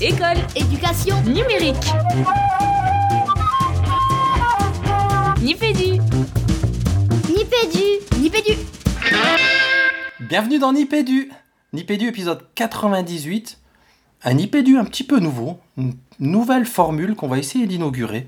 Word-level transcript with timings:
école, 0.00 0.38
éducation, 0.56 1.20
numérique. 1.22 1.76
Nipédu. 5.40 6.00
Nipédu, 7.28 8.18
Nipédu. 8.18 8.58
Bienvenue 10.20 10.58
dans 10.58 10.72
Nipédu. 10.72 11.30
Nipédu 11.72 12.08
épisode 12.08 12.46
98. 12.54 13.58
Un 14.24 14.34
Nipédu 14.34 14.78
un 14.78 14.84
petit 14.84 15.04
peu 15.04 15.18
nouveau, 15.18 15.58
une 15.76 15.94
nouvelle 16.18 16.64
formule 16.64 17.14
qu'on 17.14 17.28
va 17.28 17.38
essayer 17.38 17.66
d'inaugurer. 17.66 18.26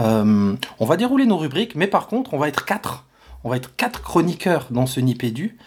Euh, 0.00 0.54
on 0.78 0.86
va 0.86 0.96
dérouler 0.96 1.26
nos 1.26 1.36
rubriques, 1.36 1.74
mais 1.74 1.86
par 1.86 2.06
contre, 2.06 2.34
on 2.34 2.38
va 2.38 2.48
être 2.48 2.64
quatre. 2.64 3.04
On 3.44 3.50
va 3.50 3.56
être 3.56 3.76
quatre 3.76 4.02
chroniqueurs 4.02 4.66
dans 4.70 4.86
ce 4.86 5.00
Nipédu. 5.00 5.58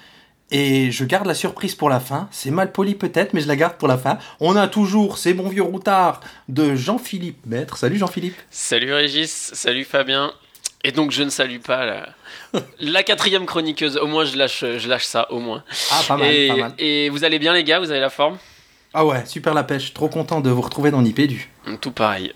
Et 0.52 0.92
je 0.92 1.06
garde 1.06 1.26
la 1.26 1.34
surprise 1.34 1.76
pour 1.76 1.90
la 1.90 2.02
fin. 2.02 2.28
C'est 2.30 2.52
mal 2.52 2.74
poli 2.74 2.96
peut-être, 2.96 3.34
mais 3.34 3.40
je 3.40 3.48
la 3.48 3.56
garde 3.56 3.78
pour 3.78 3.88
la 3.88 3.98
fin. 3.98 4.18
On 4.42 4.58
a 4.58 4.68
toujours 4.68 5.18
ces 5.18 5.34
bons 5.34 5.48
vieux 5.48 5.64
routards 5.64 6.20
de 6.50 6.76
Jean-Philippe 6.76 7.46
Maître. 7.46 7.78
Salut 7.78 7.98
Jean-Philippe. 7.98 8.36
Salut 8.50 8.94
Régis, 8.94 9.52
salut 9.54 9.86
Fabien. 9.86 10.34
Et 10.84 10.92
donc 10.92 11.12
je 11.12 11.24
ne 11.24 11.30
salue 11.30 11.60
pas 11.60 11.86
la, 11.86 12.10
la 12.80 13.04
quatrième 13.04 13.46
chroniqueuse. 13.46 13.96
Au 13.98 14.08
moins 14.08 14.26
je 14.26 14.36
lâche, 14.36 14.66
je 14.78 14.90
lâche 14.90 15.06
ça, 15.06 15.32
au 15.32 15.40
moins. 15.40 15.64
Ah, 15.92 16.02
pas 16.06 16.18
mal, 16.18 16.34
et, 16.34 16.48
pas 16.50 16.56
mal. 16.56 16.74
et 16.80 17.10
vous 17.10 17.24
allez 17.24 17.40
bien 17.40 17.54
les 17.54 17.64
gars? 17.64 17.80
Vous 17.80 17.92
avez 17.92 18.02
la 18.02 18.10
forme? 18.10 18.38
Ah 18.94 19.06
ouais, 19.06 19.26
super 19.26 19.54
la 19.54 19.64
pêche. 19.64 19.94
Trop 19.94 20.10
content 20.10 20.42
de 20.42 20.50
vous 20.50 20.62
retrouver 20.62 20.92
dans 20.92 21.02
Nipédu. 21.02 21.50
Tout 21.80 21.92
pareil. 21.92 22.34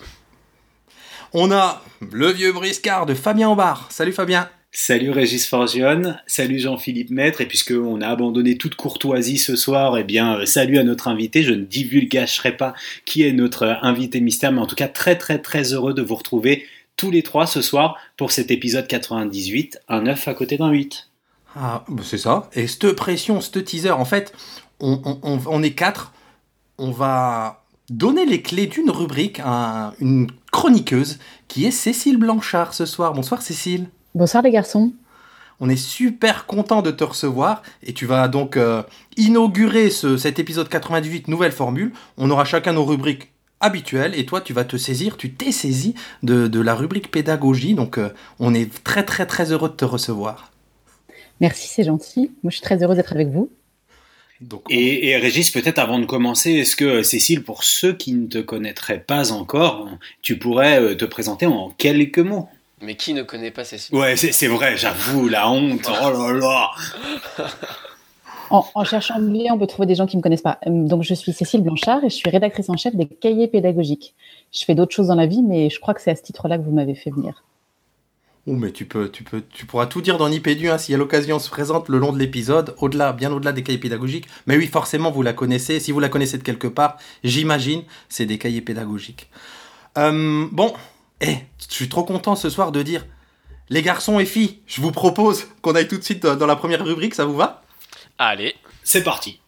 On 1.34 1.52
a 1.52 1.82
le 2.14 2.30
vieux 2.30 2.54
briscard 2.54 3.06
de 3.06 3.14
Fabien 3.14 3.50
Aubard. 3.50 3.88
Salut 3.90 4.14
Fabien. 4.14 4.48
Salut 4.78 5.12
Régis 5.12 5.48
Forgione, 5.48 6.20
salut 6.28 6.60
Jean-Philippe 6.60 7.10
Maître, 7.10 7.40
et 7.40 7.46
puisque 7.46 7.72
on 7.72 8.02
a 8.02 8.08
abandonné 8.10 8.58
toute 8.58 8.76
courtoisie 8.76 9.38
ce 9.38 9.56
soir, 9.56 9.98
eh 9.98 10.04
bien 10.04 10.40
euh, 10.40 10.46
salut 10.46 10.78
à 10.80 10.84
notre 10.84 11.08
invité, 11.08 11.44
je 11.44 11.54
ne 11.54 11.64
divulgacherai 11.64 12.58
pas 12.58 12.74
qui 13.06 13.24
est 13.24 13.32
notre 13.32 13.64
euh, 13.64 13.74
invité 13.84 14.20
mystère, 14.20 14.52
mais 14.52 14.60
en 14.60 14.68
tout 14.68 14.76
cas 14.76 14.90
très 14.90 15.18
très 15.18 15.40
très 15.40 15.72
heureux 15.72 15.94
de 15.94 16.02
vous 16.02 16.16
retrouver 16.16 16.66
tous 16.98 17.10
les 17.10 17.24
trois 17.24 17.48
ce 17.48 17.62
soir 17.62 17.96
pour 18.18 18.34
cet 18.34 18.52
épisode 18.52 18.86
98, 18.86 19.80
un 19.88 20.02
9 20.02 20.28
à 20.28 20.34
côté 20.34 20.58
d'un 20.58 20.72
8. 20.72 21.10
Ah, 21.56 21.86
bah, 21.88 22.04
c'est 22.06 22.18
ça. 22.18 22.50
Et 22.54 22.68
cette 22.68 22.92
pression, 22.98 23.40
ce 23.40 23.58
teaser, 23.60 23.92
en 23.92 24.04
fait, 24.04 24.34
on- 24.82 25.00
on 25.24 25.64
est 25.64 25.72
quatre. 25.72 26.12
On 26.78 26.92
va 26.92 27.64
donner 27.90 28.26
les 28.26 28.42
clés 28.42 28.68
d'une 28.68 28.90
rubrique 28.92 29.40
à 29.42 29.94
une 30.02 30.28
chroniqueuse 30.52 31.18
qui 31.48 31.64
est 31.66 31.72
Cécile 31.72 32.18
Blanchard 32.18 32.74
ce 32.74 32.86
soir. 32.86 33.14
Bonsoir 33.14 33.42
Cécile. 33.42 33.88
Bonsoir 34.16 34.44
les 34.44 34.52
garçons. 34.52 34.94
On 35.60 35.70
est 35.70 35.76
super 35.78 36.46
content 36.46 36.82
de 36.82 36.92
te 36.92 37.04
recevoir 37.04 37.62
et 37.84 37.94
tu 37.94 38.06
vas 38.06 38.28
donc 38.28 38.58
euh, 38.58 38.84
inaugurer 39.18 39.90
ce- 39.90 40.18
cet 40.18 40.40
épisode 40.40 40.68
98, 40.68 41.28
nouvelle 41.28 41.52
formule. 41.54 41.92
On 42.18 42.30
aura 42.30 42.44
chacun 42.46 42.74
nos 42.74 42.84
rubriques 42.86 43.32
habituelles 43.62 44.14
et 44.18 44.26
toi 44.26 44.42
tu 44.42 44.52
vas 44.54 44.66
te 44.66 44.76
saisir, 44.78 45.16
tu 45.16 45.32
t'es 45.32 45.52
saisi 45.54 45.96
de, 46.24 46.48
de 46.48 46.60
la 46.60 46.76
rubrique 46.76 47.10
pédagogie. 47.12 47.74
Donc 47.74 47.98
euh, 47.98 48.10
on 48.40 48.54
est 48.54 48.84
très 48.84 49.04
très 49.04 49.26
très 49.26 49.52
heureux 49.52 49.70
de 49.70 49.76
te 49.76 49.86
recevoir. 49.86 50.52
Merci, 51.42 51.68
c'est 51.68 51.84
gentil. 51.84 52.32
Moi, 52.44 52.52
je 52.52 52.56
suis 52.58 52.62
très 52.64 52.82
heureuse 52.82 52.96
d'être 52.96 53.12
avec 53.12 53.28
vous. 53.28 53.50
Donc, 54.40 54.62
on- 54.68 54.70
Et, 54.74 55.08
et 55.10 55.18
Régis, 55.18 55.52
peut-être 55.52 55.80
avant 55.80 56.00
de 56.00 56.06
commencer, 56.06 56.52
est-ce 56.52 56.78
que 56.78 57.04
Cécile, 57.04 57.44
pour 57.44 57.64
ceux 57.66 57.92
qui 57.94 58.14
ne 58.14 58.28
te 58.28 58.38
connaîtraient 58.38 59.00
pas 59.02 59.34
encore, 59.34 59.90
tu 60.22 60.38
pourrais 60.38 60.82
euh, 60.82 60.96
te 60.96 61.04
présenter 61.04 61.46
en 61.46 61.72
quelques 61.78 62.20
mots? 62.20 62.48
Mais 62.86 62.96
qui 62.96 63.14
ne 63.14 63.24
connaît 63.24 63.52
pas 63.52 63.64
Cécile 63.64 63.96
Ouais, 63.96 64.16
c'est 64.16 64.48
vrai, 64.48 64.78
j'avoue, 64.78 65.28
la 65.28 65.50
honte, 65.50 65.90
oh 65.90 66.12
là 66.12 66.34
là 66.34 66.72
En, 68.52 68.64
en 68.76 68.84
cherchant 68.84 69.20
bien, 69.20 69.54
on 69.54 69.58
peut 69.58 69.66
trouver 69.66 69.88
des 69.88 69.96
gens 69.96 70.06
qui 70.06 70.16
ne 70.16 70.20
me 70.20 70.24
connaissent 70.24 70.44
pas. 70.44 70.60
Euh, 70.68 70.70
Donc, 70.70 71.02
je 71.02 71.16
suis 71.16 71.34
Cécile 71.34 71.62
Blanchard 71.62 72.04
et 72.04 72.10
je 72.10 72.16
suis 72.16 72.30
rédactrice 72.30 72.70
en 72.70 72.78
chef 72.78 72.96
des 72.96 73.08
cahiers 73.08 73.48
pédagogiques. 73.48 74.14
Je 74.54 74.64
fais 74.64 74.76
d'autres 74.76 74.94
choses 74.94 75.08
dans 75.08 75.16
la 75.16 75.26
vie, 75.26 75.42
mais 75.42 75.72
je 75.72 75.80
crois 75.80 75.96
que 75.96 76.02
c'est 76.02 76.12
à 76.12 76.16
ce 76.16 76.22
titre-là 76.22 76.60
que 76.60 76.64
vous 76.64 76.72
m'avez 76.72 76.94
fait 76.94 77.10
venir. 77.10 77.44
Oh, 78.48 78.54
mais 78.54 78.72
tu 78.72 78.86
peux, 78.86 79.10
tu 79.10 79.24
peux, 79.24 79.42
tu 79.52 79.66
pourras 79.66 79.88
tout 79.88 80.02
dire 80.02 80.20
dans 80.20 80.30
Nipédu 80.30 80.70
hein, 80.70 80.78
si 80.78 80.94
à 80.94 80.98
l'occasion 80.98 81.40
se 81.40 81.50
présente 81.50 81.90
le 81.90 81.98
long 81.98 82.14
de 82.14 82.20
l'épisode, 82.20 82.76
au-delà, 82.78 83.12
bien 83.14 83.32
au-delà 83.32 83.52
des 83.52 83.64
cahiers 83.64 83.80
pédagogiques. 83.80 84.28
Mais 84.46 84.56
oui, 84.56 84.68
forcément, 84.68 85.10
vous 85.10 85.24
la 85.24 85.34
connaissez. 85.34 85.80
Si 85.80 85.92
vous 85.92 86.00
la 86.00 86.10
connaissez 86.10 86.38
de 86.38 86.44
quelque 86.44 86.68
part, 86.68 86.98
j'imagine, 87.24 87.82
c'est 88.10 88.28
des 88.28 88.38
cahiers 88.38 88.62
pédagogiques. 88.62 89.28
Euh, 89.98 90.46
bon, 90.52 90.72
eh, 91.22 91.38
je 91.70 91.74
suis 91.74 91.90
trop 91.90 92.04
content 92.04 92.36
ce 92.36 92.50
soir 92.50 92.72
de 92.72 92.82
dire, 92.82 93.06
les 93.70 93.82
garçons 93.82 94.20
et 94.20 94.26
filles, 94.26 94.60
je 94.68 94.82
vous 94.82 94.92
propose 94.92 95.48
qu'on 95.62 95.74
aille 95.76 95.88
tout 95.88 95.98
de 95.98 96.04
suite 96.04 96.24
dans 96.26 96.46
la 96.46 96.56
première 96.56 96.84
rubrique, 96.86 97.16
ça 97.16 97.26
vous 97.26 97.36
va? 97.36 97.64
Allez, 98.18 98.54
C'est 98.84 99.04
parti 99.04 99.40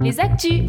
Les 0.00 0.20
actus. 0.20 0.64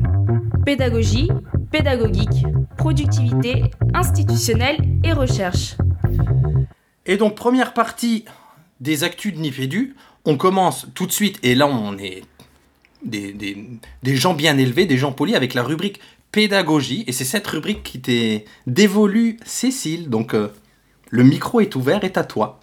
Pédagogie, 0.66 1.29
pédagogique, 1.72 2.46
productivité, 2.78 3.63
institutionnelle 3.94 4.78
et 5.03 5.12
recherche. 5.12 5.75
Et 7.06 7.18
donc, 7.18 7.35
première 7.35 7.74
partie 7.74 8.24
des 8.80 9.03
actus 9.03 9.34
de 9.34 9.40
Nipédu. 9.40 9.95
On 10.24 10.38
commence 10.38 10.88
tout 10.95 11.06
de 11.06 11.12
suite, 11.12 11.38
et 11.44 11.53
là, 11.53 11.68
on 11.68 11.97
est 11.97 12.24
des, 13.03 13.34
des- 13.34 13.68
des 14.03 14.16
gens 14.16 14.34
bien 14.34 14.57
élevés, 14.57 14.85
des 14.85 14.97
gens 14.97 15.12
polis, 15.12 15.35
avec 15.35 15.53
la 15.53 15.63
rubrique 15.63 16.00
pédagogie. 16.33 17.05
Et 17.07 17.13
c'est 17.13 17.23
cette 17.23 17.47
rubrique 17.47 17.83
qui 17.83 18.01
t'est 18.01 18.44
dévolue, 18.67 19.38
Cécile. 19.45 20.09
Donc, 20.09 20.33
euh, 20.33 20.51
le 21.09 21.23
micro 21.23 21.61
est 21.61 21.73
ouvert, 21.77 22.03
est 22.03 22.17
à 22.17 22.25
toi. 22.25 22.59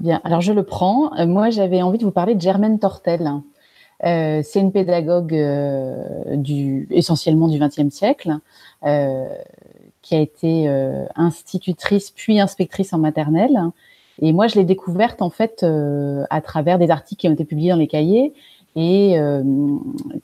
Bien, 0.00 0.20
alors 0.24 0.40
je 0.40 0.52
le 0.52 0.62
prends. 0.62 1.12
Euh, 1.18 1.26
moi, 1.26 1.50
j'avais 1.50 1.82
envie 1.82 1.98
de 1.98 2.04
vous 2.04 2.12
parler 2.12 2.34
de 2.34 2.40
Germaine 2.40 2.78
Tortel. 2.78 3.30
Euh, 4.04 4.42
c'est 4.44 4.60
une 4.60 4.72
pédagogue 4.72 5.36
du, 6.36 6.86
essentiellement 6.90 7.48
du 7.48 7.58
XXe 7.58 7.92
siècle, 7.92 8.38
qui 10.00 10.14
a 10.14 10.20
été 10.20 10.68
institutrice 11.16 12.12
puis 12.12 12.40
inspectrice 12.40 12.92
en 12.92 12.98
maternelle. 12.98 13.58
Et 14.20 14.32
moi, 14.32 14.46
je 14.46 14.54
l'ai 14.54 14.64
découverte 14.64 15.20
en 15.20 15.30
fait 15.30 15.66
à 16.30 16.40
travers 16.40 16.78
des 16.78 16.90
articles 16.90 17.22
qui 17.22 17.28
ont 17.28 17.32
été 17.32 17.44
publiés 17.44 17.70
dans 17.70 17.76
les 17.76 17.88
cahiers 17.88 18.32
et 18.80 19.18
euh, 19.18 19.42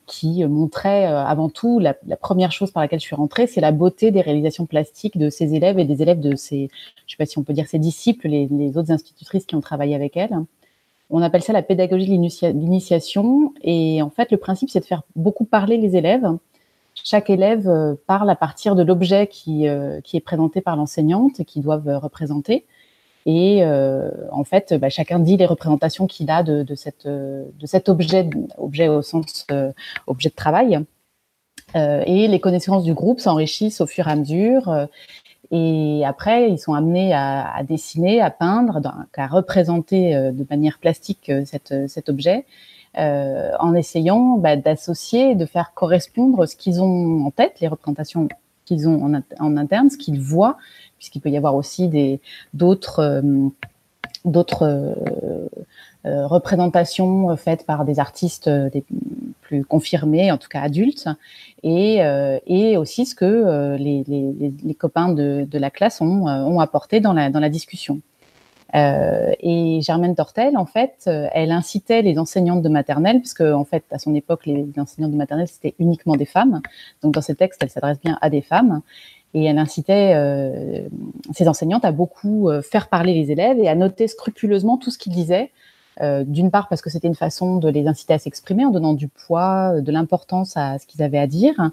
qui 0.06 0.44
montraient 0.44 1.08
euh, 1.08 1.24
avant 1.24 1.48
tout 1.48 1.80
la, 1.80 1.92
première 2.16 2.52
chose 2.52 2.70
par 2.70 2.84
laquelle 2.84 3.00
je 3.00 3.04
suis 3.04 3.16
rentrée, 3.16 3.48
c'est 3.48 3.60
la 3.60 3.72
beauté 3.72 4.12
des 4.12 4.20
réalisations 4.20 4.64
plastiques 4.64 5.18
de 5.18 5.28
ses 5.28 5.54
élèves 5.54 5.80
et 5.80 5.84
des 5.84 6.02
élèves 6.02 6.20
de 6.20 6.36
ses, 6.36 6.70
je 7.06 7.12
sais 7.12 7.16
pas 7.18 7.26
si 7.26 7.36
on 7.36 7.42
peut 7.42 7.52
dire 7.52 7.66
ses 7.66 7.80
disciples, 7.80 8.28
les, 8.28 8.78
autres 8.78 8.92
institutrices 8.92 9.44
qui 9.44 9.56
ont 9.56 9.60
travaillé 9.60 9.96
avec 9.96 10.16
elle. 10.16 10.38
On 11.10 11.20
appelle 11.20 11.42
ça 11.42 11.52
la 11.52 11.62
pédagogie 11.62 12.06
de 12.06 12.12
l'initia- 12.12 12.52
l'initiation. 12.52 13.52
Et 13.62 14.00
en 14.02 14.10
fait, 14.10 14.30
le 14.30 14.36
principe, 14.36 14.70
c'est 14.70 14.80
de 14.80 14.84
faire 14.84 15.02
beaucoup 15.16 15.44
parler 15.44 15.76
les 15.76 15.96
élèves. 15.96 16.24
Chaque 16.94 17.30
élève 17.30 17.68
euh, 17.68 17.94
parle 18.06 18.30
à 18.30 18.36
partir 18.36 18.76
de 18.76 18.84
l'objet 18.84 19.26
qui, 19.26 19.66
euh, 19.66 20.00
qui 20.00 20.16
est 20.16 20.20
présenté 20.20 20.60
par 20.60 20.76
l'enseignante 20.76 21.40
et 21.40 21.44
qu'ils 21.44 21.62
doivent 21.62 21.88
euh, 21.88 21.98
représenter. 21.98 22.66
Et 23.26 23.64
euh, 23.64 24.10
en 24.30 24.44
fait, 24.44 24.74
bah, 24.74 24.90
chacun 24.90 25.18
dit 25.18 25.36
les 25.36 25.46
représentations 25.46 26.06
qu'il 26.06 26.30
a 26.30 26.42
de, 26.42 26.64
euh, 27.06 27.44
cet 27.64 27.88
objet, 27.88 28.28
objet 28.58 28.88
au 28.88 29.00
sens 29.00 29.46
euh, 29.50 29.72
objet 30.06 30.28
de 30.28 30.34
travail. 30.34 30.80
Et 31.76 32.28
les 32.28 32.38
connaissances 32.38 32.84
du 32.84 32.94
groupe 32.94 33.18
s'enrichissent 33.18 33.80
au 33.80 33.86
fur 33.86 34.06
et 34.06 34.12
à 34.12 34.14
mesure. 34.14 34.86
et 35.50 36.04
après, 36.06 36.48
ils 36.48 36.58
sont 36.58 36.72
amenés 36.72 37.12
à, 37.12 37.62
dessiner, 37.68 38.20
à 38.20 38.30
peindre, 38.30 38.80
à 39.16 39.26
représenter 39.26 40.14
de 40.14 40.46
manière 40.48 40.78
plastique 40.78 41.32
cet 41.46 42.08
objet, 42.08 42.44
en 42.96 43.74
essayant 43.74 44.36
bah, 44.38 44.54
d'associer, 44.54 45.34
de 45.34 45.46
faire 45.46 45.72
correspondre 45.74 46.46
ce 46.46 46.54
qu'ils 46.54 46.80
ont 46.80 47.26
en 47.26 47.32
tête, 47.32 47.58
les 47.60 47.66
représentations 47.66 48.28
qu'ils 48.66 48.88
ont 48.88 49.02
en 49.40 49.56
interne, 49.56 49.90
ce 49.90 49.98
qu'ils 49.98 50.20
voient, 50.20 50.56
puisqu'il 50.98 51.20
peut 51.20 51.30
y 51.30 51.36
avoir 51.36 51.54
aussi 51.54 51.88
des 51.88 52.20
d'autres 52.52 53.00
euh, 53.00 53.48
d'autres 54.24 54.62
euh, 54.62 54.94
euh, 56.06 56.26
représentations 56.26 57.36
faites 57.36 57.66
par 57.66 57.84
des 57.84 57.98
artistes 57.98 58.50
plus 59.40 59.64
confirmés, 59.64 60.30
en 60.32 60.38
tout 60.38 60.48
cas 60.48 60.60
adultes, 60.60 61.08
et, 61.62 62.00
et 62.46 62.76
aussi 62.76 63.06
ce 63.06 63.14
que 63.14 63.76
les, 63.76 64.04
les, 64.06 64.74
copains 64.74 65.08
de, 65.08 65.46
de 65.50 65.58
la 65.58 65.70
classe 65.70 66.02
ont, 66.02 66.26
ont 66.26 66.60
apporté 66.60 67.00
dans 67.00 67.14
la, 67.14 67.30
dans 67.30 67.40
la 67.40 67.48
discussion. 67.48 68.00
Et 68.74 69.80
Germaine 69.80 70.14
Tortel, 70.14 70.58
en 70.58 70.66
fait, 70.66 71.08
elle 71.32 71.52
incitait 71.52 72.02
les 72.02 72.18
enseignantes 72.18 72.60
de 72.60 72.68
maternelle, 72.68 73.20
parce 73.20 73.32
que 73.32 73.54
en 73.54 73.64
fait, 73.64 73.84
à 73.90 73.98
son 73.98 74.14
époque, 74.14 74.44
les 74.44 74.66
enseignantes 74.76 75.12
de 75.12 75.16
maternelle 75.16 75.48
c'était 75.48 75.74
uniquement 75.78 76.16
des 76.16 76.26
femmes. 76.26 76.60
Donc, 77.02 77.14
dans 77.14 77.22
ces 77.22 77.34
textes, 77.34 77.62
elle 77.62 77.70
s'adresse 77.70 78.00
bien 78.00 78.18
à 78.20 78.28
des 78.28 78.42
femmes, 78.42 78.82
et 79.34 79.44
elle 79.44 79.58
incitait 79.58 80.12
euh, 80.14 80.88
ces 81.32 81.48
enseignantes 81.48 81.84
à 81.84 81.92
beaucoup 81.92 82.48
euh, 82.48 82.62
faire 82.62 82.88
parler 82.88 83.14
les 83.14 83.32
élèves 83.32 83.58
et 83.58 83.68
à 83.68 83.74
noter 83.74 84.06
scrupuleusement 84.06 84.78
tout 84.78 84.90
ce 84.90 84.98
qu'ils 84.98 85.12
disaient. 85.12 85.50
Euh, 86.00 86.24
D'une 86.24 86.50
part 86.50 86.68
parce 86.68 86.82
que 86.82 86.90
c'était 86.90 87.06
une 87.06 87.14
façon 87.14 87.56
de 87.56 87.68
les 87.68 87.86
inciter 87.86 88.14
à 88.14 88.18
s'exprimer 88.18 88.64
en 88.64 88.70
donnant 88.70 88.94
du 88.94 89.06
poids, 89.06 89.80
de 89.80 89.92
l'importance 89.92 90.56
à 90.56 90.78
ce 90.78 90.86
qu'ils 90.86 91.02
avaient 91.02 91.18
à 91.18 91.28
dire, 91.28 91.70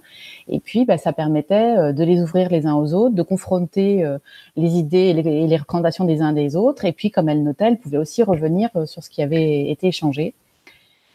et 0.47 0.59
puis 0.59 0.85
bah, 0.85 0.99
ça 0.99 1.11
permettait 1.11 1.91
de 1.91 2.03
les 2.03 2.21
ouvrir 2.21 2.49
les 2.49 2.67
uns 2.67 2.75
aux 2.75 2.93
autres, 2.93 3.15
de 3.15 3.23
confronter 3.23 4.05
les 4.55 4.75
idées 4.75 5.09
et 5.09 5.13
les, 5.13 5.57
recommandations 5.57 6.05
des 6.05 6.21
uns 6.21 6.33
des 6.33 6.55
autres, 6.55 6.85
et 6.85 6.91
puis 6.91 7.09
comme 7.09 7.29
elle 7.29 7.41
notait, 7.41 7.65
elle 7.65 7.79
pouvait 7.79 7.97
aussi 7.97 8.21
revenir 8.21 8.69
sur 8.85 9.03
ce 9.03 9.09
qui 9.09 9.23
avait 9.23 9.71
été 9.71 9.87
échangé. 9.87 10.35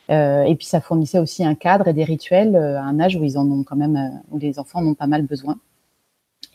et 0.08 0.54
puis 0.58 0.66
ça 0.66 0.80
fournissait 0.80 1.20
aussi 1.20 1.44
un 1.44 1.54
cadre 1.54 1.86
et 1.86 1.92
des 1.92 2.02
rituels 2.02 2.56
à 2.56 2.82
un 2.82 2.98
âge 2.98 3.14
où 3.14 3.22
ils 3.22 3.38
en 3.38 3.48
ont 3.48 3.62
quand 3.62 3.76
même, 3.76 4.20
où 4.32 4.38
les 4.38 4.58
enfants 4.58 4.80
en 4.80 4.86
ont 4.88 4.94
pas 4.94 5.06
mal 5.06 5.22
besoin. 5.22 5.56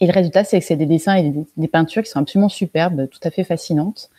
Et 0.01 0.07
le 0.07 0.11
résultat, 0.11 0.43
c'est 0.43 0.59
que 0.59 0.65
c'est 0.65 0.75
des 0.75 0.87
dessins 0.87 1.15
et 1.15 1.33
des, 1.55 1.67
peintures 1.67 2.03
qui 2.03 2.09
sont 2.09 2.19
absolument 2.19 2.49
superbes, 2.49 3.07
tout 3.07 3.19
à 3.23 3.31
fait 3.31 3.43
fascinantes. 3.43 4.09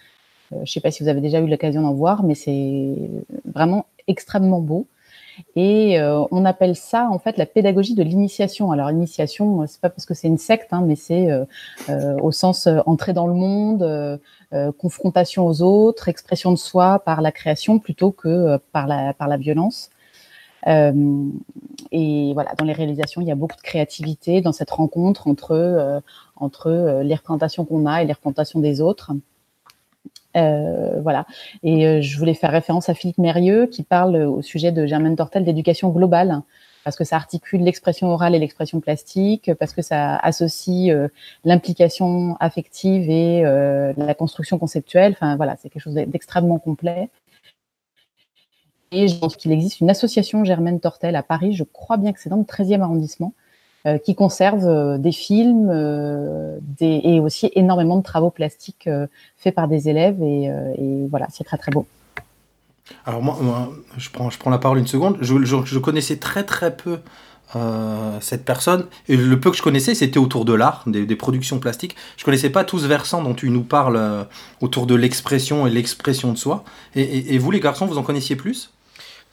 je 0.53 0.57
ne 0.59 0.65
sais 0.65 0.81
pas 0.81 0.91
si 0.91 1.03
vous 1.03 1.09
avez 1.09 1.21
déjà 1.21 1.41
eu 1.41 1.49
l'occasion 1.49 1.83
d'en 1.83 1.93
voir, 1.93 2.23
mais 2.23 2.35
c'est 2.35 2.95
vraiment 3.45 3.87
extrêmement 4.07 4.61
beau. 4.61 4.87
Et 5.57 6.01
euh, 6.01 6.25
on 6.31 6.45
appelle 6.45 6.77
ça 6.77 7.09
en 7.11 7.19
fait 7.19 7.37
la 7.37 7.47
pédagogie 7.47 7.95
de 7.95 8.03
l'initiation. 8.03 8.71
Alors 8.71 8.91
l'initiation, 8.91 9.67
c'est 9.67 9.81
pas 9.81 9.91
parce 9.91 10.07
que 10.07 10.15
c'est 10.15 10.29
une 10.29 10.39
secte, 10.39 10.73
hein, 10.73 10.83
mais 10.87 10.97
c'est 10.97 11.31
euh, 11.31 11.45
euh, 11.89 12.17
au 12.21 12.33
sens 12.33 12.69
entrer 12.87 13.13
dans 13.13 13.27
le 13.27 13.35
monde, 13.35 14.21
confrontation 14.79 15.47
aux 15.47 15.63
autres, 15.63 16.09
expression 16.09 16.51
de 16.53 16.57
soi 16.57 16.99
par 17.05 17.23
la 17.23 17.33
création 17.33 17.79
plutôt 17.79 18.11
que 18.13 18.59
par 18.73 18.87
la 18.87 19.15
par 19.15 19.29
la 19.29 19.37
violence. 19.37 19.91
Et 20.67 22.33
voilà, 22.35 22.53
dans 22.57 22.65
les 22.65 22.73
réalisations, 22.73 23.21
il 23.21 23.27
y 23.27 23.33
a 23.33 23.35
beaucoup 23.35 23.57
de 23.57 23.63
créativité 23.63 24.41
dans 24.41 24.53
cette 24.53 24.71
rencontre 24.71 25.27
entre 25.27 26.03
entre 26.37 27.01
les 27.03 27.15
représentations 27.15 27.65
qu'on 27.65 27.87
a 27.87 28.03
et 28.03 28.07
les 28.07 28.13
représentations 28.13 28.61
des 28.61 28.81
autres. 28.81 29.13
Euh, 30.37 31.01
voilà. 31.01 31.27
Et 31.63 31.87
euh, 31.87 32.01
je 32.01 32.19
voulais 32.19 32.35
faire 32.35 32.51
référence 32.51 32.89
à 32.89 32.95
Philippe 32.95 33.19
Mérieux 33.19 33.67
qui 33.67 33.83
parle 33.83 34.17
au 34.17 34.43
sujet 34.43 34.73
de 34.73 34.87
Germaine 34.87 35.17
Tortel 35.17 35.45
d'éducation 35.45 35.91
globale 35.91 36.43
parce 36.85 36.97
que 36.97 37.05
ça 37.05 37.15
articule 37.15 37.63
l'expression 37.63 38.09
orale 38.09 38.35
et 38.35 38.41
l'expression 38.41 38.81
plastique, 38.81 39.53
parce 39.61 39.73
que 39.73 39.83
ça 39.83 40.17
associe 40.17 40.91
euh, 40.91 41.07
l'implication 41.45 42.37
affective 42.41 43.09
et 43.09 43.43
la 43.43 44.15
construction 44.15 44.59
conceptuelle. 44.59 45.13
Enfin 45.13 45.37
voilà, 45.37 45.57
c'est 45.57 45.69
quelque 45.69 45.83
chose 45.83 45.95
d'extrêmement 45.95 46.59
complet. 46.59 47.09
Et 48.93 49.09
je 49.09 49.17
pense 49.17 49.37
qu'il 49.37 49.51
existe 49.53 49.81
une 49.81 49.91
association 49.91 50.45
Germaine 50.45 50.79
Tortel 50.79 51.17
à 51.17 51.23
Paris, 51.23 51.55
je 51.55 51.65
crois 51.65 51.97
bien 51.97 52.13
que 52.13 52.21
c'est 52.21 52.29
dans 52.29 52.37
le 52.37 52.43
13e 52.43 52.83
arrondissement, 52.83 53.33
euh, 53.87 53.99
qui 53.99 54.15
conserve 54.15 54.65
euh, 54.65 54.97
des 54.97 55.11
films 55.11 55.69
euh, 55.69 56.61
et 56.79 57.19
aussi 57.19 57.51
énormément 57.57 57.97
de 57.97 58.05
travaux 58.05 58.31
plastiques 58.31 58.89
faits 59.39 59.55
par 59.55 59.67
des 59.67 59.89
élèves. 59.89 60.23
Et, 60.23 60.51
voilà, 61.11 61.27
c'est 61.33 61.45
très 61.45 61.59
très 61.59 61.73
beau. 61.73 61.87
Alors 63.07 63.23
moi, 63.23 63.37
je, 63.97 64.11
prends, 64.11 64.31
je 64.31 64.39
prends 64.39 64.51
la 64.51 64.59
parole 64.59 64.79
une 64.79 64.87
seconde. 64.87 65.17
Je, 65.21 65.79
connaissais 65.79 66.17
très 66.17 66.45
très 66.45 66.77
peu 66.77 66.99
cette 68.21 68.45
personne. 68.45 68.87
Et 69.09 69.17
le 69.17 69.41
peu 69.41 69.51
que 69.51 69.57
je 69.57 69.63
connaissais, 69.63 69.95
c'était 69.95 70.19
autour 70.19 70.45
de 70.45 70.53
l'art, 70.53 70.85
des, 70.87 71.17
productions 71.17 71.59
plastiques. 71.59 71.97
Je 72.17 72.25
connaissais 72.25 72.51
pas 72.51 72.65
tout 72.65 72.79
ce 72.79 72.87
versant 72.87 73.23
dont 73.23 73.35
tu 73.35 73.51
nous 73.51 73.63
parles 73.63 74.27
autour 74.61 74.87
de 74.87 74.95
l'expression 74.95 75.67
et 75.67 75.71
l'expression 75.71 76.33
de 76.33 76.39
soi. 76.39 76.65
Et, 76.95 77.39
vous, 77.39 77.51
les 77.51 77.61
garçons, 77.61 77.87
vous 77.87 77.99
en 77.99 78.03
connaissiez 78.03 78.37
plus? 78.37 78.72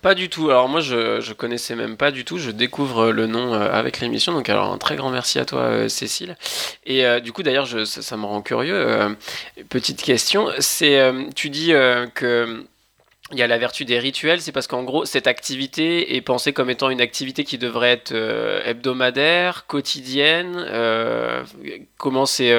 Pas 0.01 0.15
du 0.15 0.29
tout. 0.29 0.49
Alors 0.49 0.69
moi, 0.69 0.79
je, 0.81 1.19
je 1.19 1.33
connaissais 1.33 1.75
même 1.75 1.97
pas 1.97 2.11
du 2.11 2.25
tout. 2.25 2.37
Je 2.37 2.51
découvre 2.51 3.11
le 3.11 3.27
nom 3.27 3.53
euh, 3.53 3.71
avec 3.71 3.99
l'émission. 3.99 4.33
Donc 4.33 4.49
alors 4.49 4.71
un 4.71 4.77
très 4.77 4.95
grand 4.95 5.09
merci 5.09 5.39
à 5.39 5.45
toi, 5.45 5.61
euh, 5.61 5.89
Cécile. 5.89 6.37
Et 6.85 7.05
euh, 7.05 7.19
du 7.19 7.31
coup, 7.31 7.43
d'ailleurs, 7.43 7.67
ça, 7.67 8.01
ça, 8.01 8.17
me 8.17 8.25
rend 8.25 8.41
curieux. 8.41 9.17
petite 9.69 10.01
question. 10.01 10.49
C'est, 10.59 11.11
tu 11.35 11.49
dis 11.49 11.71
que 12.15 12.65
il 13.31 13.37
y 13.37 13.43
a 13.43 13.47
la 13.47 13.59
vertu 13.59 13.85
des 13.85 13.99
rituels. 13.99 14.41
C'est 14.41 14.51
parce 14.51 14.67
qu'en 14.67 14.83
gros, 14.83 15.05
cette 15.05 15.27
activité 15.27 16.15
est 16.15 16.21
pensée 16.21 16.51
comme 16.51 16.69
étant 16.69 16.89
une 16.89 17.01
activité 17.01 17.43
qui 17.43 17.57
devrait 17.57 17.91
être 17.91 18.13
hebdomadaire, 18.65 19.65
quotidienne. 19.67 20.65
comment 21.97 22.25
c'est 22.25 22.57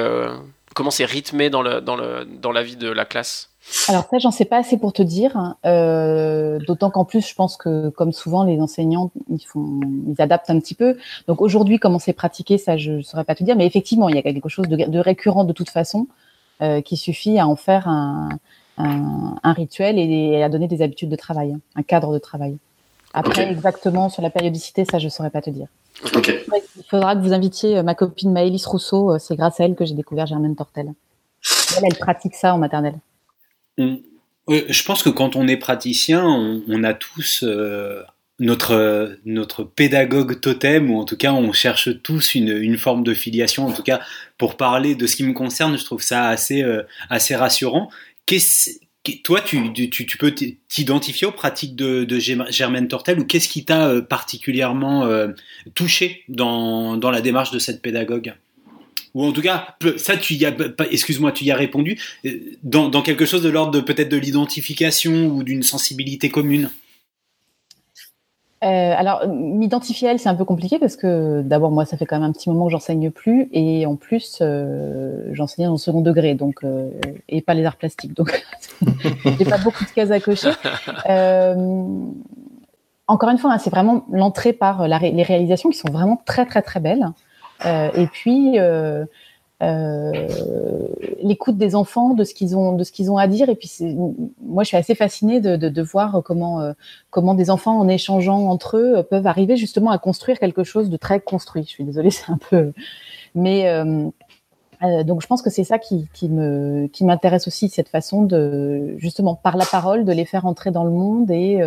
comment 0.73 0.91
c'est 0.91 1.05
rythmé 1.05 1.49
dans 1.49 1.61
le 1.61 1.81
dans 1.81 1.95
le 1.95 2.25
dans 2.25 2.51
la 2.51 2.63
vie 2.63 2.77
de 2.77 2.89
la 2.89 3.05
classe? 3.05 3.50
Alors 3.87 4.07
ça, 4.09 4.17
j'en 4.17 4.31
sais 4.31 4.45
pas 4.45 4.57
assez 4.57 4.77
pour 4.77 4.91
te 4.91 5.01
dire. 5.01 5.55
Euh, 5.65 6.59
D'autant 6.67 6.89
qu'en 6.89 7.05
plus, 7.05 7.27
je 7.27 7.35
pense 7.35 7.57
que, 7.57 7.89
comme 7.89 8.11
souvent, 8.11 8.43
les 8.43 8.59
enseignants, 8.59 9.11
ils 9.29 9.43
font, 9.43 9.79
ils 10.07 10.21
adaptent 10.21 10.49
un 10.49 10.59
petit 10.59 10.73
peu. 10.73 10.97
Donc 11.27 11.41
aujourd'hui, 11.41 11.77
comment 11.77 11.99
c'est 11.99 12.13
pratiqué, 12.13 12.57
ça, 12.57 12.77
je 12.77 12.93
ne 12.93 13.01
saurais 13.01 13.23
pas 13.23 13.35
te 13.35 13.43
dire. 13.43 13.55
Mais 13.55 13.65
effectivement, 13.65 14.09
il 14.09 14.15
y 14.15 14.19
a 14.19 14.23
quelque 14.23 14.49
chose 14.49 14.67
de, 14.67 14.75
de 14.75 14.99
récurrent 14.99 15.43
de 15.43 15.53
toute 15.53 15.69
façon, 15.69 16.07
euh, 16.61 16.81
qui 16.81 16.97
suffit 16.97 17.37
à 17.37 17.47
en 17.47 17.55
faire 17.55 17.87
un, 17.87 18.29
un, 18.77 19.35
un 19.41 19.53
rituel 19.53 19.99
et, 19.99 20.41
à 20.43 20.49
donner 20.49 20.67
des 20.67 20.81
habitudes 20.81 21.09
de 21.09 21.15
travail, 21.15 21.55
un 21.75 21.83
cadre 21.83 22.13
de 22.13 22.19
travail. 22.19 22.57
Après, 23.13 23.51
exactement 23.51 24.09
sur 24.09 24.21
la 24.21 24.29
périodicité, 24.29 24.85
ça, 24.85 24.97
je 24.97 25.09
saurais 25.09 25.29
pas 25.29 25.41
te 25.41 25.49
dire. 25.49 25.67
Okay. 26.15 26.39
Il 26.77 26.83
faudra 26.89 27.15
que 27.15 27.21
vous 27.21 27.33
invitiez 27.33 27.77
euh, 27.77 27.83
ma 27.83 27.93
copine 27.93 28.31
Maëlys 28.31 28.65
Rousseau. 28.65 29.19
C'est 29.19 29.35
grâce 29.35 29.59
à 29.59 29.65
elle 29.65 29.75
que 29.75 29.85
j'ai 29.85 29.93
découvert 29.93 30.25
Germaine 30.25 30.55
Tortel. 30.55 30.93
Elle, 31.77 31.83
elle 31.85 31.97
pratique 31.97 32.35
ça 32.35 32.55
en 32.55 32.57
maternelle 32.57 32.95
je 33.77 34.83
pense 34.83 35.03
que 35.03 35.09
quand 35.09 35.35
on 35.35 35.47
est 35.47 35.57
praticien, 35.57 36.25
on, 36.25 36.83
a 36.83 36.93
tous 36.93 37.43
euh, 37.43 38.03
notre, 38.39 39.17
notre 39.25 39.63
pédagogue 39.63 40.39
totem, 40.39 40.91
ou 40.91 40.99
en 40.99 41.05
tout 41.05 41.17
cas 41.17 41.33
on 41.33 41.51
cherche 41.53 42.01
tous 42.01 42.35
une, 42.35 42.49
une, 42.49 42.77
forme 42.77 43.03
de 43.03 43.13
filiation. 43.13 43.67
En 43.67 43.71
tout 43.71 43.83
cas, 43.83 44.01
pour 44.37 44.57
parler 44.57 44.95
de 44.95 45.07
ce 45.07 45.15
qui 45.15 45.23
me 45.23 45.33
concerne, 45.33 45.77
je 45.77 45.85
trouve 45.85 46.01
ça 46.01 46.27
assez, 46.27 46.63
euh, 46.63 46.83
assez 47.09 47.35
rassurant. 47.35 47.89
toi, 49.23 49.41
tu, 49.41 49.89
tu, 49.89 50.17
peux 50.17 50.33
t'identifier 50.67 51.27
aux 51.27 51.31
pratiques 51.31 51.75
de, 51.75 52.19
Germaine 52.49 52.87
Tortel 52.87 53.19
ou 53.19 53.25
qu'est-ce 53.25 53.49
qui 53.49 53.65
t'a 53.65 53.87
euh, 53.87 54.01
particulièrement 54.01 55.07
touché 55.75 56.23
dans, 56.29 56.97
dans 56.97 57.11
la 57.11 57.21
démarche 57.21 57.51
de 57.51 57.59
cette 57.59 57.81
pédagogue? 57.81 58.33
Ou 59.13 59.25
en 59.25 59.31
tout 59.31 59.41
cas, 59.41 59.75
ça, 59.97 60.17
tu 60.17 60.35
y 60.35 60.45
as, 60.45 60.53
excuse-moi, 60.89 61.31
tu 61.31 61.43
y 61.43 61.51
as 61.51 61.55
répondu 61.55 61.99
euh, 62.25 62.31
dans, 62.63 63.01
quelque 63.01 63.25
chose 63.25 63.43
de 63.43 63.49
l'ordre 63.49 63.71
de 63.71 63.81
peut-être 63.81 64.09
de 64.09 64.17
l'identification 64.17 65.27
ou 65.27 65.43
d'une 65.43 65.63
sensibilité 65.63 66.29
commune. 66.29 66.69
Euh, 68.63 68.93
alors, 68.95 69.27
m'identifier 69.27 70.07
à 70.07 70.11
elle, 70.11 70.19
c'est 70.19 70.29
un 70.29 70.35
peu 70.35 70.45
compliqué 70.45 70.77
parce 70.77 70.95
que 70.95 71.41
d'abord, 71.41 71.71
moi, 71.71 71.83
ça 71.85 71.97
fait 71.97 72.05
quand 72.05 72.19
même 72.19 72.29
un 72.29 72.31
petit 72.31 72.47
moment 72.47 72.67
que 72.67 72.71
j'enseigne 72.71 73.09
plus 73.09 73.49
et 73.51 73.87
en 73.87 73.95
plus, 73.95 74.37
euh, 74.41 75.29
j'enseignais 75.33 75.67
le 75.67 75.77
second 75.77 76.01
degré, 76.01 76.35
donc 76.35 76.61
et 77.27 77.41
pas 77.41 77.55
les 77.55 77.65
arts 77.65 77.77
plastiques, 77.77 78.13
donc 78.13 78.45
j'ai 79.39 79.45
pas 79.45 79.57
beaucoup 79.57 79.83
de 79.83 79.89
cases 79.89 80.11
à 80.11 80.19
cocher. 80.19 80.51
encore 83.07 83.29
une 83.29 83.39
fois, 83.39 83.51
hein, 83.51 83.57
c'est 83.57 83.71
vraiment 83.71 84.05
l'entrée 84.11 84.53
par 84.53 84.87
les 84.87 85.23
réalisations 85.23 85.71
qui 85.71 85.79
sont 85.79 85.91
vraiment 85.91 86.21
très 86.23 86.45
très 86.45 86.61
très 86.61 86.79
belles. 86.79 87.07
Euh, 87.65 87.91
et 87.93 88.07
puis 88.07 88.59
euh, 88.59 89.05
euh, 89.61 90.27
l'écoute 91.21 91.57
des 91.57 91.75
enfants, 91.75 92.13
de 92.13 92.23
ce 92.23 92.33
qu'ils 92.33 92.57
ont, 92.57 92.73
de 92.73 92.83
ce 92.83 92.91
qu'ils 92.91 93.11
ont 93.11 93.17
à 93.17 93.27
dire. 93.27 93.49
Et 93.49 93.55
puis, 93.55 93.69
moi, 94.41 94.63
je 94.63 94.69
suis 94.69 94.77
assez 94.77 94.95
fascinée 94.95 95.39
de, 95.39 95.55
de, 95.55 95.69
de 95.69 95.81
voir 95.81 96.21
comment, 96.23 96.73
comment 97.11 97.35
des 97.35 97.49
enfants, 97.49 97.79
en 97.79 97.87
échangeant 97.87 98.49
entre 98.49 98.77
eux, 98.77 99.03
peuvent 99.03 99.27
arriver 99.27 99.57
justement 99.57 99.91
à 99.91 99.99
construire 99.99 100.39
quelque 100.39 100.63
chose 100.63 100.89
de 100.89 100.97
très 100.97 101.19
construit. 101.19 101.63
Je 101.63 101.69
suis 101.69 101.83
désolée, 101.83 102.09
c'est 102.11 102.31
un 102.31 102.39
peu, 102.49 102.73
mais 103.35 103.67
euh, 103.69 105.03
donc, 105.03 105.21
je 105.21 105.27
pense 105.27 105.43
que 105.43 105.51
c'est 105.51 105.63
ça 105.63 105.77
qui, 105.77 106.07
qui 106.11 106.27
me, 106.27 106.87
qui 106.87 107.05
m'intéresse 107.05 107.47
aussi, 107.47 107.69
cette 107.69 107.89
façon 107.89 108.23
de, 108.23 108.95
justement, 108.97 109.35
par 109.35 109.55
la 109.55 109.65
parole, 109.65 110.05
de 110.05 110.11
les 110.11 110.25
faire 110.25 110.47
entrer 110.47 110.71
dans 110.71 110.83
le 110.83 110.89
monde 110.89 111.29
et, 111.29 111.61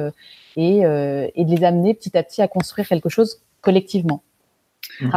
et, 0.57 0.79
et 0.79 1.45
de 1.45 1.51
les 1.55 1.63
amener 1.63 1.95
petit 1.95 2.19
à 2.19 2.25
petit 2.25 2.43
à 2.43 2.49
construire 2.49 2.89
quelque 2.89 3.09
chose 3.09 3.41
collectivement. 3.61 4.23
Mmh. 5.01 5.11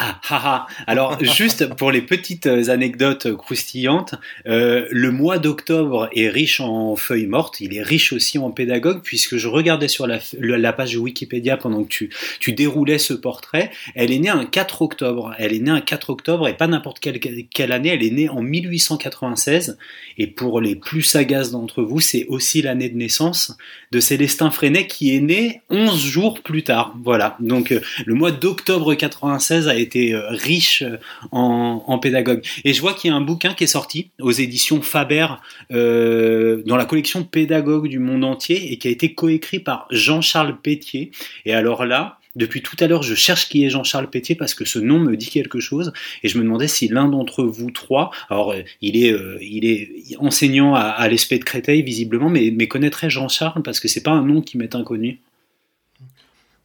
Ah, 0.00 0.20
ah, 0.30 0.42
ah. 0.44 0.66
Alors, 0.86 1.18
juste 1.24 1.74
pour 1.74 1.90
les 1.90 2.02
petites 2.02 2.46
anecdotes 2.46 3.34
croustillantes, 3.34 4.14
euh, 4.46 4.86
le 4.92 5.10
mois 5.10 5.38
d'octobre 5.38 6.08
est 6.14 6.28
riche 6.28 6.60
en 6.60 6.94
feuilles 6.94 7.26
mortes, 7.26 7.60
il 7.60 7.76
est 7.76 7.82
riche 7.82 8.12
aussi 8.12 8.38
en 8.38 8.52
pédagogue, 8.52 9.02
puisque 9.02 9.38
je 9.38 9.48
regardais 9.48 9.88
sur 9.88 10.06
la, 10.06 10.20
la 10.38 10.72
page 10.72 10.96
Wikipédia 10.96 11.56
pendant 11.56 11.82
que 11.82 11.88
tu, 11.88 12.10
tu 12.38 12.52
déroulais 12.52 12.98
ce 12.98 13.12
portrait, 13.12 13.72
elle 13.96 14.12
est 14.12 14.20
née 14.20 14.28
un 14.28 14.44
4 14.44 14.82
octobre, 14.82 15.34
elle 15.36 15.52
est 15.52 15.58
née 15.58 15.72
un 15.72 15.80
4 15.80 16.10
octobre, 16.10 16.46
et 16.46 16.56
pas 16.56 16.68
n'importe 16.68 17.00
quelle, 17.00 17.18
quelle 17.18 17.72
année, 17.72 17.88
elle 17.88 18.04
est 18.04 18.12
née 18.12 18.28
en 18.28 18.40
1896, 18.40 19.78
et 20.16 20.28
pour 20.28 20.60
les 20.60 20.76
plus 20.76 21.02
sagaces 21.02 21.50
d'entre 21.50 21.82
vous, 21.82 21.98
c'est 21.98 22.24
aussi 22.28 22.62
l'année 22.62 22.88
de 22.88 22.96
naissance 22.96 23.56
de 23.90 23.98
Célestin 23.98 24.52
Freinet, 24.52 24.86
qui 24.86 25.16
est 25.16 25.20
né 25.20 25.62
11 25.70 26.00
jours 26.00 26.40
plus 26.40 26.62
tard. 26.62 26.94
Voilà, 27.02 27.36
donc 27.40 27.72
euh, 27.72 27.80
le 28.06 28.14
mois 28.14 28.30
d'octobre 28.30 28.94
96 28.94 29.66
a 29.66 29.74
été 29.74 29.87
euh, 29.96 30.28
riche 30.30 30.82
euh, 30.82 30.98
en, 31.32 31.98
pédagogue. 31.98 32.44
Et 32.64 32.72
je 32.72 32.80
vois 32.80 32.94
qu'il 32.94 33.10
y 33.10 33.12
a 33.12 33.16
un 33.16 33.20
bouquin 33.20 33.54
qui 33.54 33.64
est 33.64 33.68
sorti 33.68 34.10
aux 34.20 34.30
éditions 34.30 34.82
Faber 34.82 35.26
euh, 35.72 36.62
dans 36.66 36.76
la 36.76 36.84
collection 36.84 37.24
Pédagogue 37.24 37.88
du 37.88 37.98
monde 37.98 38.24
entier 38.24 38.72
et 38.72 38.78
qui 38.78 38.88
a 38.88 38.90
été 38.90 39.14
coécrit 39.14 39.58
par 39.58 39.86
Jean-Charles 39.90 40.60
Pétier. 40.60 41.10
Et 41.44 41.54
alors 41.54 41.84
là, 41.84 42.18
depuis 42.36 42.62
tout 42.62 42.76
à 42.78 42.86
l'heure, 42.86 43.02
je 43.02 43.14
cherche 43.14 43.48
qui 43.48 43.64
est 43.64 43.70
Jean-Charles 43.70 44.10
Pétier 44.10 44.36
parce 44.36 44.54
que 44.54 44.64
ce 44.64 44.78
nom 44.78 45.00
me 45.00 45.16
dit 45.16 45.28
quelque 45.28 45.58
chose 45.58 45.92
et 46.22 46.28
je 46.28 46.38
me 46.38 46.44
demandais 46.44 46.68
si 46.68 46.86
l'un 46.88 47.08
d'entre 47.08 47.42
vous 47.42 47.70
trois, 47.70 48.10
alors 48.30 48.54
il 48.80 49.02
est, 49.02 49.14
il 49.40 49.64
est 49.64 50.16
enseignant 50.18 50.74
à, 50.74 50.82
à 50.82 51.08
de 51.08 51.44
Créteil 51.44 51.82
visiblement, 51.82 52.28
mais, 52.28 52.52
mais 52.54 52.68
connaîtrait 52.68 53.10
Jean-Charles 53.10 53.62
parce 53.62 53.80
que 53.80 53.88
c'est 53.88 54.02
pas 54.02 54.12
un 54.12 54.24
nom 54.24 54.40
qui 54.40 54.56
m'est 54.56 54.76
inconnu. 54.76 55.18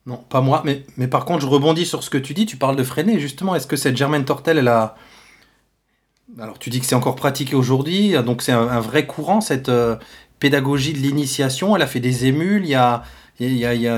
Non, 0.06 0.18
pas 0.18 0.42
moi. 0.42 0.64
Mais, 0.66 1.08
par 1.08 1.26
contre, 1.26 1.42
je 1.42 1.48
rebondis 1.48 1.86
sur 1.86 2.04
ce 2.04 2.10
que 2.10 2.18
tu 2.18 2.34
dis. 2.34 2.46
Tu 2.46 2.58
parles 2.58 2.76
de 2.76 2.84
freiner, 2.84 3.20
justement. 3.20 3.56
Est-ce 3.56 3.68
que 3.68 3.76
cette 3.76 3.96
Germaine 3.96 4.26
Tortel, 4.26 4.58
elle 4.58 4.68
a. 4.68 4.96
Alors, 6.40 6.60
tu 6.60 6.70
dis 6.70 6.80
que 6.80 6.86
c'est 6.86 6.96
encore 6.96 7.16
pratiqué 7.16 7.56
aujourd'hui. 7.56 8.14
Donc, 8.26 8.42
c'est 8.42 8.52
un, 8.52 8.80
vrai 8.80 9.06
courant, 9.06 9.40
cette 9.40 9.70
euh, 9.70 9.96
pédagogie 10.40 10.94
de 10.94 11.00
l'initiation. 11.00 11.76
Elle 11.76 11.82
a 11.82 11.88
fait 11.88 12.00
des 12.00 12.26
émules. 12.26 12.64
Il 12.66 12.70
y 12.70 12.76
a 12.76 13.04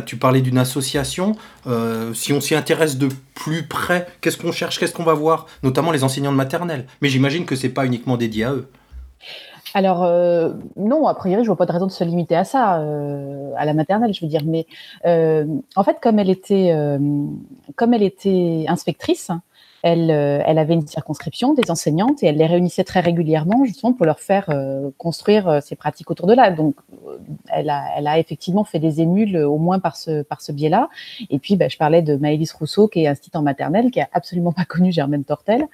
tu 0.06 0.18
parlais 0.18 0.42
d'une 0.42 0.58
association. 0.58 1.36
Euh, 1.68 2.14
si 2.14 2.34
on 2.34 2.42
s'y 2.42 2.56
intéresse 2.56 2.98
de 2.98 3.10
plus 3.34 3.64
près, 3.64 4.08
qu'est-ce 4.22 4.38
qu'on 4.38 4.52
cherche, 4.52 4.80
qu'est-ce 4.80 4.94
qu'on 4.94 5.04
va 5.04 5.14
voir, 5.14 5.48
notamment 5.64 5.92
les 5.92 6.04
enseignants 6.04 6.32
de 6.32 6.38
maternelle. 6.38 6.88
Mais 7.02 7.10
j'imagine 7.10 7.46
que 7.46 7.56
c'est 7.56 7.70
pas 7.70 7.86
uniquement 7.86 8.18
dédié 8.18 8.46
à 8.46 8.54
eux. 8.54 8.70
Alors 9.76 10.06
euh, 10.06 10.54
non, 10.78 11.06
a 11.06 11.14
priori, 11.14 11.44
je 11.44 11.48
vois 11.48 11.58
pas 11.58 11.66
de 11.66 11.74
raison 11.74 11.86
de 11.86 11.92
se 11.92 12.06
limiter 12.06 12.34
à 12.34 12.46
ça, 12.46 12.80
euh, 12.80 13.52
à 13.58 13.66
la 13.66 13.74
maternelle, 13.74 14.14
je 14.14 14.22
veux 14.22 14.30
dire. 14.30 14.44
Mais 14.46 14.68
euh, 15.06 15.46
en 15.76 15.84
fait, 15.84 15.98
comme 16.02 16.18
elle 16.18 16.30
était, 16.30 16.74
comme 17.76 17.94
elle 17.94 18.04
était 18.04 18.64
inspectrice, 18.70 19.32
elle, 19.86 20.10
euh, 20.10 20.42
elle 20.48 20.58
avait 20.58 20.74
une 20.74 20.88
circonscription 20.88 21.54
des 21.54 21.70
enseignantes 21.70 22.24
et 22.24 22.26
elle 22.26 22.38
les 22.38 22.48
réunissait 22.48 22.84
très 22.84 23.02
régulièrement 23.02 23.66
justement 23.66 23.94
pour 23.94 24.08
leur 24.08 24.20
faire 24.20 24.50
euh, 24.50 24.90
construire 24.98 25.48
euh, 25.48 25.60
ces 25.62 25.76
pratiques 25.76 26.10
autour 26.10 26.26
de 26.26 26.34
là. 26.34 26.50
Donc, 26.50 26.74
elle 27.50 27.70
a, 27.70 27.86
elle 27.96 28.08
a 28.08 28.18
effectivement 28.18 28.64
fait 28.64 28.80
des 28.80 29.00
émules 29.02 29.38
au 29.38 29.60
moins 29.60 29.78
par 29.78 29.96
ce, 29.96 30.24
par 30.24 30.42
ce 30.42 30.52
biais-là. 30.52 30.90
Et 31.30 31.38
puis, 31.38 31.56
bah, 31.56 31.68
je 31.68 31.78
parlais 31.78 32.02
de 32.02 32.16
Maëlys 32.16 32.52
Rousseau 32.54 32.88
qui 32.88 33.04
est 33.04 33.08
institut 33.08 33.38
en 33.38 33.44
maternelle, 33.44 33.92
qui 33.92 34.02
a 34.02 34.10
absolument 34.12 34.54
pas 34.54 34.66
connu 34.66 34.92
Germaine 34.92 35.24
Tortel 35.24 35.68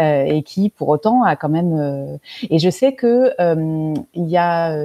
euh, 0.00 0.24
et 0.24 0.42
qui 0.42 0.70
pour 0.70 0.88
autant 0.88 1.22
a 1.22 1.36
quand 1.36 1.48
même. 1.48 1.78
Euh, 1.78 2.16
et 2.50 2.58
je 2.58 2.68
sais 2.68 2.94
que 2.94 3.30
euh, 3.40 3.94
il 4.14 4.28
y 4.28 4.36
a 4.36 4.76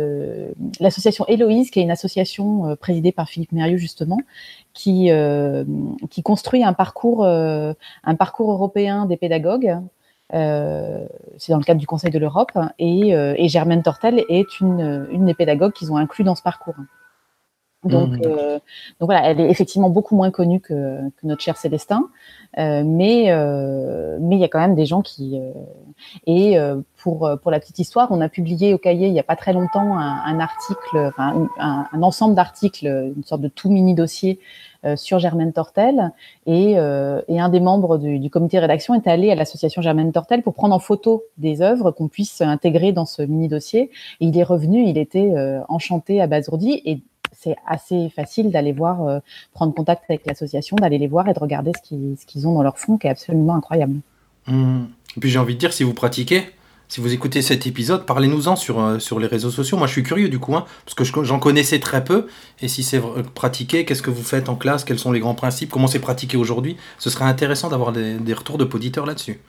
l'association 0.80 1.26
Héloïse, 1.28 1.72
qui 1.72 1.80
est 1.80 1.84
une 1.84 1.90
association 1.90 2.76
présidée 2.80 3.12
par 3.12 3.28
Philippe 3.28 3.52
Mérieux 3.52 3.78
justement, 3.78 4.20
qui 4.80 5.12
qui 6.10 6.24
construit 6.24 6.64
un 6.64 6.74
parcours 6.74 7.26
un 7.26 8.16
parcours 8.18 8.52
européen 8.52 9.06
des 9.06 9.18
pédagogues. 9.18 9.78
Euh, 10.34 11.08
c'est 11.38 11.52
dans 11.52 11.58
le 11.58 11.64
cadre 11.64 11.80
du 11.80 11.88
Conseil 11.88 12.12
de 12.12 12.20
l'Europe 12.20 12.52
et, 12.78 13.16
euh, 13.16 13.34
et, 13.36 13.48
Germaine 13.50 13.82
Tortel 13.82 14.24
est 14.30 14.60
une, 14.60 15.08
une 15.12 15.26
des 15.26 15.34
pédagogues 15.34 15.74
qu'ils 15.74 15.92
ont 15.92 15.98
inclus 15.98 16.24
dans 16.24 16.36
ce 16.36 16.44
parcours. 16.44 16.76
Donc, 17.86 18.10
mmh. 18.10 18.22
euh, 18.26 18.60
donc 19.00 19.08
voilà, 19.08 19.26
elle 19.30 19.40
est 19.40 19.50
effectivement 19.50 19.90
beaucoup 19.90 20.14
moins 20.14 20.32
connue 20.32 20.60
que, 20.60 21.00
que 21.12 21.26
notre 21.26 21.42
cher 21.42 21.56
Célestin, 21.56 22.10
euh, 22.58 22.84
mais 22.86 23.28
euh, 23.30 24.18
mais 24.20 24.36
il 24.36 24.42
y 24.42 24.44
a 24.44 24.50
quand 24.50 24.60
même 24.60 24.76
des 24.76 24.86
gens 24.86 25.02
qui 25.02 25.40
euh, 25.40 25.54
et 26.28 26.60
euh, 26.60 26.82
pour 26.98 27.30
pour 27.42 27.52
la 27.52 27.60
petite 27.62 27.80
histoire, 27.80 28.10
on 28.12 28.20
a 28.20 28.28
publié 28.28 28.74
au 28.74 28.78
cahier 28.78 29.08
il 29.08 29.14
y 29.14 29.20
a 29.20 29.24
pas 29.24 29.38
très 29.38 29.54
longtemps 29.54 29.98
un, 29.98 30.22
un 30.26 30.40
article, 30.42 30.98
enfin 30.98 31.48
un, 31.58 31.88
un 31.90 32.04
ensemble 32.04 32.36
d'articles, 32.36 33.14
une 33.16 33.24
sorte 33.24 33.42
de 33.42 33.48
tout 33.48 33.70
mini 33.70 33.94
dossier 33.94 34.40
sur 34.96 35.20
Germaine 35.20 35.52
Tortel 35.52 36.12
et, 36.46 36.72
et 36.72 37.40
un 37.40 37.50
des 37.50 37.60
membres 37.60 37.98
du, 37.98 38.18
du, 38.18 38.30
comité 38.30 38.60
rédaction 38.60 38.94
est 38.94 39.08
allé 39.08 39.30
à 39.30 39.36
l'association 39.36 39.82
Germaine 39.82 40.14
Tortel 40.14 40.42
pour 40.42 40.54
prendre 40.54 40.74
en 40.74 40.80
photo 40.80 41.24
des 41.38 41.62
œuvres 41.62 41.92
qu'on 41.92 42.08
puisse 42.08 42.40
intégrer 42.40 42.94
dans 42.94 43.06
ce 43.06 43.22
mini 43.22 43.50
dossier. 43.50 43.92
Et 44.22 44.28
il 44.28 44.38
est 44.38 44.44
revenu, 44.44 44.86
il 44.86 44.98
était 44.98 45.34
enchanté, 45.68 46.22
abasourdi 46.22 46.82
et 46.86 47.02
c'est 47.42 47.56
assez 47.66 48.10
facile 48.10 48.52
d'aller 48.52 48.74
voir, 48.74 49.08
euh, 49.08 49.20
prendre 49.54 49.74
contact 49.74 50.04
avec 50.10 50.26
l'association, 50.26 50.76
d'aller 50.76 50.98
les 50.98 51.08
voir 51.08 51.28
et 51.30 51.34
de 51.34 51.40
regarder 51.40 51.72
ce 51.78 52.26
qu'ils, 52.26 52.48
ont 52.48 52.54
dans 52.54 52.64
leur 52.64 52.78
fond, 52.78 52.98
qui 52.98 53.08
est 53.08 53.10
absolument 53.10 53.56
incroyable. 53.56 54.00
Mmh. 54.48 54.84
Et 55.16 55.20
puis 55.20 55.30
j'ai 55.30 55.40
envie 55.40 55.56
de 55.56 55.60
dire, 55.60 55.72
si 55.72 55.84
vous 55.84 55.94
pratiquez, 55.94 56.50
si 56.90 57.02
vous 57.02 57.14
écoutez 57.14 57.42
cet 57.42 57.68
épisode, 57.68 58.06
parlez-nous-en 58.06 58.56
sur, 58.56 58.80
euh, 58.80 59.00
sur 59.00 59.20
les 59.20 59.28
réseaux 59.28 59.52
sociaux. 59.52 59.78
Moi, 59.78 59.88
je 59.88 59.94
suis 59.94 60.04
curieux 60.04 60.28
du 60.28 60.40
coup, 60.40 60.56
hein, 60.56 60.66
parce 60.86 60.96
que 60.96 61.04
je, 61.04 61.14
j'en 61.24 61.40
connaissais 61.40 61.80
très 61.80 62.04
peu. 62.04 62.28
Et 62.62 62.68
si 62.68 62.84
c'est 62.84 63.02
pratiqué, 63.36 63.86
qu'est-ce 63.86 64.02
que 64.02 64.10
vous 64.10 64.24
faites 64.24 64.50
en 64.50 64.56
classe? 64.56 64.84
Quels 64.84 65.00
sont 65.00 65.12
les 65.12 65.20
grands 65.20 65.36
principes? 65.36 65.70
Comment 65.70 65.88
c'est 65.88 66.00
pratiqué 66.00 66.36
aujourd'hui? 66.36 66.78
Ce 66.98 67.10
serait 67.10 67.26
intéressant 67.26 67.70
d'avoir 67.70 67.92
des, 67.92 68.16
des 68.16 68.34
retours 68.34 68.58
de 68.58 68.66
auditeurs 68.66 69.06
là-dessus. 69.06 69.40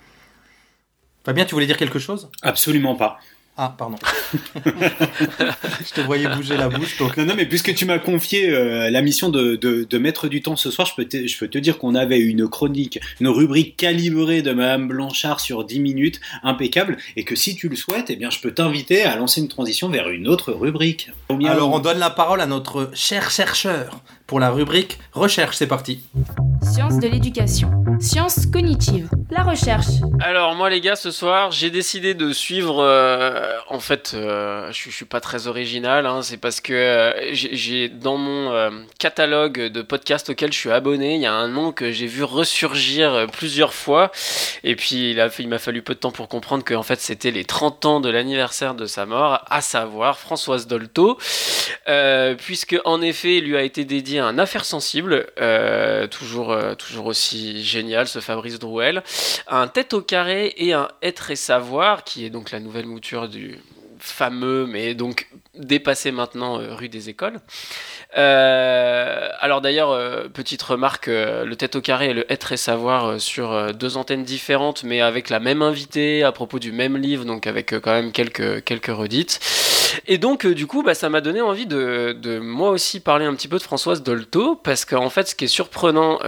Fabien, 1.25 1.45
tu 1.45 1.55
voulais 1.55 1.67
dire 1.67 1.77
quelque 1.77 1.99
chose? 1.99 2.31
Absolument 2.43 2.95
pas. 2.95 3.19
Ah, 3.63 3.75
pardon. 3.77 3.99
je 4.65 5.93
te 5.93 6.01
voyais 6.01 6.27
bouger 6.35 6.57
la 6.57 6.71
bouche. 6.71 6.97
Donc... 6.97 7.19
Non, 7.19 7.27
non, 7.27 7.35
mais 7.37 7.45
puisque 7.45 7.75
tu 7.75 7.85
m'as 7.85 7.99
confié 7.99 8.49
euh, 8.49 8.89
la 8.89 9.03
mission 9.03 9.29
de, 9.29 9.57
de, 9.57 9.85
de, 9.85 9.99
mettre 9.99 10.29
du 10.29 10.41
temps 10.41 10.57
ce 10.57 10.71
soir, 10.71 10.89
je 10.89 10.95
peux, 10.95 11.05
te, 11.05 11.27
je 11.27 11.39
peux 11.39 11.47
te 11.47 11.59
dire 11.59 11.77
qu'on 11.77 11.95
avait 11.95 12.21
une 12.21 12.49
chronique, 12.49 13.01
une 13.21 13.29
rubrique 13.29 13.77
calibrée 13.77 14.41
de 14.41 14.53
Madame 14.53 14.89
Blanchard 14.89 15.41
sur 15.41 15.65
10 15.65 15.79
minutes, 15.81 16.23
impeccable, 16.43 16.97
et 17.17 17.25
que 17.25 17.37
si 17.37 17.55
tu 17.55 17.69
le 17.69 17.77
souhaites, 17.77 18.07
eh 18.09 18.17
bien, 18.17 18.31
je 18.31 18.41
peux 18.41 18.53
t'inviter 18.53 19.03
à 19.03 19.15
lancer 19.17 19.43
une 19.43 19.49
transition 19.49 19.91
vers 19.91 20.09
une 20.09 20.27
autre 20.27 20.53
rubrique. 20.53 21.11
Alors, 21.45 21.71
on 21.71 21.81
donne 21.81 21.99
la 21.99 22.09
parole 22.09 22.41
à 22.41 22.47
notre 22.47 22.91
cher 22.95 23.31
chercheur 23.31 24.01
pour 24.31 24.39
la 24.39 24.51
rubrique 24.51 25.01
Recherche. 25.13 25.57
C'est 25.57 25.67
parti. 25.67 26.05
Sciences 26.63 27.01
de 27.01 27.09
l'éducation. 27.09 27.69
Sciences 27.99 28.47
cognitives. 28.47 29.09
La 29.29 29.43
recherche. 29.43 29.87
Alors, 30.21 30.55
moi, 30.55 30.71
les 30.71 30.81
gars, 30.81 30.95
ce 30.95 31.11
soir, 31.11 31.51
j'ai 31.51 31.69
décidé 31.69 32.15
de 32.15 32.33
suivre. 32.33 32.79
Euh, 32.79 33.57
en 33.69 33.81
fait, 33.81 34.13
euh, 34.15 34.71
je, 34.71 34.89
je, 34.89 34.95
suis 34.95 35.05
pas 35.05 35.21
très 35.21 35.49
original. 35.49 36.07
Hein, 36.07 36.23
c'est 36.23 36.37
parce 36.37 36.61
que 36.61 36.73
euh, 36.73 37.13
j'ai 37.33 37.89
dans 37.89 38.17
mon 38.19 38.53
euh, 38.53 38.71
catalogue 39.01 39.67
de 39.67 39.83
podcasts 39.83 40.31
auxquels 40.31 40.53
je 40.53 40.59
suis 40.59 40.71
abonné, 40.71 41.17
il 41.17 41.21
y 41.21 41.27
a 41.27 41.33
un 41.33 41.49
nom 41.49 41.73
que 41.73 41.91
j'ai 41.91 42.07
vu 42.07 42.23
ressurgir 42.23 43.27
plusieurs 43.33 43.75
fois. 43.75 44.13
Et 44.63 44.77
puis, 44.77 45.11
il, 45.11 45.21
a, 45.21 45.29
il 45.41 45.49
m'a 45.49 45.59
fallu 45.59 45.83
peu 45.83 45.95
de 45.95 45.99
temps 45.99 46.13
pour 46.13 46.29
comprendre 46.29 46.63
que 46.63 46.75
en 46.75 46.85
fait, 46.85 47.01
c'était 47.01 47.33
les 47.33 47.45
30 47.45 47.85
ans 47.85 48.01
de 48.01 48.09
l'anniversaire 48.09 48.77
de 48.77 48.87
sa 48.87 49.07
mort, 49.07 49.45
à 49.51 49.61
savoir 49.61 50.19
Françoise 50.19 50.69
Dolto. 50.69 51.19
puisque, 52.39 52.77
en 52.85 53.03
effet, 53.03 53.39
il 53.39 53.45
lui 53.47 53.57
a 53.57 53.63
été 53.63 53.85
dédié 53.85 54.20
un 54.21 54.39
affaire 54.39 54.65
sensible, 54.65 55.27
toujours, 56.11 56.57
toujours 56.77 57.07
aussi 57.07 57.65
génial, 57.65 58.07
ce 58.07 58.21
Fabrice 58.21 58.59
Drouel. 58.59 59.03
Un 59.49 59.69
tête 59.69 59.95
au 59.95 60.01
carré 60.01 60.55
et 60.57 60.73
un 60.73 60.89
être 61.03 61.31
et 61.31 61.37
savoir, 61.37 62.05
qui 62.05 62.25
est 62.25 62.31
donc 62.31 62.51
la 62.51 62.61
nouvelle 62.61 62.87
mouture 62.87 63.29
du 63.29 63.59
fameux, 63.99 64.67
mais 64.67 64.95
donc 64.95 65.29
dépassé 65.61 66.11
maintenant 66.11 66.59
euh, 66.59 66.75
rue 66.75 66.89
des 66.89 67.09
Écoles. 67.09 67.41
Euh, 68.17 69.29
alors 69.41 69.61
d'ailleurs, 69.61 69.91
euh, 69.91 70.29
petite 70.29 70.63
remarque, 70.63 71.07
le 71.07 71.55
tête 71.55 71.77
au 71.77 71.81
carré 71.81 72.11
et 72.11 72.15
le 72.15 72.31
être 72.33 72.53
et 72.53 72.57
savoir 72.57 73.21
sur 73.21 73.73
deux 73.75 73.97
antennes 73.97 74.25
différentes, 74.25 74.83
mais 74.83 75.01
avec 75.01 75.31
la 75.31 75.41
même 75.41 75.63
invitée 75.63 76.23
à 76.23 76.33
propos 76.33 76.59
du 76.59 76.73
même 76.73 76.97
livre, 76.97 77.25
donc 77.25 77.47
avec 77.47 77.71
quand 77.81 77.93
même 77.93 78.13
quelques, 78.13 78.65
quelques 78.65 78.87
redites. 78.95 79.41
Et 80.07 80.19
donc 80.19 80.47
du 80.47 80.67
coup, 80.67 80.83
bah, 80.83 80.95
ça 80.95 81.09
m'a 81.09 81.21
donné 81.21 81.41
envie 81.41 81.67
de, 81.67 82.17
de, 82.21 82.39
moi 82.39 82.71
aussi 82.71 83.01
parler 83.01 83.25
un 83.25 83.35
petit 83.35 83.49
peu 83.49 83.59
de 83.59 83.63
Françoise 83.63 84.03
Dolto, 84.03 84.57
parce 84.57 84.85
qu'en 84.85 85.11
fait, 85.11 85.29
ce 85.29 85.35
qui 85.35 85.45
est 85.45 85.49
surprenant 85.49 86.19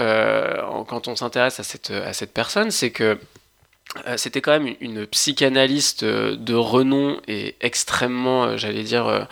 quand 0.87 1.09
on 1.09 1.17
s'intéresse 1.17 1.59
à 1.61 1.63
cette, 1.63 1.91
à 1.91 2.13
cette 2.13 2.33
personne, 2.33 2.71
c'est 2.71 2.91
que 2.91 3.19
c'était 4.17 4.41
quand 4.41 4.53
même 4.53 4.75
une, 4.81 5.07
psychanalyste 5.07 6.03
euh, 6.03 6.37
de 6.37 6.55
renom 6.55 7.21
et 7.29 7.57
extrêmement, 7.61 8.45
euh, 8.45 8.57
j'allais 8.57 8.83
dire, 8.83 9.29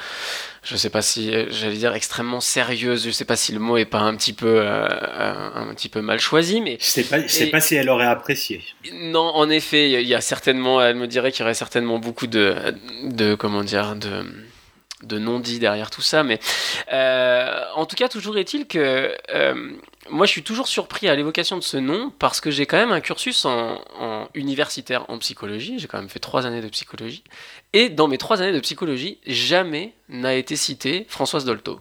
je 0.62 0.76
sais 0.76 0.90
pas 0.90 1.02
si 1.02 1.32
j'allais 1.50 1.76
dire 1.76 1.94
extrêmement 1.94 2.40
sérieuse. 2.40 3.04
Je 3.04 3.10
sais 3.10 3.24
pas 3.24 3.36
si 3.36 3.52
le 3.52 3.58
mot 3.58 3.76
est 3.76 3.84
pas 3.86 4.00
un 4.00 4.14
petit 4.16 4.32
peu 4.32 4.66
un 4.66 5.74
petit 5.74 5.88
peu 5.88 6.02
mal 6.02 6.20
choisi, 6.20 6.60
mais 6.60 6.76
je 6.80 6.86
sais 6.86 7.04
pas, 7.04 7.22
je 7.22 7.28
sais 7.28 7.46
pas 7.46 7.60
si 7.60 7.74
elle 7.74 7.88
aurait 7.88 8.06
apprécié. 8.06 8.62
Non, 8.92 9.20
en 9.34 9.48
effet, 9.48 9.90
il 9.90 10.06
y 10.06 10.14
a 10.14 10.20
certainement, 10.20 10.82
elle 10.82 10.96
me 10.96 11.06
dirait 11.06 11.32
qu'il 11.32 11.40
y 11.40 11.44
aurait 11.44 11.54
certainement 11.54 11.98
beaucoup 11.98 12.26
de 12.26 12.54
de 13.04 13.34
comment 13.34 13.64
dire 13.64 13.96
de 13.96 14.24
de 15.02 15.18
non-dit 15.18 15.58
derrière 15.58 15.90
tout 15.90 16.02
ça, 16.02 16.22
mais 16.22 16.38
euh, 16.92 17.62
en 17.74 17.86
tout 17.86 17.96
cas, 17.96 18.08
toujours 18.08 18.38
est-il 18.38 18.66
que 18.66 19.14
euh, 19.34 19.70
moi, 20.08 20.24
je 20.24 20.32
suis 20.32 20.42
toujours 20.42 20.66
surpris 20.66 21.08
à 21.08 21.14
l'évocation 21.14 21.58
de 21.58 21.62
ce 21.62 21.76
nom 21.76 22.10
parce 22.18 22.40
que 22.40 22.50
j'ai 22.50 22.64
quand 22.64 22.78
même 22.78 22.92
un 22.92 23.00
cursus 23.00 23.44
en, 23.44 23.78
universitaire 24.34 25.04
en 25.08 25.18
psychologie. 25.18 25.78
J'ai 25.78 25.88
quand 25.88 25.98
même 25.98 26.08
fait 26.08 26.18
trois 26.18 26.46
années 26.46 26.62
de 26.62 26.68
psychologie. 26.68 27.22
Et 27.72 27.90
dans 27.90 28.08
mes 28.08 28.16
trois 28.16 28.40
années 28.40 28.52
de 28.52 28.60
psychologie, 28.60 29.18
jamais 29.26 29.92
n'a 30.08 30.34
été 30.34 30.56
cité 30.56 31.06
Françoise 31.08 31.44
Dolto. 31.44 31.80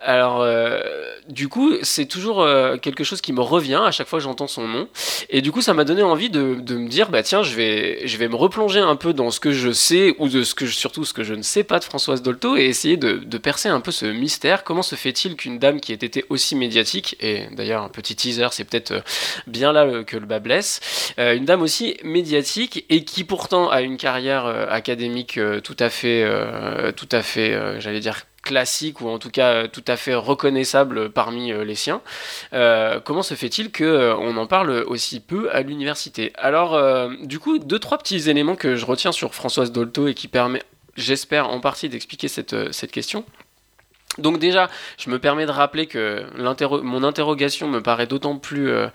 Alors, 0.00 0.40
euh, 0.40 0.80
du 1.28 1.48
coup, 1.48 1.72
c'est 1.82 2.06
toujours 2.06 2.40
euh, 2.40 2.78
quelque 2.78 3.04
chose 3.04 3.20
qui 3.20 3.32
me 3.32 3.42
revient 3.42 3.82
à 3.84 3.90
chaque 3.90 4.06
fois 4.06 4.18
que 4.18 4.22
j'entends 4.22 4.46
son 4.46 4.66
nom. 4.66 4.88
Et 5.28 5.42
du 5.42 5.52
coup, 5.52 5.60
ça 5.60 5.74
m'a 5.74 5.84
donné 5.84 6.02
envie 6.02 6.30
de, 6.30 6.54
de, 6.54 6.76
me 6.76 6.88
dire, 6.88 7.10
bah 7.10 7.22
tiens, 7.22 7.42
je 7.42 7.54
vais, 7.54 8.06
je 8.06 8.16
vais 8.16 8.28
me 8.28 8.36
replonger 8.36 8.80
un 8.80 8.96
peu 8.96 9.12
dans 9.12 9.30
ce 9.30 9.40
que 9.40 9.52
je 9.52 9.72
sais, 9.72 10.14
ou 10.18 10.28
de 10.28 10.42
ce 10.42 10.54
que, 10.54 10.66
surtout 10.66 11.04
ce 11.04 11.12
que 11.12 11.22
je 11.22 11.34
ne 11.34 11.42
sais 11.42 11.64
pas 11.64 11.78
de 11.78 11.84
Françoise 11.84 12.22
Dolto, 12.22 12.56
et 12.56 12.64
essayer 12.64 12.96
de, 12.96 13.14
de 13.18 13.38
percer 13.38 13.68
un 13.68 13.80
peu 13.80 13.90
ce 13.90 14.06
mystère. 14.06 14.64
Comment 14.64 14.82
se 14.82 14.94
fait-il 14.94 15.36
qu'une 15.36 15.58
dame 15.58 15.80
qui 15.80 15.92
ait 15.92 15.96
été 15.96 16.24
aussi 16.30 16.56
médiatique, 16.56 17.16
et 17.20 17.39
d'ailleurs, 17.52 17.82
un 17.82 17.88
petit 17.88 18.16
teaser, 18.16 18.48
c'est 18.52 18.64
peut-être 18.64 18.92
euh, 18.92 19.00
bien 19.46 19.72
là 19.72 20.04
que 20.04 20.16
le 20.16 20.26
bas 20.26 20.38
blesse, 20.38 20.80
euh, 21.18 21.34
une 21.34 21.44
dame 21.44 21.62
aussi 21.62 21.96
médiatique, 22.04 22.84
et 22.88 23.04
qui 23.04 23.24
pourtant 23.24 23.70
a 23.70 23.82
une 23.82 23.96
carrière 23.96 24.46
euh, 24.46 24.66
académique 24.68 25.38
tout 25.64 25.76
à 25.78 25.90
fait, 25.90 26.26
tout 26.96 27.08
à 27.12 27.22
fait, 27.22 27.80
j'allais 27.80 28.00
dire 28.00 28.22
classique 28.42 29.00
ou 29.00 29.08
en 29.08 29.18
tout 29.18 29.30
cas 29.30 29.68
tout 29.68 29.84
à 29.86 29.96
fait 29.96 30.14
reconnaissable 30.14 31.10
parmi 31.10 31.52
les 31.52 31.74
siens. 31.74 32.00
Euh, 32.52 33.00
comment 33.00 33.22
se 33.22 33.34
fait-il 33.34 33.70
que 33.70 34.14
on 34.18 34.36
en 34.36 34.46
parle 34.46 34.70
aussi 34.86 35.20
peu 35.20 35.50
à 35.52 35.62
l'université? 35.62 36.32
Alors, 36.36 36.74
euh, 36.74 37.10
du 37.22 37.38
coup, 37.38 37.58
deux 37.58 37.78
trois 37.78 37.98
petits 37.98 38.30
éléments 38.30 38.56
que 38.56 38.76
je 38.76 38.86
retiens 38.86 39.12
sur 39.12 39.34
Françoise 39.34 39.72
Dolto 39.72 40.08
et 40.08 40.14
qui 40.14 40.28
permet, 40.28 40.62
j'espère 40.96 41.50
en 41.50 41.60
partie 41.60 41.88
d'expliquer 41.88 42.28
cette 42.28 42.90
question. 42.90 43.24
Donc 44.20 44.38
déjà, 44.38 44.68
je 44.98 45.10
me 45.10 45.18
permets 45.18 45.46
de 45.46 45.50
rappeler 45.50 45.86
que 45.86 46.24
mon 46.36 47.04
interrogation 47.04 47.68
me 47.68 47.80
paraît 47.80 48.06
d'autant 48.06 48.36
plus, 48.36 48.70
euh, 48.70 48.88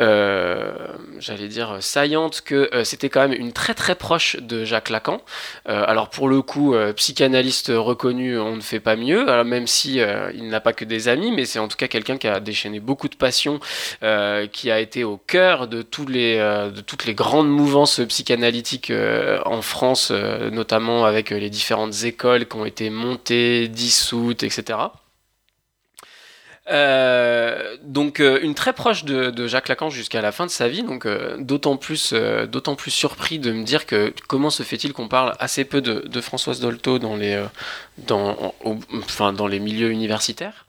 euh, 0.00 0.72
j'allais 1.18 1.48
dire, 1.48 1.78
saillante 1.80 2.40
que 2.42 2.70
euh, 2.72 2.84
c'était 2.84 3.08
quand 3.08 3.20
même 3.20 3.32
une 3.32 3.52
très 3.52 3.74
très 3.74 3.94
proche 3.94 4.36
de 4.36 4.64
Jacques 4.64 4.90
Lacan. 4.90 5.20
alors 5.66 6.10
pour 6.10 6.28
le 6.28 6.42
coup, 6.42 6.74
psychanalyste 6.96 7.72
reconnu, 7.74 8.38
on 8.38 8.56
ne 8.56 8.60
fait 8.60 8.80
pas 8.80 8.96
mieux, 8.96 9.24
même 9.44 9.66
si 9.66 10.00
il 10.34 10.48
n'a 10.48 10.60
pas 10.60 10.72
que 10.72 10.84
des 10.84 11.08
amis, 11.08 11.32
mais 11.32 11.44
c'est 11.44 11.58
en 11.58 11.68
tout 11.68 11.76
cas 11.76 11.88
quelqu'un 11.88 12.16
qui 12.16 12.28
a 12.28 12.40
déchaîné 12.40 12.80
beaucoup 12.80 13.08
de 13.08 13.16
passion, 13.16 13.60
qui 14.52 14.70
a 14.70 14.80
été 14.80 15.04
au 15.04 15.16
cœur 15.16 15.68
de, 15.68 15.82
tous 15.82 16.06
les, 16.06 16.36
de 16.38 16.80
toutes 16.80 17.04
les 17.04 17.14
grandes 17.14 17.48
mouvances 17.48 18.00
psychanalytiques 18.08 18.92
en 19.44 19.62
France, 19.62 20.10
notamment 20.10 21.04
avec 21.04 21.30
les 21.30 21.50
différentes 21.50 22.04
écoles 22.04 22.46
qui 22.46 22.56
ont 22.56 22.64
été 22.64 22.90
montées, 22.90 23.68
dissoutes, 23.68 24.42
etc. 24.42 24.59
Euh, 26.70 27.76
donc 27.82 28.20
euh, 28.20 28.38
une 28.42 28.54
très 28.54 28.72
proche 28.72 29.04
de, 29.04 29.46
Jacques 29.48 29.68
Lacan 29.68 29.90
jusqu'à 29.90 30.20
la 30.20 30.30
fin 30.30 30.46
de 30.46 30.50
sa 30.50 30.68
vie, 30.68 30.82
donc 30.82 31.04
euh, 31.04 31.36
d'autant 31.38 31.76
plus, 31.76 32.14
surpris 32.88 33.38
de 33.38 33.50
me 33.50 33.64
dire 33.64 33.86
que 33.86 34.12
comment 34.28 34.50
se 34.50 34.62
fait-il 34.62 34.92
qu'on 34.92 35.08
parle 35.08 35.34
assez 35.40 35.64
peu 35.64 35.80
de, 35.80 36.20
Françoise 36.20 36.60
Dolto 36.60 36.98
dans 36.98 37.16
les, 37.16 37.42
dans 37.98 39.46
les 39.48 39.58
milieux 39.58 39.90
universitaires. 39.90 40.66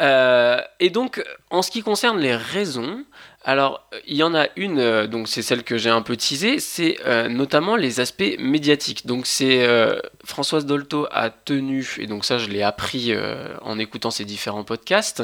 et 0.00 0.90
donc 0.90 1.22
en 1.50 1.62
ce 1.62 1.70
qui 1.70 1.82
concerne 1.82 2.18
les 2.18 2.36
raisons, 2.36 3.04
alors, 3.48 3.88
il 4.06 4.14
y 4.14 4.22
en 4.22 4.34
a 4.34 4.46
une, 4.56 4.78
euh, 4.78 5.06
donc 5.06 5.26
c'est 5.26 5.40
celle 5.40 5.62
que 5.62 5.78
j'ai 5.78 5.88
un 5.88 6.02
peu 6.02 6.18
teasée, 6.18 6.60
c'est 6.60 6.98
euh, 7.06 7.30
notamment 7.30 7.76
les 7.76 7.98
aspects 7.98 8.36
médiatiques. 8.38 9.06
Donc, 9.06 9.26
c'est 9.26 9.66
euh, 9.66 9.98
Françoise 10.22 10.66
Dolto 10.66 11.06
a 11.10 11.30
tenu, 11.30 11.96
et 11.98 12.06
donc 12.06 12.26
ça, 12.26 12.36
je 12.36 12.50
l'ai 12.50 12.62
appris 12.62 13.14
en 13.62 13.78
écoutant 13.78 14.10
ses 14.10 14.26
différents 14.26 14.64
podcasts 14.64 15.22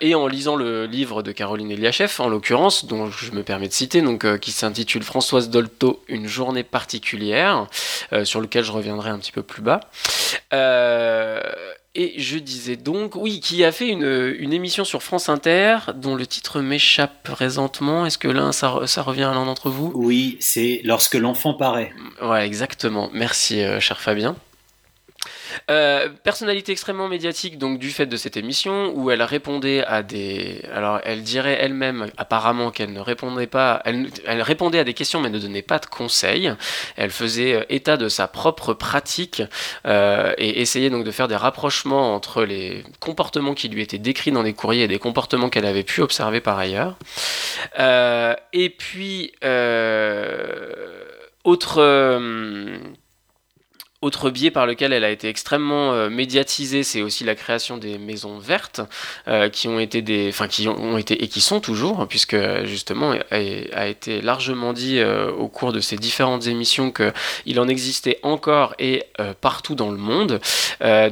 et 0.00 0.14
en 0.14 0.28
lisant 0.28 0.54
le 0.54 0.86
livre 0.86 1.24
de 1.24 1.32
Caroline 1.32 1.72
Eliachev, 1.72 2.12
en 2.20 2.28
l'occurrence, 2.28 2.84
dont 2.84 3.10
je 3.10 3.32
me 3.32 3.42
permets 3.42 3.66
de 3.66 3.72
citer, 3.72 4.02
donc 4.02 4.38
qui 4.38 4.52
s'intitule 4.52 5.02
Françoise 5.02 5.50
Dolto, 5.50 6.04
une 6.06 6.28
journée 6.28 6.62
particulière, 6.62 7.66
sur 8.22 8.40
lequel 8.40 8.62
je 8.62 8.70
reviendrai 8.70 9.10
un 9.10 9.18
petit 9.18 9.32
peu 9.32 9.42
plus 9.42 9.62
bas. 9.62 9.80
Et 11.94 12.14
je 12.18 12.38
disais 12.38 12.76
donc, 12.76 13.16
oui, 13.16 13.40
qui 13.40 13.64
a 13.64 13.70
fait 13.70 13.88
une, 13.88 14.34
une, 14.38 14.54
émission 14.54 14.82
sur 14.82 15.02
France 15.02 15.28
Inter 15.28 15.76
dont 15.94 16.14
le 16.14 16.26
titre 16.26 16.62
m'échappe 16.62 17.22
présentement. 17.22 18.06
Est-ce 18.06 18.16
que 18.16 18.28
l'un, 18.28 18.52
ça, 18.52 18.86
ça, 18.86 19.02
revient 19.02 19.24
à 19.24 19.34
l'un 19.34 19.44
d'entre 19.44 19.68
vous? 19.68 19.92
Oui, 19.94 20.38
c'est 20.40 20.80
Lorsque 20.84 21.16
l'enfant 21.16 21.52
paraît. 21.52 21.92
Ouais, 22.22 22.46
exactement. 22.46 23.10
Merci, 23.12 23.62
euh, 23.62 23.78
cher 23.78 24.00
Fabien. 24.00 24.36
Euh, 25.70 26.08
personnalité 26.22 26.72
extrêmement 26.72 27.08
médiatique 27.08 27.58
donc 27.58 27.78
du 27.78 27.90
fait 27.90 28.06
de 28.06 28.16
cette 28.16 28.36
émission 28.36 28.92
où 28.94 29.10
elle 29.10 29.22
répondait 29.22 29.84
à 29.84 30.02
des 30.02 30.62
alors 30.72 31.00
elle 31.04 31.22
dirait 31.22 31.56
elle-même 31.60 32.10
apparemment 32.16 32.70
qu'elle 32.70 32.92
ne 32.92 33.00
répondait 33.00 33.46
pas 33.46 33.82
elle, 33.84 34.10
répondait 34.42 34.78
à 34.78 34.84
des 34.84 34.94
questions 34.94 35.20
mais 35.20 35.30
ne 35.30 35.38
donnait 35.38 35.62
pas 35.62 35.78
de 35.78 35.86
conseils. 35.86 36.52
Elle 36.96 37.10
faisait 37.10 37.54
euh, 37.54 37.64
état 37.68 37.96
de 37.96 38.08
sa 38.08 38.28
propre 38.28 38.74
pratique 38.74 39.42
euh, 39.86 40.34
et 40.38 40.60
essayait 40.60 40.90
donc 40.90 41.04
de 41.04 41.10
faire 41.10 41.28
des 41.28 41.36
rapprochements 41.36 42.14
entre 42.14 42.44
les 42.44 42.84
comportements 43.00 43.54
qui 43.54 43.68
lui 43.68 43.82
étaient 43.82 43.98
décrits 43.98 44.32
dans 44.32 44.42
les 44.42 44.54
courriers 44.54 44.84
et 44.84 44.88
des 44.88 44.98
comportements 44.98 45.48
qu'elle 45.48 45.66
avait 45.66 45.84
pu 45.84 46.00
observer 46.00 46.40
par 46.40 46.58
ailleurs. 46.58 46.96
Et 48.52 48.70
puis 48.70 49.32
autre 51.44 51.80
autre 54.02 54.30
biais 54.30 54.50
par 54.50 54.66
lequel 54.66 54.92
elle 54.92 55.04
a 55.04 55.10
été 55.10 55.28
extrêmement 55.28 55.94
euh, 55.94 56.10
médiatisée, 56.10 56.82
c'est 56.82 57.02
aussi 57.02 57.22
la 57.22 57.36
création 57.36 57.78
des 57.78 57.98
maisons 57.98 58.38
vertes, 58.38 58.80
euh, 59.28 59.48
qui 59.48 59.68
ont 59.68 59.78
été 59.78 60.02
des, 60.02 60.28
enfin 60.28 60.48
qui 60.48 60.66
ont, 60.68 60.98
été 60.98 61.22
et 61.22 61.28
qui 61.28 61.40
sont 61.40 61.60
toujours, 61.60 62.06
puisque 62.08 62.36
justement 62.64 63.12
a, 63.12 63.18
a, 63.30 63.86
été 63.86 64.20
largement 64.20 64.72
dit 64.72 64.98
euh, 64.98 65.30
au 65.30 65.46
cours 65.46 65.72
de 65.72 65.78
ces 65.78 65.96
différentes 65.96 66.48
émissions 66.48 66.90
que 66.90 67.12
il 67.46 67.60
en 67.60 67.68
existait 67.68 68.18
encore 68.22 68.74
et 68.80 69.04
partout 69.40 69.76
dans 69.76 69.90
le 69.90 69.96
monde. 69.96 70.40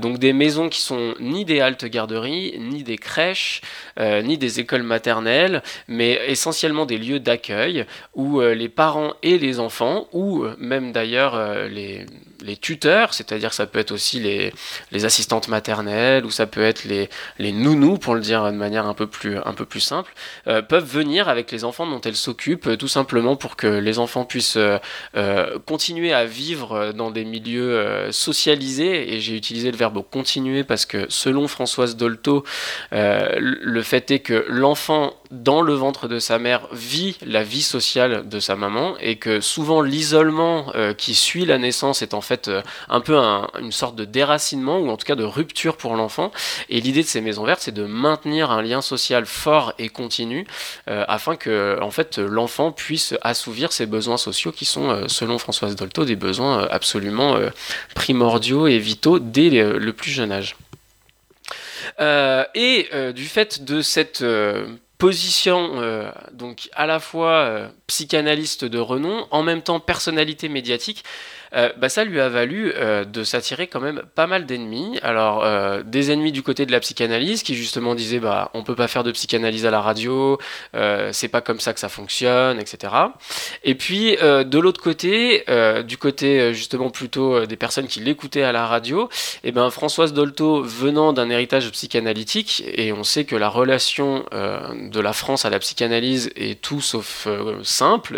donc 0.01 0.19
des 0.19 0.33
maisons 0.33 0.69
qui 0.69 0.81
sont 0.81 1.15
ni 1.21 1.45
des 1.45 1.61
haltes 1.61 1.85
garderies, 1.85 2.57
ni 2.59 2.83
des 2.83 2.99
crèches, 2.99 3.61
ni 4.01 4.37
des 4.37 4.59
écoles 4.59 4.83
maternelles, 4.83 5.63
mais 5.87 6.21
essentiellement 6.27 6.87
des 6.87 6.99
lieux 6.99 7.21
d'accueil 7.21 7.87
où 8.15 8.41
les 8.41 8.69
parents 8.69 9.15
et 9.23 9.39
les 9.39 9.61
enfants, 9.61 10.09
ou 10.13 10.45
même 10.59 10.91
d'ailleurs 10.91 11.69
les 11.69 12.07
les 12.43 12.57
tuteurs, 12.57 13.15
c'est-à-dire 13.15 13.53
ça 13.53 13.67
peut 13.67 13.79
être 13.79 13.93
aussi 13.93 14.21
les, 14.21 14.53
les, 14.93 15.05
assistantes 15.05 15.49
maternelles 15.49 16.25
ou 16.25 16.31
ça 16.31 16.47
peut 16.47 16.63
être 16.63 16.85
les, 16.85 17.09
les 17.39 17.53
nounous, 17.53 17.99
pour 17.99 18.15
le 18.15 18.21
dire 18.21 18.45
de 18.45 18.57
manière 18.57 18.87
un 18.87 18.95
peu 18.95 19.07
plus, 19.07 19.39
un 19.39 19.53
peu 19.53 19.65
plus 19.65 19.81
simple, 19.81 20.13
euh, 20.47 20.63
peuvent 20.63 20.85
venir 20.85 21.29
avec 21.29 21.51
les 21.51 21.65
enfants 21.65 21.87
dont 21.87 22.01
elles 22.01 22.17
s'occupent, 22.17 22.69
euh, 22.69 22.77
tout 22.77 22.89
simplement 22.89 23.37
pour 23.37 23.57
que 23.57 23.67
les 23.67 23.99
enfants 23.99 24.25
puissent 24.25 24.57
euh, 24.57 25.59
continuer 25.67 26.13
à 26.13 26.25
vivre 26.25 26.93
dans 26.93 27.11
des 27.11 27.25
milieux 27.25 28.11
socialisés. 28.11 29.15
Et 29.15 29.21
j'ai 29.21 29.37
utilisé 29.37 29.71
le 29.71 29.77
verbe 29.77 30.03
continuer 30.11 30.65
parce 30.65 30.87
que 30.87 31.07
selon 31.09 31.49
Françoise 31.49 31.97
Dolto, 31.97 32.45
le 32.93 33.83
fait 33.83 34.11
est 34.11 34.21
que 34.21 34.45
l'enfant 34.49 35.15
dans 35.31 35.63
le 35.63 35.75
ventre 35.75 36.09
de 36.09 36.19
sa 36.19 36.39
mère 36.39 36.67
vit 36.73 37.17
la 37.25 37.43
vie 37.43 37.63
sociale 37.63 38.29
de 38.29 38.41
sa 38.41 38.57
maman 38.57 38.97
et 39.01 39.17
que 39.17 39.41
souvent 39.41 39.81
l'isolement 39.83 40.73
qui 40.97 41.15
suit 41.15 41.47
la 41.47 41.59
naissance 41.59 42.03
est 42.03 42.15
en 42.15 42.21
fait 42.21 42.49
euh, 42.49 42.63
un 42.89 43.01
peu 43.01 43.17
une 43.17 43.73
sorte 43.73 43.97
de 43.97 44.05
déracinement 44.05 44.79
ou 44.79 44.91
en 44.91 44.97
tout 44.97 45.07
cas 45.07 45.15
de 45.15 45.25
rupture 45.25 45.77
pour 45.77 45.95
l'enfant. 45.95 46.33
Et 46.69 46.81
l'idée 46.81 47.03
de 47.03 47.09
ces 47.09 47.21
maisons 47.21 47.45
vertes, 47.45 47.61
c'est 47.61 47.75
de 47.75 47.85
maintenir 47.85 48.51
un 48.51 48.63
lien 48.63 48.81
social 48.81 49.27
fort 49.27 49.73
et 49.79 49.89
continu 49.89 50.47
euh, 50.89 51.05
afin 51.09 51.37
que 51.37 51.79
en 51.81 51.91
fait 51.91 52.19
l'enfant 52.19 52.73
puisse 52.73 53.15
assouvir 53.23 53.73
ses 53.73 53.87
besoins 53.87 54.17
sociaux 54.17 54.53
qui 54.53 54.65
sont, 54.65 54.91
euh, 54.91 55.09
selon 55.09 55.39
Françoise 55.39 55.77
Dolto, 55.77 56.05
des 56.05 56.17
besoins 56.17 56.67
absolument 56.71 57.39
primordiaux 57.95 58.67
et 58.67 58.79
vitaux 58.79 59.19
dès 59.19 59.51
le 59.51 59.93
plus 59.93 60.11
jeune 60.11 60.33
âge. 60.33 60.57
et 62.55 62.89
du 63.15 63.27
fait 63.27 63.65
de 63.65 63.83
cette 63.83 64.25
position 65.01 66.13
donc 66.33 66.69
à 66.73 66.87
la 66.87 67.01
fois 67.01 67.71
psychanalyste 67.91 68.65
de 68.65 68.79
renom, 68.79 69.27
en 69.33 69.43
même 69.43 69.63
temps 69.63 69.81
personnalité 69.81 70.49
médiatique, 70.49 71.03
euh, 71.55 71.71
bah, 71.77 71.89
ça 71.89 72.05
lui 72.05 72.21
a 72.21 72.29
valu 72.29 72.73
euh, 72.77 73.05
de 73.05 73.25
s'attirer 73.25 73.67
quand 73.67 73.81
même 73.81 74.03
pas 74.15 74.27
mal 74.27 74.47
d'ennemis. 74.47 74.99
Alors, 75.03 75.45
euh, 75.45 75.83
des 75.83 76.13
ennemis 76.13 76.33
du 76.33 76.43
côté 76.43 76.65
de 76.67 76.73
la 76.73 76.81
psychanalyse 76.81 77.43
qui 77.43 77.55
justement 77.55 77.95
disaient 77.95 78.21
bah, 78.21 78.51
on 78.55 78.63
peut 78.63 78.77
pas 78.77 78.89
faire 78.89 79.05
de 79.05 79.11
psychanalyse 79.11 79.67
à 79.67 79.71
la 79.71 79.81
radio, 79.81 80.39
c'est 81.13 81.29
pas 81.29 81.41
comme 81.41 81.61
ça 81.61 81.73
que 81.73 81.81
ça 81.81 81.89
fonctionne, 81.89 82.61
etc. 82.61 82.93
Et 83.65 83.75
puis, 83.75 84.17
de 84.17 84.59
l'autre 84.59 84.81
côté, 84.81 85.45
du 85.87 85.97
côté 85.97 86.55
justement 86.55 86.91
plutôt 86.91 87.47
des 87.47 87.57
personnes 87.57 87.87
qui 87.87 88.01
l'écoutaient 88.01 88.43
à 88.43 88.53
la 88.53 88.67
radio, 88.67 89.09
et 89.43 89.49
eh 89.49 89.53
ben, 89.53 89.71
Françoise 89.71 90.13
Dolto 90.13 90.63
venant 90.63 91.13
d'un 91.13 91.31
héritage 91.31 91.71
psychanalytique, 91.71 92.63
et 92.67 92.93
on 92.93 93.05
sait 93.05 93.25
que 93.25 93.37
la 93.37 93.49
relation 93.49 94.25
de 94.33 95.01
la 95.01 95.13
France 95.13 95.45
à 95.45 95.51
la 95.51 95.59
psychanalyse 95.59 96.31
est 96.37 96.61
tout 96.61 96.81
sauf 96.81 97.27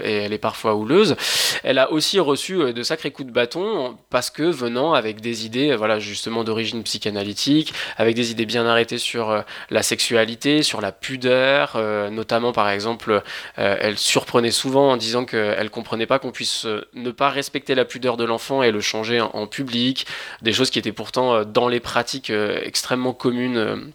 et 0.02 0.12
elle 0.12 0.32
est 0.32 0.38
parfois 0.38 0.74
houleuse, 0.74 1.16
elle 1.62 1.78
a 1.78 1.92
aussi 1.92 2.20
reçu 2.20 2.72
de 2.72 2.82
sacrés 2.82 3.10
coups 3.10 3.28
de 3.28 3.32
bâton 3.32 3.96
parce 4.10 4.30
que 4.30 4.42
venant 4.42 4.92
avec 4.94 5.20
des 5.20 5.46
idées, 5.46 5.74
voilà, 5.76 5.98
justement 5.98 6.44
d'origine 6.44 6.82
psychanalytique, 6.82 7.72
avec 7.96 8.14
des 8.14 8.30
idées 8.30 8.46
bien 8.46 8.66
arrêtées 8.66 8.98
sur 8.98 9.30
euh, 9.30 9.42
la 9.70 9.82
sexualité, 9.82 10.62
sur 10.62 10.80
la 10.80 10.92
pudeur, 10.92 11.74
euh, 11.76 12.10
notamment 12.10 12.52
par 12.52 12.68
exemple, 12.68 13.22
euh, 13.58 13.76
elle 13.80 13.98
surprenait 13.98 14.50
souvent 14.50 14.92
en 14.92 14.96
disant 14.96 15.24
qu'elle 15.24 15.70
comprenait 15.70 16.06
pas 16.06 16.18
qu'on 16.18 16.32
puisse 16.32 16.66
ne 16.94 17.10
pas 17.10 17.30
respecter 17.30 17.74
la 17.74 17.84
pudeur 17.84 18.16
de 18.16 18.24
l'enfant 18.24 18.62
et 18.62 18.70
le 18.70 18.80
changer 18.80 19.20
en, 19.20 19.46
public, 19.46 20.06
des 20.40 20.52
choses 20.52 20.70
qui 20.70 20.78
étaient 20.78 20.92
pourtant 20.92 21.44
dans 21.44 21.68
les 21.68 21.80
pratiques 21.80 22.30
extrêmement 22.30 23.12
communes 23.12 23.92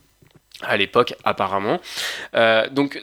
à 0.62 0.78
l'époque 0.78 1.14
apparemment. 1.24 1.80
donc 2.72 3.02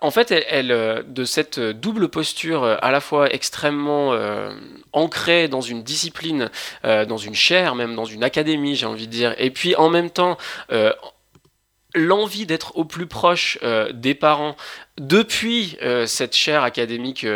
en 0.00 0.10
fait, 0.10 0.30
elle, 0.30 0.70
euh, 0.70 1.02
de 1.02 1.24
cette 1.24 1.58
double 1.58 2.08
posture 2.08 2.64
euh, 2.64 2.76
à 2.82 2.90
la 2.90 3.00
fois 3.00 3.32
extrêmement 3.32 4.12
euh, 4.12 4.54
ancrée 4.92 5.48
dans 5.48 5.60
une 5.60 5.82
discipline, 5.82 6.50
dans 6.84 7.16
une 7.16 7.34
chaire, 7.34 7.74
même 7.74 7.94
dans 7.94 8.04
une 8.04 8.24
académie, 8.24 8.76
j'ai 8.76 8.86
envie 8.86 9.06
de 9.06 9.12
dire, 9.12 9.34
et 9.38 9.50
puis 9.50 9.74
en 9.76 9.88
même 9.88 10.10
temps 10.10 10.36
l'envie 11.94 12.46
d'être 12.46 12.76
au 12.76 12.84
plus 12.84 13.06
proche 13.06 13.58
des 13.92 14.14
parents 14.14 14.56
depuis 14.98 15.76
cette 16.06 16.34
chaire 16.34 16.62
académique 16.62 17.26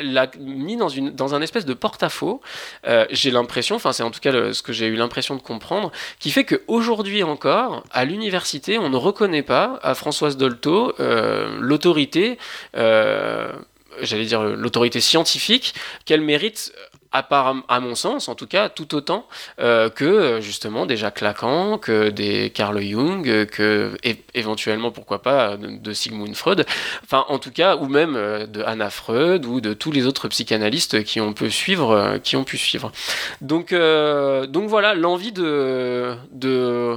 l'a 0.00 0.30
mis 0.38 0.76
dans, 0.76 0.88
une, 0.88 1.10
dans 1.10 1.34
un 1.34 1.42
espèce 1.42 1.66
de 1.66 1.74
porte-à-faux, 1.74 2.40
euh, 2.86 3.06
j'ai 3.10 3.30
l'impression, 3.30 3.76
enfin 3.76 3.92
c'est 3.92 4.02
en 4.02 4.10
tout 4.10 4.20
cas 4.20 4.52
ce 4.52 4.62
que 4.62 4.72
j'ai 4.72 4.86
eu 4.86 4.96
l'impression 4.96 5.36
de 5.36 5.42
comprendre, 5.42 5.92
qui 6.18 6.30
fait 6.30 6.44
qu'aujourd'hui 6.44 7.22
encore, 7.22 7.84
à 7.90 8.04
l'université, 8.04 8.78
on 8.78 8.88
ne 8.88 8.96
reconnaît 8.96 9.42
pas 9.42 9.78
à 9.82 9.94
Françoise 9.94 10.36
Dolto 10.36 10.94
euh, 11.00 11.58
l'autorité, 11.60 12.38
euh, 12.76 13.52
j'allais 14.00 14.24
dire 14.24 14.42
l'autorité 14.42 15.00
scientifique 15.00 15.74
qu'elle 16.06 16.22
mérite 16.22 16.72
à, 17.12 17.22
part, 17.22 17.56
à 17.68 17.80
mon 17.80 17.94
sens 17.94 18.28
en 18.28 18.34
tout 18.34 18.46
cas, 18.46 18.68
tout 18.68 18.94
autant 18.94 19.26
que 19.58 20.38
justement 20.40 20.86
Jacques 20.88 21.20
Lacan, 21.20 21.78
que 21.78 22.10
des 22.10 22.50
Carl 22.50 22.80
Jung, 22.80 23.46
que 23.46 23.96
éventuellement, 24.34 24.90
pourquoi 24.90 25.22
pas, 25.22 25.56
de, 25.56 25.92
Sigmund 25.92 26.34
Freud, 26.34 26.66
enfin 27.04 27.24
en 27.28 27.38
tout 27.38 27.50
cas, 27.50 27.76
ou 27.76 27.86
même 27.86 28.14
de 28.14 28.62
Anna 28.62 28.90
Freud 28.90 29.46
ou 29.46 29.60
de 29.60 29.74
tous 29.74 29.92
les 29.92 30.06
autres 30.06 30.28
psychanalystes 30.28 31.02
qui 31.04 31.20
ont 31.20 31.32
pu 31.32 31.50
suivre. 31.50 32.18
qui 32.22 32.36
ont 32.36 32.44
pu 32.44 32.58
suivre. 32.58 32.92
Donc, 33.40 33.72
donc 33.72 34.68
voilà, 34.68 34.94
l'envie 34.94 35.32
de, 35.32 36.14
de 36.32 36.96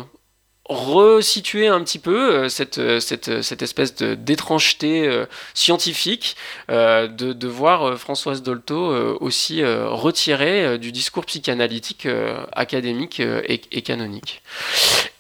resituer 0.67 1.67
un 1.67 1.82
petit 1.84 1.99
peu 1.99 2.34
euh, 2.34 2.49
cette, 2.49 2.80
euh, 2.80 2.99
euh, 3.28 3.41
cette 3.41 3.62
espèce 3.62 3.95
d'étrangeté 3.95 5.25
scientifique, 5.54 6.36
de, 6.69 7.47
voir 7.47 7.97
Françoise 7.97 8.41
Dolto 8.41 9.17
aussi 9.19 9.63
retirée 9.63 10.78
du 10.78 10.91
discours 10.91 11.25
psychanalytique 11.25 12.08
académique 12.51 13.19
et, 13.19 13.82
canonique. 13.82 14.41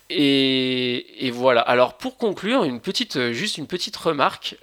Et, 0.09 1.31
voilà. 1.33 1.61
Alors 1.61 1.97
pour 1.97 2.17
conclure, 2.17 2.63
une 2.63 2.79
petite, 2.79 3.31
juste 3.31 3.57
une 3.57 3.67
petite 3.67 3.95
remarque, 3.95 4.57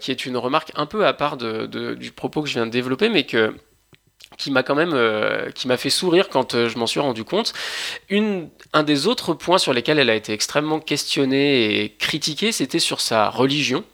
qui 0.00 0.10
est 0.10 0.26
une 0.26 0.36
remarque 0.36 0.72
un 0.74 0.86
peu 0.86 1.06
à 1.06 1.12
part 1.12 1.36
du 1.36 2.12
propos 2.12 2.42
que 2.42 2.48
je 2.48 2.54
viens 2.54 2.66
de 2.66 2.72
développer, 2.72 3.08
mais 3.08 3.24
que 3.24 3.54
qui 4.36 4.50
m'a 4.50 4.62
quand 4.62 4.74
même 4.74 4.92
euh, 4.94 5.50
qui 5.50 5.68
m'a 5.68 5.76
fait 5.76 5.90
sourire 5.90 6.28
quand 6.28 6.54
euh, 6.54 6.68
je 6.68 6.78
m'en 6.78 6.86
suis 6.86 7.00
rendu 7.00 7.24
compte. 7.24 7.52
Une, 8.08 8.48
un 8.72 8.82
des 8.82 9.06
autres 9.06 9.34
points 9.34 9.58
sur 9.58 9.72
lesquels 9.72 9.98
elle 9.98 10.10
a 10.10 10.14
été 10.14 10.32
extrêmement 10.32 10.80
questionnée 10.80 11.82
et 11.82 11.90
critiquée, 11.90 12.52
c'était 12.52 12.78
sur 12.78 13.00
sa 13.00 13.28
religion 13.30 13.84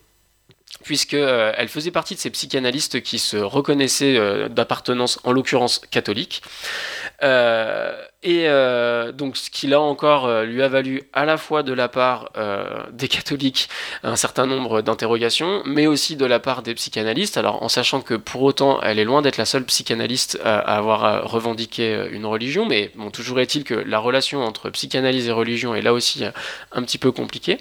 puisque 0.85 1.15
euh, 1.15 1.53
elle 1.57 1.69
faisait 1.69 1.91
partie 1.91 2.15
de 2.15 2.21
ces 2.21 2.31
psychanalystes 2.31 3.03
qui 3.03 3.19
se 3.19 3.37
reconnaissaient 3.37 4.49
d'appartenance, 4.49 5.21
en 5.25 5.33
l'occurrence 5.33 5.79
catholique. 5.79 6.43
Et 8.23 8.49
donc, 9.15 9.37
ce 9.37 9.49
qui 9.49 9.67
là 9.67 9.81
encore 9.81 10.43
lui 10.43 10.63
a 10.63 10.69
valu 10.69 11.03
à 11.13 11.25
la 11.25 11.39
fois 11.39 11.63
de 11.63 11.73
la 11.73 11.89
part 11.89 12.31
des 12.93 13.09
catholiques 13.09 13.69
un 14.03 14.17
certain 14.17 14.47
nombre 14.47 14.83
d'interrogations, 14.83 15.63
mais 15.65 15.87
aussi 15.87 16.17
de 16.17 16.27
la 16.27 16.39
part 16.39 16.63
des 16.63 16.75
psychanalystes. 16.75 17.39
Alors, 17.39 17.63
en 17.63 17.69
sachant 17.69 18.03
que 18.03 18.15
pour 18.15 18.43
autant, 18.43 18.81
elle 18.83 18.99
est 18.99 19.05
loin 19.05 19.23
d'être 19.23 19.39
la 19.39 19.47
seule 19.47 19.65
psychanalyste 19.65 20.39
à, 20.45 20.59
avoir 20.59 21.31
revendiqué 21.31 22.09
une 22.11 22.27
religion, 22.27 22.67
mais 22.67 22.91
bon, 22.95 23.11
toujours 23.11 23.41
est-il 23.41 23.65
que 23.65 23.75
la 23.75 23.99
relation 23.99 24.45
entre 24.45 24.69
psychanalyse 24.71 25.29
et 25.29 25.33
religion 25.33 25.75
est 25.75 25.83
là 25.83 25.95
aussi 25.95 26.25
un 26.73 26.83
petit 26.83 26.99
peu 26.99 27.13
compliquée. 27.13 27.59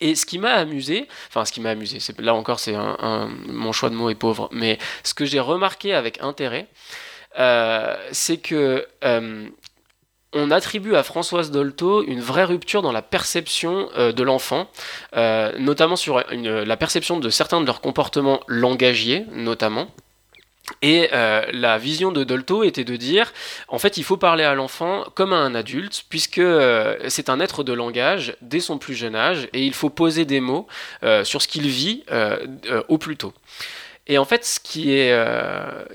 Et 0.00 0.14
ce 0.14 0.26
qui 0.26 0.38
m'a 0.38 0.52
amusé, 0.52 1.06
enfin 1.28 1.44
ce 1.44 1.52
qui 1.52 1.60
m'a 1.60 1.70
amusé, 1.70 1.98
là 2.18 2.34
encore 2.34 2.58
c'est 2.58 2.74
un, 2.74 3.30
mon 3.46 3.72
choix 3.72 3.90
de 3.90 3.94
mots 3.94 4.10
est 4.10 4.14
pauvre, 4.14 4.48
mais 4.52 4.78
ce 5.02 5.14
que 5.14 5.24
j'ai 5.24 5.40
remarqué 5.40 5.94
avec 5.94 6.20
intérêt, 6.20 6.66
euh, 7.38 7.96
c'est 8.12 8.36
que 8.36 8.86
euh, 9.04 9.48
on 10.32 10.50
attribue 10.50 10.94
à 10.94 11.02
Françoise 11.02 11.50
Dolto 11.50 12.04
une 12.04 12.20
vraie 12.20 12.44
rupture 12.44 12.82
dans 12.82 12.92
la 12.92 13.02
perception 13.02 13.88
euh, 13.96 14.12
de 14.12 14.22
l'enfant, 14.22 14.68
notamment 15.58 15.96
sur 15.96 16.22
la 16.32 16.76
perception 16.76 17.18
de 17.18 17.30
certains 17.30 17.60
de 17.60 17.66
leurs 17.66 17.80
comportements 17.80 18.40
langagiers, 18.48 19.26
notamment. 19.32 19.88
Et 20.80 21.10
la 21.12 21.76
vision 21.76 22.10
de 22.10 22.24
Dolto 22.24 22.64
était 22.64 22.84
de 22.84 22.96
dire, 22.96 23.34
en 23.68 23.78
fait, 23.78 23.98
il 23.98 24.02
faut 24.02 24.16
parler 24.16 24.44
à 24.44 24.54
l'enfant 24.54 25.04
comme 25.14 25.34
à 25.34 25.36
un 25.36 25.54
adulte, 25.54 26.04
puisque 26.08 26.40
c'est 27.08 27.28
un 27.28 27.38
être 27.38 27.62
de 27.64 27.74
langage 27.74 28.34
dès 28.40 28.60
son 28.60 28.78
plus 28.78 28.94
jeune 28.94 29.14
âge, 29.14 29.46
et 29.52 29.62
il 29.62 29.74
faut 29.74 29.90
poser 29.90 30.24
des 30.24 30.40
mots 30.40 30.66
sur 31.22 31.42
ce 31.42 31.48
qu'il 31.48 31.68
vit 31.68 32.02
au 32.88 32.96
plus 32.96 33.18
tôt. 33.18 33.34
Et 34.06 34.18
en 34.18 34.24
fait, 34.24 34.44
ce 34.44 34.60
qui, 34.60 34.92
est, 34.92 35.10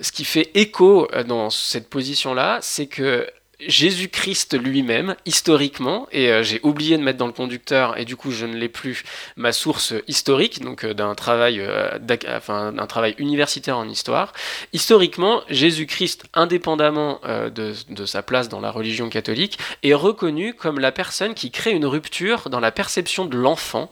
ce 0.02 0.12
qui 0.12 0.26
fait 0.26 0.50
écho 0.56 1.08
dans 1.28 1.50
cette 1.50 1.90
position-là, 1.90 2.58
c'est 2.62 2.88
que 2.88 3.28
Jésus-Christ 3.60 4.58
lui-même, 4.58 5.16
historiquement, 5.26 6.08
et 6.14 6.32
euh, 6.32 6.44
j'ai 6.44 6.62
oublié 6.64 6.98
de 6.98 7.04
mettre 7.04 7.18
dans 7.18 7.28
le 7.28 7.34
conducteur, 7.34 7.98
et 8.00 8.06
du 8.06 8.16
coup 8.16 8.32
je 8.32 8.46
ne 8.46 8.56
l'ai 8.56 8.70
plus, 8.70 9.04
ma 9.36 9.52
source 9.52 9.94
historique, 10.08 10.62
donc 10.62 10.86
euh, 10.86 10.94
d'un 10.94 11.14
travail, 11.14 11.60
euh, 11.60 11.98
enfin, 12.30 12.72
d'un 12.72 12.88
travail 12.88 13.16
universitaire 13.18 13.78
en 13.78 13.90
histoire. 13.90 14.32
Historiquement, 14.72 15.42
Jésus-Christ, 15.50 16.26
indépendamment 16.34 17.20
de, 17.26 17.74
de, 17.90 18.06
sa 18.06 18.22
place 18.22 18.50
dans 18.50 18.62
la 18.62 18.72
religion 18.72 19.10
catholique, 19.10 19.60
est 19.84 19.94
reconnu 19.94 20.54
comme 20.54 20.80
la 20.80 20.92
personne 20.92 21.34
qui 21.34 21.52
crée 21.52 21.72
une 21.72 21.86
rupture 21.86 22.50
dans 22.50 22.60
la 22.60 22.72
perception 22.72 23.26
de 23.26 23.38
l'enfant 23.38 23.90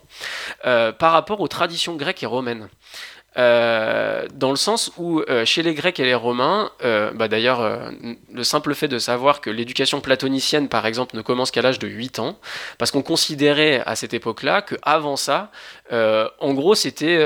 par 0.64 1.12
rapport 1.12 1.42
aux 1.42 1.48
traditions 1.48 1.96
grecques 1.96 2.24
et 2.24 2.28
romaines. 2.28 2.70
Euh, 3.38 4.26
dans 4.34 4.50
le 4.50 4.56
sens 4.56 4.92
où 4.98 5.22
euh, 5.22 5.46
chez 5.46 5.62
les 5.62 5.74
Grecs 5.76 6.00
et 6.00 6.06
les 6.06 6.16
Romains, 6.16 6.72
euh, 6.84 7.12
bah 7.14 7.28
d'ailleurs, 7.28 7.92
le 8.34 8.44
simple 8.44 8.74
fait 8.74 8.88
de 8.88 9.00
savoir 9.00 9.42
que 9.42 9.50
l'éducation 9.50 10.02
platonicienne, 10.02 10.70
par 10.70 10.86
exemple, 10.86 11.16
ne 11.16 11.22
commence 11.22 11.52
qu'à 11.52 11.62
l'âge 11.62 11.80
de 11.80 11.88
8 11.88 12.20
ans, 12.20 12.38
parce 12.78 12.92
qu'on 12.92 13.04
considérait 13.04 13.84
à 13.86 13.96
cette 13.96 14.14
époque-là 14.14 14.64
qu'avant 14.64 15.16
ça, 15.16 15.52
en 15.92 16.54
gros, 16.54 16.76
c'était 16.76 17.24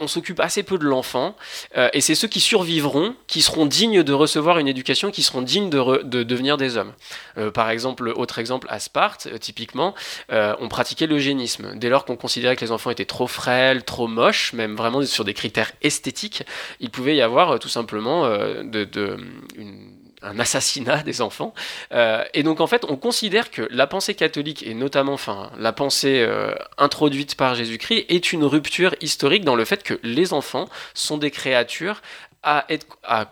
on 0.00 0.08
s'occupe 0.08 0.40
assez 0.40 0.62
peu 0.62 0.78
de 0.78 0.84
l'enfant, 0.84 1.36
euh, 1.76 1.88
et 1.92 2.00
c'est 2.00 2.14
ceux 2.14 2.28
qui 2.28 2.40
survivront, 2.40 3.14
qui 3.26 3.42
seront 3.42 3.66
dignes 3.66 4.02
de 4.02 4.12
recevoir 4.12 4.58
une 4.58 4.68
éducation, 4.68 5.10
qui 5.10 5.22
seront 5.22 5.42
dignes 5.42 5.70
de, 5.70 6.02
devenir 6.22 6.56
des 6.56 6.76
hommes. 6.76 6.92
Euh, 7.38 7.50
par 7.50 7.70
exemple, 7.70 8.12
autre 8.16 8.38
exemple, 8.38 8.66
à 8.70 8.80
Sparte, 8.80 9.28
euh, 9.32 9.38
typiquement, 9.38 9.94
on 10.30 10.68
pratiquait 10.68 11.06
l'eugénisme. 11.06 11.76
Dès 11.76 11.88
lors 11.88 12.04
qu'on 12.04 12.16
considérait 12.16 12.56
que 12.56 12.64
les 12.64 12.72
enfants 12.72 12.90
étaient 12.90 13.04
trop 13.04 13.26
frêles, 13.26 13.84
trop 13.84 14.08
moches, 14.08 14.52
même 14.52 14.76
vraiment 14.76 15.04
sur 15.04 15.24
des 15.24 15.34
critères 15.34 15.72
esthétiques, 15.82 16.42
il 16.80 16.90
pouvait 16.90 17.16
y 17.16 17.22
avoir 17.22 17.58
tout 17.58 17.68
simplement 17.68 18.28
de, 18.28 19.16
une 19.56 20.03
un 20.24 20.38
assassinat 20.38 21.02
des 21.02 21.20
enfants. 21.20 21.54
Euh, 21.92 22.24
et 22.34 22.42
donc 22.42 22.60
en 22.60 22.66
fait, 22.66 22.84
on 22.88 22.96
considère 22.96 23.50
que 23.50 23.68
la 23.70 23.86
pensée 23.86 24.14
catholique, 24.14 24.66
et 24.66 24.74
notamment 24.74 25.12
enfin, 25.12 25.50
la 25.58 25.72
pensée 25.72 26.24
euh, 26.26 26.54
introduite 26.78 27.36
par 27.36 27.54
Jésus-Christ, 27.54 28.06
est 28.08 28.32
une 28.32 28.44
rupture 28.44 28.94
historique 29.00 29.44
dans 29.44 29.56
le 29.56 29.64
fait 29.64 29.82
que 29.82 29.98
les 30.02 30.32
enfants 30.32 30.68
sont 30.94 31.18
des 31.18 31.30
créatures 31.30 32.02
à 32.42 32.64
être... 32.68 32.86
À, 33.04 33.26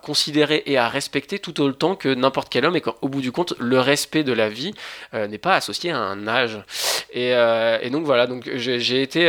considérer 0.00 0.62
et 0.64 0.78
à 0.78 0.88
respecter 0.88 1.38
tout 1.38 1.60
autant 1.60 1.94
que 1.94 2.08
n'importe 2.08 2.48
quel 2.48 2.64
homme 2.64 2.74
et 2.74 2.80
qu'au 2.80 3.06
bout 3.06 3.20
du 3.20 3.32
compte 3.32 3.52
le 3.58 3.78
respect 3.78 4.24
de 4.24 4.32
la 4.32 4.48
vie 4.48 4.72
euh, 5.12 5.26
n'est 5.28 5.36
pas 5.36 5.56
associé 5.56 5.90
à 5.90 5.98
un 5.98 6.26
âge 6.26 6.58
et, 7.12 7.34
donc 7.90 8.06
voilà 8.06 8.26
donc 8.26 8.50
j'ai 8.54 9.02
été 9.02 9.28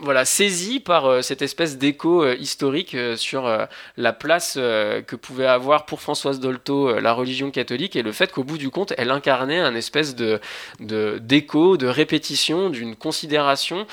voilà, 0.00 0.24
saisi 0.24 0.80
par 0.80 1.06
euh, 1.06 1.22
cette 1.22 1.42
espèce 1.42 1.78
d'écho 1.78 2.22
euh, 2.22 2.36
historique 2.38 2.94
euh, 2.94 3.16
sur 3.16 3.66
la 3.96 4.12
place 4.12 4.54
que 4.54 5.16
pouvait 5.16 5.46
avoir 5.46 5.86
pour 5.86 6.00
Françoise 6.00 6.40
Dolto 6.40 6.98
la 6.98 7.12
religion 7.12 7.50
catholique 7.50 7.96
et 7.96 8.02
le 8.02 8.12
fait 8.12 8.32
qu'au 8.32 8.44
bout 8.44 8.58
du 8.58 8.70
compte, 8.70 8.92
elle 8.98 9.10
incarnait 9.10 9.60
un 9.60 9.74
espèce 9.74 10.14
de 10.14 10.40
d'écho, 10.80 11.76
de, 11.76 11.86
répétition, 11.86 12.70
d'une 12.70 12.96
considération 12.96 13.86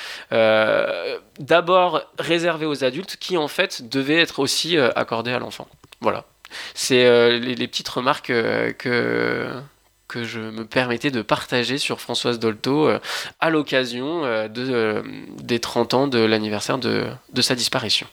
d'abord 1.40 2.02
réservée 2.20 2.66
aux 2.66 2.84
adultes 2.84 3.18
qui 3.20 3.38
en 3.38 3.48
fait 3.48 3.90
devait 3.90 4.20
être 4.20 4.40
aussi 4.40 4.78
accordée 4.78 5.32
à 5.32 5.40
l'enfant. 5.40 5.68
Voilà. 6.02 6.26
C'est 6.74 7.04
les, 7.40 7.56
les, 7.56 7.68
petites 7.68 7.90
remarques 7.90 8.28
que 8.78 9.48
que 10.08 10.24
je 10.24 10.40
me 10.40 10.66
permettais 10.66 11.12
de 11.12 11.22
partager 11.22 11.78
sur 11.78 12.00
Françoise 12.00 12.40
Dolto 12.40 12.88
euh, 12.88 13.00
à 13.40 13.50
l'occasion 13.50 14.26
euh, 14.26 14.48
euh, 14.58 15.02
des 15.42 15.60
30 15.60 15.94
ans 15.94 16.08
de 16.08 16.20
l'anniversaire 16.20 16.78
de, 16.78 17.08
sa 17.42 17.56
disparition 17.56 18.08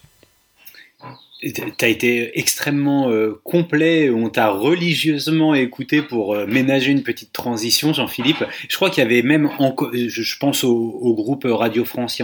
tu 1.42 1.54
as 1.80 1.88
été 1.88 2.38
extrêmement 2.38 3.10
complet, 3.44 4.10
on 4.10 4.28
t'a 4.28 4.50
religieusement 4.50 5.54
écouté 5.54 6.02
pour 6.02 6.36
ménager 6.46 6.92
une 6.92 7.02
petite 7.02 7.32
transition, 7.32 7.94
Jean-Philippe. 7.94 8.44
Je 8.68 8.76
crois 8.76 8.90
qu'il 8.90 9.02
y 9.02 9.06
avait 9.06 9.22
même, 9.22 9.48
je, 9.94 10.38
pense 10.38 10.64
au, 10.64 10.76
au, 10.76 11.14
groupe 11.14 11.46
Radio 11.48 11.86
France, 11.86 12.20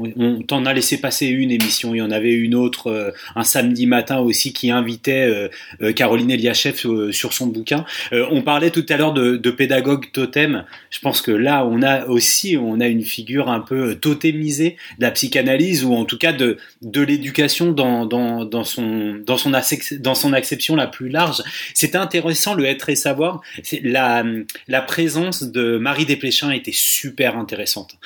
on, 0.00 0.12
on 0.16 0.42
t'en 0.42 0.64
a 0.64 0.72
laissé 0.72 1.00
passer 1.00 1.26
une 1.26 1.50
émission, 1.50 1.94
il 1.94 1.98
y 1.98 2.02
en 2.02 2.10
avait 2.10 2.32
une 2.32 2.54
autre 2.54 2.88
euh, 2.88 3.10
un 3.36 3.44
samedi 3.44 3.86
matin 3.86 4.18
aussi 4.18 4.52
qui 4.52 4.70
invitait 4.70 5.28
euh, 5.28 5.48
euh, 5.82 5.92
Caroline 5.92 6.30
Eliachev 6.30 7.10
sur 7.12 7.32
son 7.32 7.46
bouquin. 7.46 7.84
on 8.12 8.42
parlait 8.42 8.70
tout 8.70 8.86
à 8.88 8.96
l'heure 8.96 9.12
de, 9.12 9.36
de, 9.36 9.50
pédagogue 9.50 10.10
totem. 10.12 10.64
Je 10.90 10.98
pense 11.00 11.20
que 11.20 11.30
là, 11.30 11.66
on 11.66 11.82
a 11.82 12.06
aussi 12.06 12.56
on 12.56 12.80
a 12.80 12.86
une 12.86 13.02
figure 13.02 13.48
un 13.48 13.60
peu 13.60 13.94
totémisée 13.94 14.76
de 14.98 15.04
la 15.04 15.10
psychanalyse 15.10 15.84
ou 15.84 15.94
en 15.94 16.04
tout 16.04 16.18
cas 16.18 16.32
de, 16.32 16.56
de 16.82 17.00
l'éducation 17.00 17.72
dans, 17.72 18.06
dans, 18.06 18.44
dans, 18.44 18.64
son, 18.64 19.20
dans, 19.26 19.36
son 19.36 19.52
dans 19.98 20.14
son 20.14 20.32
acception 20.32 20.76
la 20.76 20.86
plus 20.86 21.08
large. 21.08 21.42
C'était 21.74 21.98
intéressant 21.98 22.54
le 22.54 22.64
être 22.64 22.88
et 22.88 22.96
savoir. 22.96 23.42
La, 23.82 24.24
la 24.68 24.82
présence 24.82 25.42
de 25.42 25.76
Marie 25.78 26.06
Desplechin 26.06 26.50
était 26.50 26.72
super 26.72 27.36
intéressante 27.36 27.96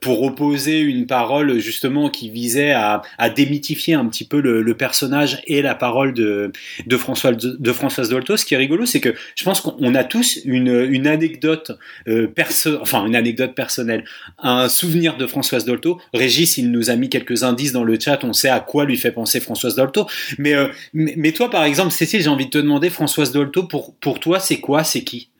pour 0.00 0.22
opposer 0.22 0.80
une 0.80 1.06
parole 1.10 1.58
justement 1.58 2.08
qui 2.08 2.30
visait 2.30 2.70
à, 2.70 3.02
démythifier 3.34 3.94
un 3.94 4.06
petit 4.06 4.24
peu 4.24 4.40
le, 4.40 4.74
personnage 4.74 5.42
et 5.48 5.60
la 5.60 5.74
parole 5.74 6.14
de, 6.14 6.52
de, 6.86 6.96
François, 6.96 7.32
de 7.32 7.72
Françoise 7.72 8.10
Dolto. 8.10 8.36
Ce 8.36 8.44
qui 8.44 8.54
est 8.54 8.56
rigolo, 8.56 8.86
c'est 8.86 9.00
que 9.00 9.12
je 9.34 9.42
pense 9.42 9.60
qu'on 9.60 9.94
a 9.96 10.04
tous 10.04 10.38
une, 10.44 11.06
anecdote 11.08 11.72
euh, 12.06 12.28
perso 12.28 12.78
enfin 12.80 13.04
une 13.04 13.16
anecdote 13.16 13.56
personnelle, 13.56 14.04
un 14.38 14.68
souvenir 14.68 15.16
de 15.16 15.26
Françoise 15.26 15.64
Dolto. 15.64 16.00
Régis, 16.14 16.58
il 16.58 16.70
nous 16.70 16.90
a 16.90 16.94
mis 16.94 17.08
quelques 17.08 17.42
indices 17.42 17.72
dans 17.72 17.82
le 17.82 17.98
chat, 17.98 18.22
on 18.22 18.32
sait 18.32 18.48
à 18.48 18.60
quoi 18.60 18.84
lui 18.84 18.96
fait 18.96 19.10
penser 19.10 19.40
Françoise 19.40 19.74
Dolto. 19.74 20.06
Mais, 20.38 20.54
euh, 20.54 20.68
mais, 20.94 21.32
toi, 21.32 21.50
par 21.50 21.64
exemple, 21.64 21.90
Cécile, 21.90 22.22
j'ai 22.22 22.28
envie 22.28 22.46
de 22.46 22.50
te 22.50 22.58
demander, 22.58 22.88
Françoise 22.88 23.32
Dolto, 23.32 23.64
pour, 23.64 23.96
pour 23.96 24.20
toi, 24.20 24.38
c'est 24.38 24.60
quoi, 24.60 24.84
c'est 24.84 25.02
qui? 25.02 25.30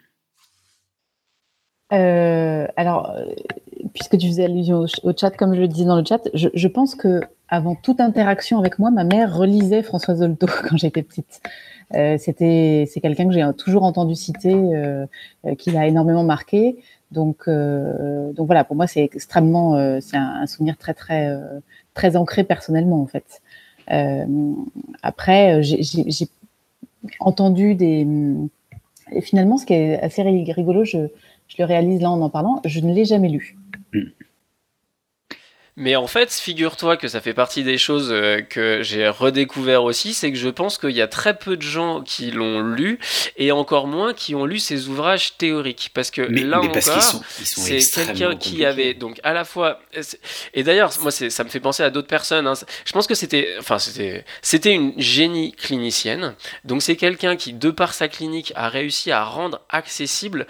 Euh, 1.93 2.67
alors, 2.77 3.15
puisque 3.95 4.19
tu 4.19 4.29
faisais 4.29 4.45
allusion 4.45 4.87
au, 5.03 5.13
chat, 5.17 5.31
comme 5.31 5.55
je 5.55 5.61
le 5.61 5.69
disais 5.69 5.85
dans 5.85 5.97
le 5.97 6.05
chat, 6.05 6.21
je, 6.35 6.69
pense 6.69 6.95
que 6.95 7.21
avant 7.49 7.75
toute 7.75 8.01
interaction 8.01 8.59
avec 8.59 8.79
moi, 8.79 8.91
ma 8.91 9.05
mère 9.05 9.37
relisait 9.37 9.83
Françoise 9.83 10.21
Dolto 10.21 10.47
quand 10.69 10.77
j'étais 10.77 11.03
petite. 11.03 11.41
Euh, 11.95 12.17
c'était, 12.19 12.89
c'est 12.91 13.01
quelqu'un 13.01 13.27
que 13.27 13.33
j'ai 13.33 13.45
toujours 13.59 13.83
entendu 13.83 14.15
citer, 14.15 14.55
euh, 14.55 15.07
euh 15.45 15.55
qui 15.57 15.71
l'a 15.73 15.87
énormément 15.87 16.25
marqué. 16.25 16.77
Donc, 17.11 17.49
donc 17.49 18.47
voilà, 18.47 18.63
pour 18.63 18.77
moi, 18.77 18.87
c'est 18.87 19.03
extrêmement, 19.03 20.01
c'est 20.01 20.17
un, 20.17 20.47
souvenir 20.47 20.77
très, 20.77 20.95
très, 20.95 21.37
très 21.93 22.15
ancré 22.15 22.45
personnellement 22.45 23.03
en 23.03 23.09
fait. 23.09 23.43
après, 25.03 25.61
j'ai 25.61 26.29
entendu 27.19 27.75
des, 27.75 28.07
et 29.13 29.21
finalement, 29.21 29.59
ce 29.59 29.67
qui 29.67 29.75
est 29.75 30.01
assez 30.01 30.23
rigolo, 30.23 30.85
je, 30.85 31.09
je 31.49 31.57
le 31.59 31.65
réalise 31.65 32.01
là 32.01 32.11
en 32.11 32.21
en 32.21 32.31
parlant, 32.31 32.61
je 32.65 32.81
ne 32.81 32.95
l'ai 32.95 33.05
jamais 33.05 33.29
lu. 33.29 33.57
Mm. 33.93 34.11
Mais 35.81 35.97
en 35.97 36.07
fait, 36.07 36.31
figure-toi 36.31 36.99
que 36.99 37.09
ça 37.09 37.23
fait 37.23 37.33
partie 37.33 37.65
des 37.65 37.79
choses 37.79 38.11
euh, 38.13 38.43
que 38.43 38.83
j'ai 38.83 39.09
redécouvert 39.09 39.83
aussi, 39.83 40.13
c'est 40.13 40.31
que 40.31 40.37
je 40.37 40.51
pense 40.51 40.77
qu'il 40.77 40.91
y 40.91 41.01
a 41.01 41.09
très 41.09 41.39
peu 41.39 41.57
de 41.57 41.63
gens 41.63 42.03
qui 42.03 42.31
l'ont 42.31 42.61
lu 42.61 42.99
et 43.39 43.51
encore 43.51 43.87
moins 43.87 44.13
qui 44.13 44.35
ont 44.35 44.45
lu 44.45 44.59
ces 44.59 44.89
ouvrages 44.89 45.39
théoriques. 45.39 45.91
Parce 45.95 46.11
que 46.11 46.21
là 46.21 46.61
encore, 46.61 47.23
c'est 47.45 47.79
quelqu'un 47.79 48.37
qui 48.37 48.65
avait 48.67 48.93
donc 48.93 49.21
à 49.23 49.33
la 49.33 49.47
fois 49.47 49.81
et 50.53 50.63
d'ailleurs 50.65 50.93
moi 51.01 51.11
ça 51.11 51.45
me 51.45 51.49
fait 51.49 51.61
penser 51.61 51.83
à 51.83 51.89
d'autres 51.89 52.09
personnes. 52.09 52.47
Hein. 52.47 52.55
Je 52.85 52.93
pense 52.93 53.07
que 53.07 53.15
c'était 53.15 53.55
enfin 53.59 53.79
c'était 53.79 54.27
c'était 54.43 54.75
une 54.75 54.93
génie 55.01 55.53
clinicienne. 55.53 56.35
Donc 56.65 56.83
c'est 56.83 56.97
quelqu'un 56.97 57.37
qui 57.37 57.55
de 57.55 57.71
par 57.71 57.95
sa 57.95 58.09
clinique 58.09 58.53
a 58.55 58.69
réussi 58.69 59.13
à 59.13 59.25
rendre 59.25 59.63
accessible 59.71 60.47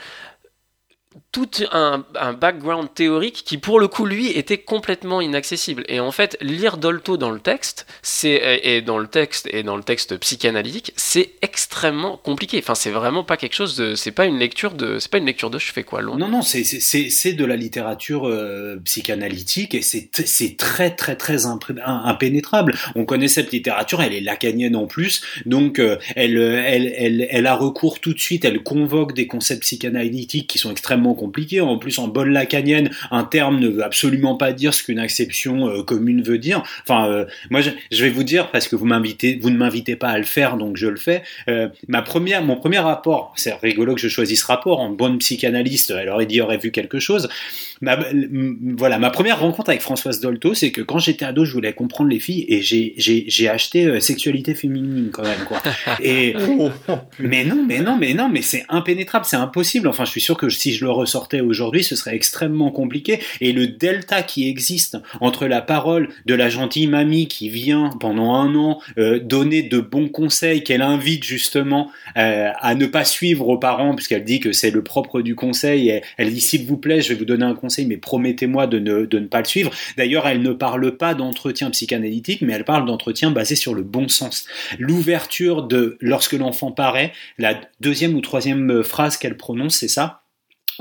tout 1.32 1.48
un, 1.72 2.04
background 2.40 2.88
théorique 2.94 3.42
qui 3.44 3.58
pour 3.58 3.80
le 3.80 3.88
coup 3.88 4.06
lui 4.06 4.30
était 4.30 4.58
complètement 4.58 5.20
inaccessible. 5.20 5.84
Et 5.88 5.98
en 6.00 6.12
fait 6.12 6.36
lire 6.40 6.76
Dolto 6.76 7.16
dans 7.16 7.30
le 7.30 7.40
texte 7.40 7.86
c'est 8.02 8.60
et 8.62 8.80
dans 8.80 8.98
le 8.98 9.06
texte 9.08 9.48
et 9.50 9.62
dans 9.62 9.76
le 9.76 9.82
texte 9.82 10.16
psychanalytique 10.18 10.92
c'est 10.96 11.30
extrêmement 11.42 12.16
compliqué. 12.16 12.58
Enfin 12.58 12.76
c'est 12.76 12.90
vraiment 12.90 13.24
pas 13.24 13.36
quelque 13.36 13.54
chose 13.54 13.76
de 13.76 13.94
c'est 13.96 14.12
pas 14.12 14.26
une 14.26 14.38
lecture 14.38 14.72
de 14.72 14.98
c'est 14.98 15.10
pas 15.10 15.18
une 15.18 15.26
lecture 15.26 15.50
de 15.50 15.58
je 15.58 15.72
fais 15.72 15.82
quoi 15.82 16.02
non 16.02 16.16
non 16.16 16.42
c'est 16.42 16.64
c'est 16.64 17.32
de 17.32 17.44
la 17.44 17.56
littérature 17.56 18.28
euh, 18.28 18.80
psychanalytique 18.84 19.74
et 19.74 19.82
c'est 19.82 20.10
c'est 20.24 20.56
très 20.56 20.94
très 20.94 21.16
très 21.16 21.46
impénétrable. 21.46 22.74
On 22.94 23.04
connaît 23.04 23.28
cette 23.28 23.52
littérature 23.52 24.00
elle 24.00 24.14
est 24.14 24.20
lacanienne 24.20 24.76
en 24.76 24.86
plus 24.86 25.22
donc 25.44 25.80
euh, 25.80 25.98
elle, 26.14 26.38
elle 26.38 26.92
elle 26.96 27.26
elle 27.30 27.46
a 27.46 27.56
recours 27.56 28.00
tout 28.00 28.14
de 28.14 28.20
suite 28.20 28.44
elle 28.44 28.62
convoque 28.62 29.12
des 29.14 29.26
concepts 29.26 29.62
psychanalytiques 29.62 30.48
qui 30.48 30.58
sont 30.58 30.70
extrêmement 30.70 30.99
compliqué. 31.14 31.60
En 31.60 31.78
plus, 31.78 31.98
en 31.98 32.08
bonne 32.08 32.30
lacanienne, 32.30 32.90
un 33.10 33.24
terme 33.24 33.58
ne 33.58 33.68
veut 33.68 33.84
absolument 33.84 34.36
pas 34.36 34.52
dire 34.52 34.74
ce 34.74 34.82
qu'une 34.82 34.98
acception 34.98 35.68
euh, 35.68 35.82
commune 35.82 36.22
veut 36.22 36.38
dire. 36.38 36.62
Enfin, 36.82 37.08
euh, 37.08 37.24
moi, 37.50 37.60
je, 37.60 38.02
vais 38.02 38.10
vous 38.10 38.24
dire 38.24 38.50
parce 38.50 38.68
que 38.68 38.76
vous 38.76 38.86
m'invitez, 38.86 39.38
vous 39.40 39.50
ne 39.50 39.56
m'invitez 39.56 39.96
pas 39.96 40.08
à 40.08 40.18
le 40.18 40.24
faire, 40.24 40.56
donc 40.56 40.76
je 40.76 40.86
le 40.86 40.96
fais. 40.96 41.22
Euh, 41.48 41.68
ma 41.88 42.02
première, 42.02 42.42
mon 42.42 42.56
premier 42.56 42.78
rapport, 42.78 43.32
c'est 43.36 43.54
rigolo 43.54 43.94
que 43.94 44.00
je 44.00 44.08
choisisse 44.08 44.42
rapport. 44.42 44.80
En 44.80 44.90
bonne 44.90 45.18
psychanalyste, 45.18 45.92
elle 45.96 46.08
aurait 46.08 46.26
dit 46.26 46.40
aurait 46.40 46.58
vu 46.58 46.70
quelque 46.70 46.98
chose. 46.98 47.28
Ma, 47.80 47.98
voilà, 48.76 48.98
ma 48.98 49.10
première 49.10 49.40
rencontre 49.40 49.70
avec 49.70 49.80
Françoise 49.80 50.20
Dolto, 50.20 50.52
c'est 50.54 50.70
que 50.70 50.82
quand 50.82 50.98
j'étais 50.98 51.24
ado, 51.24 51.44
je 51.44 51.52
voulais 51.52 51.72
comprendre 51.72 52.10
les 52.10 52.20
filles 52.20 52.44
et 52.48 52.60
j'ai 52.60 52.94
j'ai 52.96 53.48
acheté 53.48 54.00
sexualité 54.00 54.54
féminine 54.54 55.10
quand 55.10 55.22
même 55.22 55.44
quoi. 55.46 55.62
Et 56.02 56.34
mais 57.18 57.44
non, 57.44 57.64
mais 57.66 57.80
non, 57.80 57.96
mais 57.98 58.14
non, 58.14 58.28
mais 58.28 58.42
c'est 58.42 58.64
impénétrable, 58.68 59.24
c'est 59.24 59.36
impossible. 59.36 59.88
Enfin, 59.88 60.04
je 60.04 60.10
suis 60.10 60.20
sûr 60.20 60.36
que 60.36 60.48
si 60.48 60.74
je 60.74 60.84
le 60.84 60.89
ressortait 60.90 61.40
aujourd'hui, 61.40 61.84
ce 61.84 61.96
serait 61.96 62.14
extrêmement 62.14 62.70
compliqué. 62.70 63.20
Et 63.40 63.52
le 63.52 63.66
delta 63.66 64.22
qui 64.22 64.48
existe 64.48 64.98
entre 65.20 65.46
la 65.46 65.62
parole 65.62 66.08
de 66.26 66.34
la 66.34 66.48
gentille 66.48 66.86
mamie 66.86 67.28
qui 67.28 67.48
vient 67.48 67.90
pendant 68.00 68.34
un 68.34 68.54
an 68.54 68.80
euh, 68.98 69.18
donner 69.18 69.62
de 69.62 69.80
bons 69.80 70.08
conseils, 70.08 70.62
qu'elle 70.62 70.82
invite 70.82 71.24
justement 71.24 71.90
euh, 72.16 72.50
à 72.58 72.74
ne 72.74 72.86
pas 72.86 73.04
suivre 73.04 73.48
aux 73.48 73.58
parents, 73.58 73.94
puisqu'elle 73.94 74.24
dit 74.24 74.40
que 74.40 74.52
c'est 74.52 74.70
le 74.70 74.82
propre 74.82 75.22
du 75.22 75.34
conseil, 75.34 75.90
et 75.90 76.02
elle 76.16 76.32
dit 76.32 76.40
s'il 76.40 76.66
vous 76.66 76.76
plaît, 76.76 77.00
je 77.00 77.10
vais 77.10 77.14
vous 77.14 77.24
donner 77.24 77.44
un 77.44 77.54
conseil, 77.54 77.86
mais 77.86 77.96
promettez-moi 77.96 78.66
de 78.66 78.78
ne, 78.78 79.06
de 79.06 79.18
ne 79.18 79.26
pas 79.26 79.40
le 79.40 79.46
suivre. 79.46 79.70
D'ailleurs, 79.96 80.26
elle 80.26 80.42
ne 80.42 80.52
parle 80.52 80.96
pas 80.96 81.14
d'entretien 81.14 81.70
psychanalytique, 81.70 82.42
mais 82.42 82.52
elle 82.52 82.64
parle 82.64 82.86
d'entretien 82.86 83.30
basé 83.30 83.56
sur 83.56 83.74
le 83.74 83.82
bon 83.82 84.08
sens. 84.08 84.46
L'ouverture 84.78 85.62
de 85.62 85.96
lorsque 86.00 86.32
l'enfant 86.32 86.72
paraît, 86.72 87.12
la 87.38 87.60
deuxième 87.80 88.14
ou 88.14 88.20
troisième 88.20 88.82
phrase 88.82 89.16
qu'elle 89.16 89.36
prononce, 89.36 89.76
c'est 89.76 89.88
ça? 89.88 90.19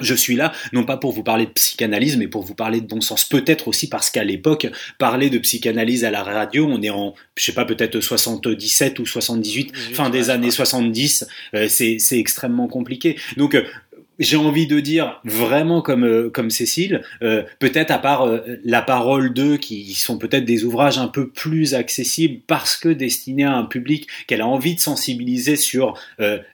Je 0.02 0.16
suis 0.16 0.36
là, 0.36 0.52
non 0.74 0.84
pas 0.84 0.98
pour 0.98 1.12
vous 1.12 1.24
parler 1.24 1.46
de 1.46 1.52
psychanalyse, 1.52 2.18
mais 2.18 2.28
pour 2.28 2.44
vous 2.44 2.56
parler 2.56 2.82
de 2.82 2.88
bon 2.88 3.02
sens. 3.02 3.26
Peut-être 3.26 3.68
aussi 3.68 3.90
parce 3.90 4.10
qu'à 4.10 4.24
l'époque, 4.24 4.68
parler 4.98 5.30
de 5.30 5.38
psychanalyse 5.40 6.06
à 6.06 6.12
la 6.12 6.24
radio, 6.24 6.68
on 6.70 6.82
est 6.82 6.90
en, 6.90 7.14
je 7.36 7.44
sais 7.44 7.54
pas, 7.54 7.66
peut-être 7.66 8.00
77 8.00 9.00
ou 9.00 9.06
78, 9.06 9.76
fin 9.94 10.10
des 10.10 10.30
années 10.30 10.52
70, 10.52 11.28
euh, 11.56 11.68
c'est 11.70 11.98
extrêmement 12.12 12.68
compliqué. 12.68 13.18
Donc, 13.38 13.56
euh, 13.56 13.64
j'ai 14.20 14.36
envie 14.36 14.68
de 14.68 14.80
dire 14.80 15.22
vraiment 15.24 15.82
comme 15.82 16.04
euh, 16.04 16.30
comme 16.30 16.50
Cécile, 16.50 17.02
euh, 17.24 17.44
peut-être 17.60 17.90
à 17.92 17.98
part 17.98 18.28
euh, 18.28 18.40
la 18.64 18.82
parole 18.82 19.34
d'eux 19.34 19.58
qui 19.58 19.94
sont 19.94 20.18
peut-être 20.18 20.46
des 20.46 20.66
ouvrages 20.66 20.98
un 20.98 21.08
peu 21.08 21.30
plus 21.30 21.74
accessibles 21.74 22.42
parce 22.46 22.76
que 22.76 22.90
destinés 22.90 23.46
à 23.46 23.56
un 23.56 23.64
public 23.64 24.08
qu'elle 24.28 24.42
a 24.42 24.48
envie 24.48 24.76
de 24.76 24.80
sensibiliser 24.80 25.56
sur 25.56 25.94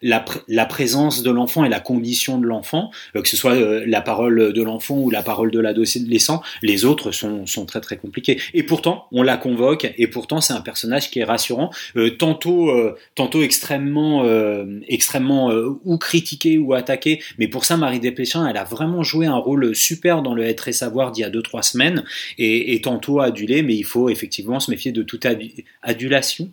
la, 0.01 0.25
la 0.47 0.65
présence 0.65 1.23
de 1.23 1.31
l'enfant 1.31 1.65
et 1.65 1.69
la 1.69 1.79
condition 1.79 2.37
de 2.37 2.45
l'enfant, 2.45 2.91
que 3.13 3.27
ce 3.27 3.35
soit 3.35 3.55
la 3.55 4.01
parole 4.01 4.53
de 4.53 4.63
l'enfant 4.63 4.97
ou 4.97 5.09
la 5.09 5.23
parole 5.23 5.51
de 5.51 5.59
l'adolescent, 5.59 6.41
les 6.61 6.85
autres 6.85 7.11
sont 7.11 7.45
sont 7.45 7.65
très 7.65 7.81
très 7.81 7.97
compliqués. 7.97 8.39
Et 8.53 8.63
pourtant, 8.63 9.07
on 9.11 9.23
la 9.23 9.37
convoque 9.37 9.91
et 9.97 10.07
pourtant 10.07 10.41
c'est 10.41 10.53
un 10.53 10.61
personnage 10.61 11.09
qui 11.09 11.19
est 11.19 11.23
rassurant, 11.23 11.71
tantôt 12.19 12.71
tantôt 13.15 13.41
extrêmement 13.41 14.25
extrêmement 14.87 15.51
ou 15.83 15.97
critiqué 15.97 16.57
ou 16.57 16.73
attaqué, 16.73 17.21
mais 17.37 17.47
pour 17.55 17.63
ça, 17.63 17.77
Marie 17.77 18.01
Desplechin, 18.01 18.45
elle 18.45 18.57
a 18.57 18.65
vraiment 18.65 19.01
joué 19.01 19.27
un 19.27 19.37
rôle 19.37 19.73
super 19.73 20.21
dans 20.21 20.33
le 20.33 20.43
être 20.43 20.67
et 20.67 20.73
savoir 20.73 21.13
d'il 21.13 21.21
y 21.21 21.23
a 21.23 21.29
2-3 21.29 21.63
semaines, 21.63 22.03
et, 22.37 22.81
tantôt 22.81 23.21
adulé, 23.21 23.61
mais 23.61 23.75
il 23.75 23.85
faut 23.85 24.09
effectivement 24.09 24.59
se 24.59 24.69
méfier 24.69 24.91
de 24.91 25.03
toute 25.03 25.25
adulation. 25.81 26.49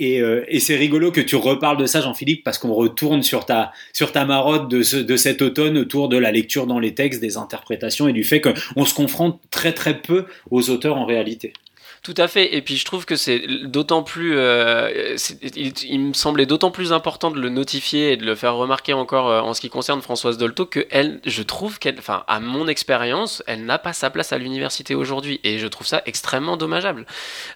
Euh, 0.00 0.44
et, 0.48 0.58
c'est 0.58 0.76
rigolo 0.76 1.12
que 1.12 1.20
tu 1.20 1.36
reparles 1.36 1.76
de 1.76 1.84
ça, 1.84 2.00
Jean-Philippe, 2.00 2.44
parce 2.44 2.56
qu'on 2.56 2.72
retourne 2.72 3.22
sur 3.22 3.44
ta, 3.44 3.72
sur 3.92 4.10
ta 4.10 4.24
marotte 4.24 4.70
de, 4.70 5.02
de 5.02 5.16
cet 5.18 5.42
automne 5.42 5.76
autour 5.76 6.08
de 6.08 6.16
la 6.16 6.32
lecture 6.32 6.66
dans 6.66 6.78
les 6.78 6.94
textes, 6.94 7.20
des 7.20 7.36
interprétations 7.36 8.08
et 8.08 8.14
du 8.14 8.24
fait 8.24 8.40
qu'on 8.40 8.86
se 8.86 8.94
confronte 8.94 9.38
très 9.50 9.74
très 9.74 10.00
peu 10.00 10.24
aux 10.50 10.70
auteurs 10.70 10.96
en 10.96 11.04
réalité. 11.04 11.52
Tout 12.02 12.14
à 12.16 12.28
fait. 12.28 12.56
Et 12.56 12.62
puis 12.62 12.76
je 12.76 12.84
trouve 12.84 13.04
que 13.04 13.16
c'est 13.16 13.42
d'autant 13.64 14.02
plus, 14.02 14.36
euh, 14.36 15.16
il, 15.56 16.00
me 16.00 16.12
semblait 16.12 16.46
d'autant 16.46 16.70
plus 16.70 16.92
important 16.92 17.30
de 17.30 17.40
le 17.40 17.48
notifier 17.48 18.12
et 18.12 18.16
de 18.16 18.24
le 18.24 18.34
faire 18.34 18.54
remarquer 18.54 18.92
encore 18.92 19.28
euh, 19.28 19.40
en 19.40 19.54
ce 19.54 19.60
qui 19.60 19.68
concerne 19.68 20.00
Françoise 20.00 20.38
Dolto 20.38 20.66
que 20.66 20.86
elle, 20.90 21.20
je 21.26 21.42
trouve 21.42 21.78
qu'elle, 21.78 21.98
enfin 21.98 22.24
à 22.26 22.40
mon 22.40 22.68
expérience, 22.68 23.42
elle 23.46 23.64
n'a 23.64 23.78
pas 23.78 23.92
sa 23.92 24.10
place 24.10 24.32
à 24.32 24.38
l'université 24.38 24.94
aujourd'hui 24.94 25.40
et 25.44 25.58
je 25.58 25.66
trouve 25.66 25.86
ça 25.86 26.02
extrêmement 26.06 26.56
dommageable. 26.56 27.06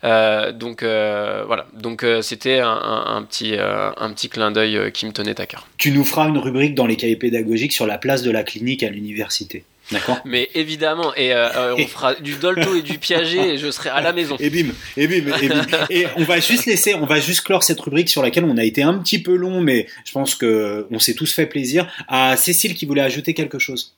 Euh, 0.04 0.52
donc 0.52 0.82
voilà. 0.82 1.66
Donc 1.74 2.04
c'était 2.22 2.60
un, 2.60 3.24
petit, 3.28 3.54
un 3.56 4.12
petit 4.12 4.28
clin 4.28 4.50
d'œil 4.50 4.92
qui 4.92 5.06
me 5.06 5.12
tenait 5.12 5.40
à 5.40 5.46
cœur. 5.46 5.66
Tu 5.78 5.92
nous 5.92 6.04
feras 6.04 6.28
une 6.28 6.38
rubrique 6.38 6.74
dans 6.74 6.86
les 6.86 6.96
cahiers 6.96 7.16
pédagogiques 7.16 7.72
sur 7.72 7.86
la 7.86 7.98
place 7.98 8.22
de 8.22 8.30
la 8.30 8.42
clinique 8.42 8.82
à 8.82 8.88
l'université. 8.88 9.64
D'accord. 9.92 10.18
Mais 10.24 10.48
évidemment, 10.54 11.14
et 11.14 11.32
euh, 11.32 11.48
euh, 11.54 11.76
on 11.78 11.86
fera 11.86 12.14
du 12.14 12.34
Dolto 12.36 12.74
et 12.74 12.82
du 12.82 12.98
Piaget 12.98 13.54
et 13.54 13.58
je 13.58 13.70
serai 13.70 13.90
à 13.90 14.00
la 14.00 14.12
maison. 14.12 14.36
Et 14.38 14.50
bim, 14.50 14.70
et 14.96 15.06
bim, 15.06 15.32
et 15.40 15.48
bim. 15.48 15.64
et 15.90 16.06
on 16.16 16.24
va 16.24 16.40
juste 16.40 16.66
laisser, 16.66 16.94
on 16.94 17.06
va 17.06 17.20
juste 17.20 17.42
clore 17.42 17.62
cette 17.62 17.80
rubrique 17.80 18.08
sur 18.08 18.22
laquelle 18.22 18.44
on 18.44 18.56
a 18.56 18.64
été 18.64 18.82
un 18.82 18.94
petit 18.94 19.22
peu 19.22 19.34
long, 19.34 19.60
mais 19.60 19.86
je 20.04 20.12
pense 20.12 20.34
que 20.34 20.86
on 20.90 20.98
s'est 20.98 21.14
tous 21.14 21.32
fait 21.32 21.46
plaisir. 21.46 21.86
À 22.08 22.36
Cécile 22.36 22.74
qui 22.74 22.86
voulait 22.86 23.02
ajouter 23.02 23.34
quelque 23.34 23.58
chose. 23.58 23.94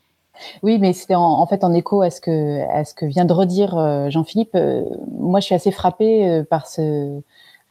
Oui, 0.62 0.78
mais 0.78 0.92
c'était 0.92 1.14
en, 1.14 1.46
fait 1.46 1.62
en 1.62 1.72
écho 1.72 2.02
à 2.02 2.10
ce 2.10 2.20
que, 2.20 2.60
à 2.70 2.84
ce 2.84 2.92
que 2.92 3.06
vient 3.06 3.24
de 3.24 3.32
redire 3.32 3.78
euh, 3.78 4.10
Jean-Philippe. 4.10 4.56
moi, 5.12 5.40
je 5.40 5.46
suis 5.46 5.54
assez 5.54 5.70
frappée 5.70 6.42
par 6.50 6.66
ce, 6.66 7.20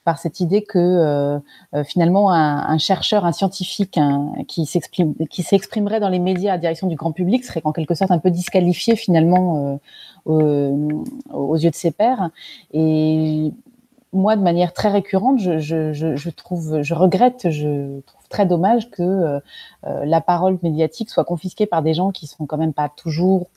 par 0.03 0.19
cette 0.19 0.39
idée 0.39 0.63
que 0.63 0.77
euh, 0.77 1.39
euh, 1.73 1.83
finalement 1.83 2.31
un, 2.31 2.77
chercheur, 2.77 3.25
un 3.25 3.31
scientifique 3.31 3.99
qui 4.47 4.65
s'exprime, 4.65 5.15
qui 5.29 5.43
s'exprimerait 5.43 5.99
dans 5.99 6.09
les 6.09 6.19
médias 6.19 6.53
à 6.53 6.57
direction 6.57 6.87
du 6.87 6.95
grand 6.95 7.11
public 7.11 7.43
serait 7.43 7.61
en 7.63 7.71
quelque 7.71 7.95
sorte 7.95 8.11
un 8.11 8.19
peu 8.19 8.31
disqualifié 8.31 8.95
finalement 8.95 9.79
aux, 10.25 11.55
yeux 11.57 11.69
de 11.69 11.75
ses 11.75 11.91
pairs. 11.91 12.29
Et 12.73 13.51
moi, 14.11 14.35
de 14.35 14.41
manière 14.41 14.73
très 14.73 14.89
récurrente, 14.89 15.39
je, 15.39 16.29
trouve, 16.29 16.81
je 16.81 16.93
regrette, 16.93 17.49
je 17.49 17.99
trouve 18.01 18.27
très 18.29 18.45
dommage 18.45 18.89
que 18.91 19.39
la 19.83 20.21
parole 20.21 20.59
médiatique 20.63 21.09
soit 21.09 21.25
confisquée 21.25 21.65
par 21.65 21.81
des 21.81 21.93
gens 21.93 22.11
qui 22.11 22.27
sont 22.27 22.45
quand 22.45 22.57
même 22.57 22.73
pas 22.73 22.89
toujours 22.89 23.47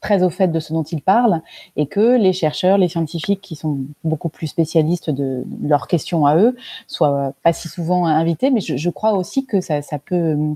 très 0.00 0.22
au 0.22 0.30
fait 0.30 0.48
de 0.48 0.60
ce 0.60 0.72
dont 0.72 0.82
ils 0.82 1.02
parlent 1.02 1.42
et 1.76 1.86
que 1.86 2.16
les 2.16 2.32
chercheurs, 2.32 2.78
les 2.78 2.88
scientifiques 2.88 3.40
qui 3.40 3.56
sont 3.56 3.78
beaucoup 4.04 4.28
plus 4.28 4.46
spécialistes 4.46 5.10
de, 5.10 5.44
leurs 5.62 5.86
questions 5.86 6.26
à 6.26 6.36
eux 6.36 6.56
soient 6.86 7.32
pas 7.42 7.52
si 7.52 7.68
souvent 7.68 8.06
invités. 8.06 8.50
Mais 8.50 8.60
je, 8.60 8.90
crois 8.90 9.12
aussi 9.12 9.44
que 9.46 9.60
ça, 9.60 9.80
peut 9.98 10.54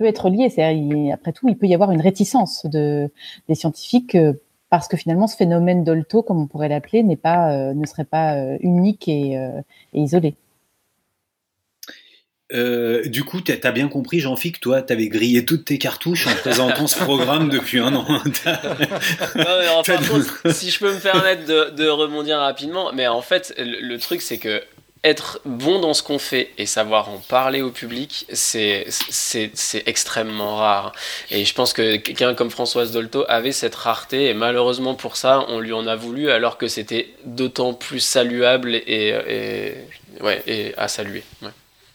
être 0.00 0.28
lié. 0.28 1.12
Après 1.12 1.32
tout, 1.32 1.48
il 1.48 1.56
peut 1.56 1.66
y 1.66 1.74
avoir 1.74 1.90
une 1.90 2.00
réticence 2.00 2.66
de, 2.66 3.10
des 3.48 3.54
scientifiques 3.54 4.14
euh, 4.14 4.34
parce 4.68 4.88
que 4.88 4.96
finalement, 4.96 5.28
ce 5.28 5.36
phénomène 5.36 5.84
d'Olto, 5.84 6.22
comme 6.22 6.40
on 6.40 6.46
pourrait 6.46 6.68
l'appeler, 6.68 7.02
n'est 7.02 7.16
pas, 7.16 7.52
euh, 7.52 7.72
ne 7.72 7.86
serait 7.86 8.04
pas 8.04 8.34
euh, 8.34 8.58
unique 8.60 9.08
et 9.08 9.38
isolé. 9.94 10.34
Euh, 12.52 13.02
du 13.06 13.24
coup, 13.24 13.40
tu 13.40 13.52
as 13.60 13.72
bien 13.72 13.88
compris, 13.88 14.20
Jean-Philippe, 14.20 14.60
toi, 14.60 14.80
tu 14.80 14.92
avais 14.92 15.08
grillé 15.08 15.44
toutes 15.44 15.64
tes 15.64 15.78
cartouches 15.78 16.28
en 16.28 16.34
présentant 16.36 16.86
ce 16.86 16.96
programme 16.98 17.48
depuis 17.48 17.80
un 17.80 17.92
an. 17.94 18.06
si 20.52 20.70
je 20.70 20.78
peux 20.78 20.94
me 20.94 21.00
permettre 21.00 21.44
de, 21.44 21.70
de 21.70 21.88
rebondir 21.88 22.38
rapidement, 22.38 22.92
mais 22.92 23.08
en 23.08 23.22
fait, 23.22 23.52
le, 23.58 23.96
truc, 23.98 24.22
c'est 24.22 24.38
que 24.38 24.62
être 25.02 25.40
bon 25.44 25.80
dans 25.80 25.92
ce 25.92 26.04
qu'on 26.04 26.20
fait 26.20 26.50
et 26.56 26.66
savoir 26.66 27.08
en 27.08 27.18
parler 27.18 27.62
au 27.62 27.70
public, 27.70 28.26
c'est 28.32 28.86
extrêmement 29.86 30.56
rare. 30.56 30.92
Et 31.32 31.44
je 31.44 31.54
pense 31.54 31.72
que 31.72 31.96
quelqu'un 31.96 32.34
comme 32.34 32.50
Françoise 32.50 32.92
Dolto 32.92 33.24
avait 33.28 33.52
cette 33.52 33.74
rareté 33.74 34.26
et 34.26 34.34
malheureusement 34.34 34.94
pour 34.94 35.16
ça, 35.16 35.44
on 35.48 35.58
lui 35.60 35.72
en 35.72 35.86
a 35.86 35.96
voulu 35.96 36.30
alors 36.30 36.58
que 36.58 36.68
c'était 36.68 37.10
d'autant 37.24 37.72
plus 37.74 38.00
saluable 38.00 38.74
et, 38.74 38.82
et, 38.86 39.74
ouais, 40.22 40.42
et 40.46 40.74
à 40.76 40.88
saluer. 40.88 41.22
Ouais. 41.42 41.50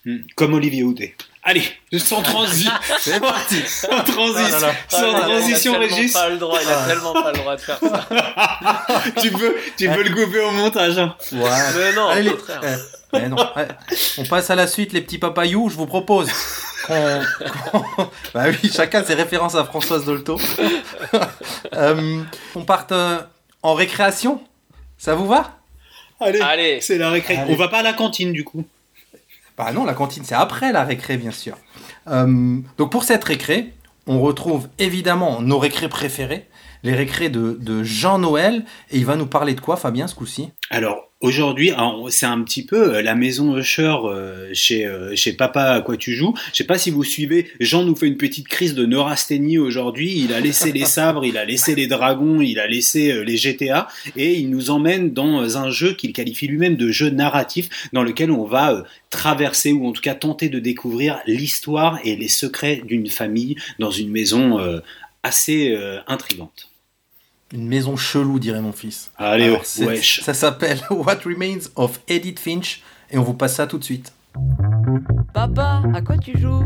Hmm. 0.06 0.18
Comme 0.36 0.56
Olivier 0.56 0.84
Houdet. 0.84 1.16
Allez, 1.44 1.64
sans 1.98 2.22
transition. 2.22 2.72
C'est 3.00 3.20
parti. 3.22 3.58
Sans, 3.68 4.04
transition. 4.04 4.68
Ah 4.68 4.74
sans 4.88 5.16
ah, 5.16 5.20
transition, 5.22 5.80
Régis. 5.80 6.14
Pas 6.14 6.30
le 6.30 6.38
droit, 6.38 6.60
il 6.62 6.70
a 6.70 6.88
tellement 6.88 7.14
pas 7.14 7.32
le 7.32 7.38
droit 7.38 7.56
de 7.56 7.62
faire 7.62 7.80
ça. 7.80 8.08
tu 9.22 9.32
peux, 9.32 9.56
tu 9.78 9.90
peux 9.90 10.04
le 10.04 10.10
couper 10.10 10.40
au 10.40 10.52
montage. 10.52 10.98
Hein. 10.98 11.16
Ouais. 11.32 11.40
Mais 11.76 11.94
non, 11.94 12.08
Allez, 12.08 12.30
au 12.30 12.36
contraire. 12.36 12.62
Eh, 13.14 13.18
eh, 13.18 13.28
non. 13.28 13.38
On 14.18 14.26
passe 14.26 14.50
à 14.50 14.56
la 14.56 14.68
suite, 14.68 14.94
les 14.94 15.02
petits 15.02 15.18
papayous. 15.20 15.70
Je 15.70 15.76
vous 15.76 15.88
propose 15.88 16.30
bah 18.34 18.46
oui, 18.48 18.72
chacun 18.74 19.04
ses 19.04 19.14
références 19.14 19.56
à 19.56 19.64
Françoise 19.64 20.06
Dolto. 20.06 20.40
euh, 21.76 22.24
on 22.56 22.64
parte 22.64 22.92
euh, 22.92 23.20
en 23.62 23.74
récréation. 23.74 24.42
Ça 24.98 25.16
vous 25.16 25.28
va? 25.28 25.58
Allez, 26.20 26.42
Allez. 26.42 26.82
c'est 26.82 26.98
la 26.98 27.10
récréation. 27.10 27.48
On 27.50 27.56
va 27.56 27.68
pas 27.68 27.80
à 27.80 27.84
la 27.84 27.94
cantine 27.94 28.32
du 28.32 28.44
coup. 28.44 28.66
Bah 29.64 29.74
non, 29.74 29.86
la 29.86 29.94
cantine, 29.94 30.24
c'est 30.26 30.34
après 30.34 30.72
la 30.72 30.84
récré, 30.84 31.18
bien 31.18 31.30
sûr. 31.30 31.56
Euh, 32.08 32.58
donc 32.80 32.92
pour 32.92 33.04
cette 33.04 33.24
récré, 33.24 33.76
on 34.08 34.20
retrouve 34.20 34.68
évidemment 34.80 35.40
nos 35.40 35.60
récrés 35.60 35.88
préférés, 35.88 36.48
les 36.82 36.96
récrés 36.96 37.30
de, 37.30 37.60
de 37.62 37.84
Jean 37.84 38.18
Noël. 38.18 38.66
Et 38.90 38.98
il 38.98 39.06
va 39.06 39.16
nous 39.16 39.28
parler 39.28 39.54
de 39.54 39.62
quoi, 39.62 39.78
Fabien, 39.78 40.08
ce 40.08 40.16
coup-ci? 40.16 40.50
Alors, 40.72 41.11
Aujourd'hui, 41.22 41.72
c'est 42.10 42.26
un 42.26 42.42
petit 42.42 42.66
peu 42.66 42.96
euh, 42.96 43.02
la 43.04 43.14
maison 43.14 43.56
Usher 43.56 43.96
euh, 44.06 44.50
chez 44.54 44.88
euh, 44.88 45.16
chez 45.16 45.34
Papa 45.34 45.66
à 45.66 45.82
quoi 45.82 45.96
tu 45.96 46.16
joues. 46.16 46.34
Je 46.52 46.58
sais 46.58 46.64
pas 46.64 46.80
si 46.80 46.90
vous 46.90 47.04
suivez. 47.04 47.52
Jean 47.60 47.84
nous 47.84 47.96
fait 47.96 48.08
une 48.08 48.18
petite 48.18 48.48
crise 48.48 48.74
de 48.74 48.88
neurasthénie 48.88 49.60
aujourd'hui. 49.60 50.18
Il 50.18 50.34
a 50.34 50.40
laissé 50.40 50.72
les 50.72 50.86
sabres, 50.86 51.24
il 51.24 51.38
a 51.38 51.46
laissé 51.46 51.76
les 51.76 51.86
dragons, 51.86 52.42
il 52.42 52.60
a 52.60 52.66
laissé 52.66 53.24
les 53.24 53.38
GTA 53.38 53.88
et 54.16 54.34
il 54.34 54.50
nous 54.50 54.72
emmène 54.72 55.14
dans 55.14 55.60
un 55.60 55.70
jeu 55.70 55.94
qu'il 55.94 56.12
qualifie 56.12 56.48
lui-même 56.48 56.76
de 56.76 56.90
jeu 56.90 57.12
narratif 57.12 57.70
dans 57.94 58.02
lequel 58.02 58.32
on 58.32 58.46
va 58.46 58.84
traverser 59.12 59.74
ou 59.74 59.86
en 59.86 59.92
tout 59.92 60.02
cas 60.02 60.16
tenter 60.16 60.50
de 60.50 60.58
découvrir 60.58 61.20
l'histoire 61.28 62.00
et 62.04 62.16
les 62.16 62.30
secrets 62.30 62.82
d'une 62.84 63.08
famille 63.08 63.58
dans 63.78 63.92
une 63.92 64.10
maison 64.10 64.60
assez 65.22 65.78
intrigante. 66.08 66.71
Une 67.54 67.68
maison 67.68 67.98
chelou, 67.98 68.40
dirait 68.40 68.62
mon 68.62 68.72
fils. 68.72 69.12
Allez, 69.18 69.46
Alors, 69.46 69.64
wesh. 69.82 70.22
Ça 70.22 70.34
s'appelle 70.34 70.80
What 70.90 71.18
Remains 71.26 71.68
of 71.76 72.00
Edith 72.08 72.40
Finch 72.40 72.82
et 73.10 73.18
on 73.18 73.24
vous 73.24 73.34
passe 73.34 73.56
ça 73.56 73.68
tout 73.68 73.78
de 73.78 73.84
suite. 73.84 74.14
Papa, 75.34 75.84
à 75.94 76.02
quoi 76.02 76.18
tu 76.18 76.38
joues? 76.40 76.64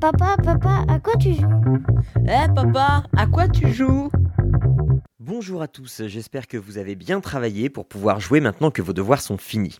Papa, 0.00 0.36
papa, 0.42 0.84
à 0.88 1.00
quoi 1.00 1.14
tu 1.16 1.34
joues? 1.34 1.78
Eh 2.26 2.46
papa, 2.54 3.02
à 3.16 3.26
quoi 3.26 3.48
tu 3.48 3.72
joues? 3.72 4.08
Bonjour 5.18 5.62
à 5.62 5.68
tous, 5.68 6.02
j'espère 6.06 6.46
que 6.46 6.56
vous 6.56 6.78
avez 6.78 6.94
bien 6.94 7.20
travaillé 7.20 7.68
pour 7.68 7.86
pouvoir 7.86 8.20
jouer 8.20 8.40
maintenant 8.40 8.70
que 8.70 8.82
vos 8.82 8.92
devoirs 8.92 9.20
sont 9.20 9.36
finis. 9.36 9.78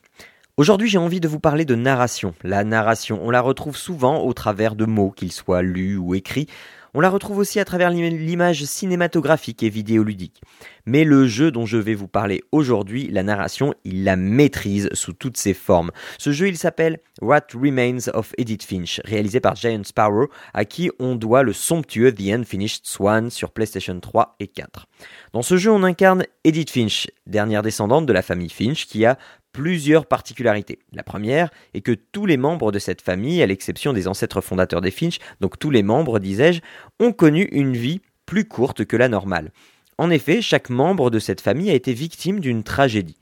Aujourd'hui 0.57 0.89
j'ai 0.89 0.99
envie 0.99 1.21
de 1.21 1.29
vous 1.29 1.41
parler 1.41 1.65
de 1.65 1.75
narration. 1.75 2.35
La 2.43 2.65
narration, 2.65 3.21
on 3.23 3.31
la 3.31 3.41
retrouve 3.41 3.77
souvent 3.77 4.23
au 4.23 4.33
travers 4.33 4.75
de 4.75 4.85
mots, 4.85 5.11
qu'ils 5.11 5.33
soient 5.33 5.63
lus 5.63 5.97
ou 5.97 6.15
écrits, 6.15 6.49
on 6.95 7.01
la 7.01 7.11
retrouve 7.11 7.39
aussi 7.39 7.61
à 7.61 7.65
travers 7.65 7.91
l'image 7.91 8.65
cinématographique 8.65 9.63
et 9.63 9.69
vidéoludique. 9.69 10.41
Mais 10.87 11.05
le 11.05 11.27
jeu 11.27 11.51
dont 11.51 11.67
je 11.67 11.77
vais 11.77 11.95
vous 11.95 12.09
parler 12.09 12.43
aujourd'hui, 12.53 13.09
la 13.09 13.23
narration, 13.23 13.75
il 13.85 14.05
la 14.05 14.17
maîtrise 14.17 14.89
sous 14.93 15.13
toutes 15.13 15.37
ses 15.37 15.55
formes. 15.55 15.91
Ce 16.19 16.33
jeu, 16.33 16.49
il 16.49 16.57
s'appelle 16.57 16.99
What 17.21 17.47
Remains 17.55 18.09
of 18.15 18.33
Edith 18.39 18.65
Finch, 18.65 19.01
réalisé 19.05 19.41
par 19.41 19.57
Giant 19.57 19.85
Sparrow, 19.85 20.29
à 20.55 20.65
qui 20.65 20.91
on 20.99 21.15
doit 21.15 21.43
le 21.43 21.53
somptueux 21.53 22.13
The 22.13 22.31
Unfinished 22.33 22.81
Swan 22.85 23.31
sur 23.31 23.51
PlayStation 23.51 23.99
3 24.01 24.37
et 24.41 24.49
4. 24.49 24.87
Dans 25.33 25.43
ce 25.43 25.57
jeu, 25.57 25.71
on 25.71 25.85
incarne 25.85 26.25
Edith 26.45 26.71
Finch, 26.71 27.09
dernière 27.27 27.63
descendante 27.63 28.07
de 28.07 28.13
la 28.13 28.23
famille 28.23 28.51
Finch, 28.51 28.87
qui 28.87 29.05
a 29.05 29.19
plusieurs 29.53 30.07
particularités. 30.07 30.79
La 30.93 31.03
première 31.03 31.51
est 31.75 31.81
que 31.81 31.93
tous 31.93 32.27
les 32.27 32.37
membres 32.37 32.73
de 32.73 32.79
cette 32.79 33.03
famille, 33.03 33.43
à 33.43 33.47
l'exception 33.47 33.93
des 33.93 34.09
ancêtres 34.09 34.41
fondateurs 34.41 34.81
des 34.81 34.91
Finch, 34.91 35.19
donc 35.41 35.59
tous 35.59 35.71
les 35.71 35.83
membres, 35.83 36.19
disais-je, 36.19 36.61
ont 36.99 37.13
connu 37.13 37.49
une 37.53 37.77
vie 37.77 38.01
plus 38.27 38.47
courte 38.47 38.85
que 38.85 38.97
la 38.97 39.09
normale. 39.09 39.51
En 39.99 40.11
effet, 40.11 40.41
chaque 40.41 40.71
membre 40.71 41.11
de 41.11 41.19
cette 41.19 41.41
famille 41.41 41.71
a 41.71 41.75
été 41.75 41.93
victime 41.93 42.41
d'une 42.41 42.63
tragédie. 42.63 43.19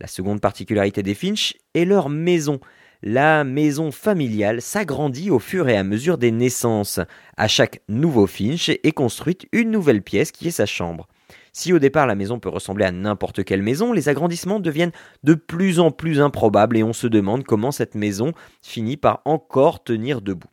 La 0.00 0.06
seconde 0.06 0.40
particularité 0.40 1.02
des 1.02 1.14
Finch 1.14 1.54
est 1.74 1.84
leur 1.84 2.08
maison. 2.08 2.60
La 3.02 3.44
maison 3.44 3.90
familiale 3.90 4.62
s'agrandit 4.62 5.30
au 5.30 5.38
fur 5.38 5.68
et 5.68 5.76
à 5.76 5.84
mesure 5.84 6.18
des 6.18 6.30
naissances. 6.30 7.00
À 7.36 7.48
chaque 7.48 7.80
nouveau 7.88 8.26
Finch 8.26 8.68
est 8.68 8.92
construite 8.92 9.46
une 9.52 9.70
nouvelle 9.70 10.02
pièce 10.02 10.32
qui 10.32 10.48
est 10.48 10.52
sa 10.52 10.66
chambre. 10.66 11.08
Si 11.52 11.72
au 11.72 11.78
départ 11.78 12.06
la 12.06 12.14
maison 12.14 12.38
peut 12.38 12.48
ressembler 12.48 12.86
à 12.86 12.92
n'importe 12.92 13.44
quelle 13.44 13.62
maison, 13.62 13.92
les 13.92 14.08
agrandissements 14.08 14.58
deviennent 14.58 14.92
de 15.22 15.34
plus 15.34 15.80
en 15.80 15.90
plus 15.90 16.20
improbables 16.20 16.78
et 16.78 16.82
on 16.82 16.94
se 16.94 17.06
demande 17.06 17.44
comment 17.44 17.72
cette 17.72 17.94
maison 17.94 18.32
finit 18.62 18.96
par 18.96 19.20
encore 19.26 19.84
tenir 19.84 20.22
debout. 20.22 20.48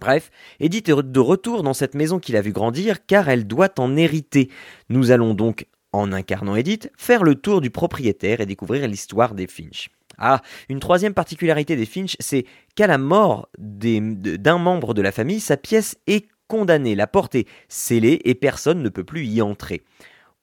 Bref, 0.00 0.30
Edith 0.60 0.88
est 0.88 1.02
de 1.02 1.20
retour 1.20 1.62
dans 1.62 1.74
cette 1.74 1.94
maison 1.94 2.18
qu'il 2.18 2.36
a 2.36 2.40
vu 2.40 2.52
grandir 2.52 3.04
car 3.04 3.28
elle 3.28 3.46
doit 3.46 3.78
en 3.78 3.96
hériter. 3.96 4.48
Nous 4.88 5.10
allons 5.10 5.34
donc, 5.34 5.66
en 5.92 6.12
incarnant 6.12 6.56
Edith, 6.56 6.90
faire 6.96 7.24
le 7.24 7.34
tour 7.34 7.60
du 7.60 7.70
propriétaire 7.70 8.40
et 8.40 8.46
découvrir 8.46 8.86
l'histoire 8.86 9.34
des 9.34 9.48
Finch. 9.48 9.90
Ah, 10.18 10.40
une 10.68 10.80
troisième 10.80 11.14
particularité 11.14 11.74
des 11.74 11.84
Finch, 11.84 12.16
c'est 12.20 12.46
qu'à 12.76 12.86
la 12.86 12.98
mort 12.98 13.48
d'un 13.58 14.58
membre 14.58 14.94
de 14.94 15.02
la 15.02 15.12
famille, 15.12 15.40
sa 15.40 15.56
pièce 15.56 15.96
est 16.06 16.28
condamnée, 16.46 16.94
la 16.94 17.06
porte 17.06 17.34
est 17.34 17.48
scellée 17.68 18.20
et 18.24 18.34
personne 18.34 18.82
ne 18.82 18.88
peut 18.88 19.04
plus 19.04 19.26
y 19.26 19.42
entrer 19.42 19.82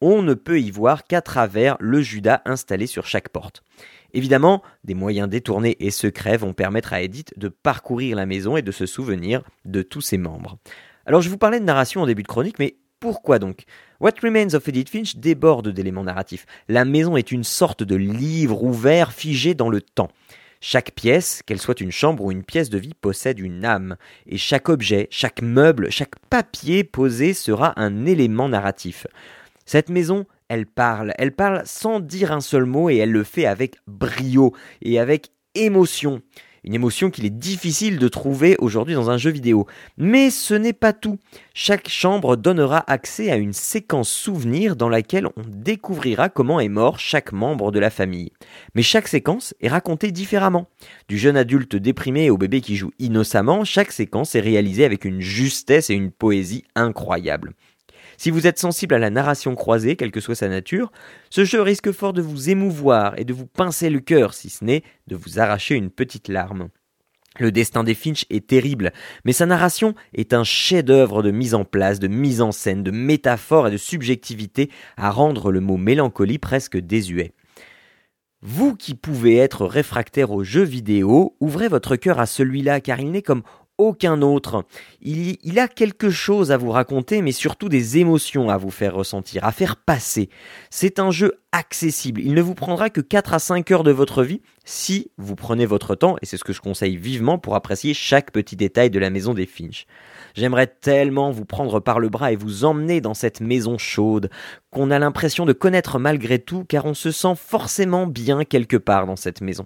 on 0.01 0.21
ne 0.21 0.33
peut 0.33 0.59
y 0.59 0.71
voir 0.71 1.05
qu'à 1.05 1.21
travers 1.21 1.77
le 1.79 2.01
Judas 2.01 2.41
installé 2.45 2.87
sur 2.87 3.05
chaque 3.05 3.29
porte. 3.29 3.63
Évidemment, 4.13 4.63
des 4.83 4.95
moyens 4.95 5.29
détournés 5.29 5.77
et 5.79 5.91
secrets 5.91 6.37
vont 6.37 6.53
permettre 6.53 6.93
à 6.93 7.01
Edith 7.01 7.33
de 7.37 7.47
parcourir 7.47 8.15
la 8.15 8.25
maison 8.25 8.57
et 8.57 8.61
de 8.61 8.71
se 8.71 8.85
souvenir 8.85 9.43
de 9.65 9.81
tous 9.81 10.01
ses 10.01 10.17
membres. 10.17 10.57
Alors 11.05 11.21
je 11.21 11.29
vous 11.29 11.37
parlais 11.37 11.59
de 11.59 11.65
narration 11.65 12.01
en 12.01 12.07
début 12.07 12.23
de 12.23 12.27
chronique, 12.27 12.59
mais 12.59 12.77
pourquoi 12.99 13.39
donc? 13.39 13.63
What 13.99 14.13
Remains 14.21 14.53
of 14.53 14.67
Edith 14.67 14.89
Finch 14.89 15.15
déborde 15.15 15.69
d'éléments 15.69 16.03
narratifs. 16.03 16.45
La 16.67 16.85
maison 16.85 17.17
est 17.17 17.31
une 17.31 17.43
sorte 17.43 17.83
de 17.83 17.95
livre 17.95 18.63
ouvert 18.63 19.13
figé 19.13 19.53
dans 19.53 19.69
le 19.69 19.81
temps. 19.81 20.09
Chaque 20.61 20.91
pièce, 20.91 21.41
qu'elle 21.45 21.61
soit 21.61 21.79
une 21.79 21.91
chambre 21.91 22.25
ou 22.25 22.31
une 22.33 22.43
pièce 22.43 22.69
de 22.69 22.77
vie, 22.77 22.93
possède 22.93 23.39
une 23.39 23.63
âme, 23.63 23.95
et 24.27 24.37
chaque 24.37 24.67
objet, 24.67 25.07
chaque 25.09 25.41
meuble, 25.41 25.89
chaque 25.89 26.19
papier 26.29 26.83
posé 26.83 27.33
sera 27.33 27.79
un 27.79 28.05
élément 28.05 28.49
narratif. 28.49 29.07
Cette 29.69 29.89
maison, 29.89 30.25
elle 30.47 30.65
parle, 30.65 31.13
elle 31.19 31.31
parle 31.31 31.61
sans 31.63 31.99
dire 31.99 32.31
un 32.31 32.41
seul 32.41 32.65
mot 32.65 32.89
et 32.89 32.97
elle 32.97 33.11
le 33.11 33.23
fait 33.23 33.45
avec 33.45 33.75
brio 33.85 34.51
et 34.81 34.97
avec 34.97 35.29
émotion. 35.53 36.23
Une 36.63 36.73
émotion 36.73 37.11
qu'il 37.11 37.25
est 37.25 37.29
difficile 37.29 37.99
de 37.99 38.07
trouver 38.07 38.55
aujourd'hui 38.57 38.95
dans 38.95 39.11
un 39.11 39.19
jeu 39.19 39.29
vidéo. 39.29 39.67
Mais 39.95 40.31
ce 40.31 40.55
n'est 40.55 40.73
pas 40.73 40.91
tout. 40.91 41.19
Chaque 41.53 41.87
chambre 41.87 42.35
donnera 42.35 42.83
accès 42.91 43.29
à 43.29 43.37
une 43.37 43.53
séquence 43.53 44.09
souvenir 44.09 44.75
dans 44.75 44.89
laquelle 44.89 45.27
on 45.27 45.43
découvrira 45.47 46.29
comment 46.29 46.59
est 46.59 46.67
mort 46.67 46.97
chaque 46.97 47.31
membre 47.31 47.71
de 47.71 47.77
la 47.77 47.91
famille. 47.91 48.31
Mais 48.73 48.81
chaque 48.81 49.07
séquence 49.07 49.53
est 49.61 49.69
racontée 49.69 50.11
différemment. 50.11 50.67
Du 51.07 51.19
jeune 51.19 51.37
adulte 51.37 51.75
déprimé 51.75 52.31
au 52.31 52.39
bébé 52.39 52.61
qui 52.61 52.75
joue 52.75 52.91
innocemment, 52.97 53.63
chaque 53.65 53.91
séquence 53.91 54.33
est 54.33 54.39
réalisée 54.39 54.83
avec 54.83 55.05
une 55.05 55.21
justesse 55.21 55.91
et 55.91 55.93
une 55.93 56.09
poésie 56.09 56.63
incroyables. 56.73 57.53
Si 58.19 58.31
vous 58.31 58.47
êtes 58.47 58.59
sensible 58.59 58.95
à 58.95 58.99
la 58.99 59.09
narration 59.09 59.55
croisée, 59.55 59.95
quelle 59.95 60.11
que 60.11 60.19
soit 60.19 60.35
sa 60.35 60.49
nature, 60.49 60.91
ce 61.29 61.45
jeu 61.45 61.61
risque 61.61 61.93
fort 61.93 62.11
de 62.11 62.21
vous 62.21 62.49
émouvoir 62.49 63.17
et 63.17 63.23
de 63.23 63.31
vous 63.31 63.45
pincer 63.45 63.89
le 63.89 64.01
cœur, 64.01 64.33
si 64.33 64.49
ce 64.49 64.65
n'est 64.65 64.83
de 65.07 65.15
vous 65.15 65.39
arracher 65.39 65.75
une 65.75 65.89
petite 65.89 66.27
larme. 66.27 66.67
Le 67.39 67.53
destin 67.53 67.85
des 67.85 67.93
Finch 67.93 68.25
est 68.29 68.45
terrible, 68.45 68.91
mais 69.23 69.31
sa 69.31 69.45
narration 69.45 69.95
est 70.13 70.33
un 70.33 70.43
chef-d'œuvre 70.43 71.23
de 71.23 71.31
mise 71.31 71.53
en 71.53 71.63
place, 71.63 71.99
de 71.99 72.09
mise 72.09 72.41
en 72.41 72.51
scène, 72.51 72.83
de 72.83 72.91
métaphore 72.91 73.69
et 73.69 73.71
de 73.71 73.77
subjectivité 73.77 74.69
à 74.97 75.11
rendre 75.11 75.49
le 75.49 75.61
mot 75.61 75.77
mélancolie 75.77 76.39
presque 76.39 76.77
désuet. 76.77 77.31
Vous 78.41 78.75
qui 78.75 78.95
pouvez 78.95 79.37
être 79.37 79.65
réfractaire 79.65 80.31
aux 80.31 80.43
jeux 80.43 80.63
vidéo, 80.63 81.35
ouvrez 81.39 81.69
votre 81.69 81.97
cœur 81.97 82.19
à 82.19 82.25
celui-là 82.25 82.79
car 82.79 82.99
il 82.99 83.11
n'est 83.11 83.21
comme 83.21 83.43
aucun 83.79 84.21
autre. 84.21 84.65
Il, 85.01 85.57
a 85.57 85.67
quelque 85.67 86.11
chose 86.11 86.51
à 86.51 86.57
vous 86.57 86.69
raconter, 86.69 87.21
mais 87.23 87.31
surtout 87.31 87.69
des 87.69 87.97
émotions 87.97 88.49
à 88.49 88.57
vous 88.57 88.69
faire 88.69 88.93
ressentir, 88.93 89.43
à 89.45 89.51
faire 89.51 89.77
passer. 89.77 90.29
C'est 90.69 90.99
un 90.99 91.09
jeu 91.09 91.39
accessible. 91.51 92.21
Il 92.21 92.35
ne 92.35 92.41
vous 92.41 92.53
prendra 92.53 92.89
que 92.89 93.01
4 93.01 93.33
à 93.33 93.39
5 93.39 93.71
heures 93.71 93.83
de 93.83 93.91
votre 93.91 94.23
vie 94.23 94.41
si 94.65 95.09
vous 95.17 95.35
prenez 95.35 95.65
votre 95.65 95.95
temps, 95.95 96.15
et 96.21 96.27
c'est 96.27 96.37
ce 96.37 96.43
que 96.43 96.53
je 96.53 96.61
conseille 96.61 96.95
vivement 96.95 97.39
pour 97.39 97.55
apprécier 97.55 97.95
chaque 97.95 98.31
petit 98.31 98.55
détail 98.55 98.91
de 98.91 98.99
la 98.99 99.09
maison 99.09 99.33
des 99.33 99.47
Finch. 99.47 99.87
J'aimerais 100.35 100.67
tellement 100.67 101.31
vous 101.31 101.45
prendre 101.45 101.79
par 101.79 101.99
le 101.99 102.09
bras 102.09 102.31
et 102.31 102.35
vous 102.35 102.65
emmener 102.65 103.01
dans 103.01 103.15
cette 103.15 103.41
maison 103.41 103.79
chaude, 103.79 104.29
qu'on 104.69 104.91
a 104.91 104.99
l'impression 104.99 105.45
de 105.45 105.53
connaître 105.53 105.97
malgré 105.97 106.37
tout, 106.37 106.65
car 106.65 106.85
on 106.85 106.93
se 106.93 107.11
sent 107.11 107.33
forcément 107.35 108.05
bien 108.05 108.43
quelque 108.43 108.77
part 108.77 109.07
dans 109.07 109.15
cette 109.15 109.41
maison. 109.41 109.65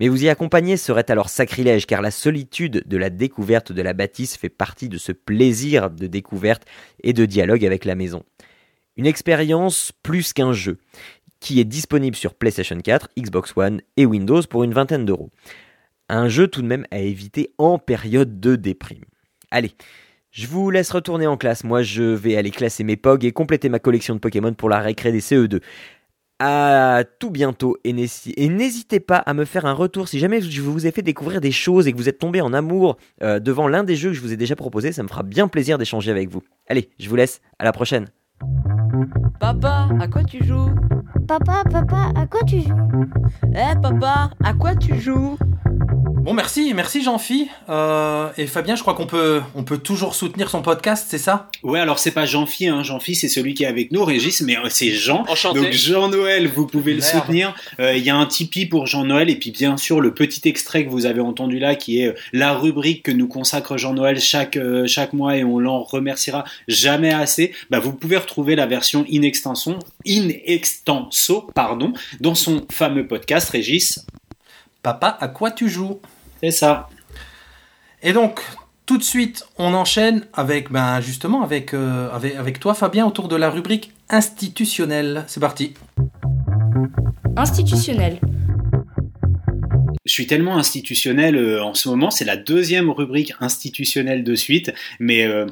Mais 0.00 0.08
vous 0.08 0.24
y 0.24 0.30
accompagner 0.30 0.78
serait 0.78 1.10
alors 1.10 1.28
sacrilège, 1.28 1.86
car 1.86 2.00
la 2.00 2.10
solitude 2.10 2.82
de 2.86 2.96
la 2.96 3.10
découverte 3.10 3.70
de 3.70 3.82
la 3.82 3.92
bâtisse 3.92 4.38
fait 4.38 4.48
partie 4.48 4.88
de 4.88 4.96
ce 4.96 5.12
plaisir 5.12 5.90
de 5.90 6.06
découverte 6.06 6.64
et 7.02 7.12
de 7.12 7.26
dialogue 7.26 7.66
avec 7.66 7.84
la 7.84 7.94
maison. 7.94 8.24
Une 8.96 9.06
expérience 9.06 9.92
plus 10.02 10.32
qu'un 10.32 10.54
jeu, 10.54 10.78
qui 11.38 11.60
est 11.60 11.64
disponible 11.64 12.16
sur 12.16 12.32
PlayStation 12.32 12.78
4, 12.78 13.10
Xbox 13.18 13.52
One 13.54 13.82
et 13.98 14.06
Windows 14.06 14.42
pour 14.48 14.64
une 14.64 14.72
vingtaine 14.72 15.04
d'euros. 15.04 15.30
Un 16.08 16.28
jeu 16.28 16.48
tout 16.48 16.62
de 16.62 16.66
même 16.66 16.86
à 16.90 16.98
éviter 16.98 17.52
en 17.58 17.78
période 17.78 18.40
de 18.40 18.56
déprime. 18.56 19.04
Allez, 19.50 19.72
je 20.30 20.46
vous 20.46 20.70
laisse 20.70 20.90
retourner 20.90 21.26
en 21.26 21.36
classe, 21.36 21.62
moi 21.62 21.82
je 21.82 22.02
vais 22.02 22.36
aller 22.36 22.50
classer 22.50 22.84
mes 22.84 22.96
POG 22.96 23.26
et 23.26 23.32
compléter 23.32 23.68
ma 23.68 23.78
collection 23.78 24.14
de 24.14 24.20
Pokémon 24.20 24.54
pour 24.54 24.70
la 24.70 24.80
récré 24.80 25.12
des 25.12 25.20
CE2 25.20 25.60
à 26.40 27.04
tout 27.18 27.30
bientôt 27.30 27.76
et 27.84 27.92
n'hésitez 27.92 28.98
pas 28.98 29.18
à 29.18 29.34
me 29.34 29.44
faire 29.44 29.66
un 29.66 29.74
retour 29.74 30.08
si 30.08 30.18
jamais 30.18 30.40
je 30.40 30.62
vous 30.62 30.86
ai 30.86 30.90
fait 30.90 31.02
découvrir 31.02 31.40
des 31.40 31.52
choses 31.52 31.86
et 31.86 31.92
que 31.92 31.98
vous 31.98 32.08
êtes 32.08 32.18
tombé 32.18 32.40
en 32.40 32.54
amour 32.54 32.96
euh, 33.22 33.38
devant 33.38 33.68
l'un 33.68 33.84
des 33.84 33.94
jeux 33.94 34.08
que 34.08 34.16
je 34.16 34.22
vous 34.22 34.32
ai 34.32 34.38
déjà 34.38 34.56
proposé, 34.56 34.90
ça 34.90 35.02
me 35.02 35.08
fera 35.08 35.22
bien 35.22 35.48
plaisir 35.48 35.76
d'échanger 35.76 36.10
avec 36.10 36.30
vous. 36.30 36.42
Allez, 36.66 36.88
je 36.98 37.08
vous 37.10 37.16
laisse, 37.16 37.42
à 37.58 37.64
la 37.64 37.72
prochaine. 37.72 38.06
Papa, 39.38 39.90
à 40.00 40.08
quoi 40.08 40.24
tu 40.24 40.42
joues? 40.42 40.74
Papa, 41.30 41.62
papa, 41.70 42.10
à 42.16 42.26
quoi 42.26 42.40
tu 42.44 42.60
joues 42.60 43.06
Eh 43.54 43.80
papa, 43.80 44.32
à 44.42 44.52
quoi 44.52 44.74
tu 44.74 45.00
joues 45.00 45.38
Bon, 46.22 46.34
merci, 46.34 46.74
merci 46.74 47.02
Jean-Phi. 47.02 47.48
Euh, 47.70 48.28
et 48.36 48.46
Fabien, 48.46 48.76
je 48.76 48.82
crois 48.82 48.92
qu'on 48.92 49.06
peut, 49.06 49.40
on 49.54 49.64
peut 49.64 49.78
toujours 49.78 50.14
soutenir 50.14 50.50
son 50.50 50.60
podcast, 50.60 51.06
c'est 51.08 51.16
ça? 51.16 51.48
Ouais, 51.62 51.80
alors 51.80 51.98
c'est 51.98 52.10
pas 52.10 52.26
Jean-Phi, 52.26 52.68
hein. 52.68 52.82
Jean-Phi 52.82 53.14
c'est 53.14 53.28
celui 53.28 53.54
qui 53.54 53.64
est 53.64 53.66
avec 53.66 53.90
nous, 53.90 54.04
Régis, 54.04 54.42
mais 54.42 54.58
euh, 54.58 54.68
c'est 54.68 54.90
Jean. 54.90 55.24
Enchanté. 55.28 55.60
Donc 55.60 55.72
Jean-Noël, 55.72 56.46
vous 56.46 56.66
pouvez 56.66 56.92
le 56.92 57.00
soutenir. 57.00 57.54
Euh, 57.78 57.96
Il 57.96 58.04
y 58.04 58.10
a 58.10 58.16
un 58.16 58.26
Tipeee 58.26 58.66
pour 58.66 58.86
Jean-Noël, 58.86 59.30
et 59.30 59.36
puis 59.36 59.50
bien 59.50 59.78
sûr 59.78 60.02
le 60.02 60.12
petit 60.12 60.46
extrait 60.46 60.84
que 60.84 60.90
vous 60.90 61.06
avez 61.06 61.22
entendu 61.22 61.58
là, 61.58 61.74
qui 61.74 62.02
est 62.02 62.14
la 62.34 62.52
rubrique 62.52 63.02
que 63.02 63.12
nous 63.12 63.28
consacre 63.28 63.78
Jean-Noël 63.78 64.20
chaque, 64.20 64.58
euh, 64.58 64.86
chaque 64.86 65.14
mois, 65.14 65.38
et 65.38 65.44
on 65.44 65.58
l'en 65.58 65.82
remerciera 65.82 66.44
jamais 66.68 67.14
assez. 67.14 67.52
Bah, 67.70 67.78
vous 67.78 67.94
pouvez 67.94 68.18
retrouver 68.18 68.56
la 68.56 68.66
version 68.66 69.06
in 69.10 69.22
extenso, 69.22 69.78
in 70.06 70.28
pardon, 71.54 71.92
dans 72.20 72.34
son 72.34 72.66
fameux 72.70 73.06
podcast, 73.06 73.50
Régis. 73.50 74.04
Papa, 74.82 75.16
à 75.20 75.28
quoi 75.28 75.50
tu 75.50 75.68
joues? 75.68 76.00
C'est 76.42 76.50
ça. 76.50 76.88
Et 78.02 78.12
donc, 78.12 78.40
tout 78.86 78.98
de 78.98 79.02
suite, 79.02 79.46
on 79.58 79.74
enchaîne 79.74 80.26
avec, 80.32 80.70
ben, 80.70 81.00
justement, 81.00 81.42
avec, 81.42 81.74
euh, 81.74 82.10
avec, 82.10 82.34
avec 82.34 82.60
toi, 82.60 82.74
Fabien, 82.74 83.06
autour 83.06 83.28
de 83.28 83.36
la 83.36 83.50
rubrique 83.50 83.92
institutionnelle. 84.08 85.24
C'est 85.28 85.40
parti. 85.40 85.74
Institutionnel. 87.36 88.18
Je 90.06 90.12
suis 90.12 90.26
tellement 90.26 90.56
institutionnel 90.56 91.36
euh, 91.36 91.62
en 91.62 91.74
ce 91.74 91.88
moment, 91.88 92.10
c'est 92.10 92.24
la 92.24 92.36
deuxième 92.36 92.90
rubrique 92.90 93.34
institutionnelle 93.38 94.24
de 94.24 94.34
suite, 94.34 94.72
mais 94.98 95.26
euh, 95.26 95.46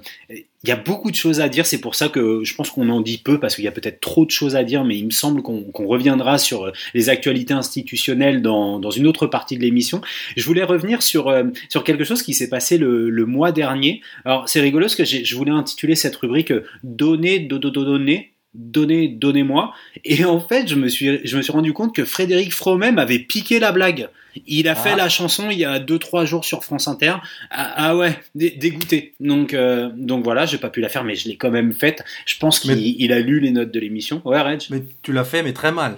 il 0.65 0.69
y 0.69 0.73
a 0.73 0.77
beaucoup 0.77 1.11
de 1.11 1.17
choses 1.17 1.41
à 1.41 1.49
dire, 1.49 1.67
c'est 1.67 1.81
pour 1.81 1.95
ça 1.95 2.09
que 2.09 2.43
je 2.43 2.55
pense 2.55 2.71
qu'on 2.71 2.89
en 2.89 3.01
dit 3.01 3.19
peu, 3.19 3.39
parce 3.39 3.55
qu'il 3.55 3.65
y 3.65 3.69
a 3.69 3.73
peut-être 3.73 4.01
trop 4.01 4.27
de 4.27 4.31
choses 4.31 4.57
à 4.57 4.65
dire, 4.65 4.85
mais 4.85 4.99
il 4.99 5.07
me 5.07 5.11
semble 5.11 5.41
qu'on 5.41 5.87
reviendra 5.87 6.39
sur 6.39 6.65
euh, 6.65 6.73
les 6.95 7.09
actualités 7.11 7.55
institutionnelles 7.55 8.43
dans, 8.43 8.91
une 8.91 9.07
autre 9.07 9.27
partie 9.27 9.57
de 9.57 9.63
l'émission. 9.63 10.01
Je 10.37 10.45
voulais 10.45 10.65
revenir 10.65 11.03
sur, 11.03 11.29
euh, 11.29 11.45
quelque 11.85 12.05
chose 12.05 12.23
qui 12.23 12.35
s'est 12.35 12.49
passé 12.49 12.77
le, 12.77 13.27
mois 13.27 13.53
dernier. 13.53 14.01
Alors 14.25 14.49
c'est 14.49 14.61
rigolo 14.61 14.87
parce 14.87 14.97
que 14.97 15.05
je 15.05 15.37
voulais 15.37 15.53
intituler 15.53 15.95
cette 15.95 16.17
rubrique 16.17 16.51
euh, 16.51 16.65
Donner, 16.83 17.41
dodo, 17.41 17.71
donner 17.71 18.33
donnez, 18.59 19.09
donnez-moi. 19.09 19.73
Et 20.05 20.25
en 20.25 20.41
fait, 20.41 20.69
je 20.69 20.75
me 20.75 20.89
suis, 20.89 21.21
je 21.25 21.37
me 21.37 21.43
suis 21.43 21.53
rendu 21.53 21.73
compte 21.73 21.95
que 21.95 22.05
Frédéric 22.05 22.53
Fromet 22.53 22.93
m'avait 22.93 23.21
piqué 23.21 23.59
la 23.61 23.73
blague. 23.73 24.09
Il 24.47 24.69
a 24.69 24.75
fait 24.75 24.91
Ah. 24.93 24.97
la 24.97 25.09
chanson 25.09 25.49
il 25.51 25.59
y 25.59 25.65
a 25.65 25.79
2-3 25.81 26.25
jours 26.25 26.45
sur 26.45 26.63
France 26.63 26.87
Inter. 26.87 27.15
Ah, 27.51 27.73
ah 27.77 27.97
ouais, 27.97 28.19
dé- 28.35 28.51
dégoûté. 28.51 29.15
Donc, 29.21 29.55
euh, 29.55 29.91
donc 29.97 30.23
voilà, 30.23 30.45
j'ai 30.47 30.59
pas 30.59 30.69
pu 30.71 30.81
la 30.81 30.89
faire, 30.89 31.03
mais 31.03 31.15
je 31.17 31.29
l'ai 31.29 31.37
quand 31.37 31.51
même 31.51 31.73
faite. 31.73 32.05
Je 32.27 32.37
pense 32.39 32.61
qu'il 32.61 32.71
Mais- 33.09 33.13
a 33.13 33.19
lu 33.21 33.41
les 33.41 33.51
notes 33.51 33.73
de 33.73 33.81
l'émission. 33.81 34.21
Ouais, 34.25 34.41
Reg. 34.41 34.61
Mais 34.71 34.83
tu 35.03 35.13
l'as 35.13 35.25
fait, 35.25 35.43
mais 35.43 35.53
très 35.53 35.73
mal. 35.73 35.97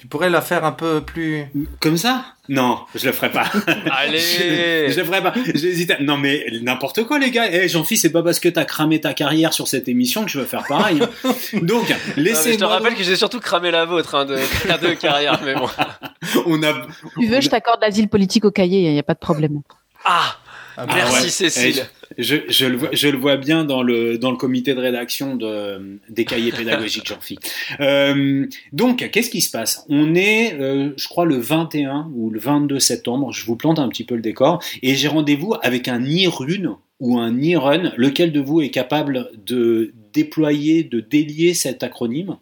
Tu 0.00 0.06
pourrais 0.06 0.30
la 0.30 0.40
faire 0.40 0.64
un 0.64 0.72
peu 0.72 1.02
plus. 1.02 1.44
Comme 1.78 1.98
ça? 1.98 2.24
Non, 2.48 2.80
je 2.94 3.04
le 3.04 3.12
ferai 3.12 3.30
pas. 3.30 3.44
Allez 3.92 4.18
je, 4.18 4.90
je 4.94 4.98
le 4.98 5.04
ferai 5.04 5.22
pas. 5.22 5.34
J'hésite. 5.54 5.90
à- 5.90 6.00
Non 6.00 6.16
mais 6.16 6.46
n'importe 6.62 7.04
quoi 7.04 7.18
les 7.18 7.30
gars. 7.30 7.48
Eh 7.52 7.68
Jean-Philippe, 7.68 8.00
c'est 8.00 8.10
pas 8.10 8.22
parce 8.22 8.40
que 8.40 8.48
t'as 8.48 8.64
cramé 8.64 8.98
ta 8.98 9.12
carrière 9.12 9.52
sur 9.52 9.68
cette 9.68 9.88
émission 9.88 10.24
que 10.24 10.30
je 10.30 10.38
veux 10.38 10.46
faire 10.46 10.64
pareil. 10.66 11.00
hein. 11.24 11.30
Donc 11.60 11.94
laissez-moi. 12.16 12.52
je 12.54 12.58
te 12.58 12.64
rappelle 12.64 12.94
que 12.94 13.02
j'ai 13.04 13.14
surtout 13.16 13.40
cramé 13.40 13.70
la 13.70 13.84
vôtre 13.84 14.14
hein, 14.14 14.24
de, 14.24 14.36
de 14.36 14.94
carrière, 14.94 15.38
mais 15.44 15.54
bon. 15.54 15.68
On 16.46 16.62
a. 16.62 16.72
Tu 17.18 17.26
veux, 17.26 17.42
je 17.42 17.50
t'accorde 17.50 17.82
l'asile 17.82 18.08
politique 18.08 18.46
au 18.46 18.50
cahier, 18.50 18.80
il 18.88 18.92
n'y 18.94 18.98
a 18.98 19.02
pas 19.02 19.14
de 19.14 19.18
problème. 19.18 19.60
Ah 20.06 20.34
Ah, 20.78 20.86
Merci 20.86 21.24
ouais. 21.24 21.28
Cécile. 21.28 21.62
Eh, 21.66 21.72
je, 21.74 21.99
je, 22.18 22.66
le 22.66 22.76
vois, 22.76 22.88
je 22.92 23.08
le 23.08 23.18
vois 23.18 23.36
bien 23.36 23.64
dans 23.64 23.82
le, 23.82 24.18
dans 24.18 24.30
le 24.30 24.36
comité 24.36 24.74
de 24.74 24.80
rédaction 24.80 25.36
de, 25.36 25.98
des 26.08 26.24
cahiers 26.24 26.52
pédagogiques, 26.52 27.06
Jean-Philippe. 27.08 27.44
Euh, 27.80 28.46
donc, 28.72 29.08
qu'est-ce 29.10 29.30
qui 29.30 29.40
se 29.40 29.50
passe? 29.50 29.84
On 29.88 30.14
est, 30.14 30.54
euh, 30.60 30.90
je 30.96 31.08
crois, 31.08 31.24
le 31.24 31.36
21 31.36 32.10
ou 32.14 32.30
le 32.30 32.40
22 32.40 32.80
septembre, 32.80 33.32
je 33.32 33.44
vous 33.44 33.56
plante 33.56 33.78
un 33.78 33.88
petit 33.88 34.04
peu 34.04 34.16
le 34.16 34.22
décor, 34.22 34.62
et 34.82 34.94
j'ai 34.94 35.08
rendez-vous 35.08 35.54
avec 35.62 35.88
un 35.88 36.00
e-rune 36.00 36.74
ou 36.98 37.18
un 37.18 37.32
e-run. 37.32 37.92
Lequel 37.96 38.32
de 38.32 38.40
vous 38.40 38.60
est 38.60 38.70
capable 38.70 39.30
de 39.46 39.92
déployer, 40.12 40.84
de 40.84 41.00
délier 41.00 41.54
cet 41.54 41.82
acronyme? 41.82 42.36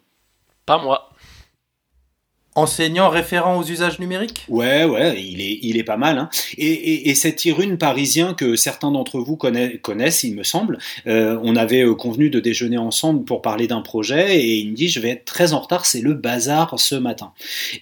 Pas 0.64 0.82
moi. 0.82 1.10
Enseignant 2.58 3.08
référent 3.08 3.56
aux 3.60 3.64
usages 3.64 4.00
numériques? 4.00 4.44
Ouais, 4.48 4.84
ouais, 4.84 5.22
il 5.22 5.40
est, 5.40 5.60
il 5.62 5.76
est 5.76 5.84
pas 5.84 5.96
mal. 5.96 6.18
Hein. 6.18 6.28
Et, 6.56 6.66
et, 6.66 7.08
et 7.08 7.14
cet 7.14 7.44
Irune 7.44 7.78
parisien 7.78 8.34
que 8.34 8.56
certains 8.56 8.90
d'entre 8.90 9.20
vous 9.20 9.36
connaissent, 9.36 10.24
il 10.24 10.34
me 10.34 10.42
semble, 10.42 10.78
euh, 11.06 11.38
on 11.44 11.54
avait 11.54 11.84
euh, 11.84 11.94
convenu 11.94 12.30
de 12.30 12.40
déjeuner 12.40 12.78
ensemble 12.78 13.24
pour 13.24 13.42
parler 13.42 13.68
d'un 13.68 13.80
projet 13.80 14.40
et 14.40 14.56
il 14.56 14.70
me 14.70 14.74
dit 14.74 14.88
je 14.88 14.98
vais 14.98 15.10
être 15.10 15.24
très 15.24 15.52
en 15.52 15.60
retard, 15.60 15.86
c'est 15.86 16.00
le 16.00 16.14
bazar 16.14 16.80
ce 16.80 16.96
matin. 16.96 17.32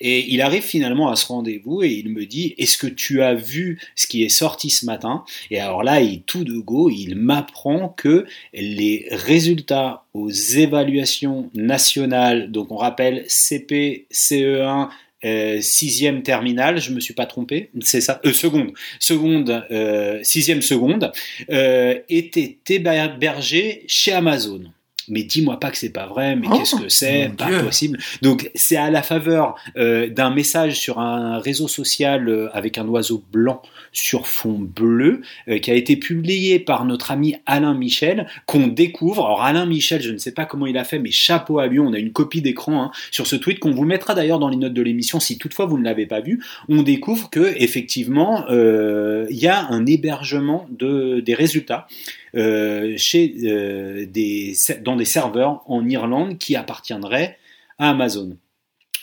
Et 0.01 0.27
il 0.33 0.43
arrive 0.43 0.63
finalement 0.63 1.09
à 1.09 1.17
ce 1.17 1.27
rendez-vous 1.27 1.83
et 1.83 1.91
il 1.91 2.11
me 2.11 2.27
dit 2.27 2.55
est-ce 2.59 2.77
que 2.77 2.87
tu 2.87 3.23
as 3.23 3.35
vu 3.35 3.81
ce 3.95 4.07
qui 4.07 4.25
est 4.25 4.29
sorti 4.29 4.69
ce 4.69 4.85
matin? 4.85 5.25
Et 5.51 5.59
alors 5.59 5.83
là, 5.83 6.01
il 6.01 6.23
tout 6.23 6.45
de 6.45 6.59
go, 6.59 6.91
il 6.91 7.17
m'apprend 7.17 7.89
que 7.89 8.27
les 8.53 9.07
résultats 9.11 10.05
aux 10.17 10.31
évaluations 10.31 11.51
nationales, 11.55 12.51
donc 12.51 12.73
on 12.73 12.77
rappelle 12.77 13.25
CP, 13.29 14.07
CE1, 14.11 14.89
euh, 15.25 15.61
sixième 15.61 16.23
terminale, 16.23 16.81
je 16.81 16.91
me 16.93 17.01
suis 17.01 17.15
pas 17.15 17.27
trompé, 17.27 17.71
c'est 17.83 18.01
ça, 18.01 18.21
euh, 18.25 18.33
seconde, 18.33 18.73
seconde, 18.99 19.65
euh, 19.71 20.21
sixième 20.23 20.63
seconde, 20.63 21.13
était 21.49 22.59
hébergé 22.69 23.85
chez 23.87 24.13
Amazon. 24.13 24.63
Mais 25.09 25.23
dis-moi 25.23 25.59
pas 25.61 25.71
que 25.71 25.79
c'est 25.79 25.93
pas 25.93 26.07
vrai, 26.07 26.37
mais 26.37 26.47
Oh, 26.51 26.57
qu'est-ce 26.59 26.77
que 26.77 26.89
c'est? 26.89 27.31
Pas 27.37 27.47
Dieu. 27.47 27.63
possible. 27.63 27.99
Donc 28.23 28.51
c'est 28.55 28.77
à 28.77 28.91
la 28.91 29.03
faveur 29.03 29.55
euh, 29.77 30.09
d'un 30.09 30.31
message 30.31 30.79
sur 30.79 30.99
un 30.99 31.39
réseau 31.39 31.69
social 31.69 32.29
euh, 32.29 32.49
avec 32.53 32.79
un 32.79 32.87
oiseau 32.87 33.23
blanc 33.33 33.63
sur 33.93 34.27
fond 34.27 34.59
bleu 34.59 35.23
euh, 35.49 35.59
qui 35.59 35.71
a 35.71 35.75
été 35.75 35.97
publié 35.97 36.59
par 36.59 36.85
notre 36.85 37.11
ami 37.11 37.37
Alain 37.47 37.75
Michel 37.75 38.27
qu'on 38.47 38.67
découvre. 38.67 39.25
Alors 39.27 39.43
Alain 39.43 39.67
Michel, 39.67 40.03
je 40.03 40.11
ne 40.13 40.19
sais 40.19 40.33
pas 40.33 40.45
comment 40.45 40.67
il 40.67 40.77
a 40.79 40.85
fait, 40.85 40.99
mais 40.99 41.11
chapeau 41.11 41.59
à 41.59 41.67
lui. 41.67 41.81
On 41.81 41.93
a 41.93 41.99
une 41.99 42.13
copie 42.13 42.43
d'écran 42.43 42.83
hein, 42.83 42.91
sur 43.11 43.27
ce 43.27 43.37
tweet 43.37 43.59
qu'on 43.59 43.71
vous 43.73 43.85
mettra 43.85 44.15
d'ailleurs 44.15 44.39
dans 44.39 44.49
les 44.49 44.57
notes 44.57 44.75
de 44.75 44.83
l'émission 44.83 45.21
si 45.21 45.39
toutefois 45.39 45.67
vous 45.67 45.79
ne 45.79 45.85
l'avez 45.85 46.07
pas 46.07 46.21
vu. 46.21 46.43
On 46.69 46.83
découvre 46.83 47.31
que 47.31 47.55
effectivement 47.57 48.45
euh, 48.51 49.27
il 49.31 49.39
y 49.39 49.49
a 49.49 49.67
un 49.71 49.87
hébergement 49.87 50.67
de 50.71 51.21
des 51.21 51.35
résultats 51.35 51.87
chez 52.35 53.35
euh, 53.45 54.07
des 54.07 54.55
dans 54.83 54.97
des 54.97 55.05
serveurs 55.05 55.63
en 55.67 55.89
Irlande 55.89 56.39
qui 56.39 56.57
appartiendraient 56.57 57.39
à 57.79 57.91
Amazon. 57.91 58.37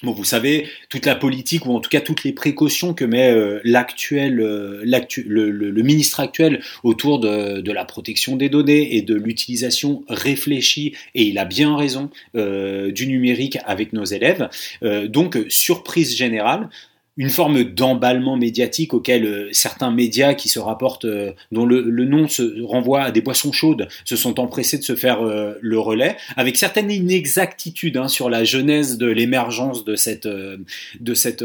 Bon, 0.03 0.11
vous 0.11 0.25
savez, 0.25 0.67
toute 0.89 1.05
la 1.05 1.15
politique, 1.15 1.65
ou 1.65 1.73
en 1.73 1.79
tout 1.79 1.89
cas 1.89 2.01
toutes 2.01 2.25
les 2.25 2.33
précautions 2.33 2.93
que 2.93 3.05
met 3.05 3.31
euh, 3.31 3.61
l'actuel, 3.63 4.41
euh, 4.41 4.81
l'actu- 4.83 5.23
le, 5.25 5.71
ministre 5.81 6.19
actuel 6.19 6.61
autour 6.83 7.19
de, 7.19 7.71
la 7.71 7.85
protection 7.85 8.35
des 8.35 8.49
données 8.49 8.97
et 8.97 9.01
de 9.01 9.15
l'utilisation 9.15 10.03
réfléchie, 10.09 10.93
et 11.15 11.23
il 11.23 11.37
a 11.37 11.45
bien 11.45 11.77
raison, 11.77 12.09
euh, 12.35 12.91
du 12.91 13.07
numérique 13.07 13.57
avec 13.65 13.93
nos 13.93 14.03
élèves. 14.03 14.49
Euh, 14.83 15.07
donc, 15.07 15.37
euh, 15.37 15.45
surprise 15.47 16.17
générale, 16.17 16.67
une 17.15 17.29
forme 17.29 17.63
d'emballement 17.63 18.37
médiatique 18.37 18.93
auquel 18.93 19.25
euh, 19.25 19.49
certains 19.51 19.91
médias 19.91 20.33
qui 20.33 20.49
se 20.49 20.59
rapportent, 20.59 21.05
euh, 21.05 21.31
dont 21.51 21.65
le, 21.65 21.83
nom 22.05 22.27
se 22.27 22.61
renvoie 22.63 23.03
à 23.03 23.11
des 23.11 23.21
boissons 23.21 23.51
chaudes, 23.51 23.87
se 24.03 24.15
sont 24.15 24.39
empressés 24.39 24.79
de 24.79 24.83
se 24.83 24.95
faire 24.95 25.21
euh, 25.21 25.53
le 25.61 25.77
relais, 25.77 26.17
avec 26.35 26.57
certaines 26.57 26.89
inexactitudes 26.89 27.97
hein, 27.97 28.07
sur 28.07 28.29
la 28.29 28.43
genèse 28.43 28.97
de 28.97 29.07
l'émergence 29.07 29.85
de 29.85 29.95
cette, 29.95 30.27
de 30.27 31.13
cette, 31.13 31.43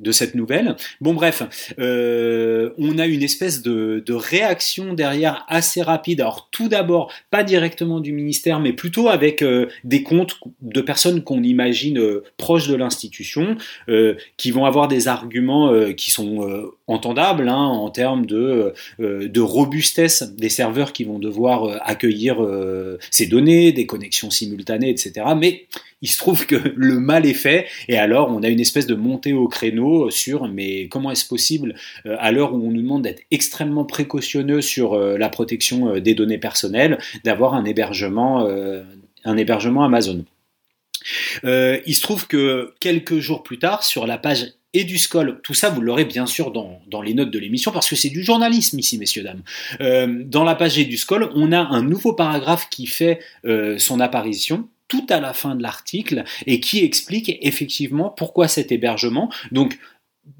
de 0.00 0.12
cette 0.12 0.34
nouvelle. 0.34 0.76
Bon 1.00 1.14
bref, 1.14 1.74
euh, 1.78 2.70
on 2.78 2.98
a 2.98 3.06
une 3.06 3.22
espèce 3.22 3.62
de, 3.62 4.02
réaction 4.10 4.92
derrière 4.92 5.44
assez 5.48 5.82
rapide. 5.82 6.20
Alors 6.20 6.48
tout 6.50 6.68
d'abord, 6.68 7.12
pas 7.30 7.44
directement 7.44 8.00
du 8.00 8.12
ministère, 8.12 8.58
mais 8.60 8.72
plutôt 8.72 9.08
avec 9.08 9.40
euh, 9.40 9.68
des 9.84 10.02
comptes 10.02 10.38
de 10.62 10.80
personnes 10.80 11.22
qu'on 11.22 11.42
imagine 11.42 11.98
euh, 11.98 12.24
proches 12.36 12.68
de 12.68 12.74
l'institution, 12.74 13.56
qui 14.36 14.50
vont 14.50 14.64
avoir 14.64 14.88
des 14.88 15.08
arguments 15.08 15.72
qui 15.94 16.10
sont 16.10 16.70
entendables 16.86 17.48
hein, 17.48 17.56
en 17.56 17.90
termes 17.90 18.24
de, 18.26 18.72
de 18.98 19.40
robustesse 19.40 20.22
des 20.36 20.48
serveurs 20.48 20.92
qui 20.92 21.04
vont 21.04 21.18
devoir 21.18 21.80
accueillir 21.84 22.38
ces 23.10 23.26
données, 23.26 23.72
des 23.72 23.86
connexions 23.86 24.30
simultanées, 24.30 24.90
etc. 24.90 25.26
Mais 25.36 25.66
il 26.02 26.08
se 26.08 26.18
trouve 26.18 26.46
que 26.46 26.56
le 26.76 26.98
mal 26.98 27.26
est 27.26 27.34
fait 27.34 27.66
et 27.88 27.98
alors 27.98 28.30
on 28.30 28.42
a 28.42 28.48
une 28.48 28.60
espèce 28.60 28.86
de 28.86 28.94
montée 28.94 29.32
au 29.32 29.48
créneau 29.48 30.10
sur 30.10 30.48
mais 30.48 30.88
comment 30.88 31.10
est-ce 31.10 31.26
possible 31.26 31.74
euh, 32.06 32.16
à 32.18 32.32
l'heure 32.32 32.54
où 32.54 32.66
on 32.66 32.70
nous 32.70 32.82
demande 32.82 33.02
d'être 33.02 33.22
extrêmement 33.30 33.84
précautionneux 33.84 34.62
sur 34.62 34.94
euh, 34.94 35.18
la 35.18 35.28
protection 35.28 35.94
euh, 35.94 36.00
des 36.00 36.14
données 36.14 36.38
personnelles 36.38 36.98
d'avoir 37.24 37.54
un 37.54 37.64
hébergement 37.64 38.46
Amazon. 39.84 40.24
Il 41.44 41.94
se 41.94 42.00
trouve 42.00 42.26
que 42.26 42.74
quelques 42.80 43.18
jours 43.18 43.42
plus 43.42 43.58
tard 43.58 43.84
sur 43.84 44.06
la 44.06 44.18
page 44.18 44.52
Eduscol, 44.72 45.40
tout 45.42 45.54
ça 45.54 45.68
vous 45.68 45.80
l'aurez 45.80 46.04
bien 46.04 46.26
sûr 46.26 46.52
dans, 46.52 47.02
les 47.02 47.14
notes 47.14 47.30
de 47.30 47.38
l'émission 47.38 47.72
parce 47.72 47.88
que 47.88 47.96
c'est 47.96 48.08
du 48.08 48.22
journalisme 48.22 48.78
ici 48.78 48.98
messieurs 48.98 49.24
dames. 49.24 49.42
Dans 50.26 50.44
la 50.44 50.54
page 50.54 50.78
Eduscol, 50.78 51.30
on 51.34 51.52
a 51.52 51.60
un 51.60 51.82
nouveau 51.82 52.12
paragraphe 52.12 52.68
qui 52.70 52.86
fait 52.86 53.20
son 53.78 54.00
apparition 54.00 54.68
tout 54.90 55.06
à 55.08 55.20
la 55.20 55.32
fin 55.32 55.54
de 55.54 55.62
l'article 55.62 56.24
et 56.46 56.60
qui 56.60 56.84
explique 56.84 57.38
effectivement 57.40 58.10
pourquoi 58.10 58.48
cet 58.48 58.72
hébergement. 58.72 59.32
Donc 59.52 59.78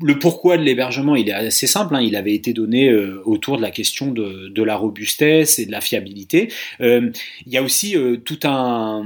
le 0.03 0.19
pourquoi 0.19 0.57
de 0.59 0.63
l'hébergement, 0.63 1.17
il 1.17 1.29
est 1.29 1.33
assez 1.33 1.67
simple. 1.67 1.95
hein. 1.95 2.03
il 2.03 2.17
avait 2.17 2.35
été 2.35 2.53
donné 2.53 2.89
euh, 2.89 3.23
autour 3.25 3.57
de 3.57 3.63
la 3.63 3.71
question 3.71 4.13
de, 4.13 4.63
la 4.63 4.77
robustesse 4.77 5.59
et 5.59 5.67
de 5.67 5.73
la 5.73 5.81
fiabilité. 5.81 6.53
Euh, 6.81 7.11
il 7.47 7.53
y 7.53 7.57
a 7.57 7.63
aussi 7.63 7.97
euh, 7.97 8.17
tout 8.17 8.41
un, 8.45 9.05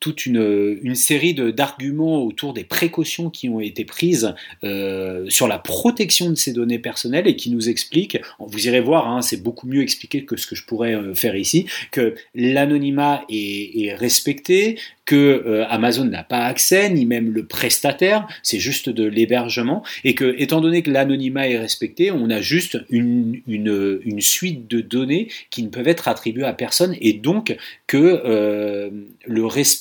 toute 0.00 0.26
une, 0.26 0.78
une 0.82 0.94
série 0.94 1.34
d'arguments 1.34 2.22
autour 2.22 2.54
des 2.54 2.64
précautions 2.64 3.30
qui 3.30 3.48
ont 3.48 3.60
été 3.60 3.84
prises 3.84 4.34
euh, 4.62 5.24
sur 5.28 5.48
la 5.48 5.58
protection 5.58 6.30
de 6.30 6.34
ces 6.34 6.52
données 6.52 6.78
personnelles 6.78 7.26
et 7.26 7.36
qui 7.36 7.50
nous 7.50 7.68
expliquent, 7.68 8.20
vous 8.38 8.66
irez 8.66 8.80
voir, 8.80 9.08
hein, 9.08 9.22
c'est 9.22 9.42
beaucoup 9.42 9.66
mieux 9.66 9.82
expliqué 9.82 10.24
que 10.24 10.36
ce 10.36 10.46
que 10.46 10.54
je 10.54 10.64
pourrais 10.64 10.94
euh, 10.94 11.14
faire 11.14 11.36
ici, 11.36 11.66
que 11.90 12.14
l'anonymat 12.34 13.24
est, 13.28 13.94
respecté, 13.94 14.78
que 15.04 15.14
euh, 15.46 15.66
Amazon 15.68 16.04
n'a 16.04 16.24
pas 16.24 16.44
accès, 16.44 16.88
ni 16.90 17.04
même 17.04 17.32
le 17.32 17.46
prestataire, 17.46 18.26
c'est 18.42 18.58
juste 18.58 18.88
de 18.88 19.04
l'hébergement, 19.04 19.84
et 20.04 20.14
que, 20.14 20.34
étant 20.38 20.60
donné 20.60 20.82
que 20.82 20.90
l'anonymat 20.90 21.48
est 21.48 21.58
respecté, 21.58 22.10
on 22.10 22.30
a 22.30 22.40
juste 22.40 22.78
une, 22.88 23.40
une, 23.46 24.00
une 24.04 24.20
suite 24.20 24.68
de 24.68 24.80
données 24.80 25.28
qui 25.50 25.62
ne 25.62 25.68
peuvent 25.68 25.88
être 25.88 26.08
attribuées 26.08 26.44
à 26.44 26.54
personne, 26.54 26.96
et 27.00 27.12
donc 27.12 27.56
que 27.86 28.90
le 29.26 29.46
respect, 29.46 29.73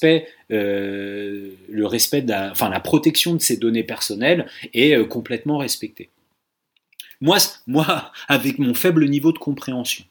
euh, 0.51 1.49
le 1.69 1.85
respect, 1.85 2.21
de 2.21 2.29
la, 2.29 2.51
enfin 2.51 2.69
la 2.69 2.79
protection 2.79 3.33
de 3.33 3.41
ces 3.41 3.57
données 3.57 3.83
personnelles 3.83 4.45
est 4.73 4.95
euh, 4.95 5.05
complètement 5.05 5.57
respectée. 5.57 6.09
Moi, 7.21 7.37
moi, 7.67 8.11
avec 8.27 8.59
mon 8.59 8.73
faible 8.73 9.07
niveau 9.07 9.31
de 9.31 9.37
compréhension 9.37 10.05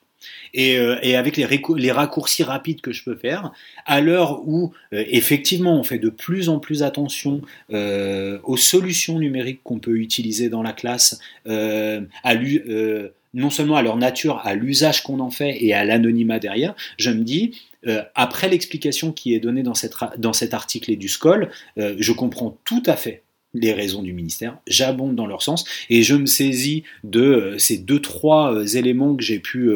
et, 0.54 0.78
euh, 0.78 0.96
avec 1.18 1.36
les, 1.36 1.92
raccourcis 1.92 2.44
rapides 2.44 2.80
que 2.80 2.92
je 2.92 3.02
peux 3.02 3.16
faire, 3.16 3.52
à 3.86 4.00
l'heure 4.00 4.46
où 4.46 4.72
effectivement 4.92 5.78
on 5.78 5.82
fait 5.82 5.98
de 5.98 6.10
plus 6.10 6.48
en 6.48 6.60
plus 6.60 6.84
attention 6.84 7.42
aux 7.70 8.56
solutions 8.56 9.18
numériques 9.18 9.62
qu'on 9.64 9.80
peut 9.80 9.96
utiliser 9.96 10.48
dans 10.48 10.62
la 10.62 10.72
classe, 10.72 11.18
non 11.44 13.50
seulement 13.50 13.76
à 13.76 13.82
leur 13.82 13.96
nature, 13.96 14.40
à 14.44 14.54
l'usage 14.54 15.02
qu'on 15.02 15.18
en 15.18 15.30
fait 15.30 15.56
et 15.60 15.74
à 15.74 15.84
l'anonymat 15.84 16.38
derrière, 16.38 16.76
je 16.98 17.10
me 17.10 17.24
dis, 17.24 17.58
euh, 17.86 18.02
après 18.14 18.48
l'explication 18.48 19.12
qui 19.12 19.34
est 19.34 19.40
donnée 19.40 19.62
dans, 19.62 19.74
cet 19.74 20.54
article 20.54 20.90
et 20.90 20.96
du 20.96 21.08
SCOL, 21.08 21.50
euh, 21.78 21.96
je 21.98 22.12
comprends 22.12 22.58
tout 22.64 22.82
à 22.86 22.96
fait 22.96 23.22
les 23.54 23.72
raisons 23.72 24.02
du 24.02 24.14
ministère, 24.14 24.56
j'abonde 24.66 25.14
dans 25.14 25.26
leur 25.26 25.42
sens 25.42 25.66
et 25.90 26.02
je 26.02 26.14
me 26.14 26.24
saisis 26.24 26.84
de 27.04 27.20
euh, 27.20 27.58
ces 27.58 27.76
deux 27.76 28.00
trois 28.00 28.64
éléments 28.76 29.14
que 29.14 29.22
j'ai 29.22 29.40
pu 29.40 29.70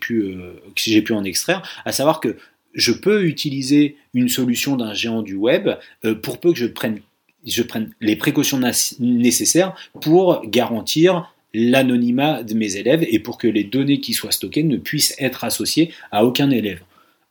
pu 0.00 0.36
pu 0.74 1.12
en 1.12 1.24
extraire, 1.24 1.62
à 1.84 1.92
savoir 1.92 2.20
que 2.20 2.36
je 2.72 2.92
peux 2.92 3.24
utiliser 3.24 3.96
une 4.14 4.28
solution 4.28 4.76
d'un 4.76 4.94
géant 4.94 5.22
du 5.22 5.34
web 5.34 5.70
pour 6.22 6.40
peu 6.40 6.52
que 6.52 6.58
je 6.58 6.66
prenne 6.66 7.00
je 7.44 7.62
prenne 7.62 7.90
les 8.00 8.16
précautions 8.16 8.58
nécessaires 8.98 9.74
pour 10.00 10.42
garantir 10.46 11.34
l'anonymat 11.52 12.42
de 12.42 12.54
mes 12.54 12.76
élèves 12.76 13.04
et 13.08 13.18
pour 13.18 13.38
que 13.38 13.46
les 13.46 13.64
données 13.64 14.00
qui 14.00 14.14
soient 14.14 14.32
stockées 14.32 14.62
ne 14.62 14.76
puissent 14.76 15.14
être 15.18 15.44
associées 15.44 15.92
à 16.10 16.24
aucun 16.24 16.50
élève. 16.50 16.80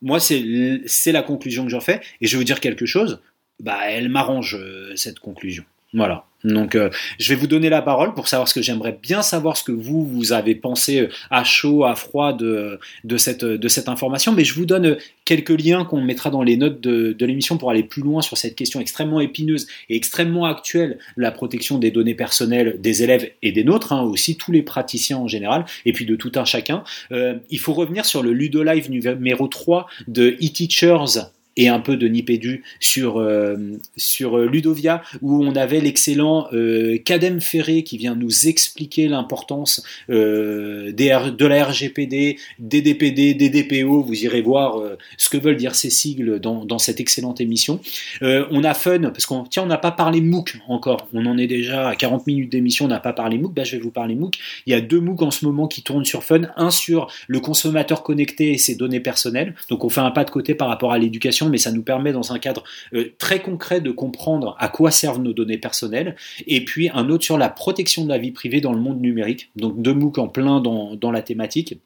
Moi, 0.03 0.19
c'est 0.19 1.11
la 1.11 1.23
conclusion 1.23 1.63
que 1.63 1.69
j'en 1.69 1.79
fais 1.79 2.01
et 2.21 2.27
je 2.27 2.37
veux 2.37 2.43
dire 2.43 2.59
quelque 2.59 2.85
chose. 2.85 3.21
Bah, 3.59 3.79
elle 3.85 4.09
m'arrange 4.09 4.55
euh, 4.59 4.95
cette 4.95 5.19
conclusion. 5.19 5.63
Voilà. 5.93 6.25
Donc, 6.43 6.75
euh, 6.75 6.89
je 7.19 7.29
vais 7.29 7.35
vous 7.35 7.47
donner 7.47 7.69
la 7.69 7.81
parole 7.81 8.13
pour 8.13 8.27
savoir 8.27 8.47
ce 8.47 8.53
que 8.53 8.61
j'aimerais 8.61 8.97
bien 9.01 9.21
savoir 9.21 9.57
ce 9.57 9.63
que 9.63 9.71
vous 9.71 10.05
vous 10.05 10.33
avez 10.33 10.55
pensé 10.55 11.01
euh, 11.01 11.09
à 11.29 11.43
chaud, 11.43 11.85
à 11.85 11.95
froid 11.95 12.33
de 12.33 12.79
de 13.03 13.17
cette 13.17 13.45
de 13.45 13.67
cette 13.67 13.89
information. 13.89 14.33
Mais 14.33 14.43
je 14.43 14.53
vous 14.53 14.65
donne 14.65 14.85
euh, 14.85 14.97
quelques 15.25 15.49
liens 15.49 15.85
qu'on 15.85 16.01
mettra 16.01 16.29
dans 16.29 16.43
les 16.43 16.57
notes 16.57 16.81
de, 16.81 17.13
de 17.13 17.25
l'émission 17.25 17.57
pour 17.57 17.69
aller 17.69 17.83
plus 17.83 18.01
loin 18.01 18.21
sur 18.21 18.37
cette 18.37 18.55
question 18.55 18.79
extrêmement 18.79 19.21
épineuse 19.21 19.67
et 19.89 19.95
extrêmement 19.95 20.45
actuelle 20.45 20.99
la 21.17 21.31
protection 21.31 21.77
des 21.77 21.91
données 21.91 22.15
personnelles 22.15 22.77
des 22.79 23.03
élèves 23.03 23.31
et 23.41 23.51
des 23.51 23.63
nôtres, 23.63 23.93
hein, 23.93 24.01
aussi 24.01 24.37
tous 24.37 24.51
les 24.51 24.61
praticiens 24.61 25.17
en 25.17 25.27
général, 25.27 25.65
et 25.85 25.93
puis 25.93 26.05
de 26.05 26.15
tout 26.15 26.31
un 26.35 26.45
chacun. 26.45 26.83
Euh, 27.11 27.35
il 27.49 27.59
faut 27.59 27.73
revenir 27.73 28.05
sur 28.05 28.23
le 28.23 28.33
Ludolive 28.33 28.89
numéro 28.89 29.47
3 29.47 29.87
de 30.07 30.29
e-teachers 30.41 31.21
et 31.57 31.69
un 31.69 31.79
peu 31.79 31.97
de 31.97 32.07
Nipédu 32.07 32.63
sur, 32.79 33.19
euh, 33.19 33.57
sur 33.97 34.37
euh, 34.37 34.47
Ludovia, 34.47 35.01
où 35.21 35.43
on 35.43 35.55
avait 35.55 35.81
l'excellent 35.81 36.47
euh, 36.53 36.97
Kadem 36.97 37.41
Ferré 37.41 37.83
qui 37.83 37.97
vient 37.97 38.15
nous 38.15 38.47
expliquer 38.47 39.07
l'importance 39.07 39.83
euh, 40.09 40.91
de 40.91 41.45
la 41.45 41.65
RGPD, 41.65 42.37
des 42.59 42.81
DPD, 42.81 43.33
des 43.33 43.49
DPO. 43.49 44.01
Vous 44.01 44.23
irez 44.23 44.41
voir 44.41 44.81
ce 45.17 45.29
que 45.29 45.37
veulent 45.37 45.57
dire 45.57 45.75
ces 45.75 45.89
sigles 45.89 46.39
dans, 46.39 46.65
dans 46.65 46.79
cette 46.79 46.99
excellente 46.99 47.41
émission. 47.41 47.79
On 48.21 48.63
a 48.63 48.73
fun, 48.73 48.99
parce 48.99 49.25
qu'on 49.25 49.43
tiens, 49.43 49.63
on 49.63 49.67
n'a 49.67 49.77
pas 49.77 49.91
parlé 49.91 50.21
MOOC 50.21 50.57
encore. 50.67 51.07
On 51.13 51.25
en 51.25 51.37
est 51.37 51.47
déjà 51.47 51.89
à 51.89 51.95
40 51.95 52.27
minutes 52.27 52.51
d'émission, 52.51 52.85
on 52.85 52.87
n'a 52.87 52.99
pas 52.99 53.13
parlé 53.13 53.37
MOOC. 53.37 53.53
Bah, 53.53 53.63
je 53.63 53.75
vais 53.75 53.81
vous 53.81 53.91
parler 53.91 54.15
MOOC. 54.15 54.35
Il 54.65 54.71
y 54.71 54.75
a 54.75 54.81
deux 54.81 54.99
MOOC 54.99 55.21
en 55.21 55.31
ce 55.31 55.45
moment 55.45 55.67
qui 55.67 55.83
tournent 55.83 56.05
sur 56.05 56.23
Fun. 56.23 56.41
Un 56.55 56.71
sur 56.71 57.07
le 57.27 57.39
consommateur 57.39 58.03
connecté 58.03 58.51
et 58.51 58.57
ses 58.57 58.75
données 58.75 58.99
personnelles. 58.99 59.55
Donc 59.69 59.83
on 59.83 59.89
fait 59.89 60.01
un 60.01 60.11
pas 60.11 60.23
de 60.23 60.29
côté 60.29 60.55
par 60.55 60.67
rapport 60.67 60.93
à 60.93 60.97
l'éducation, 60.97 61.42
mais 61.49 61.57
ça 61.57 61.71
nous 61.71 61.83
permet 61.83 62.11
dans 62.11 62.31
un 62.31 62.39
cadre 62.39 62.63
euh, 62.93 63.13
très 63.17 63.41
concret 63.41 63.81
de 63.81 63.91
comprendre 63.91 64.55
à 64.59 64.67
quoi 64.67 64.91
servent 64.91 65.21
nos 65.21 65.33
données 65.33 65.57
personnelles. 65.57 66.15
Et 66.47 66.65
puis 66.65 66.89
un 66.89 67.09
autre 67.09 67.23
sur 67.23 67.37
la 67.37 67.49
protection 67.49 68.03
de 68.03 68.09
la 68.09 68.17
vie 68.17 68.31
privée 68.31 68.61
dans 68.61 68.73
le 68.73 68.79
monde 68.79 69.01
numérique. 69.01 69.51
Donc 69.55 69.81
deux 69.81 69.93
MOOC 69.93 70.17
en 70.17 70.27
plein 70.27 70.59
dans, 70.59 70.95
dans 70.95 71.11
la 71.11 71.21
thématique. 71.21 71.79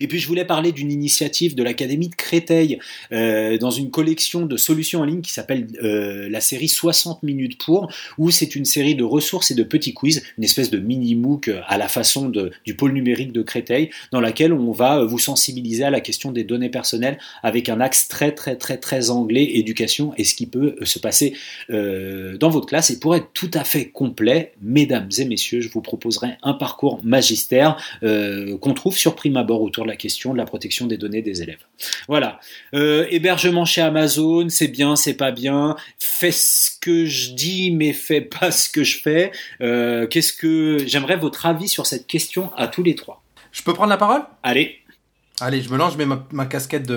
Et 0.00 0.08
puis 0.08 0.18
je 0.18 0.26
voulais 0.26 0.44
parler 0.44 0.72
d'une 0.72 0.92
initiative 0.92 1.54
de 1.54 1.62
l'Académie 1.62 2.08
de 2.08 2.14
Créteil 2.14 2.78
euh, 3.12 3.58
dans 3.58 3.70
une 3.70 3.90
collection 3.90 4.46
de 4.46 4.56
solutions 4.56 5.00
en 5.00 5.04
ligne 5.04 5.20
qui 5.20 5.32
s'appelle 5.32 5.66
euh, 5.82 6.28
la 6.28 6.40
série 6.40 6.68
60 6.68 7.22
minutes 7.22 7.58
pour, 7.64 7.90
où 8.18 8.30
c'est 8.30 8.54
une 8.54 8.64
série 8.64 8.94
de 8.94 9.04
ressources 9.04 9.50
et 9.50 9.54
de 9.54 9.62
petits 9.62 9.94
quiz, 9.94 10.22
une 10.38 10.44
espèce 10.44 10.70
de 10.70 10.78
mini 10.78 11.14
MOOC 11.14 11.50
à 11.66 11.78
la 11.78 11.88
façon 11.88 12.28
de, 12.28 12.52
du 12.64 12.74
pôle 12.74 12.92
numérique 12.92 13.32
de 13.32 13.42
Créteil, 13.42 13.90
dans 14.12 14.20
laquelle 14.20 14.52
on 14.52 14.72
va 14.72 15.04
vous 15.04 15.18
sensibiliser 15.18 15.84
à 15.84 15.90
la 15.90 16.00
question 16.00 16.32
des 16.32 16.44
données 16.44 16.70
personnelles 16.70 17.18
avec 17.42 17.68
un 17.68 17.80
axe 17.80 18.08
très 18.08 18.32
très 18.32 18.56
très 18.56 18.78
très 18.78 19.10
anglais 19.10 19.44
éducation 19.54 20.12
et 20.16 20.24
ce 20.24 20.34
qui 20.34 20.46
peut 20.46 20.76
se 20.82 20.98
passer 20.98 21.34
euh, 21.70 22.36
dans 22.38 22.50
votre 22.50 22.66
classe. 22.66 22.90
Et 22.90 23.00
pour 23.00 23.14
être 23.14 23.28
tout 23.32 23.50
à 23.54 23.64
fait 23.64 23.88
complet, 23.88 24.52
mesdames 24.60 25.08
et 25.18 25.24
messieurs, 25.24 25.60
je 25.60 25.68
vous 25.68 25.80
proposerai 25.80 26.36
un 26.42 26.54
parcours 26.54 27.00
magistère 27.02 27.76
euh, 28.02 28.56
qu'on 28.58 28.74
trouve 28.74 28.96
sur 28.96 29.14
prime 29.14 29.36
abord 29.36 29.62
autour 29.76 29.84
de 29.84 29.90
la 29.90 29.96
question 29.96 30.32
de 30.32 30.38
la 30.38 30.46
protection 30.46 30.86
des 30.86 30.96
données 30.96 31.20
des 31.20 31.42
élèves. 31.42 31.64
Voilà. 32.08 32.40
Euh, 32.74 33.06
hébergement 33.10 33.66
chez 33.66 33.82
Amazon, 33.82 34.48
c'est 34.48 34.68
bien, 34.68 34.96
c'est 34.96 35.14
pas 35.14 35.32
bien. 35.32 35.76
Fais 35.98 36.32
ce 36.32 36.70
que 36.80 37.04
je 37.04 37.32
dis, 37.32 37.70
mais 37.70 37.92
fais 37.92 38.22
pas 38.22 38.50
ce 38.50 38.70
que 38.70 38.84
je 38.84 38.98
fais. 38.98 39.32
Euh, 39.60 40.06
Qu'est-ce 40.06 40.32
que 40.32 40.78
j'aimerais 40.86 41.16
votre 41.16 41.44
avis 41.44 41.68
sur 41.68 41.84
cette 41.84 42.06
question 42.06 42.50
à 42.56 42.68
tous 42.68 42.82
les 42.82 42.94
trois. 42.94 43.22
Je 43.52 43.62
peux 43.62 43.74
prendre 43.74 43.90
la 43.90 43.98
parole? 43.98 44.22
Allez. 44.42 44.78
Allez, 45.40 45.60
je 45.60 45.68
me 45.68 45.76
lance, 45.76 45.92
je 45.92 45.98
mets 45.98 46.06
ma, 46.06 46.26
ma 46.32 46.46
casquette 46.46 46.90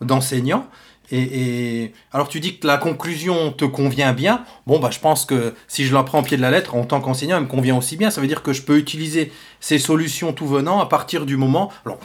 d'enseignant. 0.00 0.68
Et, 1.10 1.82
et, 1.82 1.92
alors 2.12 2.28
tu 2.28 2.40
dis 2.40 2.58
que 2.58 2.66
la 2.66 2.78
conclusion 2.78 3.52
te 3.52 3.64
convient 3.64 4.12
bien. 4.12 4.44
Bon 4.66 4.78
bah 4.78 4.90
je 4.92 5.00
pense 5.00 5.24
que 5.24 5.54
si 5.66 5.84
je 5.84 5.92
la 5.92 6.02
prends 6.02 6.20
au 6.20 6.22
pied 6.22 6.36
de 6.36 6.42
la 6.42 6.50
lettre 6.50 6.74
en 6.74 6.84
tant 6.84 7.00
qu'enseignant, 7.00 7.36
elle 7.38 7.44
me 7.44 7.48
convient 7.48 7.76
aussi 7.76 7.96
bien. 7.96 8.10
Ça 8.10 8.20
veut 8.20 8.26
dire 8.26 8.42
que 8.42 8.52
je 8.52 8.62
peux 8.62 8.78
utiliser 8.78 9.32
ces 9.60 9.78
solutions 9.78 10.32
tout 10.32 10.46
venant 10.46 10.80
à 10.80 10.86
partir 10.86 11.26
du 11.26 11.36
moment. 11.36 11.72
Alors 11.84 11.98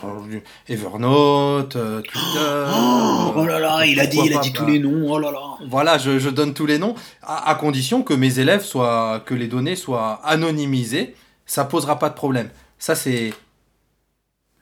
Evernote, 0.67 1.75
euh, 1.75 2.01
Twitter. 2.01 2.65
Oh, 2.77 3.33
oh 3.37 3.45
là 3.45 3.59
là, 3.59 3.85
il 3.85 3.99
a 3.99 4.05
dit, 4.05 4.19
il 4.23 4.35
a 4.35 4.39
dit 4.39 4.53
tous 4.53 4.65
les 4.65 4.79
noms. 4.79 5.11
Oh 5.11 5.19
là 5.19 5.31
là. 5.31 5.57
Voilà, 5.67 5.97
je, 5.97 6.19
je 6.19 6.29
donne 6.29 6.53
tous 6.53 6.65
les 6.65 6.77
noms 6.77 6.95
à, 7.23 7.49
à, 7.49 7.55
condition 7.55 8.03
que 8.03 8.13
mes 8.13 8.39
élèves 8.39 8.63
soient, 8.63 9.23
que 9.25 9.33
les 9.33 9.47
données 9.47 9.75
soient 9.75 10.21
anonymisées. 10.23 11.15
Ça 11.45 11.65
posera 11.65 11.99
pas 11.99 12.09
de 12.09 12.15
problème. 12.15 12.49
Ça 12.79 12.95
c'est 12.95 13.33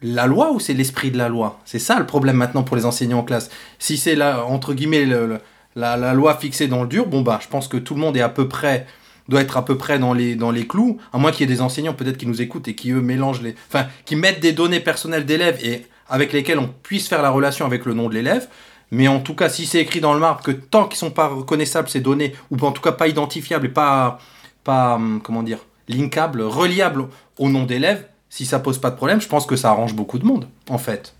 la 0.03 0.27
loi 0.27 0.51
ou 0.51 0.59
c'est 0.59 0.73
l'esprit 0.73 1.11
de 1.11 1.17
la 1.17 1.29
loi? 1.29 1.59
C'est 1.65 1.79
ça 1.79 1.97
le 1.97 2.05
problème 2.05 2.35
maintenant 2.35 2.63
pour 2.63 2.75
les 2.75 2.85
enseignants 2.85 3.19
en 3.19 3.23
classe. 3.23 3.49
Si 3.79 3.97
c'est 3.97 4.15
la, 4.15 4.45
entre 4.45 4.73
guillemets 4.73 5.05
le, 5.05 5.39
la, 5.75 6.13
loi 6.13 6.35
fixée 6.35 6.67
dans 6.67 6.83
le 6.83 6.87
dur, 6.87 7.07
bon 7.07 7.21
bah 7.21 7.39
je 7.41 7.47
pense 7.47 7.67
que 7.67 7.77
tout 7.77 7.95
le 7.95 8.01
monde 8.01 8.15
est 8.17 8.21
à 8.21 8.29
peu 8.29 8.47
près 8.47 8.85
doit 9.29 9.41
être 9.41 9.55
à 9.55 9.63
peu 9.63 9.77
près 9.77 9.99
dans 9.99 10.13
les, 10.13 10.35
dans 10.35 10.51
les 10.51 10.67
clous, 10.67 10.99
à 11.13 11.17
moins 11.17 11.31
qu'il 11.31 11.41
y 11.41 11.43
ait 11.51 11.55
des 11.55 11.61
enseignants 11.61 11.93
peut-être 11.93 12.17
qui 12.17 12.27
nous 12.27 12.41
écoutent 12.41 12.67
et 12.67 12.75
qui 12.75 12.91
eux 12.91 13.01
mélangent 13.01 13.41
les. 13.41 13.55
Enfin, 13.69 13.87
qui 14.03 14.17
mettent 14.17 14.41
des 14.41 14.51
données 14.51 14.81
personnelles 14.81 15.25
d'élèves 15.25 15.59
et 15.63 15.85
avec 16.09 16.33
lesquelles 16.33 16.59
on 16.59 16.67
puisse 16.67 17.07
faire 17.07 17.21
la 17.21 17.29
relation 17.29 17.65
avec 17.65 17.85
le 17.85 17.93
nom 17.93 18.09
de 18.09 18.13
l'élève. 18.13 18.49
Mais 18.91 19.07
en 19.07 19.21
tout 19.21 19.33
cas, 19.33 19.49
si 19.49 19.65
c'est 19.65 19.79
écrit 19.79 20.01
dans 20.01 20.13
le 20.13 20.19
marbre 20.19 20.43
que 20.43 20.51
tant 20.51 20.87
qu'ils 20.87 20.97
sont 20.97 21.09
pas 21.09 21.27
reconnaissables 21.27 21.89
ces 21.89 22.01
données, 22.01 22.35
ou 22.51 22.57
en 22.59 22.71
tout 22.71 22.81
cas 22.81 22.91
pas 22.91 23.07
identifiables 23.07 23.67
et 23.67 23.69
pas, 23.69 24.19
pas 24.63 24.99
comment 25.23 25.41
dire, 25.41 25.59
linkables, 25.87 26.41
reliables 26.41 27.07
au 27.39 27.49
nom 27.49 27.63
d'élève, 27.63 28.05
si 28.33 28.47
ça 28.47 28.57
pose 28.57 28.79
pas 28.79 28.89
de 28.89 28.95
problème, 28.95 29.21
je 29.21 29.27
pense 29.27 29.45
que 29.45 29.55
ça 29.55 29.69
arrange 29.69 29.93
beaucoup 29.93 30.17
de 30.17 30.25
monde, 30.25 30.47
en 30.67 30.79
fait. 30.79 31.13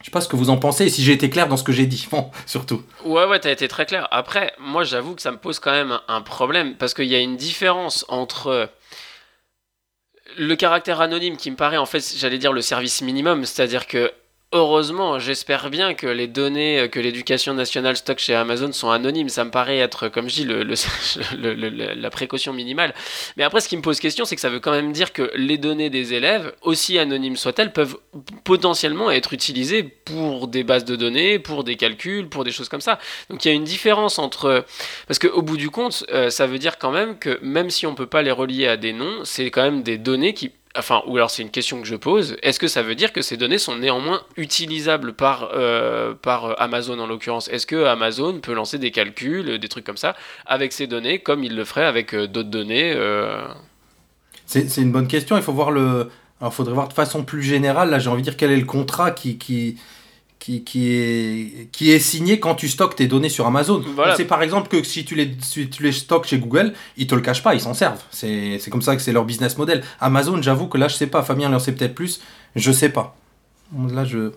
Je 0.00 0.06
sais 0.06 0.10
pas 0.10 0.22
ce 0.22 0.28
que 0.28 0.36
vous 0.36 0.48
en 0.48 0.56
pensez 0.56 0.88
si 0.88 1.04
j'ai 1.04 1.12
été 1.12 1.28
clair 1.28 1.46
dans 1.46 1.58
ce 1.58 1.62
que 1.62 1.72
j'ai 1.72 1.84
dit, 1.84 2.08
bon, 2.10 2.30
surtout. 2.46 2.82
Ouais, 3.04 3.26
ouais, 3.26 3.38
t'as 3.38 3.50
été 3.50 3.68
très 3.68 3.84
clair. 3.84 4.08
Après, 4.10 4.54
moi, 4.58 4.82
j'avoue 4.82 5.14
que 5.14 5.20
ça 5.20 5.30
me 5.30 5.36
pose 5.36 5.58
quand 5.58 5.72
même 5.72 6.00
un 6.08 6.22
problème 6.22 6.74
parce 6.76 6.94
qu'il 6.94 7.04
y 7.04 7.14
a 7.14 7.18
une 7.18 7.36
différence 7.36 8.06
entre 8.08 8.70
le 10.38 10.56
caractère 10.56 11.02
anonyme 11.02 11.36
qui 11.36 11.50
me 11.50 11.56
paraît, 11.56 11.76
en 11.76 11.84
fait, 11.84 12.14
j'allais 12.16 12.38
dire 12.38 12.54
le 12.54 12.62
service 12.62 13.02
minimum, 13.02 13.44
c'est-à-dire 13.44 13.86
que 13.86 14.10
Heureusement, 14.52 15.20
j'espère 15.20 15.70
bien 15.70 15.94
que 15.94 16.08
les 16.08 16.26
données 16.26 16.88
que 16.90 16.98
l'éducation 16.98 17.54
nationale 17.54 17.96
stocke 17.96 18.18
chez 18.18 18.34
Amazon 18.34 18.72
sont 18.72 18.90
anonymes. 18.90 19.28
Ça 19.28 19.44
me 19.44 19.52
paraît 19.52 19.78
être, 19.78 20.08
comme 20.08 20.28
je 20.28 20.34
dis, 20.34 20.44
le, 20.44 20.64
le, 20.64 21.54
le, 21.54 21.94
la 21.94 22.10
précaution 22.10 22.52
minimale. 22.52 22.92
Mais 23.36 23.44
après, 23.44 23.60
ce 23.60 23.68
qui 23.68 23.76
me 23.76 23.82
pose 23.82 24.00
question, 24.00 24.24
c'est 24.24 24.34
que 24.34 24.40
ça 24.40 24.50
veut 24.50 24.58
quand 24.58 24.72
même 24.72 24.90
dire 24.90 25.12
que 25.12 25.30
les 25.36 25.56
données 25.56 25.88
des 25.88 26.14
élèves, 26.14 26.52
aussi 26.62 26.98
anonymes 26.98 27.36
soient-elles, 27.36 27.72
peuvent 27.72 27.96
potentiellement 28.42 29.12
être 29.12 29.34
utilisées 29.34 29.84
pour 29.84 30.48
des 30.48 30.64
bases 30.64 30.84
de 30.84 30.96
données, 30.96 31.38
pour 31.38 31.62
des 31.62 31.76
calculs, 31.76 32.28
pour 32.28 32.42
des 32.42 32.50
choses 32.50 32.68
comme 32.68 32.80
ça. 32.80 32.98
Donc 33.28 33.44
il 33.44 33.48
y 33.48 33.50
a 33.52 33.54
une 33.54 33.62
différence 33.62 34.18
entre... 34.18 34.64
Parce 35.06 35.20
qu'au 35.20 35.42
bout 35.42 35.58
du 35.58 35.70
compte, 35.70 36.04
euh, 36.10 36.28
ça 36.28 36.48
veut 36.48 36.58
dire 36.58 36.78
quand 36.78 36.90
même 36.90 37.20
que 37.20 37.38
même 37.40 37.70
si 37.70 37.86
on 37.86 37.92
ne 37.92 37.96
peut 37.96 38.06
pas 38.08 38.22
les 38.22 38.32
relier 38.32 38.66
à 38.66 38.76
des 38.76 38.92
noms, 38.92 39.24
c'est 39.24 39.52
quand 39.52 39.62
même 39.62 39.84
des 39.84 39.96
données 39.96 40.34
qui 40.34 40.50
Enfin, 40.76 41.02
ou 41.06 41.16
alors 41.16 41.30
c'est 41.30 41.42
une 41.42 41.50
question 41.50 41.80
que 41.80 41.86
je 41.86 41.96
pose. 41.96 42.36
Est-ce 42.42 42.60
que 42.60 42.68
ça 42.68 42.82
veut 42.82 42.94
dire 42.94 43.12
que 43.12 43.22
ces 43.22 43.36
données 43.36 43.58
sont 43.58 43.76
néanmoins 43.76 44.22
utilisables 44.36 45.14
par, 45.14 45.50
euh, 45.52 46.14
Amazon 46.58 46.98
en 47.00 47.08
l'occurrence? 47.08 47.48
Est-ce 47.48 47.66
que 47.66 47.84
Amazon 47.86 48.38
peut 48.40 48.52
lancer 48.52 48.78
des 48.78 48.92
calculs, 48.92 49.58
des 49.58 49.68
trucs 49.68 49.84
comme 49.84 49.96
ça, 49.96 50.14
avec 50.46 50.72
ces 50.72 50.86
données, 50.86 51.18
comme 51.18 51.42
il 51.42 51.56
le 51.56 51.64
ferait 51.64 51.86
avec 51.86 52.14
euh, 52.14 52.28
d'autres 52.28 52.50
données 52.50 52.92
euh... 52.94 53.48
C'est 54.46 54.76
une 54.78 54.90
bonne 54.90 55.06
question. 55.06 55.36
Il 55.36 55.44
faut 55.44 55.52
voir 55.52 55.70
le. 55.70 56.10
Alors, 56.40 56.52
faudrait 56.52 56.74
voir 56.74 56.88
de 56.88 56.92
façon 56.92 57.22
plus 57.22 57.42
générale. 57.42 57.90
Là, 57.90 58.00
j'ai 58.00 58.10
envie 58.10 58.22
de 58.22 58.24
dire 58.24 58.36
quel 58.36 58.50
est 58.50 58.56
le 58.56 58.64
contrat 58.64 59.12
qui, 59.12 59.76
qui, 60.40 60.64
qui, 60.64 60.90
est, 60.90 61.68
qui 61.70 61.92
est 61.92 61.98
signé 62.00 62.40
quand 62.40 62.54
tu 62.54 62.68
stockes 62.68 62.96
tes 62.96 63.06
données 63.06 63.28
sur 63.28 63.46
Amazon. 63.46 63.84
Voilà. 63.94 64.16
C'est 64.16 64.24
par 64.24 64.42
exemple 64.42 64.68
que 64.68 64.82
si 64.82 65.04
tu 65.04 65.14
les, 65.14 65.36
si 65.42 65.68
tu 65.68 65.82
les 65.82 65.92
stockes 65.92 66.26
chez 66.26 66.38
Google, 66.38 66.72
ils 66.96 67.06
te 67.06 67.14
le 67.14 67.20
cachent 67.20 67.42
pas, 67.42 67.54
ils 67.54 67.60
s'en 67.60 67.74
servent. 67.74 68.02
C'est 68.10 68.58
comme 68.70 68.82
ça 68.82 68.96
que 68.96 69.02
c'est 69.02 69.12
leur 69.12 69.26
business 69.26 69.58
model. 69.58 69.84
Amazon, 70.00 70.40
j'avoue 70.42 70.66
que 70.66 70.78
là, 70.78 70.88
je 70.88 70.96
sais 70.96 71.06
pas, 71.06 71.22
Fabien 71.22 71.52
en 71.52 71.58
sait 71.58 71.72
peut-être 71.72 71.94
plus, 71.94 72.20
je 72.56 72.72
sais 72.72 72.88
pas. 72.88 73.16
Là, 73.92 74.04
je. 74.04 74.32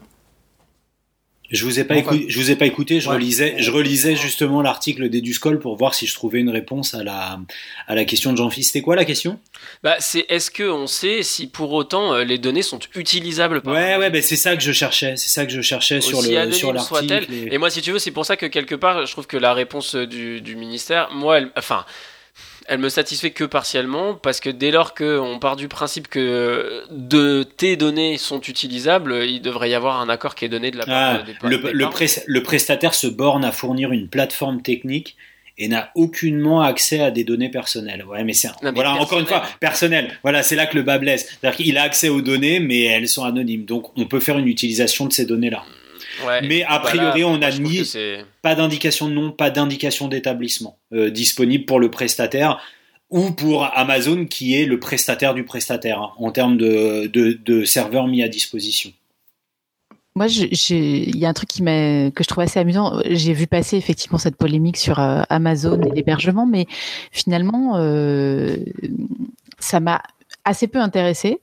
Je 1.53 1.63
vous 1.65 1.79
ai 1.79 1.83
pas, 1.85 1.95
écouté, 1.95 2.25
je 2.27 2.39
vous 2.39 2.51
ai 2.51 2.55
pas 2.55 2.65
écouté, 2.65 2.99
je 2.99 3.07
Ouais. 3.07 3.15
relisais, 3.15 3.55
je 3.59 3.69
relisais 3.71 4.15
justement 4.15 4.61
l'article 4.61 5.07
d'Eduscol 5.07 5.59
pour 5.59 5.77
voir 5.77 5.93
si 5.93 6.07
je 6.07 6.13
trouvais 6.15 6.39
une 6.39 6.49
réponse 6.49 6.93
à 6.95 7.03
la, 7.03 7.39
à 7.87 7.95
la 7.95 8.03
question 8.05 8.31
de 8.33 8.37
Jean-Philippe. 8.37 8.65
C'était 8.65 8.81
quoi 8.81 8.95
la 8.95 9.05
question? 9.05 9.39
Bah, 9.83 9.95
C'est 9.99 10.25
est-ce 10.29 10.49
qu'on 10.51 10.87
sait 10.87 11.23
si 11.23 11.47
pour 11.47 11.71
autant 11.73 12.13
euh, 12.15 12.23
les 12.23 12.39
données 12.39 12.63
sont 12.63 12.79
utilisables 12.95 13.61
par 13.61 13.73
Ouais, 13.73 13.95
ouais, 13.97 14.09
ben 14.09 14.21
c'est 14.21 14.35
ça 14.35 14.57
que 14.57 14.63
je 14.63 14.71
cherchais, 14.71 15.15
c'est 15.15 15.29
ça 15.29 15.45
que 15.45 15.51
je 15.53 15.61
cherchais 15.61 16.01
sur 16.01 16.17
aussi 16.17 16.31
le, 16.31 16.37
anonyme 16.37 16.53
sur 16.57 16.73
l'article. 16.73 17.27
et- 17.31 17.53
Et 17.53 17.57
moi, 17.59 17.69
si 17.69 17.81
tu 17.81 17.91
veux, 17.91 17.99
c'est 17.99 18.11
pour 18.11 18.25
ça 18.25 18.35
que 18.35 18.47
quelque 18.47 18.75
part, 18.75 19.05
je 19.05 19.11
trouve 19.11 19.27
que 19.27 19.37
la 19.37 19.53
réponse 19.53 19.95
euh, 19.95 20.07
du, 20.07 20.41
du 20.41 20.55
ministère, 20.55 21.09
moi, 21.13 21.37
elle, 21.37 21.51
enfin, 21.55 21.85
elle 22.67 22.79
me 22.79 22.89
satisfait 22.89 23.31
que 23.31 23.43
partiellement, 23.43 24.15
parce 24.15 24.39
que 24.39 24.49
dès 24.49 24.71
lors 24.71 24.93
qu'on 24.93 25.37
part 25.39 25.55
du 25.55 25.67
principe 25.67 26.07
que 26.07 26.83
de 26.91 27.43
tes 27.43 27.75
données 27.75 28.17
sont 28.17 28.41
utilisables, 28.41 29.25
il 29.25 29.41
devrait 29.41 29.69
y 29.69 29.73
avoir 29.73 29.99
un 29.99 30.09
accord 30.09 30.35
qui 30.35 30.45
est 30.45 30.49
donné 30.49 30.71
de 30.71 30.77
la 30.77 30.85
part 30.85 31.19
Ah, 31.19 31.23
des, 31.23 31.33
le, 31.49 31.57
des 31.57 32.23
le, 32.25 32.43
prestataire 32.43 32.93
se 32.93 33.07
borne 33.07 33.43
à 33.45 33.51
fournir 33.51 33.91
une 33.91 34.07
plateforme 34.07 34.61
technique 34.61 35.17
et 35.57 35.67
n'a 35.67 35.91
aucunement 35.95 36.61
accès 36.61 36.99
à 36.99 37.11
des 37.11 37.23
données 37.23 37.49
personnelles. 37.49 38.03
Ouais, 38.05 38.23
mais 38.23 38.33
c'est 38.33 38.49
voilà 38.73 38.93
encore 38.93 39.19
une 39.19 39.27
fois 39.27 39.43
personnel. 39.59 40.17
Voilà, 40.23 40.41
c'est 40.41 40.55
là 40.55 40.65
que 40.65 40.75
le 40.75 40.83
bas 40.83 40.97
blesse. 40.97 41.37
C'est-à-dire 41.39 41.57
qu'il 41.57 41.77
a 41.77 41.83
accès 41.83 42.09
aux 42.09 42.21
données, 42.21 42.59
mais 42.59 42.83
elles 42.83 43.07
sont 43.07 43.23
anonymes. 43.23 43.65
Donc, 43.65 43.95
on 43.97 44.05
peut 44.05 44.19
faire 44.19 44.39
une 44.39 44.47
utilisation 44.47 45.05
de 45.05 45.13
ces 45.13 45.25
données-là. 45.25 45.63
Ouais, 46.25 46.41
mais 46.41 46.63
a 46.63 46.79
voilà, 46.79 47.11
priori, 47.11 47.23
on 47.23 47.37
moi, 47.37 47.47
a 47.47 47.51
je 47.51 47.61
trouve 47.61 47.71
ni 47.71 48.23
pas 48.41 48.55
d'indication 48.55 49.07
de 49.07 49.13
nom, 49.13 49.31
pas 49.31 49.49
d'indication 49.49 50.07
d'établissement 50.07 50.77
euh, 50.93 51.09
disponible 51.09 51.65
pour 51.65 51.79
le 51.79 51.89
prestataire 51.89 52.61
ou 53.09 53.31
pour 53.31 53.65
Amazon 53.77 54.25
qui 54.25 54.59
est 54.59 54.65
le 54.65 54.79
prestataire 54.79 55.33
du 55.33 55.43
prestataire 55.43 55.99
hein, 55.99 56.11
en 56.17 56.31
termes 56.31 56.57
de, 56.57 57.07
de, 57.07 57.33
de 57.33 57.63
serveurs 57.63 58.07
mis 58.07 58.23
à 58.23 58.27
disposition. 58.27 58.91
Moi, 60.15 60.27
il 60.27 61.17
y 61.17 61.25
a 61.25 61.29
un 61.29 61.33
truc 61.33 61.49
qui 61.49 61.61
que 61.63 62.23
je 62.23 62.27
trouve 62.27 62.43
assez 62.43 62.59
amusant. 62.59 63.01
J'ai 63.09 63.33
vu 63.33 63.47
passer 63.47 63.77
effectivement 63.77 64.19
cette 64.19 64.35
polémique 64.35 64.77
sur 64.77 64.99
euh, 64.99 65.23
Amazon 65.29 65.81
et 65.81 65.89
l'hébergement, 65.89 66.45
mais 66.45 66.67
finalement, 67.11 67.77
euh, 67.77 68.57
ça 69.57 69.79
m'a 69.79 70.03
assez 70.45 70.67
peu 70.67 70.79
intéressé. 70.79 71.39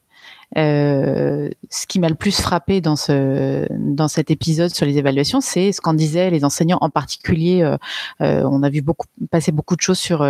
Euh, 0.58 1.48
ce 1.70 1.86
qui 1.86 2.00
m'a 2.00 2.08
le 2.08 2.14
plus 2.16 2.40
frappé 2.40 2.80
dans 2.80 2.96
ce 2.96 3.66
dans 3.70 4.08
cet 4.08 4.30
épisode 4.30 4.70
sur 4.70 4.84
les 4.84 4.98
évaluations, 4.98 5.40
c'est 5.40 5.72
ce 5.72 5.80
qu'en 5.80 5.94
disaient 5.94 6.30
les 6.30 6.44
enseignants, 6.44 6.78
en 6.80 6.90
particulier. 6.90 7.62
euh, 7.62 7.76
euh, 8.20 8.42
on 8.44 8.62
a 8.62 8.70
vu 8.70 8.82
beaucoup 8.82 9.06
passer 9.30 9.52
beaucoup 9.52 9.76
de 9.76 9.80
choses 9.80 9.98
sur 9.98 10.24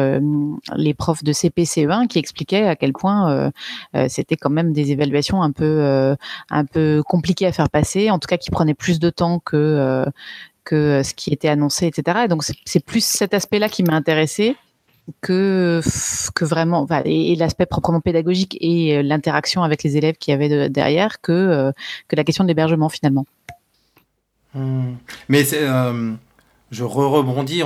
les 0.77 0.95
profs 0.95 1.25
de 1.25 1.33
CP 1.33 1.65
CE1 1.65 2.07
qui 2.07 2.19
expliquaient 2.19 2.67
à 2.67 2.77
quel 2.77 2.93
point 2.93 3.51
c'était 4.09 4.37
quand 4.37 4.51
même 4.51 4.73
des 4.73 4.93
évaluations 4.93 5.43
un 5.43 5.53
peu 5.53 6.17
un 6.51 6.65
peu 6.65 7.03
compliquées 7.07 7.47
à 7.47 7.53
faire 7.53 7.71
passer, 7.71 8.11
en 8.11 8.19
tout 8.19 8.27
cas 8.27 8.37
qui 8.37 8.51
prenaient 8.51 8.75
plus 8.75 8.99
de 9.01 9.11
temps 9.11 9.39
que 9.39 10.05
que 10.65 11.03
ce 11.03 11.15
qui 11.15 11.33
était 11.33 11.49
annoncé, 11.49 11.87
etc. 11.87 12.21
Et 12.25 12.29
donc 12.29 12.45
c'est 12.65 12.85
plus 12.85 13.05
cet 13.05 13.35
aspect-là 13.35 13.69
qui 13.69 13.83
m'a 13.83 13.95
intéressé 13.95 14.57
que 15.21 15.81
vraiment 16.41 16.87
et, 17.05 17.37
l'aspect 17.37 17.67
proprement 17.67 18.01
pédagogique 18.01 18.57
et 18.61 18.97
euh, 18.97 19.03
l'interaction 19.03 19.63
avec 19.63 19.83
les 19.83 19.97
élèves 19.97 20.17
qu'il 20.17 20.33
y 20.33 20.35
avait 20.35 20.49
de- 20.49 20.69
derrière 20.69 21.21
que 21.21 21.33
euh, 21.33 21.73
que 22.09 22.17
la 22.17 22.25
question 22.25 22.45
de 22.45 22.49
l'hébergement 22.49 22.89
finalement. 22.89 23.27
Hmm. 24.55 24.95
Mais 25.29 25.45
euh, 25.55 26.13
je 26.71 26.85
re 26.85 27.11
rebondis 27.11 27.63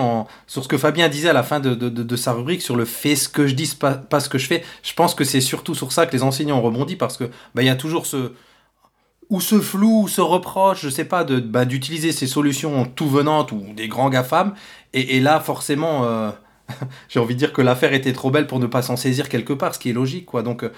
sur 0.47 0.63
ce 0.63 0.69
que 0.69 0.79
Fabien 0.79 1.09
disait 1.09 1.31
à 1.31 1.33
la 1.33 1.43
fin 1.43 1.61
de, 1.61 1.75
de, 1.75 2.17
sa 2.17 2.33
rubrique 2.33 2.63
sur 2.63 2.77
le 2.77 2.85
fait 2.85 3.17
ce 3.17 3.29
que 3.29 3.47
je 3.47 3.55
dis, 3.55 3.75
pas, 3.77 4.21
ce 4.21 4.29
que 4.29 4.39
je 4.39 4.47
fais. 4.47 4.65
Je 4.83 4.93
pense 4.95 5.15
que 5.15 5.25
c'est 5.25 5.41
surtout 5.41 5.75
sur 5.75 5.93
ça 5.93 6.07
que 6.07 6.13
les 6.13 6.23
enseignants 6.23 6.59
ont 6.59 6.63
rebondi 6.63 6.97
parce 6.97 7.17
que 7.17 7.25
bah, 7.55 7.63
il 7.63 7.67
y 7.67 7.71
a 7.71 7.77
toujours 7.77 8.07
ce. 8.07 8.33
ou 9.31 9.41
ce 9.41 9.61
flou, 9.61 10.03
ou 10.03 10.09
ce 10.09 10.21
reproche, 10.21 10.83
je 10.83 10.91
sais 10.91 11.07
pas, 11.07 11.25
bah, 11.25 11.65
d'utiliser 11.65 12.13
ces 12.13 12.27
solutions 12.27 12.85
tout 12.85 13.09
venantes 13.09 13.53
ou 13.53 13.63
des 13.75 13.89
grands 13.89 14.11
GAFAM. 14.11 14.55
Et, 14.93 15.17
et 15.17 15.21
là, 15.21 15.41
forcément, 15.41 16.33
j'ai 17.09 17.21
envie 17.21 17.35
de 17.35 17.39
dire 17.39 17.53
que 17.53 17.63
l'affaire 17.63 17.93
était 17.93 18.13
trop 18.13 18.31
belle 18.31 18.47
pour 18.47 18.61
ne 18.61 18.67
pas 18.67 18.83
s'en 18.83 18.97
saisir 18.97 19.29
quelque 19.29 19.53
part, 19.53 19.75
ce 19.75 19.79
qui 19.79 19.91
est 19.91 19.95
logique, 19.95 20.27
quoi. 20.27 20.43
Donc, 20.43 20.63
euh, 20.65 20.71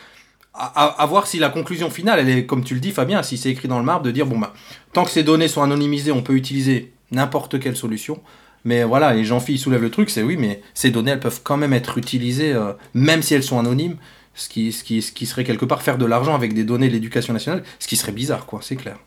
à, 0.55 1.05
voir 1.07 1.27
si 1.27 1.39
la 1.39 1.51
conclusion 1.51 1.91
finale, 1.91 2.21
elle 2.21 2.31
est, 2.31 2.47
comme 2.47 2.65
tu 2.65 2.75
le 2.75 2.81
dis, 2.81 2.91
Fabien, 2.91 3.23
si 3.23 3.37
c'est 3.37 3.51
écrit 3.51 3.69
dans 3.69 3.79
le 3.79 3.85
marbre, 3.85 4.05
de 4.05 4.11
dire, 4.11 4.27
bon, 4.27 4.39
bah, 4.39 4.55
tant 4.93 5.05
que 5.05 5.11
ces 5.11 5.23
données 5.23 5.49
sont 5.49 5.63
anonymisées, 5.63 6.13
on 6.13 6.23
peut 6.23 6.35
utiliser 6.35 6.93
n'importe 7.11 7.61
quelle 7.61 7.77
solution. 7.77 8.23
Mais 8.65 8.83
voilà, 8.83 9.15
et 9.17 9.25
Jean-Philippe 9.25 9.61
soulève 9.61 9.83
le 9.83 9.91
truc, 9.91 10.11
c'est 10.11 10.23
oui, 10.23 10.37
mais 10.37 10.63
ces 10.75 10.91
données, 10.91 11.13
elles 11.13 11.21
peuvent 11.21 11.43
quand 11.45 11.57
même 11.57 11.73
être 11.73 11.99
utilisées, 11.99 12.53
euh, 12.53 12.73
même 12.95 13.23
si 13.23 13.35
elles 13.35 13.43
sont 13.43 13.59
anonymes, 13.59 13.97
ce 14.35 14.49
qui, 14.49 14.73
ce, 14.73 14.83
qui, 14.83 15.03
ce 15.03 15.13
qui 15.13 15.27
serait 15.27 15.45
quelque 15.45 15.65
part 15.65 15.83
faire 15.83 15.99
de 15.99 16.07
l'argent 16.07 16.35
avec 16.35 16.53
des 16.55 16.65
données 16.65 16.89
de 16.89 16.93
l'éducation 16.93 17.33
nationale, 17.33 17.63
ce 17.79 17.87
qui 17.87 17.97
serait 17.97 18.13
bizarre, 18.13 18.47
quoi, 18.47 18.61
c'est 18.63 18.77
clair. 18.77 18.99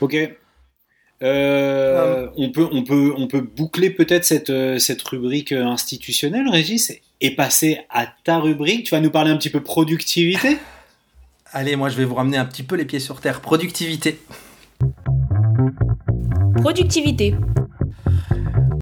Ok. 0.00 0.16
Euh, 1.22 2.28
on, 2.36 2.50
peut, 2.50 2.66
on, 2.72 2.82
peut, 2.82 3.12
on 3.16 3.26
peut 3.26 3.42
boucler 3.42 3.90
peut-être 3.90 4.24
cette, 4.24 4.52
cette 4.78 5.02
rubrique 5.02 5.52
institutionnelle, 5.52 6.48
Régis, 6.48 6.92
et 7.20 7.34
passer 7.34 7.80
à 7.90 8.06
ta 8.24 8.38
rubrique. 8.38 8.84
Tu 8.84 8.94
vas 8.94 9.00
nous 9.00 9.10
parler 9.10 9.30
un 9.30 9.36
petit 9.36 9.50
peu 9.50 9.62
productivité? 9.62 10.58
Allez, 11.52 11.76
moi 11.76 11.88
je 11.88 11.96
vais 11.96 12.04
vous 12.04 12.14
ramener 12.14 12.36
un 12.36 12.44
petit 12.44 12.62
peu 12.62 12.76
les 12.76 12.84
pieds 12.84 13.00
sur 13.00 13.20
terre. 13.20 13.40
Productivité. 13.40 14.20
Productivité. 16.60 17.34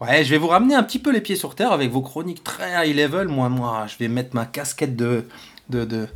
Ouais, 0.00 0.22
je 0.22 0.30
vais 0.30 0.38
vous 0.38 0.48
ramener 0.48 0.74
un 0.74 0.82
petit 0.82 0.98
peu 0.98 1.10
les 1.10 1.20
pieds 1.20 1.34
sur 1.34 1.54
terre 1.54 1.72
avec 1.72 1.90
vos 1.90 2.02
chroniques 2.02 2.44
très 2.44 2.88
high 2.88 2.94
level. 2.94 3.28
Moi, 3.28 3.48
moi, 3.48 3.86
je 3.88 3.96
vais 3.98 4.08
mettre 4.08 4.34
ma 4.34 4.46
casquette 4.46 4.96
de, 4.96 5.24
de, 5.70 5.84
de 5.84 6.08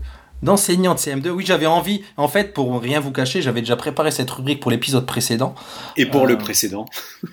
d'enseignant 0.42 0.94
de 0.94 0.98
CM2. 0.98 1.30
Oui, 1.30 1.44
j'avais 1.46 1.66
envie, 1.66 2.02
en 2.16 2.28
fait, 2.28 2.52
pour 2.52 2.80
rien 2.80 3.00
vous 3.00 3.12
cacher, 3.12 3.42
j'avais 3.42 3.60
déjà 3.60 3.76
préparé 3.76 4.10
cette 4.10 4.30
rubrique 4.30 4.60
pour 4.60 4.70
l'épisode 4.70 5.06
précédent. 5.06 5.54
Et 5.96 6.06
pour 6.06 6.24
euh... 6.24 6.26
le 6.26 6.38
précédent. 6.38 6.86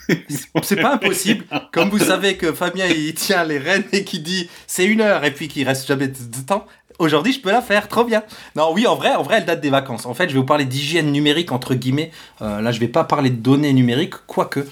c'est 0.64 0.76
pas 0.76 0.93
impossible. 0.93 1.45
Comme 1.72 1.89
vous 1.89 1.99
savez 1.99 2.38
que 2.38 2.53
Fabien, 2.53 2.88
il 2.88 3.14
tient 3.14 3.43
les 3.43 3.57
rênes 3.57 3.86
et 3.91 4.03
qui 4.03 4.20
dit 4.20 4.49
c'est 4.68 4.86
une 4.86 5.01
heure 5.01 5.26
et 5.26 5.32
puis 5.32 5.47
qu'il 5.47 5.68
reste 5.68 5.88
jamais 5.88 6.07
de 6.07 6.41
temps. 6.45 6.66
Aujourd'hui, 6.99 7.32
je 7.32 7.39
peux 7.39 7.51
la 7.51 7.62
faire, 7.62 7.88
trop 7.88 8.03
bien. 8.03 8.24
Non, 8.57 8.74
oui, 8.74 8.86
en 8.86 8.95
vrai, 8.95 9.16
en 9.16 9.24
vrai, 9.24 9.38
elle 9.38 9.45
date 9.45 9.62
des 9.62 9.70
vacances. 9.70 10.05
En 10.05 10.14
fait, 10.14 10.28
je 10.28 10.34
vais 10.34 10.39
vous 10.39 10.45
parler 10.45 10.66
d'hygiène 10.66 11.14
numérique 11.14 11.53
entre 11.53 11.74
guillemets. 11.74 12.12
Euh, 12.41 12.60
là, 12.60 12.74
je 12.74 12.80
vais 12.82 12.89
pas 12.89 13.05
parler 13.05 13.30
de 13.30 13.38
données 13.38 13.72
numériques, 13.72 14.16
quoique. 14.28 14.68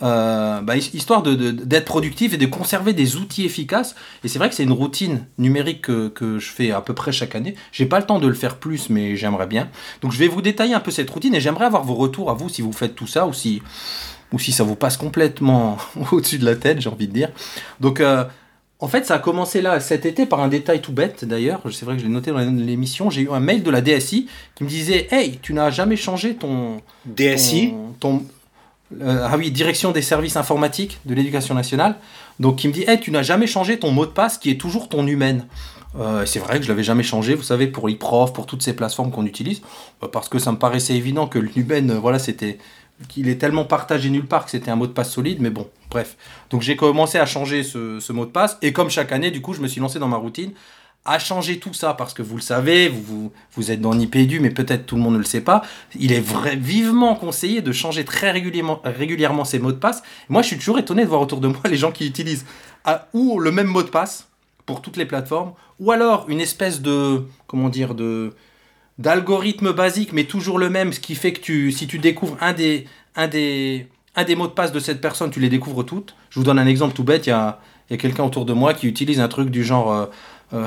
Euh, 0.00 0.60
bah, 0.60 0.76
histoire 0.76 1.24
d'être 1.24 1.84
productif 1.84 2.32
et 2.32 2.36
de 2.36 2.46
conserver 2.46 2.92
des 2.92 3.16
outils 3.16 3.44
efficaces. 3.44 3.96
Et 4.22 4.28
c'est 4.28 4.38
vrai 4.38 4.48
que 4.48 4.54
c'est 4.54 4.62
une 4.62 4.72
routine 4.72 5.26
numérique 5.38 5.82
que, 5.82 6.08
que, 6.08 6.38
je 6.38 6.50
fais 6.50 6.70
à 6.70 6.80
peu 6.80 6.94
près 6.94 7.10
chaque 7.10 7.34
année. 7.34 7.56
J'ai 7.72 7.86
pas 7.86 7.98
le 7.98 8.06
temps 8.06 8.20
de 8.20 8.28
le 8.28 8.34
faire 8.34 8.56
plus, 8.58 8.90
mais 8.90 9.16
j'aimerais 9.16 9.48
bien. 9.48 9.68
Donc 10.00 10.12
je 10.12 10.18
vais 10.18 10.28
vous 10.28 10.40
détailler 10.40 10.74
un 10.74 10.80
peu 10.80 10.92
cette 10.92 11.10
routine 11.10 11.34
et 11.34 11.40
j'aimerais 11.40 11.64
avoir 11.64 11.82
vos 11.82 11.94
retours 11.94 12.30
à 12.30 12.34
vous 12.34 12.48
si 12.48 12.62
vous 12.62 12.72
faites 12.72 12.94
tout 12.94 13.08
ça 13.08 13.26
ou 13.26 13.32
si, 13.32 13.60
ou 14.32 14.38
si 14.38 14.52
ça 14.52 14.62
vous 14.62 14.76
passe 14.76 14.96
complètement 14.96 15.78
au-dessus 16.12 16.38
de 16.38 16.44
la 16.44 16.54
tête, 16.54 16.80
j'ai 16.80 16.90
envie 16.90 17.08
de 17.08 17.14
dire. 17.14 17.30
Donc 17.80 18.00
euh, 18.00 18.24
en 18.78 18.86
fait, 18.86 19.04
ça 19.04 19.16
a 19.16 19.18
commencé 19.18 19.60
là 19.60 19.80
cet 19.80 20.06
été 20.06 20.26
par 20.26 20.38
un 20.38 20.46
détail 20.46 20.80
tout 20.80 20.92
bête 20.92 21.24
d'ailleurs. 21.24 21.60
C'est 21.72 21.84
vrai 21.84 21.96
que 21.96 22.02
je 22.02 22.06
l'ai 22.06 22.12
noté 22.12 22.30
dans 22.30 22.38
l'émission. 22.38 23.10
J'ai 23.10 23.22
eu 23.22 23.30
un 23.30 23.40
mail 23.40 23.64
de 23.64 23.70
la 23.70 23.80
DSI 23.80 24.28
qui 24.54 24.62
me 24.62 24.68
disait 24.68 25.08
Hey, 25.10 25.40
tu 25.42 25.54
n'as 25.54 25.70
jamais 25.70 25.96
changé 25.96 26.36
ton. 26.36 26.80
DSI 27.04 27.74
ton, 27.98 28.18
ton 28.20 28.24
ah 29.02 29.36
oui, 29.36 29.50
direction 29.50 29.92
des 29.92 30.02
services 30.02 30.36
informatiques 30.36 30.98
de 31.04 31.14
l'éducation 31.14 31.54
nationale. 31.54 31.96
Donc, 32.40 32.56
qui 32.56 32.68
me 32.68 32.72
dit 32.72 32.84
Hey, 32.88 33.00
tu 33.00 33.10
n'as 33.10 33.22
jamais 33.22 33.46
changé 33.46 33.78
ton 33.78 33.90
mot 33.90 34.06
de 34.06 34.10
passe 34.10 34.38
qui 34.38 34.50
est 34.50 34.60
toujours 34.60 34.88
ton 34.88 35.06
humaine. 35.06 35.46
Euh, 35.96 36.26
c'est 36.26 36.38
vrai 36.38 36.58
que 36.58 36.64
je 36.64 36.68
l'avais 36.68 36.82
jamais 36.82 37.02
changé, 37.02 37.34
vous 37.34 37.42
savez, 37.42 37.66
pour 37.66 37.88
e-prof, 37.88 38.32
pour 38.32 38.46
toutes 38.46 38.62
ces 38.62 38.74
plateformes 38.74 39.10
qu'on 39.10 39.26
utilise, 39.26 39.62
parce 40.12 40.28
que 40.28 40.38
ça 40.38 40.52
me 40.52 40.58
paraissait 40.58 40.94
évident 40.94 41.26
que 41.26 41.38
le 41.38 41.50
humaine, 41.56 41.92
voilà, 41.94 42.18
c'était 42.18 42.58
qu'il 43.08 43.28
est 43.28 43.36
tellement 43.36 43.64
partagé 43.64 44.10
nulle 44.10 44.26
part 44.26 44.44
que 44.44 44.50
c'était 44.50 44.70
un 44.70 44.76
mot 44.76 44.86
de 44.86 44.92
passe 44.92 45.12
solide, 45.12 45.38
mais 45.40 45.50
bon, 45.50 45.68
bref. 45.90 46.16
Donc 46.50 46.62
j'ai 46.62 46.76
commencé 46.76 47.18
à 47.18 47.26
changer 47.26 47.62
ce, 47.62 48.12
mot 48.12 48.26
de 48.26 48.30
passe, 48.30 48.58
et 48.60 48.72
comme 48.72 48.90
chaque 48.90 49.12
année, 49.12 49.30
du 49.30 49.40
coup, 49.40 49.54
je 49.54 49.60
me 49.60 49.68
suis 49.68 49.80
lancé 49.80 49.98
dans 49.98 50.08
ma 50.08 50.16
routine 50.16 50.52
à 51.04 51.18
changer 51.18 51.58
tout 51.58 51.72
ça, 51.72 51.94
parce 51.94 52.12
que 52.12 52.22
vous 52.22 52.36
le 52.36 52.42
savez, 52.42 52.88
vous, 52.88 53.32
vous, 53.54 53.70
êtes 53.70 53.80
dans 53.80 53.94
Nipédu, 53.94 54.40
mais 54.40 54.50
peut-être 54.50 54.84
tout 54.84 54.96
le 54.96 55.00
monde 55.00 55.14
ne 55.14 55.18
le 55.18 55.24
sait 55.24 55.40
pas, 55.40 55.62
il 55.98 56.12
est 56.12 56.22
vivement 56.56 57.14
conseillé 57.14 57.62
de 57.62 57.72
changer 57.72 58.04
très 58.04 58.30
régulièrement, 58.30 58.80
régulièrement 58.84 59.46
ces 59.46 59.58
mots 59.58 59.72
de 59.72 59.78
passe. 59.78 60.02
Moi, 60.28 60.42
je 60.42 60.48
suis 60.48 60.58
toujours 60.58 60.78
étonné 60.78 61.04
de 61.04 61.08
voir 61.08 61.22
autour 61.22 61.40
de 61.40 61.48
moi 61.48 61.60
les 61.64 61.76
gens 61.76 61.92
qui 61.92 62.06
utilisent 62.06 62.44
à, 62.84 63.08
ou 63.14 63.40
le 63.40 63.50
même 63.50 63.68
mot 63.68 63.82
de 63.82 63.88
passe 63.88 64.28
pour 64.66 64.82
toutes 64.82 64.98
les 64.98 65.06
plateformes, 65.06 65.54
ou 65.80 65.92
alors 65.92 66.26
une 66.28 66.40
espèce 66.40 66.82
de, 66.82 67.24
comment 67.46 67.70
dire, 67.70 67.94
de 67.94 68.34
d'algorithme 68.98 69.72
basique, 69.72 70.12
mais 70.12 70.24
toujours 70.24 70.58
le 70.58 70.70
même, 70.70 70.92
ce 70.92 70.98
qui 70.98 71.14
fait 71.14 71.32
que 71.32 71.40
tu, 71.40 71.70
si 71.70 71.86
tu 71.86 72.00
découvres 72.00 72.36
un 72.40 72.52
des, 72.52 72.84
un 73.14 73.28
des, 73.28 73.86
un 74.16 74.24
des 74.24 74.34
mots 74.34 74.48
de 74.48 74.52
passe 74.52 74.72
de 74.72 74.80
cette 74.80 75.00
personne, 75.00 75.30
tu 75.30 75.38
les 75.38 75.48
découvres 75.48 75.86
toutes. 75.86 76.16
Je 76.30 76.40
vous 76.40 76.44
donne 76.44 76.58
un 76.58 76.66
exemple 76.66 76.94
tout 76.94 77.04
bête, 77.04 77.26
il 77.26 77.30
y 77.30 77.32
a, 77.32 77.60
y 77.90 77.94
a 77.94 77.96
quelqu'un 77.96 78.24
autour 78.24 78.44
de 78.44 78.52
moi 78.52 78.74
qui 78.74 78.88
utilise 78.88 79.20
un 79.20 79.28
truc 79.28 79.50
du 79.50 79.64
genre... 79.64 79.92
Euh, 79.92 80.06
euh, 80.54 80.66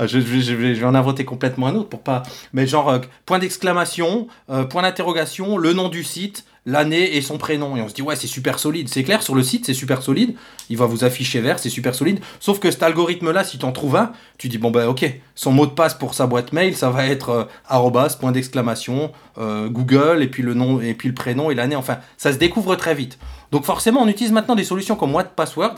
je, 0.06 0.18
vais 0.18 0.84
en 0.84 0.94
inventer 0.94 1.24
complètement 1.24 1.68
un 1.68 1.74
autre 1.74 1.88
pour 1.88 2.00
pas... 2.00 2.22
Mais 2.52 2.66
genre, 2.66 2.90
euh, 2.90 2.98
point 3.26 3.38
d'exclamation, 3.38 4.28
euh, 4.50 4.64
point 4.64 4.82
d'interrogation, 4.82 5.56
le 5.56 5.72
nom 5.72 5.88
du 5.88 6.04
site, 6.04 6.44
l'année 6.66 7.16
et 7.16 7.22
son 7.22 7.38
prénom. 7.38 7.76
Et 7.76 7.80
on 7.80 7.88
se 7.88 7.94
dit, 7.94 8.02
ouais, 8.02 8.16
c'est 8.16 8.26
super 8.26 8.58
solide. 8.58 8.88
C'est 8.88 9.02
clair, 9.04 9.22
sur 9.22 9.34
le 9.34 9.42
site, 9.42 9.64
c'est 9.64 9.74
super 9.74 10.02
solide. 10.02 10.34
Il 10.68 10.76
va 10.76 10.86
vous 10.86 11.04
afficher 11.04 11.40
vert, 11.40 11.58
c'est 11.58 11.70
super 11.70 11.94
solide. 11.94 12.20
Sauf 12.40 12.58
que 12.58 12.70
cet 12.70 12.82
algorithme-là, 12.82 13.44
si 13.44 13.58
tu 13.58 13.64
en 13.64 13.72
trouves 13.72 13.96
un, 13.96 14.12
tu 14.36 14.48
dis, 14.48 14.58
bon, 14.58 14.70
ben, 14.70 14.86
ok, 14.86 15.10
son 15.34 15.52
mot 15.52 15.66
de 15.66 15.72
passe 15.72 15.94
pour 15.94 16.12
sa 16.14 16.26
boîte 16.26 16.52
mail, 16.52 16.76
ça 16.76 16.90
va 16.90 17.06
être 17.06 17.48
arrobas, 17.66 18.16
point 18.20 18.32
d'exclamation, 18.32 19.12
Google, 19.38 20.22
et 20.22 20.28
puis 20.28 20.42
le 20.42 20.52
nom, 20.52 20.80
et 20.80 20.94
puis 20.94 21.08
le 21.08 21.14
prénom 21.14 21.50
et 21.50 21.54
l'année. 21.54 21.76
Enfin, 21.76 21.98
ça 22.18 22.32
se 22.32 22.38
découvre 22.38 22.74
très 22.74 22.94
vite. 22.94 23.18
Donc, 23.50 23.64
forcément, 23.64 24.02
on 24.02 24.08
utilise 24.08 24.32
maintenant 24.32 24.56
des 24.56 24.64
solutions 24.64 24.96
comme 24.96 25.14
What 25.14 25.32
Password. 25.36 25.76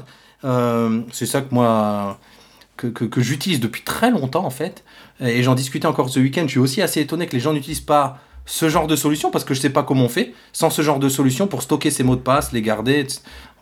C'est 1.13 1.27
ça 1.27 1.43
que 1.43 1.55
moi. 1.55 2.19
Que, 2.89 3.21
j'utilise 3.21 3.61
depuis 3.61 3.83
très 3.83 4.11
longtemps 4.11 4.45
en 4.45 4.51
fait, 4.51 4.85
et 5.21 5.43
j'en 5.43 5.55
discutais 5.55 5.87
encore 5.87 6.09
ce 6.09 6.19
week-end, 6.19 6.45
je 6.45 6.53
suis 6.53 6.59
aussi 6.59 6.81
assez 6.81 7.01
étonné 7.01 7.27
que 7.27 7.33
les 7.33 7.41
gens 7.41 7.53
n'utilisent 7.53 7.81
pas 7.81 8.19
ce 8.47 8.69
genre 8.69 8.87
de 8.87 8.97
solution 8.97 9.31
parce 9.31 9.45
que 9.45 9.55
je 9.55 9.61
sais 9.61 9.71
pas 9.71 9.83
comment 9.83 10.05
on 10.05 10.09
fait 10.09 10.35
sans 10.53 10.71
ce 10.71 10.83
genre 10.83 10.99
de 10.99 11.09
solution 11.09 11.47
pour 11.47 11.63
stocker 11.63 11.91
ces 11.91 12.03
mots 12.03 12.17
de 12.17 12.21
passe, 12.21 12.53
les 12.53 12.63
garder, 12.63 13.07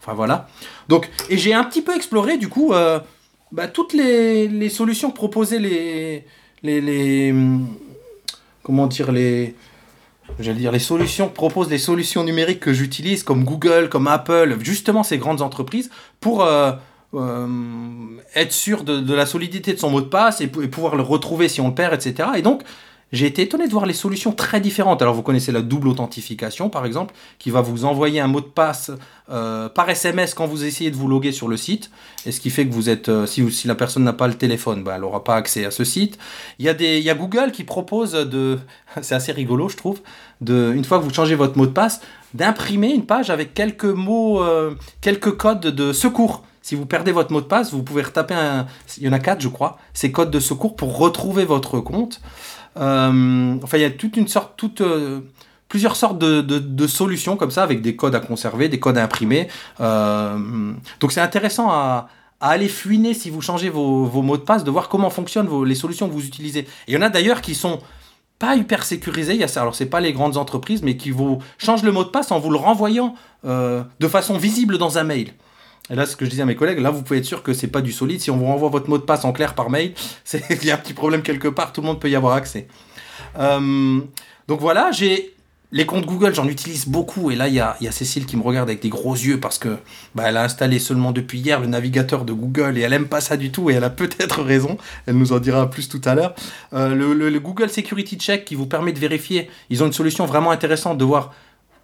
enfin 0.00 0.14
voilà. 0.14 0.48
Donc 0.88 1.10
et 1.30 1.36
j'ai 1.36 1.52
un 1.52 1.64
petit 1.64 1.82
peu 1.82 1.94
exploré 1.94 2.38
du 2.38 2.48
coup 2.48 2.72
euh, 2.72 3.00
bah, 3.52 3.66
toutes 3.66 3.92
les, 3.92 4.68
solutions 4.68 5.10
que 5.10 5.16
proposaient 5.16 5.58
les, 5.58 6.24
les, 6.62 6.80
les 6.80 7.34
comment 8.62 8.86
dire 8.86 9.10
les 9.10 9.54
j'allais 10.38 10.58
dire 10.58 10.72
les 10.72 10.78
solutions 10.78 11.28
proposent 11.28 11.70
les 11.70 11.78
solutions 11.78 12.24
numériques 12.24 12.60
que 12.60 12.72
j'utilise 12.72 13.22
comme 13.22 13.44
Google, 13.44 13.88
comme 13.88 14.06
Apple, 14.06 14.56
justement 14.60 15.02
ces 15.02 15.18
grandes 15.18 15.42
entreprises 15.42 15.90
pour 16.20 16.42
euh, 16.42 16.72
être 17.14 18.52
sûr 18.52 18.84
de, 18.84 19.00
de, 19.00 19.14
la 19.14 19.26
solidité 19.26 19.72
de 19.72 19.78
son 19.78 19.90
mot 19.90 20.00
de 20.00 20.06
passe 20.06 20.40
et, 20.40 20.48
pouvoir 20.48 20.96
le 20.96 21.02
retrouver 21.02 21.48
si 21.48 21.60
on 21.60 21.68
le 21.68 21.74
perd, 21.74 21.94
etc. 21.94 22.30
Et 22.36 22.42
donc 22.42 22.62
j'ai 23.10 23.26
été 23.26 23.40
étonné 23.40 23.66
de 23.66 23.72
voir 23.72 23.86
les 23.86 23.94
solutions 23.94 24.32
très 24.32 24.60
différentes. 24.60 25.00
Alors 25.00 25.14
vous 25.14 25.22
connaissez 25.22 25.50
la 25.50 25.62
double 25.62 25.88
authentification 25.88 26.68
par 26.68 26.84
exemple, 26.84 27.14
qui 27.38 27.50
va 27.50 27.62
vous 27.62 27.84
envoyer 27.86 28.20
un 28.20 28.26
mot 28.26 28.40
de 28.40 28.46
passe 28.46 28.90
euh, 29.30 29.68
par 29.70 29.88
SMS 29.88 30.34
quand 30.34 30.46
vous 30.46 30.64
essayez 30.64 30.90
de 30.90 30.96
vous 30.96 31.08
loguer 31.08 31.32
sur 31.32 31.48
le 31.48 31.56
site, 31.56 31.90
et 32.26 32.32
ce 32.32 32.40
qui 32.40 32.50
fait 32.50 32.66
que 32.66 32.72
vous 32.72 32.90
êtes, 32.90 33.08
euh, 33.08 33.26
si, 33.26 33.50
si, 33.50 33.66
la 33.66 33.74
personne 33.74 34.04
n'a 34.04 34.12
pas 34.12 34.28
le 34.28 34.34
téléphone, 34.34 34.84
bah, 34.84 34.92
elle 34.96 35.00
n'aura 35.00 35.24
pas 35.24 35.36
accès 35.36 35.64
à 35.64 35.70
ce 35.70 35.84
site. 35.84 36.18
Il 36.58 36.66
y, 36.66 36.68
a 36.68 36.74
y 36.80 37.10
a 37.10 37.14
Google 37.14 37.50
qui 37.52 37.64
propose 37.64 38.12
de, 38.12 38.58
c'est 39.00 39.14
assez 39.14 39.32
rigolo 39.32 39.68
je 39.68 39.76
trouve, 39.76 40.00
de, 40.42 40.72
une 40.74 40.84
fois 40.84 40.98
que 40.98 41.04
vous 41.04 41.14
changez 41.14 41.34
votre 41.34 41.56
mot 41.56 41.66
de 41.66 41.72
passe, 41.72 42.02
d'imprimer 42.34 42.92
une 42.92 43.06
page 43.06 43.30
avec 43.30 43.54
quelques 43.54 43.84
mots, 43.84 44.42
euh, 44.42 44.74
quelques 45.00 45.34
codes 45.36 45.60
de 45.60 45.94
secours. 45.94 46.44
Si 46.62 46.74
vous 46.74 46.86
perdez 46.86 47.12
votre 47.12 47.32
mot 47.32 47.40
de 47.40 47.46
passe, 47.46 47.72
vous 47.72 47.82
pouvez 47.82 48.02
retaper 48.02 48.34
un, 48.34 48.66
il 48.98 49.04
y 49.04 49.08
en 49.08 49.12
a 49.12 49.18
quatre 49.18 49.40
je 49.40 49.48
crois, 49.48 49.78
ces 49.94 50.12
codes 50.12 50.30
de 50.30 50.40
secours 50.40 50.76
pour 50.76 50.98
retrouver 50.98 51.44
votre 51.44 51.80
compte. 51.80 52.20
Euh, 52.78 53.56
enfin, 53.62 53.78
il 53.78 53.80
y 53.80 53.84
a 53.84 53.90
toute 53.90 54.16
une 54.16 54.28
sorte, 54.28 54.62
euh, 54.80 55.20
plusieurs 55.68 55.96
sortes 55.96 56.18
de, 56.18 56.40
de, 56.40 56.86
solutions 56.86 57.36
comme 57.36 57.50
ça, 57.50 57.62
avec 57.62 57.82
des 57.82 57.96
codes 57.96 58.14
à 58.14 58.20
conserver, 58.20 58.68
des 58.68 58.80
codes 58.80 58.98
à 58.98 59.04
imprimer. 59.04 59.48
Euh, 59.80 60.72
donc 61.00 61.12
c'est 61.12 61.20
intéressant 61.20 61.70
à, 61.70 62.08
aller 62.40 62.68
fuiner 62.68 63.14
si 63.14 63.30
vous 63.30 63.40
changez 63.40 63.68
vos, 63.68 64.22
mots 64.22 64.36
de 64.36 64.42
passe, 64.42 64.62
de 64.62 64.70
voir 64.70 64.88
comment 64.88 65.10
fonctionnent 65.10 65.64
les 65.64 65.74
solutions 65.74 66.08
que 66.08 66.12
vous 66.12 66.24
utilisez. 66.24 66.68
Il 66.86 66.94
y 66.94 66.96
en 66.96 67.02
a 67.02 67.08
d'ailleurs 67.08 67.40
qui 67.40 67.56
sont 67.56 67.80
pas 68.38 68.54
hyper 68.54 68.84
sécurisés. 68.84 69.34
Il 69.34 69.40
y 69.40 69.44
a 69.44 69.48
ça. 69.48 69.62
Alors 69.62 69.74
c'est 69.74 69.86
pas 69.86 69.98
les 69.98 70.12
grandes 70.12 70.36
entreprises, 70.36 70.82
mais 70.82 70.96
qui 70.96 71.10
vous 71.10 71.40
changent 71.58 71.82
le 71.82 71.90
mot 71.90 72.04
de 72.04 72.10
passe 72.10 72.30
en 72.30 72.38
vous 72.38 72.50
le 72.50 72.56
renvoyant 72.56 73.16
de 73.42 74.08
façon 74.08 74.38
visible 74.38 74.78
dans 74.78 74.98
un 74.98 75.04
mail. 75.04 75.32
Et 75.90 75.94
là, 75.94 76.06
ce 76.06 76.16
que 76.16 76.24
je 76.24 76.30
disais 76.30 76.42
à 76.42 76.46
mes 76.46 76.56
collègues, 76.56 76.80
là, 76.80 76.90
vous 76.90 77.02
pouvez 77.02 77.18
être 77.18 77.24
sûr 77.24 77.42
que 77.42 77.52
c'est 77.52 77.68
pas 77.68 77.80
du 77.80 77.92
solide. 77.92 78.20
Si 78.20 78.30
on 78.30 78.36
vous 78.36 78.46
renvoie 78.46 78.68
votre 78.68 78.88
mot 78.88 78.98
de 78.98 79.02
passe 79.02 79.24
en 79.24 79.32
clair 79.32 79.54
par 79.54 79.70
mail, 79.70 79.94
c'est 80.24 80.42
il 80.50 80.64
y 80.64 80.70
a 80.70 80.74
un 80.74 80.78
petit 80.78 80.94
problème 80.94 81.22
quelque 81.22 81.48
part. 81.48 81.72
Tout 81.72 81.80
le 81.80 81.86
monde 81.86 82.00
peut 82.00 82.10
y 82.10 82.16
avoir 82.16 82.34
accès. 82.34 82.68
Euh, 83.38 84.00
donc 84.46 84.60
voilà, 84.60 84.90
j'ai 84.92 85.34
les 85.70 85.84
comptes 85.84 86.06
Google, 86.06 86.34
j'en 86.34 86.48
utilise 86.48 86.86
beaucoup. 86.86 87.30
Et 87.30 87.36
là, 87.36 87.48
il 87.48 87.54
y 87.54 87.60
a, 87.60 87.76
y 87.80 87.88
a, 87.88 87.92
Cécile 87.92 88.26
qui 88.26 88.36
me 88.36 88.42
regarde 88.42 88.68
avec 88.68 88.80
des 88.80 88.88
gros 88.88 89.14
yeux 89.14 89.38
parce 89.38 89.58
que 89.58 89.76
bah, 90.14 90.24
elle 90.26 90.36
a 90.36 90.44
installé 90.44 90.78
seulement 90.78 91.12
depuis 91.12 91.38
hier 91.38 91.60
le 91.60 91.66
navigateur 91.66 92.24
de 92.24 92.32
Google 92.32 92.78
et 92.78 92.80
elle 92.80 92.92
aime 92.92 93.08
pas 93.08 93.20
ça 93.20 93.36
du 93.36 93.50
tout. 93.50 93.70
Et 93.70 93.74
elle 93.74 93.84
a 93.84 93.90
peut-être 94.02 94.42
raison. 94.42 94.78
Elle 95.06 95.16
nous 95.16 95.32
en 95.32 95.38
dira 95.38 95.68
plus 95.68 95.88
tout 95.88 96.00
à 96.04 96.14
l'heure. 96.14 96.34
Euh, 96.72 96.94
le, 96.94 97.12
le, 97.12 97.40
Google 97.40 97.68
Security 97.70 98.16
Check 98.16 98.44
qui 98.44 98.54
vous 98.54 98.66
permet 98.66 98.92
de 98.92 98.98
vérifier. 98.98 99.50
Ils 99.70 99.82
ont 99.82 99.86
une 99.86 99.92
solution 99.92 100.26
vraiment 100.26 100.50
intéressante 100.50 100.98
de 100.98 101.04
voir 101.04 101.34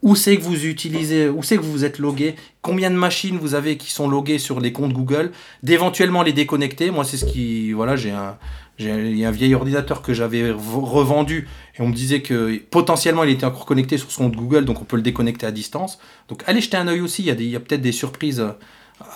où 0.04 0.14
c'est 0.14 0.36
que 0.36 0.42
vous 0.42 0.66
utilisez, 0.66 1.30
où 1.30 1.42
c'est 1.42 1.56
que 1.56 1.62
vous 1.62 1.84
êtes 1.84 1.98
logué, 1.98 2.36
combien 2.60 2.90
de 2.90 2.94
machines 2.94 3.38
vous 3.38 3.54
avez 3.54 3.78
qui 3.78 3.90
sont 3.90 4.06
loguées 4.06 4.38
sur 4.38 4.60
les 4.60 4.70
comptes 4.70 4.92
Google, 4.92 5.32
d'éventuellement 5.62 6.22
les 6.22 6.34
déconnecter. 6.34 6.90
Moi, 6.90 7.04
c'est 7.04 7.16
ce 7.16 7.24
qui, 7.24 7.72
voilà, 7.72 7.96
j'ai 7.96 8.10
un, 8.10 8.36
vieil 8.78 9.54
ordinateur 9.54 10.02
que 10.02 10.12
j'avais 10.12 10.50
revendu 10.50 11.48
et 11.78 11.82
on 11.82 11.88
me 11.88 11.94
disait 11.94 12.20
que 12.20 12.58
potentiellement 12.70 13.24
il 13.24 13.30
était 13.30 13.46
encore 13.46 13.64
connecté 13.64 13.96
sur 13.96 14.10
son 14.10 14.24
compte 14.24 14.36
Google, 14.36 14.66
donc 14.66 14.82
on 14.82 14.84
peut 14.84 14.96
le 14.96 15.02
déconnecter 15.02 15.46
à 15.46 15.50
distance. 15.50 15.98
Donc 16.28 16.42
allez 16.46 16.60
jeter 16.60 16.76
un 16.76 16.86
œil 16.86 17.00
aussi, 17.00 17.22
il 17.22 17.26
y 17.26 17.30
a, 17.30 17.34
il 17.34 17.48
y 17.48 17.56
a 17.56 17.60
peut-être 17.60 17.80
des 17.80 17.92
surprises 17.92 18.44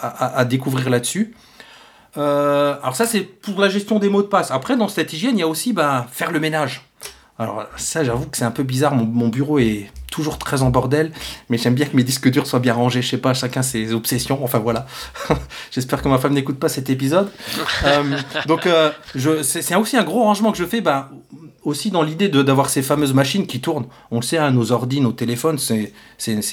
à, 0.00 0.44
découvrir 0.46 0.88
là-dessus. 0.88 1.34
Euh, 2.16 2.76
alors 2.82 2.96
ça 2.96 3.04
c'est 3.04 3.20
pour 3.20 3.60
la 3.60 3.68
gestion 3.68 3.98
des 3.98 4.08
mots 4.08 4.22
de 4.22 4.28
passe. 4.28 4.50
Après 4.50 4.76
dans 4.76 4.88
cette 4.88 5.12
hygiène 5.12 5.36
il 5.36 5.40
y 5.40 5.42
a 5.42 5.48
aussi 5.48 5.74
bah, 5.74 6.06
faire 6.10 6.30
le 6.30 6.40
ménage. 6.40 6.87
Alors 7.38 7.64
ça 7.76 8.02
j'avoue 8.02 8.26
que 8.26 8.36
c'est 8.36 8.44
un 8.44 8.50
peu 8.50 8.64
bizarre, 8.64 8.96
mon, 8.96 9.28
bureau 9.28 9.60
est 9.60 9.90
toujours 10.10 10.38
très 10.38 10.62
en 10.62 10.70
bordel, 10.70 11.12
mais 11.48 11.56
j'aime 11.56 11.74
bien 11.74 11.86
que 11.86 11.96
mes 11.96 12.02
disques 12.02 12.28
durs 12.28 12.48
soient 12.48 12.58
bien 12.58 12.74
rangés, 12.74 13.00
je 13.00 13.08
sais 13.08 13.18
pas, 13.18 13.32
chacun 13.32 13.62
ses 13.62 13.92
obsessions, 13.92 14.42
enfin 14.42 14.58
voilà. 14.58 14.86
J'espère 15.70 16.02
que 16.02 16.08
ma 16.08 16.18
femme 16.18 16.32
n'écoute 16.32 16.58
pas 16.58 16.68
cet 16.68 16.90
épisode. 16.90 17.30
euh, 17.84 18.18
donc 18.46 18.66
euh, 18.66 18.90
c'est 19.42 19.74
aussi 19.76 19.96
un 19.96 20.02
gros 20.02 20.24
rangement 20.24 20.50
que 20.50 20.58
je 20.58 20.64
fais, 20.64 20.80
bah, 20.80 21.10
aussi 21.64 21.90
dans 21.90 22.02
l'idée 22.02 22.28
d'avoir 22.28 22.70
ces 22.70 22.82
fameuses 22.82 23.14
machines 23.14 23.46
qui 23.46 23.60
tournent. 23.60 23.86
On 24.10 24.16
le 24.16 24.22
sait, 24.22 24.38
hein, 24.38 24.50
nos 24.50 24.72
ordi, 24.72 25.00
nos 25.00 25.12
téléphones, 25.12 25.58
c'est 25.58 25.92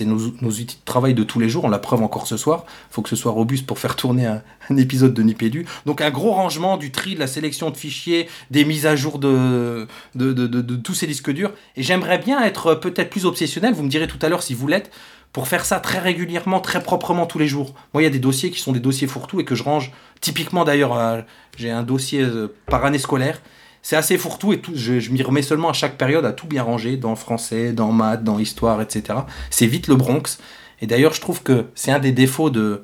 nos, 0.01 0.19
nos, 0.41 0.49
outils 0.49 0.77
de 0.77 0.85
travail 0.85 1.13
de 1.13 1.23
tous 1.23 1.39
les 1.39 1.49
jours. 1.49 1.65
On 1.65 1.69
la 1.69 1.79
preuve 1.79 2.01
encore 2.01 2.27
ce 2.27 2.37
soir. 2.37 2.65
Il 2.89 2.93
faut 2.93 3.01
que 3.01 3.09
ce 3.09 3.15
soit 3.15 3.31
robuste 3.31 3.65
pour 3.65 3.79
faire 3.79 3.95
tourner 3.95 4.25
un, 4.25 4.41
épisode 4.77 5.13
de 5.13 5.21
Nipédu. 5.21 5.65
Donc 5.85 6.01
un 6.01 6.09
gros 6.09 6.31
rangement 6.31 6.77
du 6.77 6.91
tri, 6.91 7.15
de 7.15 7.19
la 7.19 7.27
sélection 7.27 7.69
de 7.69 7.77
fichiers, 7.77 8.27
des 8.51 8.65
mises 8.65 8.85
à 8.85 8.95
jour 8.95 9.19
de, 9.19 9.87
de, 10.15 10.33
de, 10.33 10.47
de 10.47 10.75
tous 10.75 10.93
ces 10.93 11.07
disques 11.07 11.31
durs. 11.31 11.51
Et 11.75 11.83
j'aimerais 11.83 12.17
bien 12.17 12.43
être 12.43 12.75
peut-être 12.75 13.09
plus 13.09 13.25
obsessionnel, 13.25 13.73
vous 13.73 13.83
me 13.83 13.89
direz 13.89 14.07
tout 14.07 14.19
à 14.21 14.29
l'heure 14.29 14.43
si 14.43 14.53
vous 14.53 14.67
l'êtes, 14.67 14.91
pour 15.35 15.49
faire 15.49 15.65
ça 15.65 15.81
très 15.81 15.99
régulièrement, 15.99 16.61
très 16.61 16.81
proprement 16.81 17.25
tous 17.25 17.39
les 17.39 17.47
jours. 17.47 17.73
Moi, 17.93 18.01
il 18.01 18.05
y 18.05 18.07
a 18.07 18.11
des 18.11 18.19
dossiers 18.19 18.51
qui 18.51 18.59
sont 18.61 18.71
des 18.71 18.79
dossiers 18.79 19.05
fourre-tout 19.05 19.41
et 19.41 19.43
que 19.43 19.53
je 19.53 19.63
range. 19.63 19.91
Typiquement, 20.21 20.63
d'ailleurs, 20.63 20.97
euh, 20.97 21.21
j'ai 21.57 21.69
un 21.69 21.83
dossier 21.83 22.21
euh, 22.21 22.55
par 22.67 22.85
année 22.85 22.97
scolaire 22.99 23.41
c'est 23.85 23.95
assez 23.95 24.17
fourre-tout 24.17 24.51
et. 24.51 24.61
Je, 24.73 25.11
m'y 25.11 25.21
remets 25.21 25.43
seulement 25.43 25.69
à 25.69 25.73
chaque 25.73 25.95
période 25.95 26.25
à 26.25 26.31
tout 26.31 26.47
bien 26.47 26.63
ranger, 26.63 26.97
dans 26.97 27.15
français, 27.15 27.71
dans 27.71 27.91
maths, 27.91 28.23
dans 28.23 28.39
histoire, 28.39 28.81
etc. 28.81 29.19
C'est 29.51 29.67
vite 29.67 29.85
le 29.85 29.93
Bronx. 29.93 30.39
Et 30.81 30.87
d'ailleurs, 30.87 31.13
je 31.13 31.21
trouve 31.21 31.43
que 31.43 31.65
c'est 31.75 31.91
un 31.91 31.99
des 31.99 32.11
défauts 32.11 32.49
de, 32.49 32.81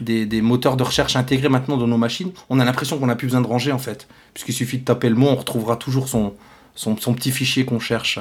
des, 0.00 0.42
moteurs 0.42 0.76
de 0.76 0.82
recherche 0.82 1.14
intégrés 1.14 1.48
maintenant 1.48 1.76
dans 1.76 1.86
nos 1.86 1.96
machines. 1.96 2.32
On 2.50 2.58
a 2.58 2.64
l'impression 2.64 2.98
qu'on 2.98 3.06
n'a 3.06 3.14
plus 3.14 3.28
besoin 3.28 3.40
de 3.40 3.46
ranger 3.46 3.70
en 3.70 3.78
fait. 3.78 4.08
Puisqu'il 4.34 4.52
suffit 4.52 4.78
de 4.78 4.84
taper 4.84 5.10
le 5.10 5.14
mot, 5.14 5.28
on 5.28 5.36
retrouvera 5.36 5.76
toujours 5.76 6.08
son, 6.08 6.34
petit 6.74 7.30
fichier 7.30 7.64
qu'on 7.64 7.78
cherche. 7.78 8.18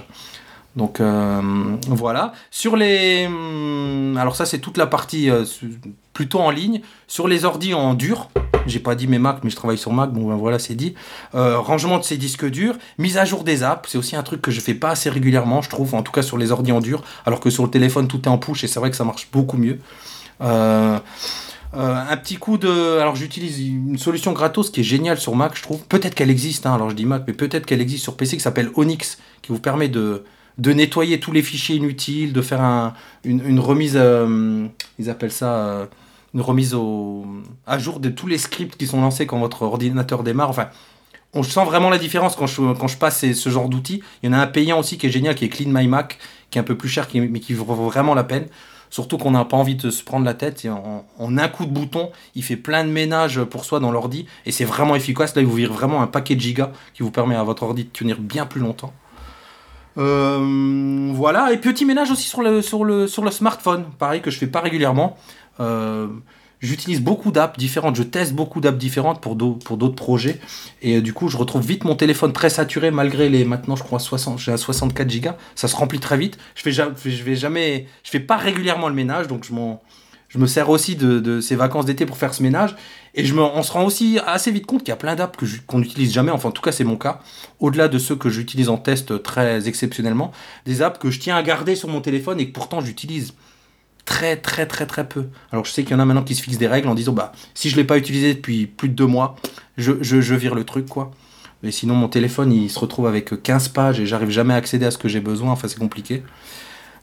Donc 0.76 1.00
euh, 1.00 1.42
voilà. 1.88 2.34
Sur 2.50 2.76
les. 2.76 3.26
Hum, 3.28 4.18
alors, 4.18 4.36
ça, 4.36 4.46
c'est 4.46 4.60
toute 4.60 4.78
la 4.78 4.88
partie 4.88 5.30
euh, 5.30 5.44
plutôt 6.14 6.40
en 6.40 6.50
ligne. 6.50 6.82
Sur 7.08 7.28
les 7.28 7.44
ordi 7.44 7.74
en 7.74 7.94
dur, 7.94 8.30
j'ai 8.68 8.80
pas 8.80 8.96
dit 8.96 9.08
mes 9.08 9.20
Mac, 9.20 9.40
mais 9.44 9.50
je 9.50 9.56
travaille 9.56 9.78
sur 9.78 9.92
Mac, 9.92 10.12
bon 10.12 10.30
ben 10.30 10.36
voilà, 10.36 10.60
c'est 10.60 10.76
dit. 10.76 10.96
Euh, 11.36 11.60
rangement 11.60 11.98
de 11.98 12.04
ces 12.04 12.18
disques 12.18 12.50
durs, 12.50 12.76
mise 12.98 13.18
à 13.18 13.26
jour 13.26 13.44
des 13.44 13.64
apps, 13.64 13.90
c'est 13.90 13.98
aussi 13.98 14.16
un 14.16 14.24
truc 14.24 14.42
que 14.42 14.52
je 14.52 14.62
fais 14.62 14.74
pas 14.74 14.92
assez 14.92 15.10
régulièrement, 15.10 15.62
je 15.62 15.70
trouve, 15.70 15.94
en 15.94 16.04
tout 16.04 16.12
cas 16.12 16.22
sur 16.22 16.38
les 16.38 16.52
ordi 16.52 16.72
en 16.72 16.80
dur, 16.80 17.04
alors 17.26 17.42
que 17.42 17.50
sur 17.50 17.64
le 17.64 17.70
téléphone 17.70 18.08
tout 18.08 18.22
est 18.24 18.28
en 18.30 18.38
push 18.38 18.64
et 18.64 18.68
c'est 18.68 18.80
vrai 18.80 18.92
que 18.92 18.96
ça 18.96 19.04
marche 19.04 19.28
beaucoup 19.32 19.58
mieux. 19.58 19.80
Un 20.40 21.02
petit 22.18 22.38
coup 22.38 22.58
de. 22.58 22.98
Alors 23.00 23.16
j'utilise 23.16 23.60
une 23.60 23.98
solution 23.98 24.32
gratos 24.32 24.70
qui 24.70 24.82
est 24.82 24.84
géniale 24.84 25.18
sur 25.18 25.36
Mac, 25.36 25.56
je 25.56 25.64
trouve. 25.64 25.82
Peut-être 25.84 26.16
qu'elle 26.16 26.30
existe, 26.30 26.66
hein, 26.66 26.76
alors 26.76 26.90
je 26.90 26.96
dis 26.96 27.06
Mac, 27.06 27.24
mais 27.28 27.34
peut-être 27.34 27.66
qu'elle 27.66 27.82
existe 27.82 28.04
sur 28.04 28.16
PC 28.16 28.38
qui 28.38 28.44
s'appelle 28.44 28.70
Onyx, 28.76 29.18
qui 29.42 29.52
vous 29.52 29.60
permet 29.60 29.90
de, 29.90 30.24
de 30.58 30.74
nettoyer 30.74 31.20
tous 31.20 31.32
les 31.32 31.42
fichiers 31.42 31.78
inutiles, 31.78 32.34
de 32.34 32.42
faire 32.42 32.62
un, 32.62 32.94
une, 33.24 33.60
remise. 33.60 34.00
ils 35.00 35.10
appellent 35.10 35.32
ça 35.32 35.88
une 36.34 36.42
remise 36.42 36.74
au, 36.74 37.26
à 37.68 37.78
jour 37.78 38.00
de 38.00 38.10
tous 38.10 38.28
les 38.28 38.38
scripts 38.38 38.78
qui 38.78 38.88
sont 38.88 39.02
lancés 39.02 39.26
quand 39.26 39.40
votre 39.40 39.64
ordinateur 39.64 40.24
démarre. 40.24 40.50
Enfin, 40.50 40.70
on 41.34 41.44
sent 41.44 41.64
vraiment 41.66 41.90
la 41.90 41.98
différence 41.98 42.36
quand 42.36 42.48
je, 42.48 42.98
passe 42.98 43.32
ce 43.32 43.50
genre 43.50 43.70
d'outils. 43.70 44.02
Il 44.22 44.28
y 44.28 44.30
en 44.30 44.38
a 44.38 44.42
un 44.42 44.48
payant 44.48 44.80
aussi 44.80 44.98
qui 44.98 45.08
est 45.08 45.12
génial, 45.12 45.36
qui 45.36 45.46
est 45.46 45.50
Clean 45.50 45.70
My 45.70 45.88
Mac, 45.88 46.18
qui 46.50 46.58
est 46.58 46.62
un 46.62 46.66
peu 46.66 46.78
plus 46.78 46.90
cher, 46.90 47.08
mais 47.14 47.40
qui 47.40 47.54
vaut 47.54 47.66
vraiment 47.66 48.14
la 48.14 48.24
peine. 48.24 48.48
Surtout 48.90 49.18
qu'on 49.18 49.32
n'a 49.32 49.46
pas 49.46 49.56
envie 49.56 49.76
de 49.76 49.90
se 49.90 50.04
prendre 50.04 50.26
la 50.26 50.34
tête. 50.34 50.68
En, 50.68 51.38
un 51.38 51.48
coup 51.48 51.66
de 51.66 51.72
bouton, 51.72 52.12
il 52.36 52.44
fait 52.44 52.58
plein 52.58 52.84
de 52.84 52.90
ménage 52.90 53.42
pour 53.46 53.64
soi 53.64 53.80
dans 53.80 53.92
l'ordi. 53.92 54.26
Et 54.46 54.52
c'est 54.52 54.66
vraiment 54.66 54.96
efficace. 54.96 55.34
Là, 55.34 55.42
il 55.42 55.48
vous 55.48 55.56
vire 55.56 55.72
vraiment 55.72 56.02
un 56.02 56.08
paquet 56.08 56.36
de 56.36 56.42
gigas 56.42 56.72
qui 56.94 57.04
vous 57.04 57.12
permet 57.12 57.36
à 57.36 57.44
votre 57.44 57.64
ordi 57.64 57.86
de 57.86 57.90
tenir 57.90 58.20
bien 58.20 58.46
plus 58.46 58.60
longtemps. 58.60 58.94
Euh, 59.98 61.12
voilà. 61.14 61.52
Et 61.52 61.58
petit 61.58 61.86
ménage 61.86 62.12
aussi 62.12 62.28
sur 62.28 62.42
le, 62.42 62.62
sur, 62.62 62.86
le, 62.86 63.08
sur 63.08 63.24
le 63.24 63.32
smartphone. 63.32 63.86
Pareil 64.00 64.22
que 64.22 64.32
je 64.32 64.38
fais 64.38 64.48
pas 64.48 64.62
régulièrement. 64.62 65.18
Euh, 65.60 66.08
j'utilise 66.62 67.02
beaucoup 67.02 67.32
d'apps 67.32 67.58
différentes, 67.58 67.96
je 67.96 68.04
teste 68.04 68.34
beaucoup 68.34 68.62
d'apps 68.62 68.78
différentes 68.78 69.22
pour 69.22 69.36
d'autres 69.36 69.96
projets. 69.96 70.40
Et 70.82 70.98
euh, 70.98 71.02
du 71.02 71.14
coup, 71.14 71.28
je 71.28 71.38
retrouve 71.38 71.66
vite 71.66 71.84
mon 71.84 71.96
téléphone 71.96 72.34
très 72.34 72.50
saturé 72.50 72.92
malgré 72.92 73.30
les 73.30 73.44
maintenant, 73.46 73.76
je 73.76 73.84
crois, 73.84 74.00
60, 74.00 74.40
j'ai 74.40 74.56
64 74.56 75.22
Go. 75.22 75.30
Ça 75.56 75.68
se 75.68 75.76
remplit 75.76 76.00
très 76.00 76.18
vite. 76.18 76.38
Je 76.56 76.62
fais, 76.62 76.72
je 76.72 77.24
vais 77.24 77.36
jamais, 77.36 77.88
je 78.04 78.12
fais 78.12 78.20
pas 78.20 78.38
régulièrement 78.38 78.88
le 78.88 78.96
ménage, 78.96 79.28
donc 79.28 79.44
je, 79.44 79.52
je 80.32 80.38
me 80.38 80.48
sers 80.48 80.70
aussi 80.70 80.96
de, 80.96 81.42
ces 81.42 81.56
vacances 81.58 81.86
d'été 81.86 82.06
pour 82.06 82.18
faire 82.18 82.34
ce 82.34 82.42
ménage. 82.42 82.78
Et 83.16 83.30
on 83.34 83.64
se 83.64 83.72
rend 83.74 83.84
aussi 83.84 84.18
assez 84.26 84.50
vite 84.50 84.66
compte 84.66 84.80
qu'il 84.80 84.90
y 84.90 84.94
a 84.94 84.98
plein 84.98 85.16
d'apps 85.16 85.38
qu'on 85.68 85.80
n'utilise 85.80 86.14
jamais. 86.14 86.32
Enfin, 86.32 86.50
en 86.50 86.54
tout 86.54 86.62
cas, 86.62 86.72
c'est 86.72 86.86
mon 86.86 86.96
cas. 86.96 87.20
Au-delà 87.60 87.90
de 87.90 88.00
ceux 88.00 88.16
que 88.16 88.30
j'utilise 88.30 88.70
en 88.70 88.78
test 88.78 89.22
très 89.22 89.68
exceptionnellement, 89.68 90.32
des 90.66 90.82
apps 90.82 91.00
que 91.00 91.12
je 91.12 91.20
tiens 91.20 91.36
à 91.36 91.44
garder 91.44 91.76
sur 91.76 91.90
mon 91.90 92.00
téléphone 92.00 92.40
et 92.40 92.48
que 92.48 92.54
pourtant 92.54 92.80
j'utilise 92.80 93.34
très 94.06 94.38
très 94.38 94.66
très 94.66 94.86
très 94.86 95.08
peu. 95.08 95.26
Alors 95.52 95.66
je 95.66 95.72
sais 95.72 95.84
qu'il 95.84 95.92
y 95.92 95.96
en 95.96 96.00
a 96.00 96.06
maintenant 96.06 96.24
qui 96.24 96.36
se 96.36 96.42
fixent 96.42 96.58
des 96.58 96.68
règles 96.68 96.88
en 96.88 96.96
disant 96.96 97.14
bah 97.14 97.34
si 97.54 97.70
je 97.70 97.76
l'ai 97.76 97.84
pas 97.84 97.98
utilisé 97.98 98.34
depuis 98.34 98.66
plus 98.66 98.90
de 98.90 98.96
deux 98.96 99.06
mois, 99.06 99.36
je, 99.78 100.02
je, 100.02 100.36
vire 100.36 100.56
le 100.56 100.64
truc 100.64 100.88
quoi. 100.88 101.12
Mais 101.62 101.72
sinon 101.72 101.94
mon 101.94 102.08
téléphone 102.08 102.52
il 102.52 102.70
se 102.70 102.80
retrouve 102.80 103.06
avec 103.06 103.44
15 103.44 103.68
pages 103.70 104.00
et 104.00 104.06
j'arrive 104.06 104.30
jamais 104.30 104.54
à 104.54 104.58
accéder 104.58 104.86
à 104.86 104.92
ce 104.92 104.98
que 104.98 105.08
j'ai 105.08 105.20
besoin, 105.20 105.52
enfin 105.52 105.68
c'est 105.68 105.78
compliqué. 105.78 106.24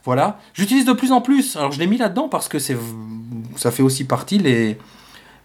Voilà. 0.05 0.39
J'utilise 0.53 0.85
de 0.85 0.93
plus 0.93 1.11
en 1.11 1.21
plus. 1.21 1.55
Alors 1.55 1.71
je 1.71 1.79
l'ai 1.79 1.87
mis 1.87 1.97
là-dedans 1.97 2.29
parce 2.29 2.47
que 2.47 2.59
c'est 2.59 2.77
ça 3.55 3.71
fait 3.71 3.83
aussi 3.83 4.05
partie 4.05 4.37
les 4.37 4.77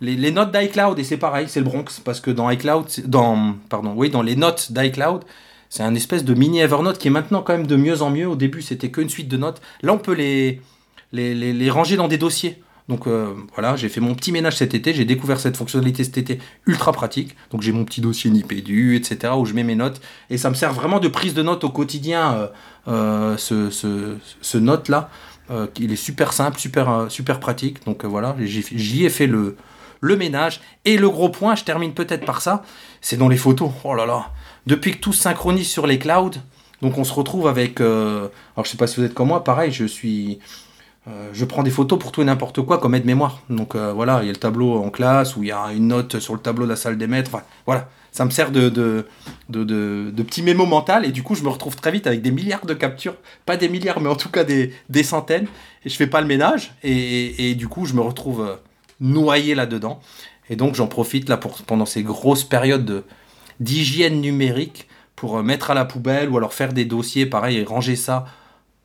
les, 0.01 0.17
les 0.17 0.31
notes 0.31 0.53
d'iCloud 0.53 0.99
et 0.99 1.05
c'est 1.05 1.17
pareil, 1.17 1.47
c'est 1.49 1.61
le 1.61 1.67
Bronx 1.67 2.01
parce 2.05 2.21
que 2.21 2.31
dans 2.31 2.51
iCloud 2.51 2.87
dans 3.07 3.55
pardon, 3.69 3.95
oui, 3.97 4.11
dans 4.11 4.23
les 4.23 4.37
notes 4.37 4.73
d'iCloud, 4.73 5.25
c'est 5.71 5.83
un 5.83 5.95
espèce 5.95 6.25
de 6.25 6.35
mini 6.35 6.61
Evernote 6.61 6.99
qui 6.99 7.09
est 7.09 7.11
maintenant 7.11 7.43
quand 7.43 7.53
même 7.53 7.67
de 7.67 7.77
mieux 7.77 8.03
en 8.03 8.11
mieux. 8.11 8.29
Au 8.29 8.37
début, 8.37 8.63
c'était 8.63 8.91
qu'une 8.91 9.09
suite 9.09 9.29
de 9.29 9.37
notes. 9.37 9.61
Là, 9.83 9.93
on 9.93 9.99
peut 9.99 10.15
les 10.15 10.61
les, 11.15 11.71
ranger 11.71 11.97
dans 11.97 12.09
des 12.09 12.19
dossiers. 12.19 12.63
Donc 12.89 13.07
euh, 13.07 13.33
voilà, 13.55 13.77
j'ai 13.77 13.89
fait 13.89 14.01
mon 14.01 14.15
petit 14.15 14.31
ménage 14.31 14.57
cet 14.57 14.75
été, 14.75 14.93
j'ai 14.93 15.07
découvert 15.07 15.41
cette 15.41 15.57
fonctionnalité 15.57 16.05
cet 16.05 16.19
été 16.19 16.39
ultra 16.67 16.93
pratique. 16.93 17.35
Donc 17.51 17.63
j'ai 17.63 17.73
mon 17.73 17.85
petit 17.85 18.01
dossier 18.01 18.31
Nipédu, 18.31 18.97
etc. 18.97 19.33
où 19.37 19.47
je 19.47 19.55
mets 19.55 19.63
mes 19.63 19.75
notes. 19.75 20.01
Et 20.29 20.37
ça 20.37 20.51
me 20.51 20.55
sert 20.55 20.73
vraiment 20.73 21.01
de 21.01 21.09
prise 21.09 21.33
de 21.33 21.43
notes 21.43 21.65
au 21.65 21.71
quotidien, 21.71 22.35
euh, 22.35 22.49
euh, 22.89 23.37
ce, 23.39 24.59
note-là. 24.59 25.09
il 25.79 25.93
est 25.93 25.97
super 25.97 26.35
simple, 26.35 26.59
super, 26.59 27.41
pratique. 27.41 27.85
Donc 27.87 28.05
voilà, 28.05 28.37
j'y 28.41 29.07
ai 29.07 29.11
fait 29.11 29.27
le, 29.27 29.57
le 30.01 30.17
ménage. 30.17 30.61
Et 30.85 30.99
le 30.99 31.09
gros 31.09 31.31
point, 31.31 31.55
je 31.55 31.65
termine 31.65 31.95
peut-être 31.95 32.27
par 32.27 32.43
ça, 32.43 32.65
c'est 33.01 33.17
dans 33.17 33.29
les 33.29 33.39
photos. 33.39 33.71
Oh 33.85 33.95
là 33.95 34.05
là, 34.05 34.31
depuis 34.67 34.93
que 34.93 34.99
tout 34.99 35.15
se 35.15 35.23
synchronise 35.23 35.71
sur 35.71 35.87
les 35.87 35.99
clouds, 35.99 36.33
donc 36.83 36.99
on 36.99 37.05
se 37.05 37.15
retrouve 37.15 37.47
avec... 37.47 37.81
alors 37.81 38.31
je 38.63 38.69
sais 38.69 38.77
pas 38.77 38.87
si 38.87 39.01
vous 39.01 39.07
êtes 39.07 39.15
comme 39.15 39.29
moi, 39.29 39.43
pareil, 39.43 39.73
je 39.73 39.87
suis 39.87 40.39
euh, 41.07 41.29
je 41.35 41.45
prends 41.45 41.63
des 41.63 41.71
photos 41.71 41.99
pour 41.99 42.13
tout 42.13 42.23
et 42.23 42.25
n'importe 42.25 42.63
quoi 42.63 42.79
comme 42.79 42.95
aide-mémoire. 42.95 43.41
Donc 43.51 43.75
euh, 43.75 43.93
voilà, 43.93 44.21
il 44.23 44.27
y 44.27 44.29
a 44.31 44.33
le 44.33 44.39
tableau 44.39 44.77
en 44.77 44.91
classe 44.91 45.37
où 45.37 45.43
il 45.43 45.49
y 45.49 45.53
a 45.53 45.73
une 45.73 45.89
note 45.89 46.19
sur 46.19 46.33
le 46.35 46.41
tableau 46.41 46.65
de 46.65 46.71
la 46.71 46.77
salle 46.77 46.97
des 46.97 47.07
maîtres. 47.07 47.31
voilà, 47.67 47.89
ça 48.11 48.25
me 48.25 48.31
sert 48.31 48.51
de, 48.51 49.07
petit 49.51 50.43
mémo 50.43 50.65
mental 50.65 51.05
et 51.05 51.13
du 51.13 51.23
coup 51.23 51.35
je 51.35 51.43
me 51.43 51.49
retrouve 51.49 51.77
très 51.77 51.91
vite 51.91 52.07
avec 52.07 52.23
des 52.23 52.31
milliards 52.31 52.65
de 52.65 52.73
captures. 52.73 53.17
Pas 53.45 53.57
des 53.57 53.69
milliards, 53.69 54.01
mais 54.01 54.09
en 54.09 54.17
tout 54.17 54.31
cas 54.31 54.45
des, 54.45 55.03
centaines. 55.03 55.47
Et 55.85 55.91
je 55.91 55.97
fais 55.97 56.07
pas 56.07 56.23
le 56.23 56.27
ménage 56.27 56.75
et, 56.83 57.51
et, 57.51 57.55
du 57.55 57.69
coup 57.69 57.85
je 57.85 57.93
me 57.93 58.01
retrouve 58.01 58.41
euh, 58.41 58.55
noyé 59.01 59.55
là-dedans. 59.55 60.01
Et 60.49 60.57
donc 60.57 60.75
j'en 60.75 60.87
profite 60.87 61.29
là 61.29 61.37
pour, 61.37 61.63
pendant 61.65 61.87
ces 61.87 62.03
grosses 62.03 62.45
périodes 62.45 63.05
d'hygiène 63.61 64.21
numérique 64.23 64.89
pour 65.17 65.43
mettre 65.43 65.71
à 65.71 65.75
la 65.75 65.85
poubelle 65.85 66.31
ou 66.31 66.39
alors 66.39 66.55
faire 66.55 66.73
des 66.73 66.87
dossiers 66.87 67.27
pareil 67.27 67.59
et 67.59 67.65
ranger 67.65 67.97
ça 67.97 68.25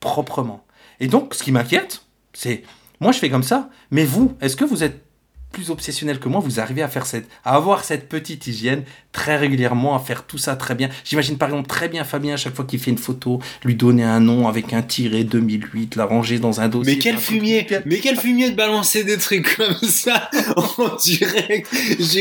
proprement. 0.02 0.66
Et 1.00 1.08
donc 1.08 1.34
ce 1.34 1.44
qui 1.44 1.52
m'inquiète, 1.52 2.04
c'est 2.40 2.64
moi 3.02 3.12
je 3.12 3.20
fais 3.20 3.30
comme 3.30 3.44
ça, 3.44 3.70
mais 3.92 4.06
vous, 4.06 4.38
est-ce 4.42 4.56
que 4.56 4.66
vous 4.66 4.84
êtes 4.84 5.04
plus 5.52 5.72
obsessionnel 5.72 6.20
que 6.20 6.30
moi, 6.30 6.42
vous 6.42 6.60
arrivez 6.60 6.84
à 6.84 6.88
faire 6.88 7.06
cette, 7.06 7.28
à 7.44 7.56
avoir 7.56 7.84
cette 7.84 8.08
petite 8.08 8.46
hygiène 8.48 8.84
très 9.12 9.38
régulièrement, 9.38 9.96
à 9.96 10.00
faire 10.00 10.26
tout 10.26 10.38
ça 10.38 10.56
très 10.56 10.76
bien. 10.76 10.90
J'imagine 11.04 11.38
par 11.38 11.50
exemple 11.50 11.68
très 11.68 11.90
bien 11.90 12.04
Fabien 12.04 12.36
à 12.36 12.38
chaque 12.38 12.56
fois 12.56 12.66
qu'il 12.66 12.80
fait 12.80 12.92
une 12.92 12.98
photo, 12.98 13.40
lui 13.64 13.76
donner 13.76 14.04
un 14.04 14.20
nom 14.20 14.48
avec 14.48 14.74
un 14.74 14.82
tiret 14.82 15.24
2008, 15.24 15.96
la 15.96 16.06
ranger 16.06 16.40
dans 16.40 16.62
un 16.62 16.70
dossier. 16.70 16.96
Mais 16.96 17.00
quel 17.00 17.18
fumier, 17.18 17.68
mais 17.86 17.98
quel 17.98 18.18
fumier 18.18 18.52
de 18.52 18.56
balancer 18.56 19.04
des 19.04 19.18
trucs 19.18 19.56
comme 19.56 19.76
ça 19.90 20.30
en 20.56 20.96
direct. 20.96 21.68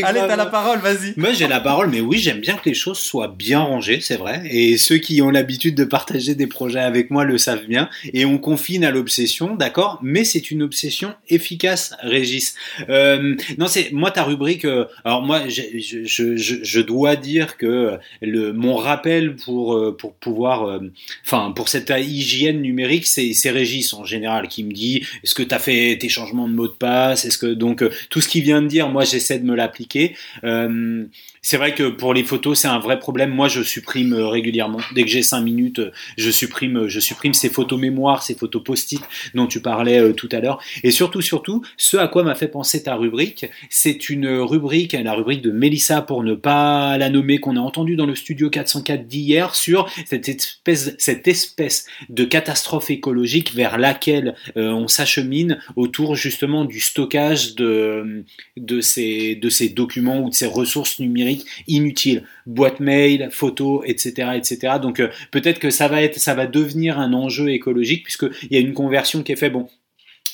Allez, 0.03 0.21
t'as 0.27 0.37
la 0.37 0.47
parole, 0.47 0.79
vas-y. 0.79 1.15
Moi, 1.17 1.33
j'ai 1.33 1.47
la 1.47 1.61
parole, 1.61 1.91
mais 1.91 2.01
oui, 2.01 2.19
j'aime 2.19 2.41
bien 2.41 2.57
que 2.57 2.69
les 2.69 2.75
choses 2.75 2.99
soient 2.99 3.29
bien 3.29 3.61
rangées, 3.61 4.01
c'est 4.01 4.17
vrai. 4.17 4.43
Et 4.51 4.79
ceux 4.79 4.99
qui 4.99 5.21
ont 5.23 5.31
l'habitude 5.31 5.75
de 5.75 5.85
partager 5.85 6.35
des 6.35 6.47
projets 6.47 6.81
avec 6.81 7.11
moi 7.11 7.25
le 7.25 7.39
savent 7.39 7.67
bien. 7.67 7.89
Et 8.13 8.25
on 8.25 8.39
confine 8.39 8.85
à 8.85 8.91
l'obsession, 8.91 9.57
d'accord, 9.57 9.99
mais 10.03 10.25
c'est 10.25 10.51
une 10.51 10.63
obsession 10.63 11.15
efficace, 11.29 11.95
Régis. 12.03 12.55
Euh, 12.89 13.35
non, 13.59 13.67
c'est 13.67 13.91
moi 13.93 14.11
ta 14.11 14.23
rubrique. 14.23 14.65
Euh, 14.65 14.87
alors 15.05 15.23
moi, 15.23 15.49
je, 15.49 15.63
je, 15.79 16.37
je, 16.37 16.37
je, 16.63 16.78
dois 16.81 17.17
dire 17.17 17.57
que 17.57 17.99
le 18.21 18.53
mon 18.53 18.77
rappel 18.77 19.37
pour 19.37 19.75
euh, 19.75 19.97
pouvoir, 20.21 20.65
euh, 20.65 20.81
enfin 21.25 21.53
pour 21.53 21.69
cette 21.69 21.91
hygiène 21.91 22.61
numérique, 22.61 23.07
c'est 23.07 23.51
Régis 23.51 23.93
en 23.95 24.05
général 24.05 24.49
qui 24.49 24.65
me 24.65 24.73
dit 24.73 25.05
est-ce 25.23 25.35
que 25.35 25.43
tu 25.43 25.55
as 25.55 25.59
fait 25.59 25.97
tes 25.99 26.09
changements 26.09 26.49
de 26.49 26.55
mot 26.55 26.69
de 26.69 26.73
passe, 26.73 27.25
est-ce 27.25 27.39
que 27.39 27.47
donc 27.47 27.85
tout 28.11 28.21
ce 28.21 28.29
qu'il 28.29 28.43
vient 28.43 28.63
de 28.63 28.69
dire, 28.69 28.89
moi 28.89 29.05
j'essaie 29.05 29.39
de 29.39 29.45
me 29.45 29.55
l'appliquer. 29.55 30.15
Euh, 30.45 31.05
c'est 31.43 31.57
vrai 31.57 31.75
que 31.75 31.89
pour 31.89 32.15
les 32.15 32.25
photos, 32.25 32.61
c'est 32.61 32.69
un 32.69 32.79
vrai 32.79 32.99
problème. 32.99 33.31
Moi, 33.31 33.49
je 33.49 33.63
supprime 33.63 34.13
euh, 34.13 34.29
régulièrement. 34.29 34.81
Dès 34.95 35.03
que 35.03 35.09
j'ai 35.09 35.23
cinq 35.23 35.41
minutes, 35.41 35.79
euh, 35.79 35.93
je 36.17 36.31
supprime, 36.31 36.79
euh, 36.79 36.89
je 36.89 37.01
supprime 37.01 37.35
ces 37.35 37.49
photos 37.49 37.79
mémoire, 37.79 38.23
ces 38.23 38.35
photos 38.35 38.63
post-it 38.63 39.03
dont 39.35 39.47
tu 39.47 39.61
parlais 39.61 40.13
tout 40.15 40.29
à 40.33 40.41
l'heure. 40.41 40.61
Et 40.83 40.91
surtout, 40.91 41.21
surtout, 41.21 41.63
ce 41.77 41.97
à 41.97 42.09
quoi 42.09 42.23
m'a 42.23 42.35
fait 42.35 42.49
penser 42.49 42.83
ta 42.83 42.95
rubrique, 42.95 43.47
c'est 43.71 44.11
une 44.11 44.29
rubrique, 44.29 44.93
la 44.93 45.13
rubrique 45.15 45.43
de 45.43 45.51
Mélissa 45.51 46.03
pour 46.03 46.23
ne 46.23 46.35
pas 46.35 46.99
la 46.99 47.11
nommer, 47.11 47.39
qu'on 47.39 47.57
a 47.57 47.61
entendu 47.61 47.97
dans 47.97 48.07
le 48.07 48.15
studio 48.15 48.51
404 48.51 49.07
d'hier 49.07 49.55
sur 49.55 49.89
cette 50.07 50.29
espèce, 50.29 50.95
cette 50.99 51.29
espèce 51.29 51.87
de 52.09 52.25
catastrophe 52.25 52.91
écologique 52.91 53.55
vers 53.55 53.79
laquelle 53.79 54.35
on 54.57 54.89
s'achemine 54.89 55.59
autour 55.77 56.15
justement 56.15 56.65
du 56.65 56.81
stockage 56.81 57.55
de, 57.55 58.25
de 58.57 58.81
ces, 58.81 59.35
de 59.37 59.49
ces 59.49 59.69
documents 59.69 60.21
ou 60.21 60.31
de 60.31 60.35
ces 60.35 60.47
ressources 60.47 60.99
numériques 60.99 61.38
inutile, 61.67 62.25
boîte 62.47 62.81
mail, 62.81 63.29
photos, 63.31 63.83
etc., 63.87 64.31
etc. 64.37 64.75
Donc 64.81 65.01
euh, 65.01 65.09
peut-être 65.31 65.59
que 65.59 65.71
ça 65.71 65.89
va 65.89 66.03
être, 66.03 66.19
ça 66.19 66.35
va 66.35 66.47
devenir 66.47 66.99
un 66.99 67.13
enjeu 67.13 67.51
écologique 67.51 68.05
puisqu'il 68.05 68.53
y 68.53 68.57
a 68.57 68.61
une 68.61 68.75
conversion 68.75 69.23
qui 69.23 69.33
est 69.33 69.37
faite. 69.37 69.53
Bon, 69.53 69.69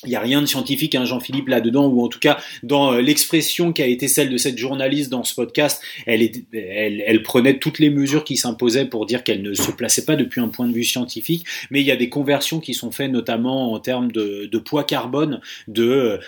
il 0.05 0.11
n'y 0.11 0.17
a 0.17 0.21
rien 0.21 0.41
de 0.41 0.47
scientifique, 0.47 0.95
hein, 0.95 1.05
Jean-Philippe, 1.05 1.49
là-dedans, 1.49 1.87
ou 1.87 2.03
en 2.03 2.09
tout 2.09 2.19
cas 2.19 2.39
dans 2.63 2.93
euh, 2.93 3.01
l'expression 3.01 3.73
qui 3.73 3.83
a 3.83 3.87
été 3.87 4.09
celle 4.09 4.31
de 4.31 4.37
cette 4.37 4.59
journaliste 4.59 5.11
dans 5.11 5.25
ce 5.25 5.35
podcast, 5.35 5.83
elle, 6.07 7.23
prenait 7.23 7.59
toutes 7.59 7.79
les 7.79 7.91
mesures 7.91 8.25
qui 8.25 8.37
s'imposaient 8.37 8.87
pour 8.87 9.07
dire 9.07 9.25
qu'elle 9.25 9.43
ne 9.43 9.55
se 9.55 9.71
plaçait 9.71 10.05
pas 10.05 10.17
depuis 10.17 10.41
un 10.41 10.49
point 10.49 10.67
de 10.67 10.73
vue 10.73 10.85
scientifique, 10.85 11.45
mais 11.71 11.81
il 11.81 11.87
y 11.87 11.91
a 11.91 11.97
des 11.97 12.09
conversions 12.09 12.61
qui 12.61 12.75
sont 12.75 12.91
faites 12.91 13.11
notamment 13.11 13.73
en 13.73 13.81
termes 13.81 14.13
de, 14.13 14.51
poids 14.65 14.85
carbone, 14.85 15.41
euh, 15.79 16.19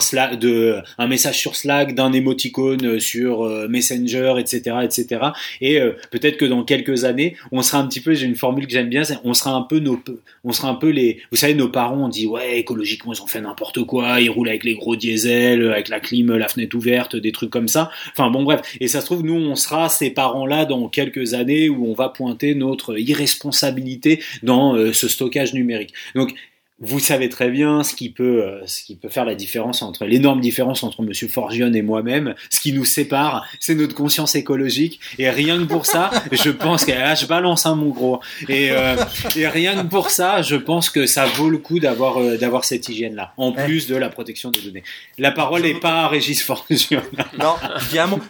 Slack, 0.00 0.38
de 0.38 0.76
un 0.98 1.06
message 1.06 1.38
sur 1.38 1.56
Slack, 1.56 1.94
d'un 1.94 2.12
émoticône 2.12 3.00
sur 3.00 3.42
euh, 3.42 3.68
Messenger, 3.68 4.34
etc., 4.38 4.76
etc. 4.82 5.20
Et 5.60 5.78
peut-être 6.10 6.36
que 6.36 6.44
dans 6.44 6.64
quelques 6.64 7.04
années, 7.04 7.36
on 7.52 7.62
sera 7.62 7.78
un 7.78 7.86
petit 7.86 8.00
peu, 8.00 8.14
j'ai 8.14 8.26
une 8.26 8.36
formule 8.36 8.66
que 8.66 8.72
j'aime 8.72 8.88
bien, 8.88 9.02
on 9.24 9.34
sera 9.34 9.52
un 9.52 9.62
peu 9.62 9.78
nos, 9.78 10.00
on 10.44 10.52
sera 10.52 10.68
un 10.68 10.74
peu 10.74 10.88
les, 10.88 11.20
vous 11.30 11.36
savez, 11.36 11.54
nos 11.54 11.68
parents, 11.68 12.04
on 12.04 12.08
dit 12.08 12.26
ouais 12.26 12.58
écologiquement 12.58 13.14
ils 13.24 13.30
fait 13.30 13.40
n'importe 13.40 13.84
quoi, 13.84 14.20
ils 14.20 14.30
roulent 14.30 14.48
avec 14.48 14.64
les 14.64 14.74
gros 14.74 14.96
diesels, 14.96 15.70
avec 15.70 15.88
la 15.88 16.00
clim, 16.00 16.32
la 16.36 16.48
fenêtre 16.48 16.76
ouverte, 16.76 17.16
des 17.16 17.32
trucs 17.32 17.50
comme 17.50 17.68
ça. 17.68 17.90
Enfin 18.12 18.30
bon 18.30 18.42
bref, 18.42 18.60
et 18.80 18.88
ça 18.88 19.00
se 19.00 19.06
trouve 19.06 19.22
nous 19.22 19.34
on 19.34 19.54
sera 19.54 19.88
ces 19.88 20.10
parents-là 20.10 20.64
dans 20.64 20.88
quelques 20.88 21.34
années 21.34 21.68
où 21.68 21.86
on 21.86 21.94
va 21.94 22.08
pointer 22.08 22.54
notre 22.54 22.98
irresponsabilité 22.98 24.22
dans 24.42 24.74
euh, 24.74 24.92
ce 24.92 25.08
stockage 25.08 25.54
numérique. 25.54 25.92
Donc 26.14 26.34
vous 26.78 27.00
savez 27.00 27.30
très 27.30 27.48
bien 27.48 27.82
ce 27.82 27.94
qui 27.94 28.10
peut, 28.10 28.44
euh, 28.44 28.66
ce 28.66 28.82
qui 28.82 28.96
peut 28.96 29.08
faire 29.08 29.24
la 29.24 29.34
différence 29.34 29.80
entre 29.80 30.04
l'énorme 30.04 30.42
différence 30.42 30.82
entre 30.82 31.02
Monsieur 31.02 31.26
Forgione 31.26 31.74
et 31.74 31.80
moi-même. 31.80 32.34
Ce 32.50 32.60
qui 32.60 32.72
nous 32.72 32.84
sépare, 32.84 33.46
c'est 33.60 33.74
notre 33.74 33.94
conscience 33.94 34.34
écologique. 34.34 35.00
Et 35.18 35.30
rien 35.30 35.58
que 35.58 35.64
pour 35.64 35.86
ça, 35.86 36.10
je 36.32 36.50
pense 36.50 36.84
que 36.84 36.92
là, 36.92 37.14
je 37.14 37.24
balance 37.24 37.64
un 37.64 37.76
mon 37.76 37.88
gros. 37.88 38.20
Et, 38.50 38.70
euh, 38.72 38.96
et 39.36 39.48
rien 39.48 39.82
que 39.82 39.88
pour 39.88 40.10
ça, 40.10 40.42
je 40.42 40.56
pense 40.56 40.90
que 40.90 41.06
ça 41.06 41.24
vaut 41.24 41.48
le 41.48 41.58
coup 41.58 41.80
d'avoir 41.80 42.20
euh, 42.20 42.36
d'avoir 42.36 42.64
cette 42.66 42.88
hygiène-là, 42.90 43.32
en 43.38 43.52
plus 43.52 43.86
de 43.86 43.96
la 43.96 44.10
protection 44.10 44.50
des 44.50 44.60
données. 44.60 44.82
La 45.16 45.30
parole 45.30 45.62
n'est 45.62 45.80
pas 45.80 46.04
à 46.04 46.08
Régis 46.08 46.42
Forgione. 46.42 47.02
Non, 47.38 47.56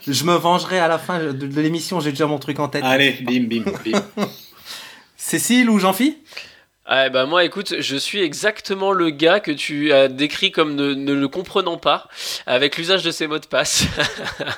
je 0.06 0.24
me 0.24 0.34
vengerai 0.34 0.78
à 0.78 0.88
la 0.88 0.98
fin 0.98 1.32
de, 1.32 1.60
l'émission. 1.60 2.00
J'ai 2.00 2.10
déjà 2.10 2.26
mon 2.26 2.38
truc 2.38 2.58
en 2.60 2.68
tête. 2.68 2.82
Allez, 2.84 3.12
bim, 3.22 3.44
bim, 3.44 3.64
bim. 3.84 4.02
Cécile 5.16 5.70
ou 5.70 5.78
Jean-Phi? 5.78 6.16
Ah, 6.88 7.08
bah 7.08 7.26
moi 7.26 7.44
écoute, 7.44 7.74
je 7.80 7.96
suis 7.96 8.22
exactement 8.22 8.92
le 8.92 9.10
gars 9.10 9.40
que 9.40 9.50
tu 9.50 9.92
as 9.92 10.06
décrit 10.06 10.52
comme 10.52 10.76
ne, 10.76 11.12
le 11.12 11.28
comprenant 11.28 11.78
pas 11.78 12.08
avec 12.46 12.76
l'usage 12.76 13.02
de 13.02 13.10
ces 13.10 13.26
mots 13.26 13.40
de 13.40 13.46
passe. 13.46 13.86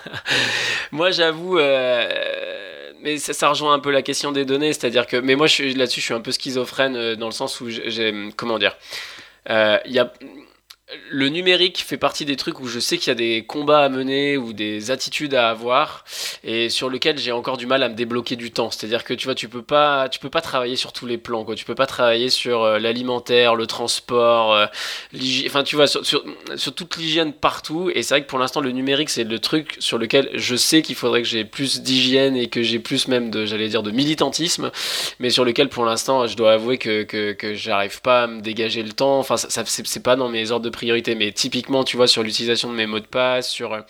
moi 0.92 1.10
j'avoue, 1.10 1.58
euh, 1.58 2.92
mais 3.00 3.16
ça, 3.16 3.48
rejoint 3.48 3.72
un 3.72 3.78
peu 3.78 3.90
la 3.90 4.02
question 4.02 4.30
des 4.30 4.44
données, 4.44 4.74
c'est-à-dire 4.74 5.06
que, 5.06 5.16
mais 5.16 5.36
moi 5.36 5.46
là-dessus 5.46 6.00
je 6.00 6.04
suis 6.04 6.14
un 6.14 6.20
peu 6.20 6.30
schizophrène 6.30 6.96
euh, 6.96 7.16
dans 7.16 7.26
le 7.26 7.32
sens 7.32 7.62
où 7.62 7.70
j'ai, 7.70 8.30
comment 8.36 8.58
dire, 8.58 8.76
euh, 9.48 9.78
il 9.86 9.92
y 9.92 9.98
a 9.98 10.12
le 11.10 11.28
numérique 11.28 11.84
fait 11.86 11.98
partie 11.98 12.24
des 12.24 12.36
trucs 12.36 12.60
où 12.60 12.66
je 12.66 12.80
sais 12.80 12.96
qu'il 12.96 13.08
y 13.08 13.10
a 13.10 13.14
des 13.14 13.44
combats 13.46 13.84
à 13.84 13.88
mener 13.90 14.38
ou 14.38 14.54
des 14.54 14.90
attitudes 14.90 15.34
à 15.34 15.50
avoir 15.50 16.04
et 16.44 16.70
sur 16.70 16.88
lequel 16.88 17.18
j'ai 17.18 17.30
encore 17.30 17.58
du 17.58 17.66
mal 17.66 17.82
à 17.82 17.90
me 17.90 17.94
débloquer 17.94 18.36
du 18.36 18.50
temps. 18.50 18.70
C'est-à-dire 18.70 19.04
que 19.04 19.12
tu 19.12 19.26
vois, 19.26 19.34
tu 19.34 19.50
peux 19.50 19.62
pas, 19.62 20.08
tu 20.08 20.18
peux 20.18 20.30
pas 20.30 20.40
travailler 20.40 20.76
sur 20.76 20.94
tous 20.94 21.04
les 21.04 21.18
plans. 21.18 21.44
Quoi. 21.44 21.56
Tu 21.56 21.66
peux 21.66 21.74
pas 21.74 21.86
travailler 21.86 22.30
sur 22.30 22.62
euh, 22.62 22.78
l'alimentaire, 22.78 23.54
le 23.54 23.66
transport, 23.66 24.54
euh, 24.54 24.66
enfin 25.46 25.62
tu 25.62 25.76
vois, 25.76 25.86
sur, 25.86 26.06
sur, 26.06 26.24
toute 26.74 26.96
l'hygiène 26.96 27.34
partout. 27.34 27.90
Et 27.94 28.02
c'est 28.02 28.14
vrai 28.14 28.22
que 28.22 28.28
pour 28.28 28.38
l'instant, 28.38 28.62
le 28.62 28.70
numérique 28.70 29.10
c'est 29.10 29.24
le 29.24 29.38
truc 29.38 29.76
sur 29.80 29.98
lequel 29.98 30.30
je 30.34 30.56
sais 30.56 30.80
qu'il 30.80 30.94
faudrait 30.94 31.20
que 31.20 31.28
j'ai 31.28 31.44
plus 31.44 31.82
d'hygiène 31.82 32.34
et 32.34 32.48
que 32.48 32.62
j'ai 32.62 32.78
plus 32.78 33.08
même 33.08 33.30
de, 33.30 33.44
j'allais 33.44 33.68
dire, 33.68 33.82
de 33.82 33.90
militantisme, 33.90 34.70
mais 35.18 35.28
sur 35.28 35.44
lequel 35.44 35.68
pour 35.68 35.84
l'instant, 35.84 36.26
je 36.26 36.36
dois 36.36 36.52
avouer 36.52 36.78
que 36.78 37.02
que, 37.02 37.32
que 37.32 37.54
j'arrive 37.54 38.00
pas 38.00 38.22
à 38.22 38.26
me 38.26 38.40
dégager 38.40 38.82
le 38.82 38.92
temps. 38.92 39.18
Enfin, 39.18 39.36
ça, 39.36 39.50
ça 39.50 39.64
c'est 39.66 40.02
pas 40.02 40.16
dans 40.16 40.30
mes 40.30 40.50
ordres 40.50 40.64
de 40.64 40.70
mais 41.16 41.32
typiquement, 41.32 41.84
tu 41.84 41.96
vois, 41.96 42.08
sur 42.08 42.22
l'utilisation 42.22 42.70
de 42.70 42.74
mes 42.74 42.86
mots 42.86 43.00
de 43.00 43.06
passe, 43.06 43.48
sur... 43.48 43.84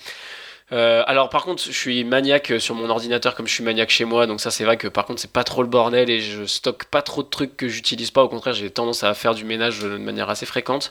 Euh, 0.70 1.02
alors 1.06 1.30
par 1.30 1.44
contre, 1.44 1.62
je 1.64 1.72
suis 1.72 2.04
maniaque 2.04 2.52
sur 2.58 2.74
mon 2.74 2.90
ordinateur 2.90 3.34
comme 3.34 3.46
je 3.46 3.54
suis 3.54 3.64
maniaque 3.64 3.88
chez 3.88 4.04
moi, 4.04 4.26
donc 4.26 4.40
ça 4.40 4.50
c'est 4.50 4.64
vrai 4.64 4.76
que 4.76 4.86
par 4.86 5.06
contre 5.06 5.20
c'est 5.20 5.32
pas 5.32 5.44
trop 5.44 5.62
le 5.62 5.68
bordel 5.68 6.10
et 6.10 6.20
je 6.20 6.44
stocke 6.44 6.84
pas 6.84 7.00
trop 7.00 7.22
de 7.22 7.28
trucs 7.28 7.56
que 7.56 7.68
j'utilise 7.68 8.10
pas. 8.10 8.22
Au 8.22 8.28
contraire, 8.28 8.52
j'ai 8.52 8.70
tendance 8.70 9.02
à 9.02 9.14
faire 9.14 9.34
du 9.34 9.44
ménage 9.44 9.78
de 9.78 9.96
manière 9.96 10.28
assez 10.28 10.44
fréquente. 10.44 10.90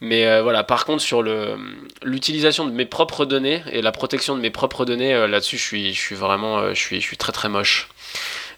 Mais 0.00 0.26
euh, 0.26 0.42
voilà, 0.42 0.62
par 0.62 0.84
contre 0.84 1.02
sur 1.02 1.22
l'utilisation 2.02 2.64
de 2.66 2.70
mes 2.70 2.86
propres 2.86 3.24
données 3.24 3.62
et 3.72 3.82
la 3.82 3.92
protection 3.92 4.36
de 4.36 4.40
mes 4.40 4.50
propres 4.50 4.84
données, 4.84 5.14
euh, 5.14 5.26
là-dessus 5.26 5.58
je 5.58 5.62
suis 5.64 5.94
je 5.94 6.00
suis 6.00 6.14
vraiment 6.14 6.68
je 6.68 6.80
suis 6.80 7.00
je 7.00 7.06
suis 7.06 7.16
très 7.16 7.32
très 7.32 7.48
moche. 7.48 7.88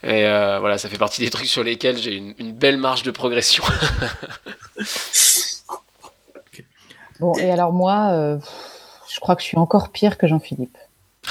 Et 0.02 0.22
voilà, 0.60 0.78
ça 0.78 0.88
fait 0.88 0.96
partie 0.98 1.20
des 1.20 1.28
trucs 1.28 1.46
sur 1.46 1.62
lesquels 1.62 1.98
j'ai 1.98 2.14
une 2.16 2.52
belle 2.52 2.78
marge 2.78 3.02
de 3.02 3.10
progression. 3.10 3.62
Bon, 7.20 7.34
et 7.34 7.50
alors 7.50 7.72
moi, 7.72 8.12
euh, 8.12 8.38
je 9.12 9.20
crois 9.20 9.36
que 9.36 9.42
je 9.42 9.46
suis 9.46 9.58
encore 9.58 9.90
pire 9.90 10.16
que 10.16 10.26
Jean-Philippe. 10.26 10.78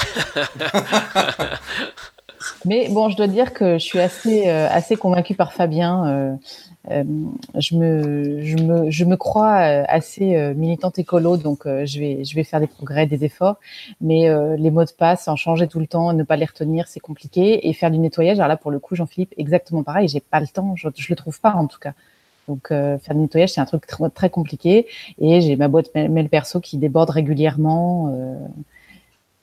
Mais 2.66 2.90
bon, 2.90 3.10
je 3.10 3.18
dois 3.18 3.28
dire 3.28 3.54
que 3.54 3.74
je 3.74 3.84
suis 3.84 4.00
assez, 4.00 4.48
euh, 4.48 4.70
assez 4.70 4.96
convaincue 4.98 5.34
par 5.34 5.52
Fabien. 5.52 6.38
Euh, 6.92 7.04
je, 7.56 7.76
me, 7.76 8.44
je, 8.44 8.56
me, 8.58 8.92
je 8.92 9.04
me 9.04 9.18
crois 9.18 9.56
assez 9.56 10.54
militante 10.56 11.00
écolo, 11.00 11.38
donc 11.38 11.64
je, 11.66 12.00
vais, 12.00 12.24
je 12.24 12.36
vais 12.36 12.44
faire 12.44 12.60
des 12.60 12.68
progrès, 12.68 13.08
des 13.08 13.26
efforts. 13.26 13.58
Mais 14.00 14.30
les 14.58 14.72
mots 14.72 14.86
de 14.86 14.92
passe, 14.92 15.28
en 15.28 15.36
changer 15.36 15.68
tout 15.68 15.80
le 15.80 15.88
temps, 15.88 16.14
ne 16.14 16.24
pas 16.24 16.36
les 16.36 16.46
retenir, 16.46 16.88
c'est 16.88 17.00
compliqué. 17.00 17.68
Et 17.68 17.74
faire 17.74 17.92
du 17.92 17.98
nettoyage, 17.98 18.38
alors 18.38 18.48
là, 18.48 18.58
pour 18.58 18.72
le 18.72 18.80
coup, 18.80 18.96
Jean-Philippe, 18.96 19.34
exactement 19.38 19.84
pareil. 19.84 20.08
J'ai 20.08 20.22
pas 20.22 20.40
le 20.40 20.48
temps, 20.48 20.76
je, 20.76 20.88
je 20.96 21.08
le 21.10 21.16
trouve 21.16 21.40
pas 21.42 21.54
en 21.54 21.68
tout 21.68 21.80
cas. 21.80 21.94
Donc 22.50 22.72
euh, 22.72 22.98
faire 22.98 23.16
du 23.16 23.22
nettoyage, 23.22 23.54
c'est 23.54 23.62
un 23.62 23.66
truc 23.66 23.86
très, 23.86 24.30
compliqué. 24.30 24.88
Et 25.22 25.40
j'ai 25.40 25.56
ma 25.56 25.68
boîte 25.68 25.94
mail 25.94 26.30
perso 26.30 26.60
qui 26.60 26.78
déborde 26.78 27.12
régulièrement. 27.12 28.12
Euh. 28.12 28.36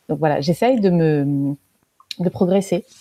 Donc 0.08 0.18
voilà, 0.18 0.40
j'essaye 0.40 0.80
de 0.80 0.90
me 0.90 1.54
de 2.18 2.28
progresser. 2.28 2.84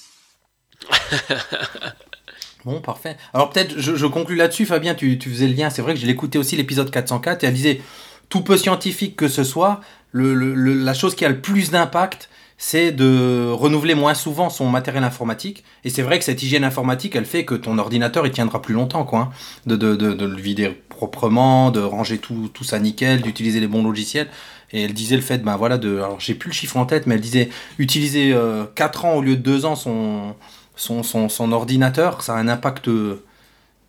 Bon, 2.65 2.81
parfait. 2.81 3.15
Alors 3.31 3.51
peut-être, 3.51 3.77
je, 3.77 4.07
conclue 4.07 4.35
là-dessus, 4.35 4.65
Fabien, 4.65 4.95
tu, 4.95 5.19
faisais 5.19 5.47
le 5.47 5.53
lien. 5.53 5.69
C'est 5.69 5.83
vrai 5.83 5.93
que 5.93 5.99
je 5.99 6.07
l'écoutais 6.07 6.39
aussi 6.39 6.55
l'épisode 6.55 6.89
404 6.89 7.43
et 7.43 7.47
elle 7.47 7.53
disait, 7.53 7.79
tout 8.27 8.41
peu 8.41 8.57
scientifique 8.57 9.15
que 9.15 9.27
ce 9.27 9.43
soit, 9.43 9.81
la 10.13 10.93
chose 10.95 11.13
qui 11.13 11.25
a 11.25 11.29
le 11.29 11.41
plus 11.41 11.69
d'impact, 11.69 12.27
c'est 12.57 12.91
de 12.91 13.49
renouveler 13.51 13.95
moins 13.95 14.13
souvent 14.13 14.49
son 14.49 14.69
matériel 14.69 15.03
informatique. 15.03 15.63
Et 15.83 15.89
c'est 15.89 16.01
vrai 16.01 16.19
que 16.19 16.25
cette 16.25 16.41
hygiène 16.41 16.63
informatique, 16.63 17.15
elle 17.15 17.25
fait 17.25 17.45
que 17.45 17.55
ton 17.55 17.77
ordinateur, 17.77 18.25
il 18.25 18.31
tiendra 18.31 18.61
plus 18.61 18.73
longtemps, 18.73 19.03
quoi. 19.03 19.19
Hein. 19.19 19.29
De, 19.65 19.75
de, 19.75 19.95
de, 19.95 20.25
le 20.25 20.35
vider 20.35 20.69
proprement, 20.89 21.71
de 21.71 21.81
ranger 21.81 22.17
tout, 22.17 22.49
tout 22.53 22.63
ça 22.63 22.79
nickel, 22.79 23.21
d'utiliser 23.21 23.59
les 23.59 23.67
bons 23.67 23.83
logiciels. 23.83 24.27
Et 24.71 24.83
elle 24.83 24.93
disait 24.93 25.15
le 25.15 25.21
fait, 25.21 25.39
ben 25.39 25.57
voilà, 25.57 25.77
de, 25.77 25.97
alors 25.97 26.19
j'ai 26.19 26.33
plus 26.33 26.49
le 26.49 26.53
chiffre 26.53 26.77
en 26.77 26.85
tête, 26.85 27.07
mais 27.07 27.15
elle 27.15 27.21
disait 27.21 27.49
utiliser 27.77 28.35
4 28.75 29.05
ans 29.05 29.13
au 29.15 29.21
lieu 29.21 29.35
de 29.35 29.41
2 29.41 29.65
ans 29.65 29.75
son, 29.75 30.35
son, 30.75 31.03
son, 31.03 31.29
son 31.29 31.51
ordinateur, 31.51 32.23
ça 32.23 32.35
a 32.35 32.37
un 32.37 32.47
impact 32.47 32.89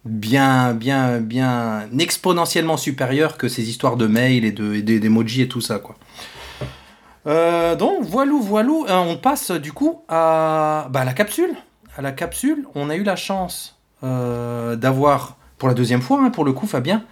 bien, 0.05 0.75
bien, 0.75 1.19
bien 1.21 1.89
exponentiellement 1.99 2.77
supérieur 2.77 3.37
que 3.37 3.49
ces 3.49 3.69
histoires 3.69 3.97
de 3.97 4.07
mails 4.07 4.45
et 4.45 4.53
de, 4.53 4.75
et 4.75 4.83
d'emojis 4.83 5.43
et 5.43 5.49
tout 5.49 5.61
ça, 5.61 5.79
quoi. 5.79 5.97
Euh, 7.27 7.75
donc, 7.75 8.05
voilou, 8.05 8.41
voilou, 8.41 8.87
euh, 8.87 8.95
on 8.95 9.17
passe 9.17 9.51
du 9.51 9.73
coup 9.73 10.03
à, 10.09 10.89
bah, 10.91 11.05
la 11.05 11.13
capsule. 11.13 11.51
À 11.97 12.03
la 12.03 12.13
capsule, 12.13 12.67
on 12.75 12.91
a 12.91 12.97
eu 12.97 13.03
la 13.03 13.17
chance 13.17 13.79
euh, 14.05 14.77
d'avoir, 14.77 15.37
pour 15.59 15.69
la 15.69 15.75
deuxième 15.75 16.03
fois, 16.03 16.21
hein, 16.23 16.31
pour 16.31 16.45
le 16.45 16.53
coup, 16.53 16.67
Fabien, 16.67 17.05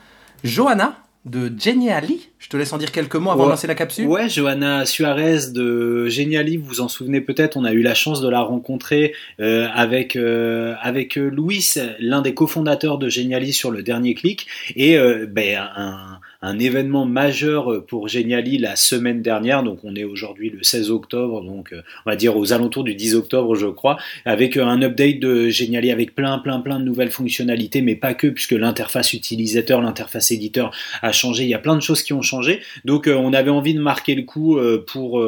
Johanna, 0.44 0.96
de 1.24 1.50
Geniali. 1.58 2.28
Je 2.38 2.50
te 2.50 2.56
laisse 2.58 2.72
en 2.74 2.78
dire 2.78 2.92
quelques 2.92 3.16
mots 3.16 3.30
avant 3.30 3.46
de 3.46 3.50
lancer 3.50 3.66
la 3.66 3.74
capsule. 3.74 4.06
Ouais, 4.06 4.28
Johanna 4.28 4.84
Suarez 4.84 5.50
de 5.52 6.06
Geniali, 6.06 6.58
vous 6.58 6.66
vous 6.66 6.80
en 6.82 6.88
souvenez 6.88 7.22
peut-être, 7.22 7.56
on 7.56 7.64
a 7.64 7.72
eu 7.72 7.80
la 7.80 7.94
chance 7.94 8.20
de 8.20 8.28
la 8.28 8.42
rencontrer 8.42 9.14
euh, 9.40 9.66
avec 9.74 10.16
euh, 10.16 10.74
avec 10.82 11.16
Louis, 11.16 11.64
l'un 11.98 12.20
des 12.20 12.34
cofondateurs 12.34 12.98
de 12.98 13.08
Geniali 13.08 13.54
sur 13.54 13.70
le 13.70 13.82
dernier 13.82 14.14
clic, 14.14 14.46
et 14.76 14.98
ben, 15.26 15.66
un, 15.76 16.20
un 16.45 16.59
événement 16.59 17.07
majeur 17.07 17.86
pour 17.86 18.09
Geniali 18.09 18.59
la 18.59 18.76
semaine 18.76 19.22
dernière, 19.22 19.62
donc 19.62 19.78
on 19.82 19.97
est 19.97 20.05
aujourd'hui 20.05 20.51
le 20.51 20.62
16 20.62 20.90
octobre, 20.90 21.42
donc 21.42 21.72
euh, 21.72 21.80
on 22.05 22.11
va 22.11 22.16
dire 22.16 22.36
aux 22.36 22.53
alentours 22.53 22.84
du 22.84 22.95
10 22.95 23.14
octobre 23.14 23.55
je 23.55 23.66
crois, 23.66 23.97
avec 24.26 24.59
euh, 24.59 24.64
un 24.64 24.82
update 24.82 25.20
de 25.20 25.49
Geniali 25.49 25.90
avec 25.90 26.14
plein 26.14 26.38
plein 26.38 26.61
plein 26.61 26.78
de 26.78 26.84
nouvelles 26.84 27.11
fonctionnalités, 27.11 27.80
mais 27.80 27.95
pas 27.97 28.12
que, 28.12 28.26
puisque 28.26 28.53
l'interface 28.53 29.14
utilisateur, 29.14 29.80
l'interface 29.80 30.32
éditeur 30.32 30.70
a 31.01 31.12
changé, 31.12 31.45
il 31.45 31.49
y 31.49 31.55
a 31.55 31.59
plein 31.59 31.76
de 31.76 31.82
choses 31.82 32.03
qui 32.03 32.12
ont 32.12 32.22
changé, 32.22 32.61
donc 32.84 33.09
euh, 33.09 33.14
on 33.14 33.32
avait 33.32 33.51
envie 33.51 33.74
de 33.74 33.80
marquer 33.80 34.14
le 34.14 34.22
coup 34.22 34.59
pour... 34.86 35.24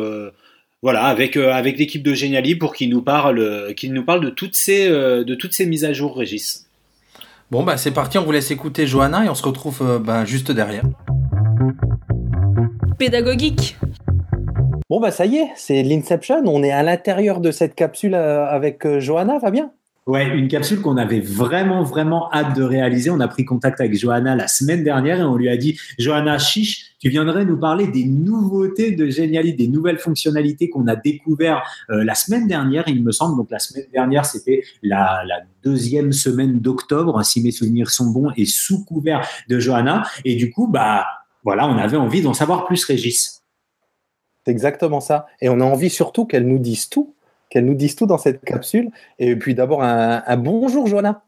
voilà, 0.83 1.05
avec 1.05 1.35
l'équipe 1.79 2.03
de 2.03 2.15
Geniali 2.15 2.57
pour 2.57 2.75
qu'il 2.75 2.91
nous 2.91 3.03
parle, 3.03 3.75
qu'il 3.75 3.93
nous 3.95 4.05
de 4.05 4.31
toutes 4.31 4.55
ces 4.55 4.89
de 4.89 5.35
toutes 5.35 5.55
ces 5.55 5.67
mises 5.67 5.85
à 5.85 5.93
jour, 5.93 6.17
Régis. 6.17 6.66
Bon, 7.53 7.63
bah 7.63 7.77
c'est 7.77 7.93
parti, 7.93 8.19
on 8.19 8.25
vous 8.25 8.33
laisse 8.33 8.51
écouter 8.51 8.89
Johanna 8.89 9.25
et 9.25 9.29
on 9.29 9.37
se 9.37 9.45
retrouve 9.45 9.79
euh, 9.81 9.99
bah, 10.01 10.25
juste 10.25 10.51
derrière. 10.51 10.83
Pédagogique. 12.99 13.77
Bon, 14.91 14.99
bah 14.99 15.13
ça 15.13 15.27
y 15.27 15.37
est, 15.37 15.51
c'est 15.55 15.85
l'Inception. 15.85 16.43
On 16.45 16.65
est 16.65 16.73
à 16.73 16.83
l'intérieur 16.83 17.41
de 17.41 17.53
cette 17.53 17.77
capsule 17.77 18.15
euh, 18.15 18.47
avec 18.49 18.85
euh, 18.85 18.99
Johanna, 18.99 19.39
Fabien? 19.39 19.71
Ouais, 20.07 20.29
une 20.39 20.47
capsule 20.47 20.81
qu'on 20.83 20.99
avait 20.99 21.19
vraiment, 21.19 21.83
vraiment 21.83 22.33
hâte 22.33 22.57
de 22.57 22.63
réaliser. 22.63 23.11
On 23.11 23.19
a 23.19 23.27
pris 23.27 23.45
contact 23.45 23.81
avec 23.81 23.99
Johanna 23.99 24.37
la 24.37 24.47
semaine 24.47 24.85
dernière 24.85 25.19
et 25.19 25.25
on 25.25 25.35
lui 25.35 25.49
a 25.49 25.57
dit, 25.57 25.81
Johanna 25.99 26.39
Chiche, 26.39 26.93
tu 27.01 27.09
viendrais 27.09 27.45
nous 27.45 27.59
parler 27.59 27.89
des 27.89 28.05
nouveautés 28.05 28.93
de 28.93 29.09
Geniali, 29.09 29.55
des 29.55 29.67
nouvelles 29.67 29.99
fonctionnalités 29.99 30.71
qu'on 30.71 30.87
a 30.87 30.95
découvert 30.95 31.65
euh, 31.91 32.05
la 32.05 32.15
semaine 32.15 32.47
dernière, 32.47 32.85
il 32.87 33.03
me 33.03 33.11
semble. 33.11 33.37
Donc 33.37 33.51
la 33.51 33.59
semaine 33.59 33.87
dernière, 33.93 34.27
c'était 34.27 34.63
la, 34.81 35.25
la, 35.27 35.41
deuxième 35.65 36.13
semaine 36.13 36.61
d'octobre, 36.61 37.25
si 37.25 37.43
mes 37.43 37.51
souvenirs 37.51 37.91
sont 37.91 38.11
bons, 38.11 38.31
et 38.37 38.47
sous 38.47 38.85
couvert 38.85 39.27
de 39.49 39.59
Johanna. 39.59 40.05
Et 40.25 40.37
du 40.37 40.53
coup, 40.53 40.69
bah 40.69 41.05
voilà, 41.43 41.67
on 41.67 41.77
avait 41.79 41.97
envie 41.97 42.23
d'en 42.23 42.35
savoir 42.35 42.67
plus, 42.67 42.85
Régis. 42.85 43.43
C'est 44.45 44.53
exactement 44.53 45.01
ça. 45.01 45.27
Et 45.41 45.49
on 45.49 45.59
a 45.59 45.65
envie 45.65 45.91
surtout 45.91 46.27
qu'elle 46.27 46.47
nous 46.47 46.61
dise 46.61 46.89
tout 46.89 47.16
qu'elle 47.51 47.65
nous 47.65 47.75
dise 47.75 47.97
tout 47.97 48.07
dans 48.07 48.19
cette 48.19 48.45
capsule. 48.45 48.91
Et 49.19 49.37
puis 49.37 49.55
d'abord, 49.55 49.83
un, 49.83 50.37
bonjour, 50.37 50.87
Joanna. 50.87 51.23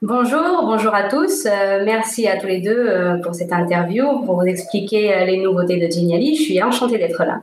Bonjour, 0.00 0.62
bonjour 0.62 0.94
à 0.94 1.08
tous. 1.08 1.44
Euh, 1.44 1.84
merci 1.84 2.26
à 2.26 2.38
tous 2.38 2.46
les 2.46 2.62
deux 2.62 2.88
euh, 2.88 3.18
pour 3.18 3.34
cette 3.34 3.52
interview, 3.52 4.22
pour 4.24 4.40
vous 4.40 4.46
expliquer 4.46 5.14
euh, 5.14 5.24
les 5.26 5.42
nouveautés 5.42 5.76
de 5.76 5.92
Geniali. 5.92 6.34
Je 6.36 6.42
suis 6.42 6.62
enchantée 6.62 6.96
d'être 6.96 7.22
là. 7.24 7.42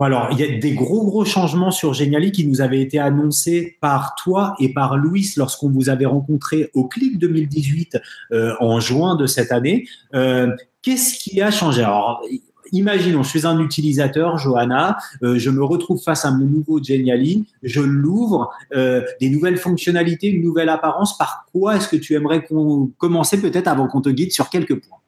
Alors, 0.00 0.28
il 0.30 0.38
y 0.38 0.44
a 0.44 0.58
des 0.58 0.74
gros, 0.74 1.04
gros 1.04 1.24
changements 1.24 1.70
sur 1.70 1.94
Geniali 1.94 2.30
qui 2.30 2.46
nous 2.46 2.60
avaient 2.60 2.80
été 2.80 3.00
annoncés 3.00 3.78
par 3.80 4.14
toi 4.22 4.54
et 4.60 4.72
par 4.72 4.96
Louis 4.96 5.32
lorsqu'on 5.36 5.70
vous 5.70 5.88
avait 5.88 6.06
rencontré 6.06 6.70
au 6.74 6.86
Clip 6.86 7.18
2018 7.18 7.98
en 8.60 8.78
juin 8.78 9.16
de 9.16 9.26
cette 9.26 9.50
année. 9.50 9.88
Qu'est-ce 10.12 11.18
qui 11.18 11.42
a 11.42 11.50
changé? 11.50 11.82
Alors, 11.82 12.22
imaginons, 12.72 13.22
je 13.22 13.28
suis 13.28 13.46
un 13.46 13.58
utilisateur, 13.60 14.38
Johanna, 14.38 14.98
euh, 15.22 15.38
je 15.38 15.50
me 15.50 15.62
retrouve 15.62 16.02
face 16.02 16.24
à 16.24 16.30
mon 16.30 16.44
nouveau 16.44 16.82
Geniali, 16.82 17.46
je 17.62 17.80
l'ouvre, 17.80 18.50
euh, 18.74 19.02
des 19.20 19.30
nouvelles 19.30 19.58
fonctionnalités, 19.58 20.28
une 20.28 20.42
nouvelle 20.42 20.68
apparence. 20.68 21.16
Par 21.16 21.46
quoi 21.52 21.76
est-ce 21.76 21.88
que 21.88 21.96
tu 21.96 22.14
aimerais 22.14 22.44
qu'on 22.44 22.90
commencer 22.98 23.40
peut-être 23.40 23.68
avant 23.68 23.88
qu'on 23.88 24.00
te 24.00 24.08
guide 24.08 24.32
sur 24.32 24.50
quelques 24.50 24.80
points? 24.80 24.98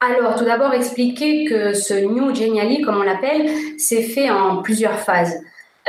Alors, 0.00 0.34
tout 0.34 0.44
d'abord, 0.44 0.74
expliquer 0.74 1.44
que 1.44 1.74
ce 1.74 1.94
New 1.94 2.34
Geniali, 2.34 2.82
comme 2.82 2.96
on 2.96 3.02
l'appelle, 3.02 3.48
c'est 3.78 4.02
fait 4.02 4.30
en 4.30 4.60
plusieurs 4.60 4.98
phases. 4.98 5.34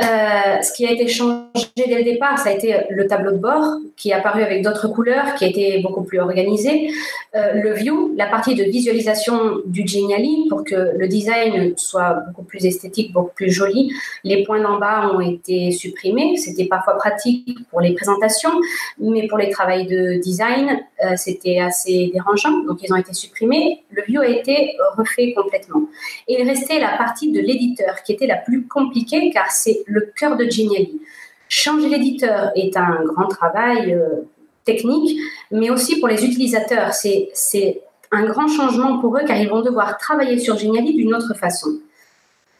Euh, 0.02 0.60
ce 0.60 0.72
qui 0.72 0.86
a 0.86 0.90
été 0.90 1.06
changé 1.06 1.44
dès 1.76 1.86
le 1.86 2.02
départ, 2.02 2.36
ça 2.38 2.50
a 2.50 2.52
été 2.52 2.74
le 2.90 3.06
tableau 3.06 3.30
de 3.30 3.38
bord 3.38 3.64
qui 3.96 4.10
est 4.10 4.12
apparu 4.12 4.42
avec 4.42 4.62
d'autres 4.62 4.88
couleurs, 4.88 5.36
qui 5.36 5.44
a 5.44 5.80
beaucoup 5.80 6.02
plus 6.02 6.18
organisé. 6.18 6.90
Euh, 7.36 7.52
le 7.54 7.72
view, 7.74 8.12
la 8.16 8.26
partie 8.26 8.56
de 8.56 8.64
visualisation 8.64 9.60
du 9.66 9.86
Geniali 9.86 10.46
pour 10.48 10.64
que 10.64 10.96
le 10.96 11.06
design 11.06 11.74
soit 11.76 12.24
beaucoup 12.26 12.42
plus 12.42 12.66
esthétique, 12.66 13.12
beaucoup 13.12 13.34
plus 13.34 13.50
joli. 13.50 13.92
Les 14.24 14.42
points 14.42 14.60
d'en 14.60 14.78
bas 14.78 15.12
ont 15.14 15.20
été 15.20 15.70
supprimés. 15.70 16.36
C'était 16.38 16.66
parfois 16.66 16.96
pratique 16.96 17.56
pour 17.70 17.80
les 17.80 17.94
présentations, 17.94 18.52
mais 18.98 19.28
pour 19.28 19.38
les 19.38 19.50
travaux 19.50 19.64
de 19.64 20.20
design, 20.20 20.80
euh, 21.04 21.14
c'était 21.16 21.60
assez 21.60 22.10
dérangeant. 22.12 22.64
Donc 22.64 22.82
ils 22.82 22.92
ont 22.92 22.96
été 22.96 23.12
supprimés. 23.12 23.84
Le 23.90 24.02
view 24.02 24.20
a 24.20 24.26
été 24.26 24.76
refait 24.96 25.34
complètement. 25.34 25.82
Et 26.26 26.40
il 26.40 26.48
restait 26.48 26.80
la 26.80 26.96
partie 26.96 27.30
de 27.30 27.40
l'éditeur 27.40 28.02
qui 28.04 28.12
était 28.12 28.26
la 28.26 28.36
plus 28.36 28.66
compliquée 28.66 29.30
car 29.32 29.50
c'est 29.50 29.83
le 29.86 30.12
cœur 30.16 30.36
de 30.36 30.48
Geniali. 30.48 31.00
Changer 31.48 31.88
l'éditeur 31.88 32.50
est 32.54 32.76
un 32.76 33.04
grand 33.04 33.28
travail 33.28 33.92
euh, 33.92 34.26
technique, 34.64 35.18
mais 35.50 35.70
aussi 35.70 36.00
pour 36.00 36.08
les 36.08 36.24
utilisateurs. 36.24 36.92
C'est 36.92 37.82
un 38.10 38.24
grand 38.24 38.48
changement 38.48 38.98
pour 38.98 39.16
eux 39.16 39.22
car 39.26 39.36
ils 39.36 39.48
vont 39.48 39.62
devoir 39.62 39.98
travailler 39.98 40.38
sur 40.38 40.56
Geniali 40.58 40.94
d'une 40.94 41.14
autre 41.14 41.34
façon. 41.34 41.78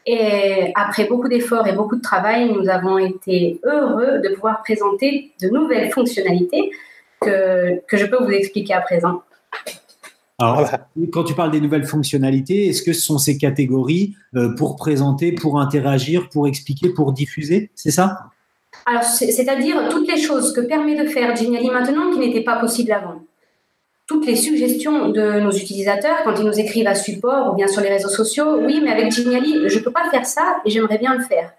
Et 0.07 0.73
après 0.75 1.05
beaucoup 1.05 1.29
d'efforts 1.29 1.67
et 1.67 1.73
beaucoup 1.73 1.97
de 1.97 2.03
travail, 2.03 2.53
nous 2.53 2.69
avons 2.69 2.99
été 2.99 3.59
heureux 3.65 4.19
de 4.19 4.35
pouvoir 4.35 4.63
présenter 4.63 5.33
de 5.41 5.49
nouvelles 5.49 5.91
fonctionnalités 5.91 6.71
que, 7.21 7.81
que 7.87 7.97
je 7.97 8.05
peux 8.05 8.23
vous 8.23 8.31
expliquer 8.31 8.75
à 8.75 8.83
présent. 8.83 9.23
Alors, 10.41 10.69
quand 11.13 11.23
tu 11.23 11.35
parles 11.35 11.53
des 11.53 11.61
nouvelles 11.61 11.87
fonctionnalités, 11.87 12.67
est-ce 12.67 12.83
que 12.83 12.93
ce 12.93 13.01
sont 13.01 13.19
ces 13.19 13.39
catégories 13.39 14.17
euh, 14.35 14.55
pour 14.57 14.75
présenter, 14.75 15.33
pour 15.33 15.61
interagir, 15.61 16.29
pour 16.29 16.49
expliquer, 16.49 16.89
pour 16.89 17.13
diffuser 17.13 17.71
C'est 17.77 17.93
ça? 17.93 18.19
Alors, 18.87 19.05
c'est-à-dire 19.05 19.89
toutes 19.91 20.09
les 20.09 20.21
choses 20.21 20.53
que 20.53 20.61
permet 20.61 21.01
de 21.01 21.09
faire 21.09 21.37
Geniali 21.37 21.71
maintenant 21.71 22.11
qui 22.13 22.19
n'étaient 22.19 22.43
pas 22.43 22.57
possibles 22.57 22.93
avant. 22.93 23.23
Toutes 24.07 24.27
les 24.27 24.37
suggestions 24.37 25.09
de 25.09 25.41
nos 25.41 25.53
utilisateurs 25.53 26.19
quand 26.25 26.35
ils 26.35 26.45
nous 26.45 26.59
écrivent 26.59 26.89
à 26.89 26.97
support 26.97 27.53
ou 27.53 27.57
bien 27.57 27.69
sur 27.69 27.81
les 27.81 27.89
réseaux 27.89 28.11
sociaux, 28.11 28.59
oui, 28.61 28.81
mais 28.83 28.91
avec 28.91 29.13
Geniali, 29.13 29.69
je 29.69 29.79
ne 29.79 29.85
peux 29.85 29.93
pas 29.93 30.11
faire 30.11 30.27
ça 30.27 30.61
et 30.65 30.71
j'aimerais 30.71 30.99
bien 30.99 31.15
le 31.15 31.23
faire. 31.23 31.53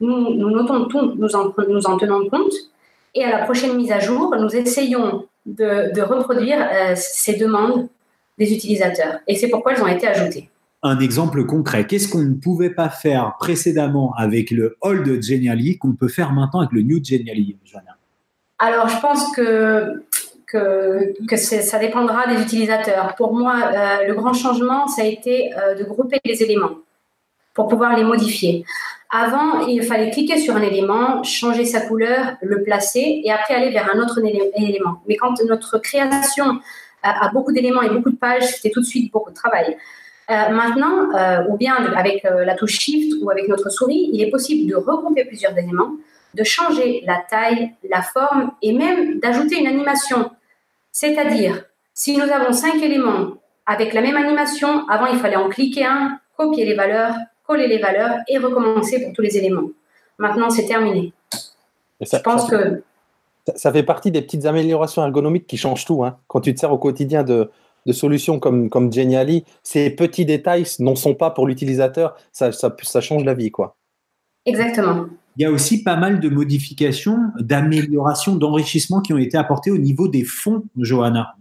Nous, 0.00 0.34
nous 0.34 0.50
notons 0.50 0.86
tout, 0.86 1.12
nous 1.16 1.34
en, 1.34 1.52
nous 1.68 1.86
en 1.86 1.96
tenons 1.98 2.28
compte 2.30 2.54
et 3.14 3.24
à 3.24 3.30
la 3.38 3.44
prochaine 3.44 3.74
mise 3.74 3.92
à 3.92 3.98
jour, 3.98 4.34
nous 4.38 4.56
essayons 4.56 5.26
de, 5.44 6.00
reproduire 6.00 6.66
euh, 6.72 6.94
ces 6.96 7.34
demandes 7.34 7.88
des 8.42 8.52
utilisateurs. 8.52 9.18
Et 9.26 9.36
c'est 9.36 9.48
pourquoi 9.48 9.72
elles 9.72 9.82
ont 9.82 9.86
été 9.86 10.06
ajoutées. 10.06 10.48
Un 10.82 10.98
exemple 10.98 11.44
concret, 11.46 11.86
qu'est-ce 11.86 12.08
qu'on 12.08 12.22
ne 12.22 12.34
pouvait 12.34 12.70
pas 12.70 12.88
faire 12.88 13.36
précédemment 13.38 14.14
avec 14.16 14.50
le 14.50 14.76
old 14.80 15.22
Genially 15.22 15.78
qu'on 15.78 15.92
peut 15.92 16.08
faire 16.08 16.32
maintenant 16.32 16.60
avec 16.60 16.72
le 16.72 16.82
new 16.82 17.02
Genially, 17.02 17.56
Joanna 17.64 17.96
Alors, 18.58 18.88
je 18.88 18.98
pense 19.00 19.30
que 19.36 20.02
que, 20.52 21.14
que 21.26 21.36
ça 21.36 21.78
dépendra 21.78 22.26
des 22.26 22.42
utilisateurs. 22.42 23.14
Pour 23.16 23.34
moi, 23.34 23.54
euh, 23.56 24.06
le 24.06 24.14
grand 24.14 24.34
changement, 24.34 24.86
ça 24.86 25.02
a 25.02 25.06
été 25.06 25.50
euh, 25.56 25.74
de 25.74 25.84
grouper 25.84 26.18
les 26.26 26.42
éléments 26.42 26.76
pour 27.54 27.68
pouvoir 27.68 27.96
les 27.96 28.04
modifier. 28.04 28.64
Avant, 29.10 29.66
il 29.66 29.82
fallait 29.82 30.10
cliquer 30.10 30.38
sur 30.38 30.56
un 30.56 30.62
élément, 30.62 31.22
changer 31.22 31.64
sa 31.64 31.82
couleur, 31.82 32.34
le 32.40 32.62
placer 32.62 33.20
et 33.24 33.30
après 33.30 33.54
aller 33.54 33.70
vers 33.70 33.90
un 33.94 33.98
autre 33.98 34.20
élément. 34.56 35.02
Mais 35.06 35.16
quand 35.16 35.34
notre 35.44 35.78
création 35.78 36.60
à, 37.02 37.30
beaucoup 37.32 37.52
d'éléments 37.52 37.82
et 37.82 37.90
beaucoup 37.90 38.10
de 38.10 38.16
pages, 38.16 38.44
c'était 38.44 38.70
tout 38.70 38.80
de 38.80 38.86
suite 38.86 39.12
beaucoup 39.12 39.30
de 39.30 39.34
travail. 39.34 39.76
Euh, 40.30 40.50
maintenant, 40.50 41.14
euh, 41.14 41.44
ou 41.48 41.56
bien 41.56 41.74
avec 41.74 42.24
euh, 42.24 42.44
la 42.44 42.54
touche 42.54 42.78
Shift 42.78 43.14
ou 43.20 43.30
avec 43.30 43.48
notre 43.48 43.70
souris, 43.70 44.10
il 44.12 44.22
est 44.22 44.30
possible 44.30 44.70
de 44.70 44.76
regrouper 44.76 45.24
plusieurs 45.24 45.56
éléments, 45.58 45.92
de 46.34 46.44
changer 46.44 47.02
la 47.06 47.22
taille, 47.28 47.72
la 47.88 48.02
forme 48.02 48.52
et 48.62 48.72
même 48.72 49.18
d'ajouter 49.18 49.58
une 49.60 49.66
animation. 49.66 50.30
C'est-à-dire, 50.92 51.64
si 51.92 52.16
nous 52.16 52.30
avons 52.30 52.52
cinq 52.52 52.76
éléments 52.76 53.34
avec 53.66 53.92
la 53.92 54.00
même 54.00 54.16
animation, 54.16 54.88
avant 54.88 55.06
il 55.06 55.18
fallait 55.18 55.36
en 55.36 55.48
cliquer 55.48 55.84
un, 55.84 56.18
copier 56.36 56.64
les 56.64 56.74
valeurs, 56.74 57.14
coller 57.46 57.66
les 57.66 57.78
valeurs 57.78 58.16
et 58.28 58.38
recommencer 58.38 59.02
pour 59.02 59.12
tous 59.12 59.22
les 59.22 59.36
éléments. 59.36 59.68
Maintenant, 60.18 60.50
c'est 60.50 60.66
terminé. 60.66 61.12
Je 62.00 62.16
pense 62.18 62.48
que 62.48 62.82
ça 63.56 63.72
fait 63.72 63.82
partie 63.82 64.10
des 64.10 64.22
petites 64.22 64.46
améliorations 64.46 65.02
ergonomiques 65.02 65.46
qui 65.46 65.56
changent 65.56 65.84
tout. 65.84 66.04
Hein. 66.04 66.18
Quand 66.28 66.40
tu 66.40 66.54
te 66.54 66.60
sers 66.60 66.72
au 66.72 66.78
quotidien 66.78 67.24
de, 67.24 67.50
de 67.86 67.92
solutions 67.92 68.38
comme, 68.38 68.70
comme 68.70 68.92
Geniali, 68.92 69.44
ces 69.62 69.90
petits 69.90 70.24
détails 70.24 70.64
n'en 70.78 70.94
sont 70.94 71.14
pas 71.14 71.30
pour 71.30 71.46
l'utilisateur, 71.46 72.14
ça, 72.32 72.52
ça, 72.52 72.74
ça 72.82 73.00
change 73.00 73.24
la 73.24 73.34
vie, 73.34 73.50
quoi. 73.50 73.76
Exactement. 74.44 75.06
Il 75.36 75.42
y 75.42 75.46
a 75.46 75.50
aussi 75.50 75.82
pas 75.82 75.96
mal 75.96 76.20
de 76.20 76.28
modifications, 76.28 77.18
d'améliorations, 77.38 78.34
d'enrichissements 78.34 79.00
qui 79.00 79.12
ont 79.12 79.18
été 79.18 79.38
apportés 79.38 79.70
au 79.70 79.78
niveau 79.78 80.08
des 80.08 80.24
fonds, 80.24 80.64
Johanna. 80.76 81.36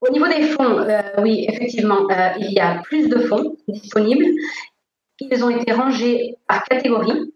Au 0.00 0.10
niveau 0.10 0.26
des 0.26 0.42
fonds, 0.42 0.78
euh, 0.78 1.02
oui, 1.22 1.46
effectivement, 1.48 2.08
euh, 2.10 2.30
il 2.38 2.52
y 2.52 2.60
a 2.60 2.80
plus 2.82 3.08
de 3.08 3.18
fonds 3.20 3.56
disponibles. 3.68 4.24
Ils 5.20 5.44
ont 5.44 5.50
été 5.50 5.72
rangés 5.72 6.36
par 6.46 6.64
catégorie. 6.64 7.32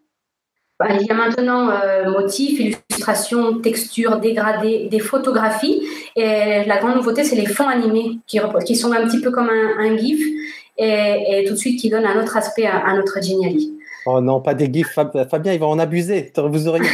Il 0.89 1.07
y 1.07 1.11
a 1.11 1.15
maintenant 1.15 1.71
euh, 1.71 2.11
motifs, 2.11 2.59
illustrations, 2.59 3.59
textures, 3.59 4.19
dégradés, 4.19 4.89
des 4.91 4.99
photographies. 4.99 5.83
Et 6.17 6.65
la 6.65 6.79
grande 6.79 6.97
nouveauté, 6.97 7.25
c'est 7.25 7.37
les 7.37 7.47
fonds 7.47 7.69
animés 7.69 8.19
qui, 8.27 8.41
qui, 8.65 8.77
sont 8.77 8.93
un 8.93 9.07
petit 9.07 9.21
peu 9.21 9.31
comme 9.31 9.51
un, 9.51 9.97
GIF 9.97 10.21
et, 10.79 11.45
tout 11.47 11.53
de 11.53 11.59
suite 11.59 11.79
qui 11.79 11.91
donnent 11.91 12.07
un 12.07 12.19
autre 12.21 12.37
aspect 12.37 12.67
à, 12.67 12.95
notre 12.95 13.23
Geniali. 13.23 13.75
Oh 14.07 14.21
non, 14.21 14.41
pas 14.41 14.55
des 14.55 14.73
GIFs. 14.73 14.99
Fabien, 15.31 15.53
il 15.53 15.61
va 15.61 15.67
en 15.67 15.79
abuser. 15.79 16.33
Vous 16.37 16.69
auriez 16.69 16.89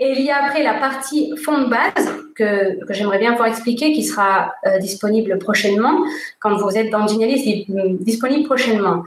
Et 0.00 0.14
il 0.18 0.24
y 0.24 0.30
a 0.30 0.44
après 0.44 0.64
la 0.64 0.74
partie 0.74 1.32
fond 1.36 1.62
de 1.62 1.68
base 1.68 2.12
que, 2.34 2.84
que 2.84 2.92
j'aimerais 2.92 3.20
bien 3.20 3.30
pouvoir 3.32 3.48
expliquer, 3.48 3.92
qui 3.92 4.02
sera 4.02 4.52
euh, 4.66 4.78
disponible 4.78 5.38
prochainement. 5.38 6.00
Quand 6.40 6.56
vous 6.56 6.76
êtes 6.76 6.90
dans 6.90 7.06
Geniali, 7.06 7.38
c'est 7.38 7.66
disponible 8.00 8.44
prochainement. 8.44 9.04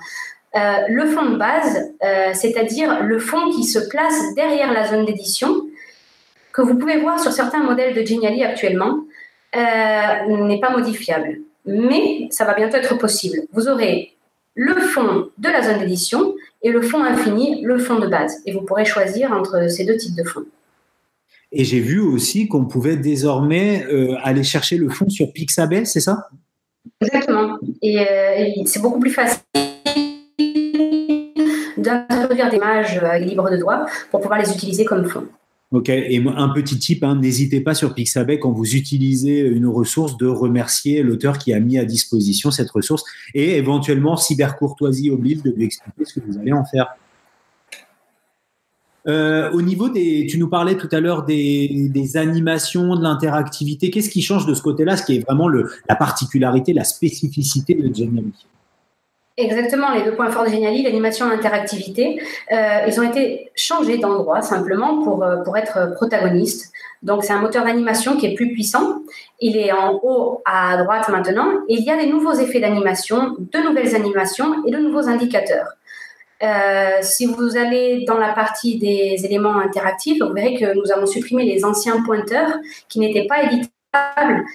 Euh, 0.55 0.87
le 0.87 1.05
fond 1.07 1.31
de 1.31 1.37
base, 1.37 1.93
euh, 2.03 2.31
c'est-à-dire 2.33 3.03
le 3.03 3.19
fond 3.19 3.51
qui 3.51 3.65
se 3.65 3.79
place 3.79 4.33
derrière 4.35 4.71
la 4.71 4.87
zone 4.87 5.05
d'édition, 5.05 5.67
que 6.53 6.61
vous 6.61 6.75
pouvez 6.75 6.99
voir 6.99 7.19
sur 7.19 7.31
certains 7.31 7.63
modèles 7.63 7.93
de 7.93 8.05
Geniali 8.05 8.43
actuellement, 8.43 8.99
n'est 9.53 10.59
pas 10.59 10.69
modifiable. 10.69 11.39
Mais 11.65 12.27
ça 12.29 12.43
va 12.45 12.53
bientôt 12.53 12.75
être 12.77 12.97
possible. 12.97 13.39
Vous 13.53 13.67
aurez 13.69 14.15
le 14.53 14.75
fond 14.75 15.29
de 15.37 15.49
la 15.49 15.61
zone 15.61 15.79
d'édition 15.79 16.33
et 16.61 16.71
le 16.71 16.81
fond 16.81 17.03
infini, 17.03 17.61
le 17.61 17.77
fond 17.77 17.99
de 17.99 18.07
base. 18.07 18.41
Et 18.45 18.53
vous 18.53 18.61
pourrez 18.61 18.85
choisir 18.85 19.31
entre 19.31 19.69
ces 19.69 19.85
deux 19.85 19.97
types 19.97 20.15
de 20.15 20.23
fonds. 20.23 20.45
Et 21.51 21.63
j'ai 21.63 21.79
vu 21.79 21.99
aussi 21.99 22.47
qu'on 22.47 22.65
pouvait 22.65 22.97
désormais 22.97 23.85
euh, 23.85 24.15
aller 24.23 24.43
chercher 24.43 24.77
le 24.77 24.89
fond 24.89 25.09
sur 25.09 25.31
Pixabay, 25.31 25.85
c'est 25.85 25.99
ça? 25.99 26.29
Exactement. 27.01 27.57
Et, 27.81 27.99
euh, 27.99 28.63
c'est 28.65 28.81
beaucoup 28.81 28.99
plus 28.99 29.11
facile 29.11 29.41
d'introduire 31.85 32.49
des 32.49 32.57
images 32.57 32.99
euh, 33.03 33.17
libres 33.17 33.49
de 33.49 33.57
droit 33.57 33.85
pour 34.11 34.21
pouvoir 34.21 34.39
les 34.39 34.51
utiliser 34.51 34.85
comme 34.85 35.05
fond. 35.07 35.25
Ok, 35.71 35.89
et 35.89 36.23
un 36.25 36.49
petit 36.49 36.77
tip, 36.77 37.03
hein, 37.03 37.15
n'hésitez 37.15 37.59
pas 37.59 37.73
sur 37.73 37.95
Pixabay 37.95 38.39
quand 38.39 38.51
vous 38.51 38.75
utilisez 38.75 39.39
une 39.39 39.65
ressource 39.65 40.15
de 40.15 40.27
remercier 40.27 41.01
l'auteur 41.01 41.37
qui 41.37 41.53
a 41.53 41.59
mis 41.59 41.77
à 41.77 41.85
disposition 41.85 42.51
cette 42.51 42.69
ressource 42.69 43.03
et 43.33 43.57
éventuellement 43.57 44.15
cybercourtoisie 44.15 45.09
oblige 45.09 45.41
de 45.41 45.51
lui 45.51 45.65
expliquer 45.65 46.05
ce 46.05 46.19
que 46.19 46.25
vous 46.25 46.37
allez 46.37 46.53
en 46.53 46.63
faire. 46.65 46.95
Euh, 49.07 49.51
au 49.51 49.61
niveau 49.61 49.89
des, 49.89 50.27
tu 50.29 50.37
nous 50.37 50.47
parlais 50.47 50.77
tout 50.77 50.89
à 50.91 50.99
l'heure 50.99 51.25
des, 51.25 52.11
animations, 52.15 52.95
de 52.95 53.03
l'interactivité. 53.03 53.89
Qu'est-ce 53.89 54.09
qui 54.09 54.21
change 54.21 54.45
de 54.45 54.53
ce 54.53 54.61
côté-là, 54.61 54.97
ce 54.97 55.05
qui 55.05 55.17
est 55.17 55.19
vraiment 55.19 55.47
le, 55.47 55.69
la 55.89 55.95
particularité, 55.95 56.73
la 56.73 56.83
spécificité 56.83 57.73
de 57.75 57.93
Geniali 57.93 58.33
Exactement, 59.37 59.91
les 59.91 60.03
deux 60.03 60.15
points 60.15 60.31
forts 60.31 60.45
de 60.45 60.49
Geniali, 60.49 60.83
l'animation 60.83 61.27
et 61.27 61.35
l'interactivité, 61.35 62.21
euh, 62.53 62.85
ils 62.87 62.97
ont 63.01 63.03
été 63.03 63.51
changés 63.53 63.97
d'endroit 63.97 64.41
simplement 64.41 65.03
pour, 65.03 65.23
euh, 65.23 65.43
pour 65.43 65.57
être 65.57 65.93
protagonistes. 65.95 66.71
Donc 67.03 67.25
c'est 67.25 67.33
un 67.33 67.41
moteur 67.41 67.65
d'animation 67.65 68.15
qui 68.15 68.27
est 68.27 68.33
plus 68.33 68.53
puissant. 68.53 69.01
Il 69.41 69.57
est 69.57 69.73
en 69.73 69.99
haut 70.01 70.41
à 70.45 70.77
droite 70.77 71.09
maintenant 71.09 71.51
et 71.67 71.73
il 71.73 71.83
y 71.83 71.91
a 71.91 71.97
des 71.97 72.07
nouveaux 72.07 72.31
effets 72.31 72.61
d'animation, 72.61 73.35
de 73.37 73.59
nouvelles 73.59 73.93
animations 73.93 74.65
et 74.65 74.71
de 74.71 74.77
nouveaux 74.77 75.09
indicateurs. 75.09 75.67
Euh, 76.41 76.97
si 77.01 77.25
vous 77.25 77.57
allez 77.57 78.05
dans 78.05 78.17
la 78.17 78.33
partie 78.33 78.77
des 78.77 79.25
éléments 79.25 79.57
interactifs, 79.59 80.21
vous 80.21 80.33
verrez 80.33 80.55
que 80.55 80.75
nous 80.75 80.91
avons 80.91 81.05
supprimé 81.05 81.43
les 81.43 81.65
anciens 81.65 82.01
pointeurs 82.03 82.57
qui 82.87 82.99
n'étaient 82.99 83.27
pas 83.27 83.43
éditables 83.43 84.45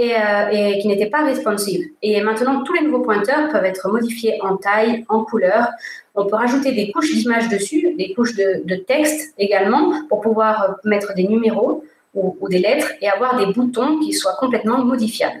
euh, 0.00 0.48
et, 0.50 0.78
qui 0.78 0.88
n'étaient 0.88 1.10
pas 1.10 1.24
responsives. 1.24 1.88
Et 2.02 2.20
maintenant, 2.22 2.62
tous 2.62 2.72
les 2.72 2.82
nouveaux 2.82 3.02
pointeurs 3.02 3.50
peuvent 3.50 3.64
être 3.64 3.88
modifiés 3.88 4.38
en 4.42 4.56
taille, 4.56 5.04
en 5.08 5.24
couleur. 5.24 5.68
On 6.14 6.26
peut 6.26 6.36
rajouter 6.36 6.72
des 6.72 6.90
couches 6.90 7.14
d'images 7.14 7.48
dessus, 7.48 7.94
des 7.98 8.14
couches 8.14 8.34
de, 8.34 8.74
texte 8.76 9.34
également, 9.38 9.92
pour 10.08 10.20
pouvoir 10.20 10.76
mettre 10.84 11.14
des 11.14 11.26
numéros 11.26 11.84
ou, 12.14 12.36
ou, 12.40 12.48
des 12.48 12.58
lettres 12.58 12.92
et 13.00 13.08
avoir 13.08 13.36
des 13.38 13.52
boutons 13.52 13.98
qui 13.98 14.12
soient 14.12 14.36
complètement 14.38 14.84
modifiables. 14.84 15.40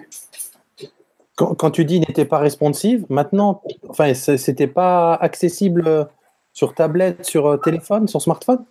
Quand, 1.36 1.54
quand 1.54 1.70
tu 1.70 1.84
dis 1.84 2.00
n'était 2.00 2.26
pas 2.26 2.38
responsive, 2.38 3.06
maintenant, 3.08 3.62
enfin, 3.88 4.12
c'était 4.14 4.66
pas 4.66 5.14
accessible 5.14 6.08
sur 6.52 6.74
tablette, 6.74 7.24
sur 7.24 7.46
euh, 7.46 7.56
téléphone, 7.56 8.08
sur 8.08 8.20
smartphone? 8.20 8.64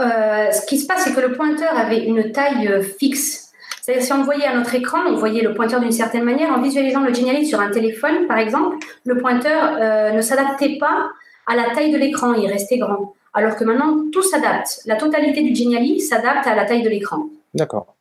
Euh, 0.00 0.50
Ce 0.52 0.64
qui 0.66 0.78
se 0.78 0.86
passe, 0.86 1.04
c'est 1.04 1.12
que 1.12 1.20
le 1.20 1.32
pointeur 1.32 1.76
avait 1.76 2.04
une 2.04 2.30
taille 2.30 2.82
fixe 2.98 3.47
c'est-à-dire, 3.88 4.04
si 4.04 4.12
on 4.12 4.22
voyait 4.22 4.44
à 4.44 4.54
notre 4.54 4.74
écran, 4.74 4.98
on 5.08 5.16
voyait 5.16 5.40
le 5.40 5.54
pointeur 5.54 5.80
d'une 5.80 5.92
certaine 5.92 6.22
manière. 6.22 6.50
En 6.50 6.60
visualisant 6.60 7.00
le 7.00 7.14
Geniali 7.14 7.46
sur 7.46 7.58
un 7.58 7.70
téléphone, 7.70 8.26
par 8.26 8.36
exemple, 8.36 8.76
le 9.06 9.16
pointeur 9.16 9.78
euh, 9.80 10.12
ne 10.12 10.20
s'adaptait 10.20 10.76
pas 10.78 11.08
à 11.46 11.56
la 11.56 11.74
taille 11.74 11.90
de 11.90 11.96
l'écran, 11.96 12.34
il 12.34 12.46
restait 12.52 12.76
grand. 12.76 13.14
Alors 13.32 13.56
que 13.56 13.64
maintenant, 13.64 14.04
tout 14.12 14.22
s'adapte. 14.22 14.82
La 14.84 14.96
totalité 14.96 15.42
du 15.42 15.54
Geniali 15.54 16.02
s'adapte 16.02 16.46
à 16.46 16.54
la 16.54 16.66
taille 16.66 16.82
de 16.82 16.90
l'écran. 16.90 17.30
D'accord. 17.54 17.96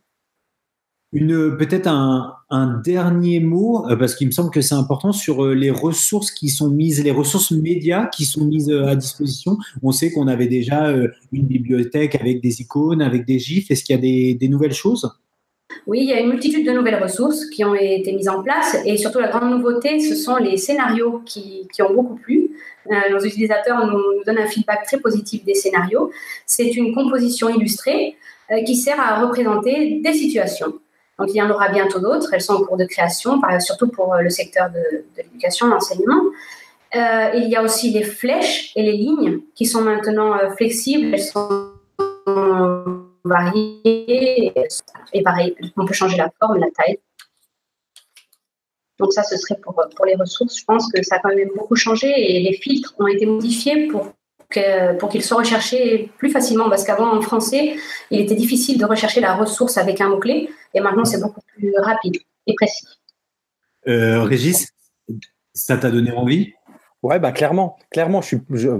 Une 1.13 1.55
peut-être 1.55 1.87
un, 1.87 2.81
dernier 2.83 3.39
mot 3.39 3.89
euh, 3.89 3.95
parce 3.95 4.13
qu'il 4.15 4.27
me 4.27 4.33
semble 4.33 4.51
que 4.51 4.59
c'est 4.59 4.75
important 4.75 5.13
sur 5.13 5.45
euh, 5.45 5.53
les 5.53 5.71
ressources 5.71 6.31
qui 6.31 6.49
sont 6.49 6.69
mises, 6.69 7.01
les 7.01 7.11
ressources 7.11 7.51
médias 7.51 8.07
qui 8.07 8.25
sont 8.25 8.43
mises 8.43 8.69
à 8.69 8.93
disposition. 8.97 9.57
On 9.81 9.93
sait 9.93 10.11
qu'on 10.11 10.27
avait 10.27 10.47
déjà 10.47 10.93
une 11.31 11.45
bibliothèque 11.45 12.15
avec 12.15 12.41
des 12.41 12.59
icônes, 12.59 13.01
avec 13.01 13.25
des 13.25 13.39
gifs. 13.39 13.71
Est-ce 13.71 13.85
qu'il 13.85 13.95
y 13.95 14.33
a 14.33 14.37
des 14.37 14.49
nouvelles 14.49 14.73
choses? 14.73 15.09
Oui, 15.85 15.99
il 16.01 16.09
y 16.09 16.13
a 16.13 16.19
une 16.19 16.29
multitude 16.29 16.65
de 16.65 16.71
nouvelles 16.71 17.01
ressources 17.01 17.45
qui 17.45 17.63
ont 17.63 17.75
été 17.75 18.11
mises 18.13 18.29
en 18.29 18.41
place 18.41 18.77
et 18.85 18.97
surtout 18.97 19.19
la 19.19 19.29
grande 19.29 19.51
nouveauté, 19.51 19.99
ce 19.99 20.15
sont 20.15 20.37
les 20.37 20.57
scénarios 20.57 21.21
qui, 21.25 21.67
ont 21.79 21.93
beaucoup 21.93 22.15
plu. 22.15 22.51
Euh, 22.91 22.95
nos 23.11 23.19
utilisateurs 23.19 23.85
nous, 23.85 24.23
donnent 24.25 24.37
un 24.37 24.47
feedback 24.47 24.85
très 24.85 24.97
positif 24.97 25.43
des 25.43 25.53
scénarios. 25.53 26.11
C'est 26.45 26.69
une 26.75 26.93
composition 26.93 27.49
illustrée 27.49 28.17
euh, 28.51 28.63
qui 28.63 28.75
sert 28.75 28.99
à 28.99 29.21
représenter 29.21 30.01
des 30.01 30.13
situations. 30.13 30.73
Donc 31.19 31.29
il 31.29 31.37
y 31.37 31.41
en 31.41 31.49
aura 31.49 31.69
bientôt 31.69 31.99
d'autres, 31.99 32.33
elles 32.33 32.41
sont 32.41 32.53
en 32.53 32.63
cours 32.63 32.77
de 32.77 32.85
création, 32.85 33.41
surtout 33.59 33.87
pour 33.87 34.13
euh, 34.13 34.21
le 34.21 34.29
secteur 34.29 34.69
de, 34.69 35.05
l'éducation, 35.17 35.67
l'enseignement. 35.67 36.21
il 36.93 37.47
y 37.49 37.55
a 37.55 37.63
aussi 37.63 37.91
les 37.91 38.03
flèches 38.03 38.71
et 38.75 38.83
les 38.83 38.93
lignes 38.93 39.39
qui 39.55 39.65
sont 39.65 39.81
maintenant 39.81 40.37
flexibles, 40.55 41.13
elles 41.13 41.21
sont 41.21 41.71
varier. 43.27 44.53
Et 45.13 45.23
pareil, 45.23 45.55
on 45.75 45.85
peut 45.85 45.93
changer 45.93 46.17
la 46.17 46.31
forme, 46.39 46.57
la 46.57 46.67
taille. 46.75 46.99
Donc 48.99 49.13
ça, 49.13 49.23
ce 49.23 49.37
serait 49.37 49.59
pour, 49.61 49.75
pour 49.95 50.05
les 50.05 50.15
ressources. 50.15 50.59
Je 50.59 50.65
pense 50.65 50.91
que 50.91 51.03
ça 51.03 51.17
a 51.17 51.19
quand 51.19 51.35
même 51.35 51.49
beaucoup 51.55 51.75
changé 51.75 52.07
et 52.07 52.39
les 52.39 52.53
filtres 52.53 52.95
ont 52.99 53.07
été 53.07 53.25
modifiés 53.25 53.87
pour 53.87 54.13
pour 54.99 55.09
qu'ils 55.09 55.23
soient 55.23 55.39
recherchés 55.39 56.09
plus 56.17 56.31
facilement. 56.31 56.69
Parce 56.69 56.85
qu'avant, 56.85 57.13
en 57.13 57.21
français, 57.21 57.75
il 58.11 58.21
était 58.21 58.33
difficile 58.33 58.77
de 58.77 58.85
rechercher 58.85 59.19
la 59.19 59.35
ressource 59.35 59.77
avec 59.77 59.99
un 59.99 60.07
mot-clé. 60.07 60.49
Et 60.73 60.79
maintenant, 60.79 61.03
c'est 61.03 61.19
beaucoup 61.19 61.41
plus 61.57 61.73
rapide 61.77 62.15
et 62.45 62.53
précis. 62.53 62.87
Euh, 63.87 64.23
Régis, 64.23 64.69
ça 65.53 65.77
t'a 65.77 65.91
donné 65.91 66.11
envie? 66.11 66.53
Ouais, 67.03 67.19
bah 67.19 67.31
clairement, 67.31 67.77
clairement, 67.91 68.21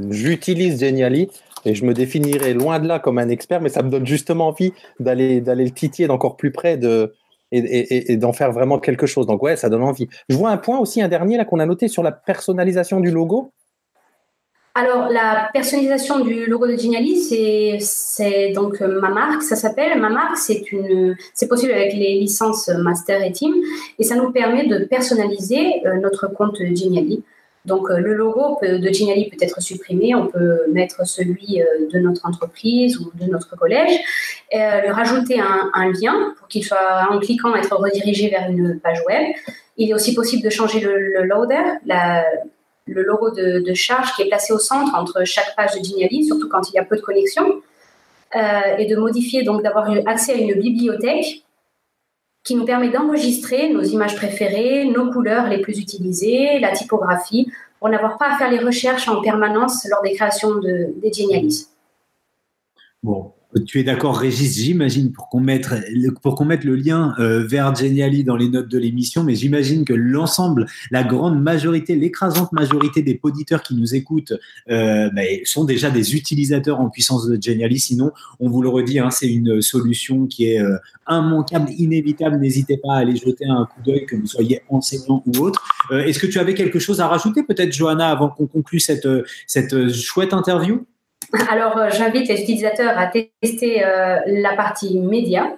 j'utilise 0.10 0.80
Geniali 0.80 1.30
et 1.68 1.76
je 1.76 1.85
me 1.85 1.94
définirais 1.94 2.53
loin 2.53 2.80
de 2.80 2.88
là 2.88 2.99
comme 2.99 3.19
un 3.19 3.30
expert, 3.30 3.61
mais 3.61 3.69
ça 3.69 3.84
me 3.84 3.89
donne 3.89 4.07
justement 4.07 4.48
envie 4.48 4.73
d'aller 4.99 5.41
le 5.41 5.69
titiller 5.72 6.07
d'encore 6.07 6.38
plus 6.38 6.52
près 6.52 6.77
de 6.77 7.14
et, 7.52 8.18
d'en 8.18 8.34
faire 8.34 8.52
vraiment 8.52 8.80
quelque 8.80 9.06
chose. 9.06 9.26
Donc 9.26 9.41
ouais, 9.44 9.56
ça 9.56 9.69
donne 9.69 9.84
envie. 9.84 10.07
Je 10.30 10.35
vois 10.35 10.49
un 10.49 10.57
point 10.57 10.80
aussi, 10.80 11.02
un 11.02 11.07
dernier 11.07 11.38
là 11.38 11.45
qu'on 11.45 11.60
a 11.60 11.65
noté 11.65 11.88
sur 11.88 12.03
la 12.03 12.11
personnalisation 12.11 12.99
du 12.99 13.11
logo. 13.11 13.52
Alors 14.76 15.10
la 15.10 15.49
personnalisation 15.53 16.19
du 16.19 16.45
logo 16.45 16.68
de 16.68 16.77
Geniali, 16.77 17.18
c'est 17.80 18.52
donc 18.53 18.80
ma 18.81 19.10
marque, 19.10 19.41
ça 19.41 19.56
s'appelle 19.56 19.99
ma 19.99 20.10
marque. 20.10 20.38
C'est 20.38 20.64
c'est 21.34 21.48
possible 21.48 21.72
avec 21.72 21.94
les 21.94 22.19
licences 22.19 22.69
Master 22.69 23.23
et 23.23 23.31
Team, 23.31 23.53
et 23.98 24.03
ça 24.03 24.15
nous 24.15 24.31
permet 24.31 24.68
de 24.68 24.85
personnaliser 24.85 25.85
euh, 25.85 25.95
notre 25.99 26.27
compte 26.27 26.57
Geniali. 26.57 27.23
Donc 27.68 27.91
euh, 27.91 27.99
le 27.99 28.14
logo 28.14 28.57
de 28.61 28.94
Geniali 28.94 29.30
peut 29.30 29.38
être 29.41 29.61
supprimé, 29.61 30.15
on 30.15 30.27
peut 30.27 30.61
mettre 30.72 31.06
celui 31.06 31.61
euh, 31.61 31.65
de 31.91 31.99
notre 31.99 32.26
entreprise 32.26 32.98
ou 32.98 33.11
de 33.14 33.30
notre 33.30 33.57
collège, 33.57 33.99
euh, 34.56 34.81
lui 34.81 34.89
rajouter 34.89 35.39
un, 35.41 35.91
lien 35.91 36.34
pour 36.38 36.48
qu'il 36.48 36.64
soit 36.64 37.07
en 37.11 37.19
cliquant 37.19 37.53
être 37.56 37.76
redirigé 37.76 38.30
vers 38.30 38.49
une 38.49 38.80
page 38.80 39.02
web. 39.06 39.35
Il 39.76 39.89
est 39.89 39.94
aussi 39.94 40.15
possible 40.15 40.44
de 40.44 40.49
changer 40.49 40.80
le, 40.80 41.23
loader, 41.23 41.65
le 42.88 43.03
logo 43.03 43.31
de, 43.31 43.73
charge 43.73 44.14
qui 44.15 44.22
est 44.23 44.27
placé 44.27 44.53
au 44.53 44.60
centre 44.60 44.95
entre 44.95 45.26
chaque 45.26 45.53
page 45.56 45.77
de 45.77 45.84
Geniali, 45.84 46.26
surtout 46.26 46.48
quand 46.49 46.69
il 46.69 46.76
y 46.76 46.80
a 46.80 46.85
peu 46.85 46.95
de 46.95 47.02
connexion, 47.02 47.61
et 48.34 48.85
de 48.85 48.95
modifier, 48.95 49.44
donc 49.44 49.61
d'avoir 49.61 49.89
accès 50.07 50.34
à 50.34 50.35
une 50.35 50.53
bibliothèque 50.56 51.44
qui 52.48 52.56
nous 52.56 52.64
permet 52.64 52.90
d'enregistrer 52.90 53.74
nos 53.74 53.84
images 53.84 54.15
préférées, 54.15 54.86
nos 54.86 55.11
couleurs 55.11 55.49
les 55.49 55.60
plus 55.61 55.78
utilisées, 55.80 56.60
la 56.60 56.72
typographie, 56.72 57.52
pour 57.78 57.90
n'avoir 57.90 58.18
pas 58.18 58.34
à 58.34 58.38
faire 58.38 58.49
les 58.49 58.60
recherches 58.60 59.10
en 59.10 59.22
permanence 59.22 59.86
lors 59.90 60.02
des 60.02 60.14
créations 60.14 60.56
de, 60.56 60.94
des 61.02 61.11
Genialis. 61.11 61.68
Tu 63.66 63.80
es 63.80 63.84
d'accord, 63.84 64.18
Régis, 64.18 64.58
j'imagine, 64.58 65.12
pour 65.12 65.30
qu'on 65.30 65.40
mette, 65.40 65.68
le 65.70 66.76
lien 66.76 67.14
euh, 67.20 67.46
vers 67.46 67.76
Geniali 67.76 68.24
dans 68.24 68.36
les 68.36 68.50
notes 68.50 68.68
de 68.68 68.78
l'émission, 68.78 69.24
mais 69.24 69.36
j'imagine 69.36 69.86
que 69.86 69.94
l'ensemble, 69.94 70.66
la 70.92 71.04
grande 71.04 71.42
majorité, 71.42 71.96
l'écrasante 71.96 72.52
majorité 72.52 73.02
des 73.02 73.20
auditeurs 73.22 73.62
qui 73.64 73.76
nous 73.76 73.96
écoutent 73.96 74.34
euh, 74.70 75.10
bah, 75.12 75.22
sont 75.46 75.66
déjà 75.66 75.90
des 75.90 76.16
utilisateurs 76.16 76.80
en 76.80 76.90
puissance 76.90 77.28
de 77.28 77.42
Geniali. 77.42 77.80
Sinon, 77.80 78.12
on 78.40 78.50
vous 78.50 78.62
le 78.62 78.70
redit, 78.70 79.00
hein, 79.00 79.12
c'est 79.12 79.28
une 79.28 79.62
solution 79.62 80.28
qui 80.28 80.52
est 80.52 80.62
euh, 80.62 80.78
immanquable, 81.10 81.70
inévitable. 81.78 82.38
N'hésitez 82.38 82.78
pas 82.78 82.96
à 82.96 82.98
aller 82.98 83.16
jeter 83.16 83.46
un 83.46 83.66
coup 83.66 83.82
d'œil, 83.86 84.06
que 84.06 84.16
vous 84.16 84.28
soyez 84.28 84.62
enseignant 84.70 85.24
ou 85.26 85.40
autre. 85.40 85.64
Est-ce 85.92 86.20
que 86.20 86.28
tu 86.28 86.40
avais 86.40 86.54
quelque 86.54 86.80
chose 86.80 87.00
à 87.00 87.08
rajouter, 87.08 87.44
peut-être, 87.44 87.72
Johanna, 87.72 88.10
avant 88.10 88.30
qu'on 88.30 88.48
conclue 88.48 88.80
cette 88.80 89.92
chouette 89.94 90.34
interview? 90.34 90.86
Alors, 91.49 91.78
euh, 91.78 91.90
j'invite 91.90 92.28
les 92.30 92.41
utilisateurs 92.41 92.98
à 92.98 93.08
tester 93.08 93.84
euh, 93.84 94.20
la 94.28 94.54
partie 94.56 94.99
média, 94.99 95.58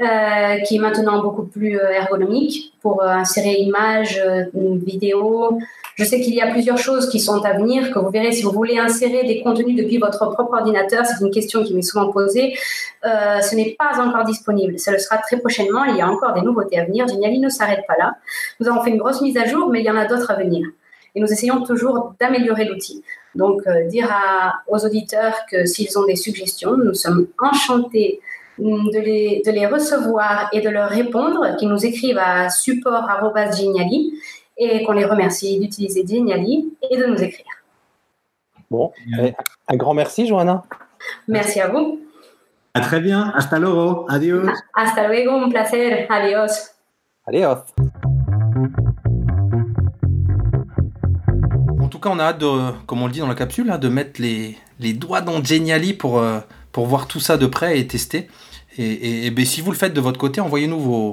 euh, 0.00 0.58
qui 0.66 0.76
est 0.76 0.78
maintenant 0.78 1.22
beaucoup 1.22 1.44
plus 1.44 1.76
ergonomique 1.76 2.74
pour 2.82 3.02
insérer 3.02 3.54
images, 3.54 4.22
vidéos. 4.54 5.58
Je 5.96 6.04
sais 6.04 6.20
qu'il 6.20 6.34
y 6.34 6.40
a 6.40 6.52
plusieurs 6.52 6.78
choses 6.78 7.08
qui 7.08 7.18
sont 7.18 7.44
à 7.44 7.54
venir, 7.54 7.90
que 7.90 7.98
vous 7.98 8.10
verrez 8.10 8.30
si 8.30 8.44
vous 8.44 8.52
voulez 8.52 8.78
insérer 8.78 9.24
des 9.24 9.42
contenus 9.42 9.76
depuis 9.76 9.98
votre 9.98 10.30
propre 10.30 10.54
ordinateur. 10.54 11.04
C'est 11.04 11.24
une 11.24 11.32
question 11.32 11.64
qui 11.64 11.74
m'est 11.74 11.82
souvent 11.82 12.12
posée. 12.12 12.54
ce 13.02 13.56
n'est 13.56 13.76
pas 13.76 14.00
encore 14.00 14.22
disponible. 14.24 14.78
Ça 14.78 14.92
le 14.92 14.98
sera 14.98 15.18
très 15.18 15.38
prochainement. 15.38 15.84
Il 15.86 15.96
y 15.96 16.00
a 16.00 16.08
encore 16.08 16.34
des 16.34 16.42
nouveautés 16.42 16.78
à 16.78 16.84
venir. 16.84 17.08
Geniali 17.08 17.40
ne 17.40 17.48
s'arrête 17.48 17.84
pas 17.88 17.96
là. 17.98 18.14
Nous 18.60 18.68
avons 18.68 18.80
fait 18.84 18.90
une 18.90 18.98
grosse 18.98 19.20
mise 19.20 19.36
à 19.36 19.46
jour, 19.46 19.68
mais 19.70 19.80
il 19.80 19.86
y 19.86 19.90
en 19.90 19.96
a 19.96 20.04
d'autres 20.04 20.30
à 20.30 20.36
venir. 20.36 20.68
Et 21.16 21.20
nous 21.20 21.32
essayons 21.32 21.64
toujours 21.64 22.14
d'améliorer 22.20 22.66
l'outil. 22.66 23.02
Donc, 23.38 23.62
euh, 23.66 23.86
dire 23.86 24.10
aux 24.66 24.84
auditeurs 24.84 25.34
que 25.50 25.64
s'ils 25.64 25.96
ont 25.96 26.04
des 26.04 26.16
suggestions, 26.16 26.76
nous 26.76 26.92
sommes 26.92 27.28
enchantés 27.40 28.20
de 28.58 28.98
les, 28.98 29.42
de 29.46 29.52
les 29.52 29.66
recevoir 29.66 30.48
et 30.52 30.60
de 30.60 30.68
leur 30.68 30.90
répondre, 30.90 31.56
qu'ils 31.56 31.68
nous 31.68 31.86
écrivent 31.86 32.18
à 32.18 32.50
support.geniali 32.50 34.12
et 34.56 34.82
qu'on 34.82 34.92
les 34.92 35.04
remercie 35.04 35.60
d'utiliser 35.60 36.04
Geniali 36.04 36.76
et 36.90 36.96
de 36.96 37.06
nous 37.06 37.22
écrire. 37.22 37.46
Bon, 38.68 38.90
un 39.68 39.76
grand 39.76 39.94
merci, 39.94 40.26
Johanna. 40.26 40.64
Merci 41.28 41.60
à 41.60 41.68
vous. 41.68 42.00
À 42.74 42.80
très 42.80 43.00
bien. 43.00 43.32
Hasta 43.34 43.58
luego. 43.58 44.06
Adiós. 44.08 44.50
Hasta 44.74 45.08
luego. 45.08 45.32
Un 45.44 45.48
placer. 45.48 46.06
Adiós. 46.10 46.74
Adiós. 47.26 47.58
Tout 51.98 52.08
cas, 52.08 52.14
on 52.14 52.18
a 52.18 52.24
hâte, 52.24 52.38
de, 52.38 52.70
comme 52.86 53.02
on 53.02 53.06
le 53.06 53.12
dit 53.12 53.18
dans 53.18 53.26
la 53.26 53.34
capsule, 53.34 53.70
hein, 53.70 53.78
de 53.78 53.88
mettre 53.88 54.20
les, 54.22 54.56
doigts 54.94 55.20
dans 55.20 55.42
Geniali 55.42 55.92
pour, 55.92 56.18
euh, 56.18 56.38
pour 56.70 56.86
voir 56.86 57.08
tout 57.08 57.20
ça 57.20 57.36
de 57.36 57.46
près 57.46 57.78
et 57.80 57.86
tester. 57.86 58.28
Et, 58.78 59.28
ben, 59.32 59.44
si 59.44 59.60
vous 59.60 59.72
le 59.72 59.76
faites 59.76 59.92
de 59.92 60.00
votre 60.00 60.18
côté, 60.18 60.40
envoyez-nous 60.40 60.78
vos, 60.78 61.12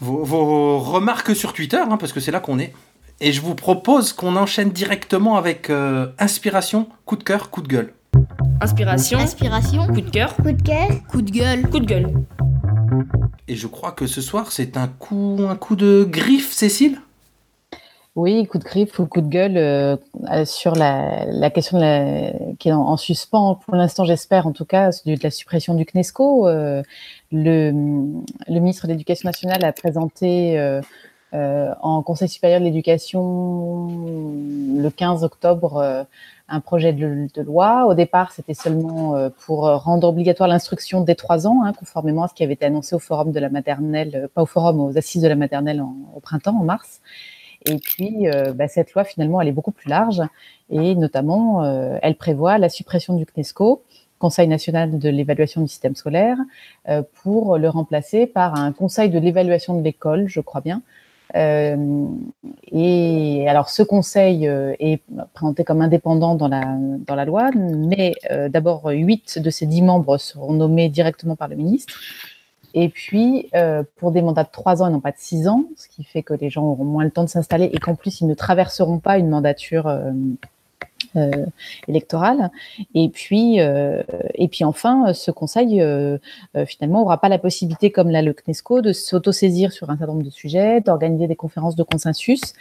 vos, 0.00 0.78
remarques 0.78 1.36
sur 1.36 1.52
Twitter, 1.52 1.76
hein, 1.76 1.98
parce 1.98 2.14
que 2.14 2.20
c'est 2.20 2.30
là 2.30 2.40
qu'on 2.40 2.58
est. 2.58 2.72
Et 3.20 3.32
je 3.32 3.42
vous 3.42 3.54
propose 3.54 4.14
qu'on 4.14 4.36
enchaîne 4.36 4.70
directement 4.70 5.36
avec 5.36 5.68
euh, 5.68 6.06
inspiration, 6.18 6.88
coup 7.04 7.16
de 7.16 7.22
cœur, 7.22 7.50
coup 7.50 7.60
de 7.60 7.68
gueule. 7.68 7.92
Inspiration. 8.62 9.18
Inspiration. 9.18 9.86
Coup 9.88 10.00
de 10.00 10.10
cœur. 10.10 10.34
Coup 10.36 10.52
de 10.52 10.62
cœur. 10.62 10.88
Coup 11.10 11.20
de 11.20 11.30
gueule. 11.30 11.68
Coup 11.68 11.80
de 11.80 11.86
gueule. 11.86 12.14
Et 13.46 13.56
je 13.56 13.66
crois 13.66 13.92
que 13.92 14.06
ce 14.06 14.22
soir, 14.22 14.50
c'est 14.50 14.78
un 14.78 14.88
coup, 14.88 15.40
un 15.46 15.56
coup 15.56 15.76
de 15.76 16.06
griffe, 16.08 16.52
Cécile? 16.52 16.98
Oui, 18.16 18.46
coup 18.46 18.58
de 18.58 18.64
griffe 18.64 19.00
ou 19.00 19.06
coup 19.06 19.20
de 19.20 19.28
gueule 19.28 19.56
euh, 19.56 19.96
euh, 20.30 20.44
sur 20.44 20.76
la, 20.76 21.50
question 21.50 21.78
qui 22.60 22.68
est 22.68 22.72
en, 22.72 22.96
suspens 22.96 23.56
pour 23.56 23.74
l'instant, 23.74 24.04
j'espère 24.04 24.46
en 24.46 24.52
tout 24.52 24.64
cas, 24.64 24.90
de 25.04 25.16
la 25.20 25.30
suppression 25.30 25.74
du 25.74 25.84
CNESCO. 25.84 26.46
Euh, 26.46 26.82
le, 27.32 27.72
ministre 28.48 28.86
de 28.86 28.92
l'Éducation 28.92 29.28
nationale 29.28 29.64
a 29.64 29.72
présenté 29.72 30.80
en 31.32 32.02
Conseil 32.02 32.28
supérieur 32.28 32.60
de 32.60 32.64
l'éducation 32.66 33.88
le 34.78 34.88
15 34.88 35.24
octobre 35.24 36.06
un 36.48 36.60
projet 36.60 36.92
de, 36.92 37.42
loi. 37.42 37.86
Au 37.86 37.94
départ, 37.94 38.30
c'était 38.30 38.54
seulement 38.54 39.28
pour 39.44 39.62
rendre 39.62 40.06
obligatoire 40.06 40.48
l'instruction 40.48 41.00
dès 41.00 41.16
trois 41.16 41.48
ans, 41.48 41.62
hein, 41.64 41.72
conformément 41.72 42.22
à 42.22 42.28
ce 42.28 42.34
qui 42.34 42.44
avait 42.44 42.52
été 42.52 42.66
annoncé 42.66 42.94
au 42.94 43.00
forum 43.00 43.32
de 43.32 43.40
la 43.40 43.48
maternelle, 43.48 44.28
pas 44.32 44.42
au 44.42 44.46
forum, 44.46 44.78
aux 44.78 44.96
assises 44.96 45.22
de 45.22 45.28
la 45.28 45.34
maternelle 45.34 45.82
au 46.14 46.20
printemps, 46.20 46.56
en 46.56 46.62
mars. 46.62 47.00
Et 47.66 47.78
puis, 47.78 48.28
euh, 48.28 48.52
bah, 48.52 48.68
cette 48.68 48.92
loi, 48.92 49.04
finalement, 49.04 49.40
elle 49.40 49.48
est 49.48 49.52
beaucoup 49.52 49.72
plus 49.72 49.88
large 49.88 50.20
et 50.70 50.94
notamment, 50.94 51.64
euh, 51.64 51.98
elle 52.02 52.16
prévoit 52.16 52.58
la 52.58 52.68
suppression 52.68 53.16
du 53.16 53.24
CNESCO, 53.24 53.82
Conseil 54.18 54.48
national 54.48 54.98
de 54.98 55.08
l'évaluation 55.10 55.60
du 55.60 55.68
système 55.68 55.96
scolaire, 55.96 56.38
euh, 56.88 57.02
pour 57.22 57.58
le 57.58 57.68
remplacer 57.68 58.26
par 58.26 58.54
un 58.54 58.72
Conseil 58.72 59.10
de 59.10 59.18
l'évaluation 59.18 59.78
de 59.78 59.82
l'école, 59.82 60.28
je 60.28 60.40
crois 60.40 60.60
bien. 60.60 60.82
et 61.34 63.46
alors, 63.48 63.68
ce 63.68 63.82
conseil 63.82 64.46
est 64.46 65.02
présenté 65.32 65.64
comme 65.64 65.82
indépendant 65.82 66.36
dans 66.36 66.48
la, 66.48 67.24
loi, 67.24 67.50
mais 67.56 68.14
d'abord, 68.48 68.84
huit 68.86 69.40
de 69.40 69.50
ses 69.50 69.66
dix 69.66 69.82
membres 69.82 70.16
seront 70.18 70.52
nommés 70.52 70.88
directement 70.88 71.34
par 71.34 71.48
le 71.48 71.56
ministre. 71.56 71.98
Et 72.74 72.88
puis, 72.88 73.48
euh, 73.54 73.84
pour 73.96 74.10
des 74.10 74.20
mandats 74.20 74.42
de 74.42 74.50
trois 74.50 74.82
ans 74.82 74.88
et 74.88 74.90
non 74.90 75.00
pas 75.00 75.12
de 75.12 75.18
six 75.18 75.46
ans, 75.46 75.64
ce 75.76 75.88
qui 75.88 76.02
fait 76.02 76.22
que 76.22 76.34
les 76.34 76.50
gens 76.50 76.64
auront 76.64 76.84
moins 76.84 77.04
le 77.04 77.10
temps 77.12 77.22
de 77.22 77.28
s'installer 77.28 77.70
et 77.72 77.78
qu'en 77.78 77.94
plus, 77.94 78.20
ils 78.20 78.26
ne 78.26 78.34
traverseront 78.34 78.98
pas 78.98 79.16
une 79.16 79.28
mandature 79.28 79.86
euh, 79.86 80.10
euh, 81.14 81.46
électorale. 81.86 82.50
Et 82.94 83.08
puis, 83.08 83.58
et 83.58 84.48
puis 84.48 84.64
enfin, 84.64 85.14
ce 85.14 85.30
conseil, 85.30 85.82
finalement, 86.66 87.02
aura 87.02 87.20
pas 87.20 87.28
la 87.28 87.38
possibilité, 87.38 87.92
comme 87.92 88.10
l'a 88.10 88.22
le 88.22 88.32
CNESCO, 88.32 88.80
de 88.80 88.92
s'autosaisir 88.92 89.72
sur 89.72 89.90
un 89.90 89.96
certain 89.96 90.12
nombre 90.12 90.24
de 90.24 90.30
sujets, 90.30 90.80
d'organiser 90.80 91.28
des 91.28 91.36
conférences 91.36 91.76
de 91.76 91.84
consensus 91.84 92.54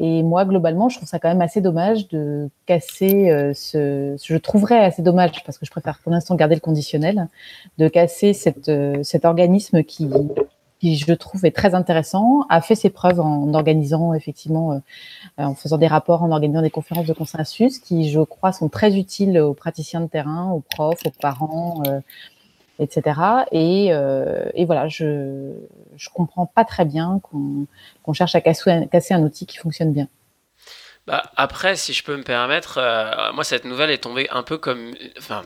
et 0.00 0.22
moi, 0.22 0.44
globalement, 0.44 0.88
je 0.88 0.96
trouve 0.96 1.08
ça 1.08 1.18
quand 1.18 1.28
même 1.28 1.40
assez 1.40 1.60
dommage 1.60 2.08
de 2.08 2.50
casser 2.66 3.30
euh, 3.30 3.52
ce. 3.52 4.16
Je 4.22 4.36
trouverais 4.36 4.78
assez 4.78 5.02
dommage, 5.02 5.42
parce 5.44 5.58
que 5.58 5.66
je 5.66 5.70
préfère 5.72 5.98
pour 5.98 6.12
l'instant 6.12 6.36
garder 6.36 6.54
le 6.54 6.60
conditionnel, 6.60 7.26
de 7.78 7.88
casser 7.88 8.32
cette, 8.32 8.68
euh, 8.68 9.02
cet 9.02 9.24
organisme 9.24 9.82
qui, 9.82 10.08
qui, 10.78 10.96
je 10.96 11.12
trouve, 11.14 11.44
est 11.44 11.50
très 11.50 11.74
intéressant, 11.74 12.46
a 12.48 12.60
fait 12.60 12.76
ses 12.76 12.90
preuves 12.90 13.18
en 13.18 13.52
organisant, 13.54 14.14
effectivement, 14.14 14.72
euh, 14.72 14.78
en 15.44 15.56
faisant 15.56 15.78
des 15.78 15.88
rapports, 15.88 16.22
en 16.22 16.30
organisant 16.30 16.62
des 16.62 16.70
conférences 16.70 17.06
de 17.06 17.14
consensus, 17.14 17.80
qui, 17.80 18.08
je 18.08 18.20
crois, 18.20 18.52
sont 18.52 18.68
très 18.68 18.96
utiles 18.96 19.40
aux 19.40 19.54
praticiens 19.54 20.00
de 20.00 20.06
terrain, 20.06 20.52
aux 20.52 20.60
profs, 20.60 21.04
aux 21.06 21.12
parents 21.20 21.82
etc. 22.78 23.20
Et, 23.52 23.88
euh, 23.92 24.50
et, 24.54 24.64
voilà, 24.64 24.88
je 24.88 25.52
je 25.96 26.08
comprends 26.10 26.46
pas 26.46 26.64
très 26.64 26.84
bien 26.84 27.20
qu'on 27.22 28.12
cherche 28.12 28.34
à 28.34 28.40
casser, 28.40 28.88
casser, 28.90 29.14
un 29.14 29.22
outil 29.22 29.46
qui 29.46 29.58
fonctionne 29.58 29.92
bien. 29.92 30.08
Bah, 31.06 31.22
après, 31.36 31.76
si 31.76 31.92
je 31.92 32.04
peux 32.04 32.16
me 32.16 32.22
permettre, 32.22 32.78
euh, 32.78 33.32
moi 33.32 33.42
cette 33.42 33.64
nouvelle 33.64 33.90
est 33.90 34.02
tombée 34.02 34.28
un 34.30 34.42
peu 34.42 34.58
comme, 34.58 34.94
enfin, 35.18 35.42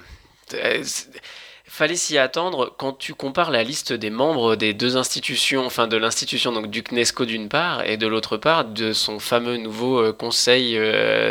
fallait 1.75 1.97
s'y 1.97 2.19
attendre 2.19 2.75
quand 2.77 2.93
tu 2.93 3.15
compares 3.15 3.51
la 3.51 3.63
liste 3.63 3.95
des 3.95 4.11
membres 4.11 4.57
des 4.57 4.75
deux 4.75 4.99
institutions, 4.99 5.65
enfin 5.65 5.87
de 5.87 5.97
l'institution 5.97 6.53
donc 6.53 6.67
du 6.67 6.83
CNESCO 6.83 7.25
d'une 7.25 7.49
part 7.49 7.87
et 7.87 7.97
de 7.97 8.07
l'autre 8.07 8.37
part 8.37 8.67
de 8.67 8.93
son 8.93 9.19
fameux 9.19 9.57
nouveau 9.57 9.99
euh, 9.99 10.13
conseil 10.13 10.79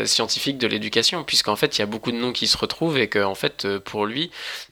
scientifique 0.06 0.58
de 0.58 0.68
l'éducation, 0.68 1.24
puisqu'en 1.24 1.56
fait 1.56 1.78
il 1.78 1.82
y 1.82 1.84
a 1.84 1.86
beaucoup 1.86 2.12
de 2.12 2.18
noms 2.18 2.32
qui 2.32 2.48
se 2.48 2.58
retrouvent 2.58 2.98
et 2.98 3.08
que 3.08 3.20
en 3.20 3.36
fait 3.36 3.68
pour 3.80 4.08
lui 4.08 4.32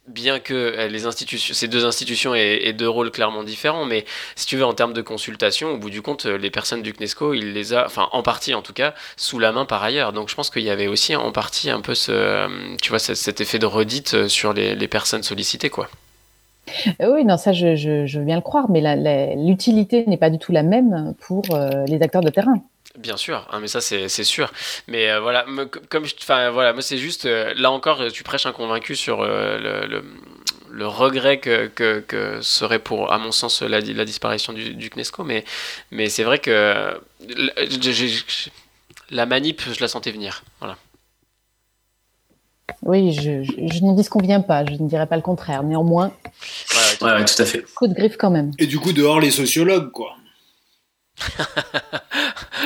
bien 0.10 0.40
que 0.40 0.54
euh, 0.54 0.88
les 0.88 1.06
institutions, 1.06 1.54
ces 1.54 1.68
deux 1.68 1.86
institutions 1.86 2.36
aient, 2.36 2.74
deux 2.74 2.90
rôles 2.90 3.12
clairement 3.12 3.44
différents, 3.44 3.86
mais 3.86 4.06
si 4.36 4.46
tu 4.46 4.58
veux, 4.58 4.66
en 4.66 4.74
termes 4.74 4.94
de 4.94 5.02
consultation, 5.02 5.72
au 5.72 5.78
bout 5.78 5.90
du 5.90 6.02
compte, 6.02 6.26
euh, 6.26 6.38
les 6.38 6.50
personnes 6.50 6.82
du 6.82 6.94
CNESCO, 6.94 7.34
il 7.34 7.54
les 7.54 7.74
a, 7.74 7.86
enfin 7.86 8.10
en 8.12 8.24
partie 8.24 8.54
en 8.54 8.62
tout 8.62 8.74
cas, 8.74 8.94
sous 9.18 9.40
la 9.40 9.52
main 9.52 9.66
par 9.66 9.84
ailleurs. 9.84 10.14
Donc 10.14 10.30
je 10.30 10.36
pense 10.36 10.50
qu'il 10.50 10.64
y 10.64 10.70
avait 10.70 10.88
aussi 10.88 11.16
en 11.16 11.32
partie 11.32 11.70
un 11.70 11.82
peu 11.82 11.96
ce, 11.96 12.12
euh, 12.12 12.48
tu 12.82 12.90
vois, 12.90 13.00
cet 13.00 13.42
effet 13.42 13.60
de 13.60 13.66
redite 13.66 14.28
sur 14.28 14.54
les, 14.54 14.88
personnes 14.90 15.22
sollicitées, 15.22 15.59
quoi. 15.68 15.90
Oui, 17.00 17.26
non, 17.26 17.36
ça 17.36 17.52
je, 17.52 17.76
je, 17.76 18.20
veux 18.20 18.26
bien 18.26 18.36
le 18.36 18.42
croire, 18.42 18.70
mais 18.70 19.36
l'utilité 19.36 20.06
n'est 20.06 20.18
pas 20.18 20.30
du 20.30 20.38
tout 20.38 20.54
la 20.54 20.64
même 20.64 21.16
pour 21.20 21.44
les 21.88 22.02
acteurs 22.02 22.22
de 22.22 22.30
terrain. 22.30 22.62
Bien 22.98 23.18
sûr, 23.18 23.48
hein, 23.52 23.60
mais 23.62 23.68
ça 23.68 23.82
c'est 23.82 24.24
sûr. 24.24 24.52
Mais 24.88 25.12
euh, 25.12 25.20
voilà, 25.20 25.46
comme 25.90 26.06
enfin 26.22 26.50
voilà, 26.50 26.74
moi 26.74 26.82
c'est 26.82 26.98
juste 26.98 27.26
euh, 27.26 27.54
là 27.56 27.72
encore, 27.72 28.12
tu 28.12 28.24
prêches 28.24 28.48
un 28.48 28.52
convaincu 28.52 28.96
sur 28.96 29.22
euh, 29.22 29.86
le, 29.88 30.04
le, 30.72 30.88
regret 30.88 31.40
que, 31.40 31.68
que, 31.68 32.42
serait 32.42 32.80
pour, 32.80 33.14
à 33.14 33.20
mon 33.20 33.32
sens, 33.32 33.62
la, 33.62 33.80
la 33.80 34.06
disparition 34.06 34.54
du, 34.54 34.74
du, 34.74 34.90
CNESCO. 34.90 35.24
Mais, 35.24 35.46
mais 35.92 36.10
c'est 36.10 36.24
vrai 36.24 36.40
que 36.40 37.00
la 39.12 39.26
manip, 39.28 39.62
je 39.72 39.80
la 39.82 39.88
sentais 39.88 40.12
venir. 40.12 40.44
Voilà. 40.60 40.78
Oui, 42.84 43.12
je, 43.14 43.44
je, 43.44 43.52
je 43.74 43.84
n'en 43.84 43.94
disconviens 43.94 44.42
pas, 44.42 44.66
je 44.66 44.72
ne 44.74 44.88
dirais 44.88 45.08
pas 45.08 45.16
le 45.16 45.22
contraire. 45.22 45.64
Néanmoins. 45.64 46.12
Voilà, 47.00 47.18
ouais, 47.18 47.22
ouais, 47.22 47.26
tout 47.26 47.42
à 47.42 47.46
fait. 47.46 47.64
Coup 47.76 47.88
de 47.88 47.94
griffe 47.94 48.18
quand 48.18 48.30
même. 48.32 48.52
Et 48.60 48.68
du 48.68 48.80
coup, 48.80 48.94
dehors, 48.94 49.20
les 49.20 49.32
sociologues, 49.32 49.92
quoi. 49.92 50.16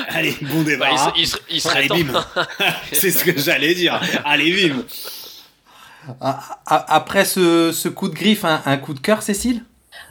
Allez, 0.10 0.36
bon 0.42 0.62
débat. 0.64 0.90
Bah, 0.92 0.92
il, 0.94 1.00
se- 1.00 1.20
il 1.20 1.28
se- 1.28 1.38
il 1.56 1.62
serait 1.62 1.80
Allez, 1.80 1.88
temps. 1.88 1.96
bim. 2.14 2.26
C'est 2.92 3.12
ce 3.12 3.24
que 3.24 3.38
j'allais 3.40 3.74
dire. 3.74 4.00
Allez, 4.26 4.70
bim. 4.70 4.84
Ah, 6.22 6.60
ah, 6.68 6.86
Après 6.90 7.26
ce, 7.26 7.72
ce 7.72 7.90
coup 7.90 8.10
de 8.10 8.14
griffe, 8.14 8.46
un, 8.46 8.62
un 8.66 8.78
coup 8.78 8.94
de 8.94 9.00
cœur, 9.00 9.22
Cécile? 9.24 9.64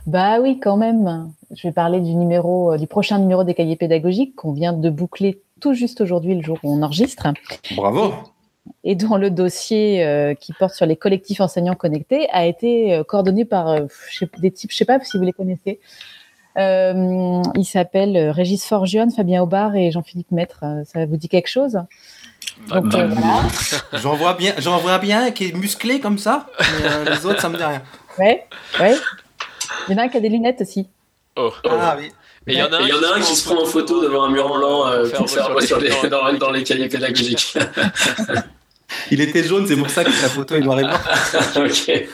Bah 0.07 0.41
oui, 0.41 0.59
quand 0.61 0.77
même. 0.77 1.31
Je 1.55 1.69
vais 1.69 1.73
parler 1.73 2.01
du 2.01 2.15
numéro, 2.15 2.73
euh, 2.73 2.79
du 2.79 2.87
prochain 2.87 3.19
numéro 3.19 3.45
des 3.45 3.55
cahiers 3.55 3.77
pédagogiques 3.77 4.35
qu'on 4.35 4.53
vient 4.53 4.73
de 4.73 4.91
boucler 4.91 5.43
tout 5.61 5.75
juste 5.75 6.01
aujourd'hui, 6.01 6.35
le 6.35 6.43
jour 6.43 6.59
où 6.65 6.77
on 6.77 6.83
enregistre, 6.83 7.29
Bravo 7.77 8.15
et 8.85 8.95
dont 8.95 9.17
le 9.17 9.31
dossier 9.31 10.05
euh, 10.05 10.35
qui 10.35 10.53
porte 10.53 10.75
sur 10.75 10.87
les 10.87 10.97
collectifs 10.97 11.41
enseignants 11.41 11.75
connectés 11.75 12.29
a 12.31 12.47
été 12.47 12.95
euh, 12.95 13.05
coordonné 13.05 13.45
par 13.45 13.69
euh, 13.69 13.87
des 14.39 14.51
types, 14.51 14.73
je 14.73 14.77
sais 14.77 14.85
pas 14.85 14.99
si 15.01 15.17
vous 15.19 15.25
les 15.25 15.33
connaissez. 15.33 15.81
Euh, 16.59 17.41
ils 17.57 17.65
s'appellent 17.65 18.17
euh, 18.17 18.33
Régis 18.33 18.65
Forgione, 18.67 19.11
Fabien 19.11 19.43
Aubard 19.43 19.75
et 19.75 19.91
Jean-Philippe 19.91 20.31
Maître. 20.33 20.65
Ça 20.85 21.07
vous 21.07 21.17
dit 21.17 21.29
quelque 21.29 21.49
chose? 21.49 21.79
Donc, 22.69 22.89
bah, 22.89 22.99
euh, 22.99 23.07
voilà. 23.09 23.41
J'en 23.95 24.15
vois 24.15 24.35
bien, 24.35 24.53
j'en 24.59 24.79
vois 24.79 24.99
bien 24.99 25.27
un 25.27 25.31
qui 25.31 25.49
est 25.49 25.53
musclé 25.57 26.01
comme 26.01 26.19
ça, 26.19 26.47
mais 26.59 26.89
euh, 26.89 27.05
les 27.11 27.27
autres, 27.27 27.41
ça 27.41 27.49
me 27.49 27.57
dit 27.57 27.65
rien. 27.65 27.83
Ouais, 28.19 28.45
ouais. 28.81 28.95
Il 29.89 29.93
y 29.93 29.95
en 29.95 29.99
a 29.99 30.03
un 30.05 30.09
qui 30.09 30.19
a 30.19 30.21
des 30.21 30.29
lunettes 30.29 30.61
aussi. 30.61 30.87
Oh. 31.37 31.51
Ah 31.65 31.97
oui. 31.99 32.13
Et 32.47 32.55
il 32.55 32.59
y 32.59 32.63
en 32.63 32.73
a 32.73 32.83
y 32.83 32.93
en 32.93 33.03
a 33.03 33.17
un 33.17 33.21
qui 33.21 33.35
se 33.35 33.49
prend 33.49 33.63
en 33.63 33.65
photo 33.65 34.03
devant 34.03 34.25
un 34.25 34.31
mur 34.31 34.53
blanc 34.53 34.87
euh, 34.87 35.09
pour 35.09 35.31
faire 35.31 35.49
sur 35.63 35.81
les, 35.81 35.91
dans, 36.11 36.33
dans 36.35 36.51
les 36.51 36.63
cahiers 36.65 36.89
pédagogiques. 36.89 37.57
Il 39.11 39.21
était 39.21 39.43
jaune, 39.43 39.67
c'est 39.67 39.77
pour 39.77 39.91
ça 39.91 40.05
que 40.05 40.11
la 40.11 40.29
photo 40.29 40.55
est 40.55 40.61
noir 40.61 40.81
et 40.81 40.85
blanc. 40.85 40.97
ok. 41.57 42.09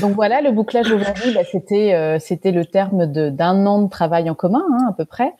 Donc 0.00 0.14
voilà, 0.14 0.40
le 0.40 0.52
bouclage 0.52 0.90
aujourd'hui, 0.92 1.34
bah, 1.34 1.40
c'était 1.50 1.92
euh, 1.94 2.18
c'était 2.20 2.52
le 2.52 2.64
terme 2.64 3.06
de- 3.10 3.30
d'un 3.30 3.66
an 3.66 3.82
de 3.82 3.88
travail 3.90 4.30
en 4.30 4.34
commun, 4.34 4.62
hein, 4.72 4.86
à 4.88 4.92
peu 4.92 5.04
près, 5.04 5.32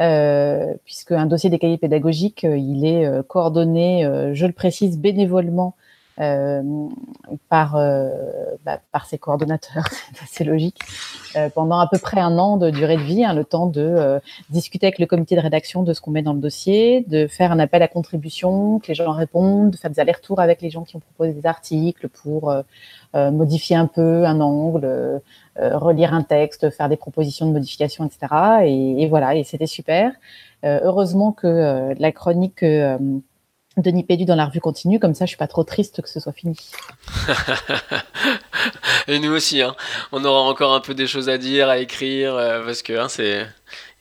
euh, 0.00 0.72
puisque 0.84 1.12
un 1.12 1.26
dossier 1.26 1.50
des 1.50 1.58
cahiers 1.58 1.76
pédagogiques, 1.78 2.44
euh, 2.44 2.56
il 2.56 2.84
est 2.86 3.04
euh, 3.06 3.22
coordonné, 3.22 4.04
euh, 4.06 4.34
je 4.34 4.46
le 4.46 4.52
précise, 4.52 4.98
bénévolement 4.98 5.74
euh, 5.76 5.89
par 6.16 7.76
euh, 7.76 8.10
bah, 8.64 8.80
par 8.92 9.06
ses 9.06 9.18
coordonnateurs, 9.18 9.88
c'est 10.28 10.44
logique, 10.44 10.78
euh, 11.36 11.48
pendant 11.48 11.78
à 11.78 11.86
peu 11.86 11.98
près 11.98 12.20
un 12.20 12.38
an 12.38 12.56
de 12.56 12.70
durée 12.70 12.96
de 12.96 13.02
vie, 13.02 13.24
hein, 13.24 13.32
le 13.32 13.44
temps 13.44 13.66
de 13.66 13.80
euh, 13.80 14.18
discuter 14.50 14.86
avec 14.86 14.98
le 14.98 15.06
comité 15.06 15.36
de 15.36 15.40
rédaction 15.40 15.82
de 15.82 15.92
ce 15.94 16.00
qu'on 16.00 16.10
met 16.10 16.22
dans 16.22 16.34
le 16.34 16.40
dossier, 16.40 17.04
de 17.08 17.26
faire 17.26 17.52
un 17.52 17.58
appel 17.58 17.82
à 17.82 17.88
contribution, 17.88 18.78
que 18.80 18.88
les 18.88 18.94
gens 18.94 19.12
répondent, 19.12 19.70
de 19.70 19.76
faire 19.76 19.90
des 19.90 20.00
allers-retours 20.00 20.40
avec 20.40 20.60
les 20.62 20.70
gens 20.70 20.84
qui 20.84 20.96
ont 20.96 21.00
proposé 21.00 21.32
des 21.32 21.46
articles 21.46 22.08
pour 22.08 22.50
euh, 22.50 22.62
euh, 23.16 23.30
modifier 23.30 23.76
un 23.76 23.86
peu 23.86 24.24
un 24.24 24.40
angle, 24.40 24.84
euh, 24.84 25.18
euh, 25.58 25.76
relire 25.76 26.14
un 26.14 26.22
texte, 26.22 26.70
faire 26.70 26.88
des 26.88 26.96
propositions 26.96 27.46
de 27.46 27.52
modification, 27.52 28.04
etc. 28.06 28.64
Et, 28.64 29.08
voilà, 29.08 29.34
et 29.34 29.42
c'était 29.42 29.66
super. 29.66 30.12
Euh, 30.64 30.78
heureusement 30.84 31.32
que 31.32 31.46
euh, 31.46 31.94
la 31.98 32.12
chronique 32.12 32.62
euh, 32.62 32.98
de 33.80 33.90
Nipédu 33.90 34.24
dans 34.24 34.36
la 34.36 34.46
revue 34.46 34.60
continue, 34.60 34.98
comme 34.98 35.14
ça 35.14 35.24
je 35.24 35.30
suis 35.30 35.36
pas 35.36 35.46
trop 35.46 35.64
triste 35.64 36.02
que 36.02 36.08
ce 36.08 36.20
soit 36.20 36.32
fini. 36.32 36.56
Et 39.08 39.18
nous 39.18 39.32
aussi, 39.32 39.62
hein. 39.62 39.74
on 40.12 40.24
aura 40.24 40.42
encore 40.42 40.74
un 40.74 40.80
peu 40.80 40.94
des 40.94 41.06
choses 41.06 41.28
à 41.28 41.38
dire, 41.38 41.68
à 41.68 41.78
écrire, 41.78 42.34
euh, 42.34 42.64
parce 42.64 42.82
que 42.82 42.92
hein, 42.92 43.08
c'est, 43.08 43.46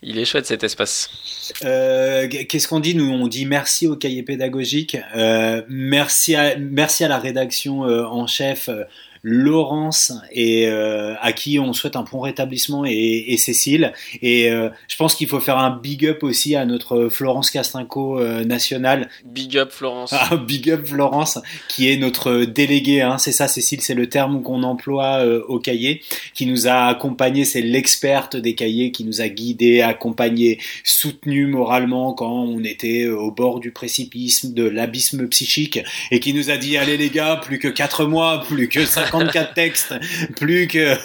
il 0.02 0.18
est 0.18 0.26
chouette 0.26 0.46
cet 0.46 0.64
espace. 0.64 1.54
Euh, 1.66 2.28
Qu'est-ce 2.28 2.68
qu'on 2.68 2.80
dit 2.80 2.96
Nous, 2.96 3.10
on 3.12 3.28
dit 3.28 3.46
merci 3.46 3.86
au 3.88 3.96
cahier 3.96 4.24
pédagogique, 4.24 4.98
euh, 5.16 5.62
merci, 5.68 6.36
à, 6.36 6.56
merci 6.58 7.04
à 7.04 7.10
la 7.10 7.20
rédaction 7.20 7.86
euh, 7.86 8.06
en 8.06 8.26
chef, 8.26 8.70
euh, 8.70 8.84
Laurence, 9.24 10.14
et 10.32 10.68
euh, 10.68 11.16
à 11.22 11.34
qui 11.34 11.60
on 11.60 11.74
souhaite 11.74 11.96
un 11.96 12.06
bon 12.10 12.20
rétablissement, 12.20 12.86
et, 12.86 13.26
et 13.28 13.38
Cécile. 13.38 13.94
Et 14.22 14.52
euh, 14.52 14.70
je 14.88 14.96
pense 14.96 15.16
qu'il 15.16 15.28
faut 15.28 15.40
faire 15.40 15.58
un 15.58 15.76
big 15.76 16.06
up 16.06 16.24
aussi 16.24 16.56
à 16.56 16.66
notre 16.66 17.10
Florence 17.10 17.52
Castinco 17.52 18.20
euh, 18.20 18.44
nationale. 18.44 19.10
Big 19.26 19.58
up 19.58 19.72
Florence. 19.72 20.14
Ah, 20.14 20.36
big 20.38 20.70
up 20.70 20.86
Florence, 20.86 21.40
qui 21.68 21.90
est 21.90 21.98
notre 21.98 22.46
déléguée, 22.46 23.02
hein, 23.02 23.18
c'est 23.18 23.32
ça 23.32 23.48
Cécile, 23.48 23.82
c'est 23.82 23.94
le 23.94 24.08
terme 24.08 24.42
qu'on 24.44 24.64
emploie 24.64 25.24
euh, 25.26 25.44
au 25.48 25.60
cahier, 25.60 26.02
qui 26.34 26.46
nous 26.46 26.68
a 26.68 26.86
accompagnés, 26.88 27.46
c'est 27.46 27.62
l'experte 27.62 28.36
des 28.36 28.56
cahiers 28.56 28.92
qui 28.92 29.04
nous 29.04 29.22
a 29.22 29.28
guidés, 29.28 29.82
accompagnés, 29.82 30.60
soutenus 30.84 31.48
moralement 31.48 32.14
quand 32.14 32.32
on 32.32 32.64
était 32.64 33.06
euh, 33.06 33.18
au 33.18 33.32
bord 33.32 33.60
du 33.60 33.72
précipice, 33.72 34.46
de 34.46 34.64
l'abysme 34.64 35.28
psychique, 35.28 35.80
et 36.12 36.20
qui 36.20 36.34
nous 36.34 36.50
a 36.50 36.58
dit, 36.58 36.78
allez 36.78 36.98
les 36.98 37.10
gars, 37.10 37.40
plus 37.44 37.60
que 37.60 37.68
4 37.68 38.06
mois, 38.06 38.44
plus 38.48 38.70
que 38.70 38.86
54 39.12 39.54
textes, 39.54 39.94
plus 40.38 40.68
que... 40.68 40.96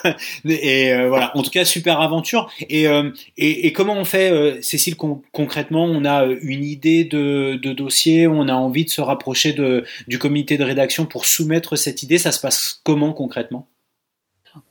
Et 0.48 0.92
euh, 0.92 1.08
voilà, 1.08 1.36
en 1.36 1.42
tout 1.42 1.50
cas, 1.50 1.64
super 1.64 2.00
aventure. 2.00 2.50
Et, 2.68 2.88
euh, 2.88 3.10
et, 3.36 3.72
comment 3.72 3.94
on 3.94 4.04
fait, 4.04 4.30
euh, 4.30 4.60
Cécile, 4.62 4.96
con- 4.96 5.22
concrètement 5.32 5.84
On 5.84 6.04
a 6.04 6.24
une 6.24 6.64
idée 6.64 7.04
de, 7.04 7.56
dossier, 7.72 8.26
on 8.26 8.48
a 8.48 8.54
envie 8.54 8.84
de 8.84 8.90
se 8.90 9.00
rapprocher 9.00 9.52
de, 9.52 9.84
du 10.08 10.18
comité 10.18 10.56
de 10.56 10.64
rédaction 10.64 11.06
pour 11.06 11.24
soumettre 11.24 11.76
cette 11.76 12.02
idée. 12.02 12.18
Ça 12.18 12.32
se 12.32 12.40
passe 12.40 12.80
comment 12.84 13.12
concrètement? 13.12 13.66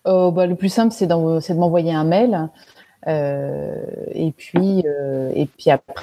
Bah, 0.05 0.45
le 0.47 0.55
plus 0.55 0.69
simple, 0.69 0.93
c'est 0.93 1.07
de 1.07 1.53
m'envoyer 1.53 1.93
un 1.93 2.05
mail. 2.05 2.49
et 3.07 4.33
puis, 4.37 4.83
et 5.35 5.45
puis 5.57 5.71
après, 5.71 5.93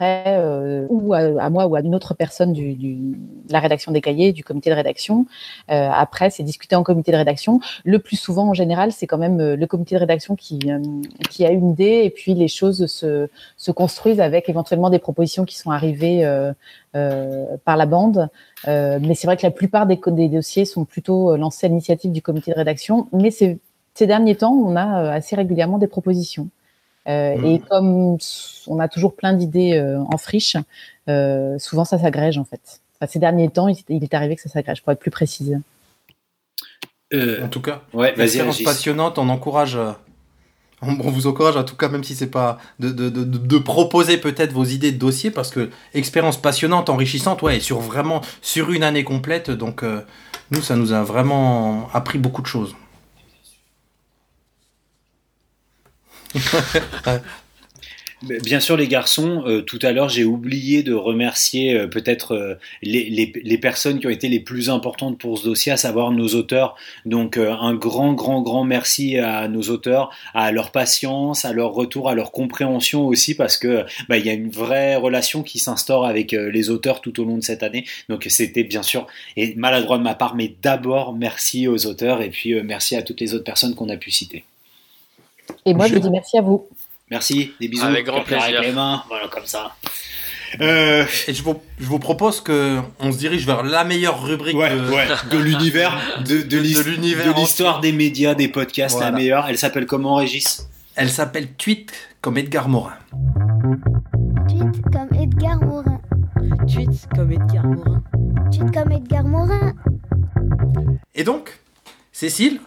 euh, 0.00 0.86
ou 0.88 1.14
à, 1.14 1.50
moi 1.50 1.66
ou 1.66 1.74
à 1.74 1.80
une 1.80 1.94
autre 1.94 2.14
personne 2.14 2.52
de 2.52 3.52
la 3.52 3.60
rédaction 3.60 3.92
des 3.92 4.00
cahiers, 4.00 4.32
du 4.32 4.44
comité 4.44 4.70
de 4.70 4.74
rédaction. 4.74 5.26
Euh, 5.70 5.88
après, 5.92 6.30
c'est 6.30 6.42
discuter 6.42 6.76
en 6.76 6.82
comité 6.82 7.12
de 7.12 7.16
rédaction. 7.16 7.60
Le 7.84 7.98
plus 7.98 8.16
souvent, 8.16 8.48
en 8.48 8.54
général, 8.54 8.92
c'est 8.92 9.06
quand 9.06 9.18
même 9.18 9.40
euh, 9.40 9.56
le 9.56 9.66
comité 9.66 9.94
de 9.94 10.00
rédaction 10.00 10.36
qui, 10.36 10.60
qui 11.30 11.44
a 11.44 11.50
une 11.50 11.70
idée, 11.70 12.02
et 12.04 12.10
puis 12.10 12.34
les 12.34 12.48
choses 12.48 12.86
se, 12.86 13.28
se 13.56 13.70
construisent 13.70 14.20
avec 14.20 14.48
éventuellement 14.48 14.90
des 14.90 14.98
propositions 14.98 15.44
qui 15.44 15.56
sont 15.58 15.70
arrivées 15.70 16.24
par 16.92 17.76
la 17.76 17.86
bande. 17.86 18.28
Mais 18.66 19.14
c'est 19.14 19.26
vrai 19.26 19.36
que 19.36 19.46
la 19.46 19.50
plupart 19.50 19.86
des, 19.86 19.98
des 20.08 20.28
dossiers 20.28 20.64
sont 20.64 20.84
plutôt 20.84 21.36
lancés 21.36 21.66
à 21.66 21.68
l'initiative 21.68 22.12
du 22.12 22.22
comité 22.22 22.50
de 22.52 22.56
rédaction. 22.56 23.08
Mais 23.12 23.30
ces 23.30 23.58
derniers 24.00 24.36
temps, 24.36 24.52
on 24.52 24.76
a 24.76 25.12
assez 25.12 25.36
régulièrement 25.36 25.78
des 25.78 25.86
propositions. 25.86 26.48
Euh, 27.08 27.36
Mhm. 27.36 27.44
Et 27.46 27.58
comme 27.68 28.16
on 28.68 28.78
a 28.78 28.88
toujours 28.88 29.14
plein 29.16 29.32
d'idées 29.32 29.74
euh, 29.74 29.98
en 30.00 30.18
friche, 30.18 30.56
euh, 31.08 31.58
souvent 31.58 31.84
ça 31.84 31.98
s'agrège 31.98 32.38
en 32.38 32.44
fait. 32.44 32.80
Enfin, 33.00 33.10
ces 33.10 33.18
derniers 33.18 33.48
temps, 33.48 33.66
il, 33.68 33.76
il 33.88 34.04
est 34.04 34.14
arrivé 34.14 34.36
que 34.36 34.42
ça 34.42 34.48
s'agrège, 34.48 34.82
pour 34.82 34.92
être 34.92 35.00
plus 35.00 35.10
précise. 35.10 35.58
euh, 37.12 37.44
En 37.44 37.48
tout 37.48 37.60
cas, 37.60 37.82
Ouais, 37.92 38.14
expérience 38.20 38.62
passionnante, 38.62 39.18
on 39.18 39.28
encourage. 39.28 39.76
on 40.84 40.94
vous 41.10 41.26
encourage 41.28 41.56
en 41.56 41.64
tout 41.64 41.76
cas, 41.76 41.88
même 41.88 42.02
si 42.04 42.14
c'est 42.14 42.30
pas 42.30 42.58
de, 42.80 42.90
de, 42.90 43.08
de, 43.08 43.24
de- 43.24 43.38
de 43.38 43.58
proposer 43.58 44.16
peut-être 44.18 44.52
vos 44.52 44.64
idées 44.64 44.90
de 44.92 44.98
dossier, 44.98 45.30
parce 45.30 45.50
que 45.50 45.70
expérience 45.94 46.40
passionnante, 46.40 46.88
enrichissante, 46.90 47.42
ouais, 47.42 47.58
et 47.58 47.60
sur 47.60 47.78
vraiment 47.80 48.20
sur 48.40 48.70
une 48.72 48.82
année 48.82 49.04
complète. 49.04 49.50
Donc 49.50 49.82
euh, 49.82 50.02
nous, 50.50 50.60
ça 50.62 50.74
nous 50.76 50.92
a 50.92 51.02
vraiment 51.02 51.88
appris 51.92 52.18
beaucoup 52.18 52.42
de 52.42 52.48
choses. 52.48 52.74
Bien 58.22 58.60
sûr, 58.60 58.76
les 58.76 58.86
garçons, 58.86 59.42
euh, 59.46 59.62
tout 59.62 59.80
à 59.82 59.90
l'heure, 59.90 60.08
j'ai 60.08 60.22
oublié 60.22 60.84
de 60.84 60.94
remercier 60.94 61.74
euh, 61.74 61.88
peut-être 61.88 62.34
euh, 62.34 62.54
les, 62.80 63.58
personnes 63.58 63.98
qui 63.98 64.06
ont 64.06 64.10
été 64.10 64.28
les 64.28 64.38
plus 64.38 64.70
importantes 64.70 65.18
pour 65.18 65.38
ce 65.38 65.44
dossier, 65.44 65.72
à 65.72 65.76
savoir 65.76 66.12
nos 66.12 66.28
auteurs. 66.28 66.76
Donc, 67.04 67.36
un 67.36 67.74
grand, 67.74 68.12
grand, 68.12 68.40
grand 68.42 68.64
merci 68.64 69.18
à 69.18 69.48
nos 69.48 69.62
auteurs, 69.62 70.10
à 70.34 70.52
leur 70.52 70.70
patience, 70.70 71.44
à 71.44 71.52
leur 71.52 71.72
retour, 71.72 72.08
à 72.08 72.14
leur 72.14 72.30
compréhension 72.30 73.06
aussi, 73.06 73.34
parce 73.34 73.56
que 73.56 73.84
bah, 74.08 74.18
il 74.18 74.26
y 74.26 74.30
a 74.30 74.34
une 74.34 74.50
vraie 74.50 74.94
relation 74.94 75.42
qui 75.42 75.58
s'instaure 75.58 76.06
avec 76.06 76.32
les 76.32 76.70
auteurs 76.70 77.00
tout 77.00 77.20
au 77.20 77.24
long 77.24 77.38
de 77.38 77.42
cette 77.42 77.62
année. 77.62 77.84
Donc, 78.08 78.26
c'était 78.28 78.64
bien 78.64 78.82
sûr 78.82 79.06
maladroit 79.56 79.98
de 79.98 80.02
ma 80.02 80.14
part, 80.14 80.36
mais 80.36 80.54
d'abord 80.62 81.14
merci 81.14 81.66
aux 81.66 81.86
auteurs 81.86 82.22
et 82.22 82.30
puis 82.30 82.60
merci 82.62 82.96
à 82.96 83.02
toutes 83.02 83.20
les 83.20 83.34
autres 83.34 83.44
personnes 83.44 83.74
qu'on 83.74 83.88
a 83.88 83.96
pu 83.96 84.10
citer. 84.10 84.44
Et 85.66 85.74
moi, 85.74 85.86
je 85.86 85.90
Je- 85.90 85.96
vous 85.98 86.02
dis 86.02 86.10
merci 86.10 86.38
à 86.38 86.42
vous. 86.42 86.66
Merci, 87.10 87.52
des 87.60 87.68
bisous. 87.68 87.84
Avec 87.84 88.06
grand 88.06 88.22
plaisir. 88.22 88.44
Avec 88.44 88.60
les 88.62 88.72
mains, 88.72 89.02
voilà 89.08 89.28
comme 89.28 89.46
ça. 89.46 89.74
Euh, 90.60 91.04
Et 91.28 91.32
je 91.34 91.42
vous, 91.42 91.60
je 91.78 91.86
vous 91.86 91.98
propose 91.98 92.40
que 92.42 92.78
on 93.00 93.10
se 93.12 93.16
dirige 93.18 93.46
vers 93.46 93.62
la 93.62 93.84
meilleure 93.84 94.22
rubrique 94.22 94.56
Ouais, 94.56 94.70
de, 94.70 94.90
ouais, 94.90 95.06
de 95.30 95.38
l'univers, 95.38 95.98
de, 96.26 96.38
de, 96.38 96.42
de 96.42 96.58
l'his- 96.58 96.82
l'univers 96.84 97.34
de 97.34 97.40
l'histoire 97.40 97.80
des 97.80 97.92
médias, 97.92 98.34
des 98.34 98.48
podcasts, 98.48 98.96
Voilà. 98.96 99.10
la 99.10 99.16
meilleure. 99.16 99.46
Elle 99.48 99.56
s'appelle 99.58 99.86
comment, 99.86 100.16
Régis? 100.16 100.68
Elle 100.94 101.08
s'appelle 101.10 101.48
Tweet 101.52 101.90
comme 102.20 102.36
Edgar 102.36 102.68
Morin. 102.68 102.92
Tweet 104.48 104.82
comme 104.92 105.18
Edgar 105.20 105.58
Morin. 105.62 106.00
Tweet 106.70 107.08
comme 107.14 107.32
Edgar 107.32 107.64
Morin. 107.66 108.02
Tweet 108.52 108.70
comme 108.74 108.92
Edgar 108.92 109.24
Morin. 109.24 109.72
Et 111.14 111.24
donc, 111.24 111.58
Cécile, 112.12 112.60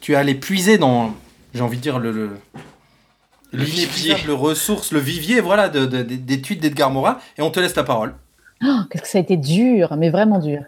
tu 0.00 0.12
es 0.12 0.16
allé 0.16 0.34
puiser 0.34 0.76
dans, 0.78 1.14
j'ai 1.58 1.62
envie 1.62 1.76
de 1.76 1.82
dire, 1.82 1.98
le, 1.98 2.10
le- 2.12 2.30
Le 3.52 3.64
l'inépuisable 3.64 4.30
ressource, 4.30 4.92
le 4.92 4.98
vivier, 5.00 5.40
voilà, 5.40 5.68
de, 5.68 5.84
de- 5.86 6.02
de- 6.02 6.16
des 6.16 6.40
tweets 6.42 6.60
d'Edgar 6.60 6.90
Morin, 6.90 7.18
et 7.36 7.42
on 7.42 7.50
te 7.50 7.60
laisse 7.60 7.74
la 7.76 7.84
parole. 7.84 8.14
Oh, 8.64 8.80
Qu'est-ce 8.90 9.02
que 9.02 9.08
ça 9.08 9.18
a 9.18 9.20
été 9.20 9.36
dur, 9.36 9.94
mais 9.96 10.10
vraiment 10.10 10.38
dur. 10.38 10.62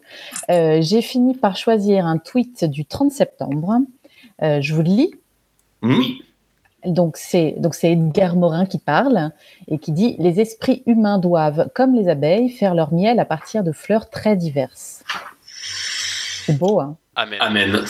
Euh, 0.51 0.79
J'ai 0.81 1.03
fini 1.03 1.35
par 1.35 1.57
choisir 1.57 2.07
un 2.07 2.19
tweet 2.19 2.65
du 2.65 2.85
30 2.85 3.11
septembre 3.13 3.79
Euh, 4.43 4.61
je 4.63 4.75
vous 4.75 4.81
le 4.83 4.89
lis. 4.89 5.15
Oui. 5.83 6.23
Donc 6.87 7.19
c'est 7.19 7.55
donc 7.59 7.75
c'est 7.75 7.93
Edgar 7.93 8.37
Morin 8.37 8.65
qui 8.65 8.79
parle 8.79 9.33
et 9.69 9.79
qui 9.79 9.93
dit 9.93 10.17
les 10.19 10.41
esprits 10.41 10.83
humains 10.87 11.19
doivent, 11.19 11.69
comme 11.75 11.95
les 11.95 12.09
abeilles, 12.09 12.49
faire 12.49 12.75
leur 12.75 12.95
miel 12.95 13.19
à 13.21 13.27
partir 13.27 13.63
de 13.65 13.73
fleurs 13.73 14.09
très 14.09 14.35
diverses. 14.37 15.03
C'est 16.47 16.57
beau, 16.59 16.81
hein 16.81 16.97
Amen. 17.17 17.39
Amen. 17.43 17.83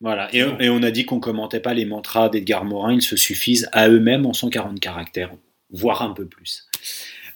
Voilà. 0.00 0.28
Et, 0.32 0.38
et 0.60 0.70
on 0.70 0.82
a 0.82 0.90
dit 0.90 1.04
qu'on 1.06 1.18
commentait 1.20 1.60
pas 1.60 1.74
les 1.74 1.84
mantras 1.84 2.28
d'Edgar 2.28 2.64
Morin, 2.64 2.92
ils 2.92 3.02
se 3.02 3.16
suffisent 3.16 3.68
à 3.72 3.88
eux-mêmes 3.88 4.26
en 4.26 4.32
140 4.32 4.78
caractères, 4.80 5.30
voire 5.72 6.02
un 6.02 6.12
peu 6.12 6.24
plus. 6.26 6.68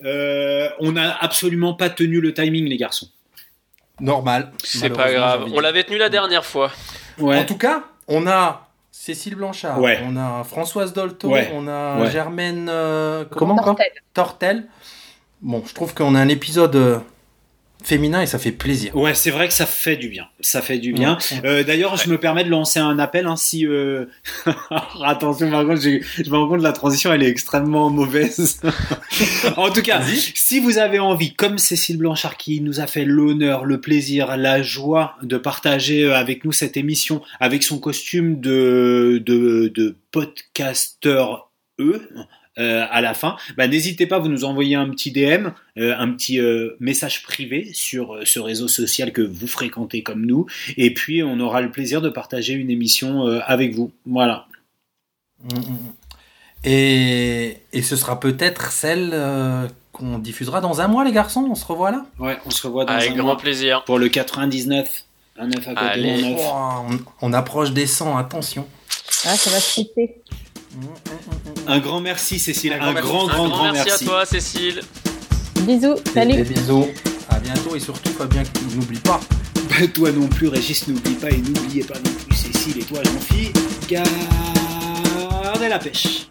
Euh, 0.04 0.68
on 0.80 0.92
n'a 0.92 1.16
absolument 1.16 1.74
pas 1.74 1.90
tenu 1.90 2.20
le 2.20 2.32
timing, 2.34 2.66
les 2.66 2.76
garçons. 2.76 3.08
Normal. 4.00 4.52
C'est 4.64 4.90
pas 4.90 5.12
grave. 5.12 5.46
On 5.52 5.60
l'avait 5.60 5.84
tenu 5.84 5.98
la 5.98 6.08
dernière 6.08 6.44
fois. 6.44 6.72
Ouais. 7.18 7.38
En 7.38 7.44
tout 7.44 7.58
cas, 7.58 7.84
on 8.08 8.26
a 8.26 8.68
Cécile 8.90 9.36
Blanchard, 9.36 9.80
Ouais. 9.80 10.00
on 10.04 10.16
a 10.16 10.44
Françoise 10.44 10.92
Dolto, 10.92 11.28
Ouais. 11.30 11.50
on 11.54 11.66
a 11.68 12.00
Ouais. 12.00 12.10
Germaine 12.10 12.68
euh, 12.68 13.24
comment. 13.24 13.56
Tortel. 14.14 14.66
Bon, 15.40 15.62
je 15.66 15.74
trouve 15.74 15.94
qu'on 15.94 16.14
a 16.14 16.20
un 16.20 16.28
épisode 16.28 16.76
euh, 16.76 16.98
féminin 17.84 18.22
et 18.22 18.26
ça 18.26 18.38
fait 18.38 18.52
plaisir. 18.52 18.96
Ouais, 18.96 19.14
c'est 19.14 19.30
vrai 19.30 19.48
que 19.48 19.54
ça 19.54 19.66
fait 19.66 19.96
du 19.96 20.08
bien. 20.08 20.26
Ça 20.40 20.62
fait 20.62 20.78
du 20.78 20.92
bien. 20.92 21.18
Euh, 21.44 21.64
D'ailleurs, 21.64 21.96
je 21.96 22.08
me 22.08 22.18
permets 22.18 22.44
de 22.44 22.50
lancer 22.50 22.80
un 22.80 22.98
appel. 22.98 23.26
Hein, 23.26 23.36
si 23.36 23.66
euh... 23.66 24.06
attention, 25.04 25.50
par 25.50 25.66
contre, 25.66 25.80
je 25.82 26.30
me 26.30 26.36
rends 26.36 26.48
compte 26.48 26.58
que 26.58 26.64
la 26.64 26.72
transition, 26.72 27.12
elle 27.12 27.22
est 27.22 27.28
extrêmement 27.28 27.90
mauvaise. 27.90 28.60
en 29.56 29.70
tout 29.70 29.82
cas, 29.82 30.02
si 30.34 30.60
vous 30.60 30.78
avez 30.78 30.98
envie, 30.98 31.34
comme 31.34 31.58
Cécile 31.58 31.98
Blanchard 31.98 32.36
qui 32.36 32.60
nous 32.60 32.80
a 32.80 32.86
fait 32.86 33.04
l'honneur, 33.04 33.64
le 33.64 33.80
plaisir, 33.80 34.36
la 34.36 34.62
joie 34.62 35.16
de 35.22 35.36
partager 35.36 36.04
euh, 36.04 36.16
avec 36.16 36.44
nous 36.44 36.52
cette 36.52 36.76
émission 36.76 37.22
avec 37.40 37.62
son 37.62 37.78
costume 37.78 38.40
de 38.40 39.22
de, 39.24 39.68
de 39.74 39.96
podcasteur 40.10 41.50
E. 41.80 42.08
euh, 42.58 42.84
à 42.90 43.00
la 43.00 43.14
fin, 43.14 43.36
bah, 43.56 43.66
n'hésitez 43.66 44.06
pas, 44.06 44.18
vous 44.18 44.28
nous 44.28 44.44
envoyez 44.44 44.74
un 44.76 44.88
petit 44.90 45.10
DM, 45.10 45.48
euh, 45.78 45.94
un 45.98 46.12
petit 46.12 46.38
euh, 46.38 46.76
message 46.80 47.22
privé 47.22 47.70
sur 47.72 48.14
euh, 48.14 48.22
ce 48.26 48.38
réseau 48.40 48.68
social 48.68 49.12
que 49.12 49.22
vous 49.22 49.46
fréquentez 49.46 50.02
comme 50.02 50.26
nous, 50.26 50.46
et 50.76 50.92
puis 50.92 51.22
on 51.22 51.40
aura 51.40 51.60
le 51.62 51.70
plaisir 51.70 52.00
de 52.02 52.10
partager 52.10 52.52
une 52.52 52.70
émission 52.70 53.26
euh, 53.26 53.40
avec 53.46 53.74
vous. 53.74 53.90
Voilà. 54.04 54.46
Mm, 55.44 55.54
mm, 55.54 55.60
mm. 55.60 55.76
Et, 56.64 57.56
et 57.72 57.82
ce 57.82 57.96
sera 57.96 58.20
peut-être 58.20 58.70
celle 58.70 59.10
euh, 59.12 59.66
qu'on 59.92 60.18
diffusera 60.18 60.60
dans 60.60 60.80
un 60.80 60.88
mois, 60.88 61.04
les 61.04 61.12
garçons. 61.12 61.46
On 61.50 61.54
se 61.56 61.64
revoit 61.64 61.90
là? 61.90 62.06
Ouais, 62.18 62.38
on 62.46 62.50
se 62.50 62.64
revoit 62.66 62.84
dans 62.84 62.92
Avec 62.92 63.10
un 63.10 63.14
grand 63.14 63.24
mois 63.28 63.36
plaisir. 63.38 63.82
pour 63.84 63.98
le 63.98 64.08
99. 64.08 65.04
Un 65.38 65.46
9 65.48 65.56
à 65.68 65.74
côté 65.74 65.86
Allez. 65.86 66.22
d'un 66.22 66.30
9. 66.30 66.40
Oh, 66.40 66.52
on, 66.90 66.98
on 67.22 67.32
approche 67.32 67.72
des 67.72 67.86
100, 67.86 68.16
attention. 68.16 68.68
Ah, 69.24 69.34
ça 69.36 69.50
va 69.50 69.58
se 69.58 69.80
un 71.66 71.78
grand 71.78 72.00
merci, 72.00 72.38
Cécile. 72.38 72.72
Un, 72.74 72.92
grand, 72.94 73.26
grand, 73.26 73.48
grand, 73.48 73.72
merci, 73.72 73.90
à 73.90 73.98
toi, 73.98 74.24
Cécile. 74.24 74.80
Bisous, 75.62 75.96
salut. 76.12 76.36
Des, 76.36 76.44
bisous. 76.44 76.88
À 77.28 77.38
bientôt 77.38 77.76
et 77.76 77.80
surtout, 77.80 78.10
Fabien, 78.10 78.42
n'oublie 78.74 78.98
pas. 79.00 79.20
Toi 79.94 80.12
non 80.12 80.26
plus, 80.28 80.48
Régis, 80.48 80.86
n'oublie 80.88 81.14
pas 81.14 81.30
et 81.30 81.38
n'oubliez 81.38 81.84
pas 81.84 81.94
non 81.94 82.10
plus 82.26 82.36
Cécile 82.36 82.80
et 82.80 82.84
toi, 82.84 83.00
Jean-Phi. 83.02 83.52
Gardez 83.88 85.68
la 85.68 85.78
pêche. 85.78 86.26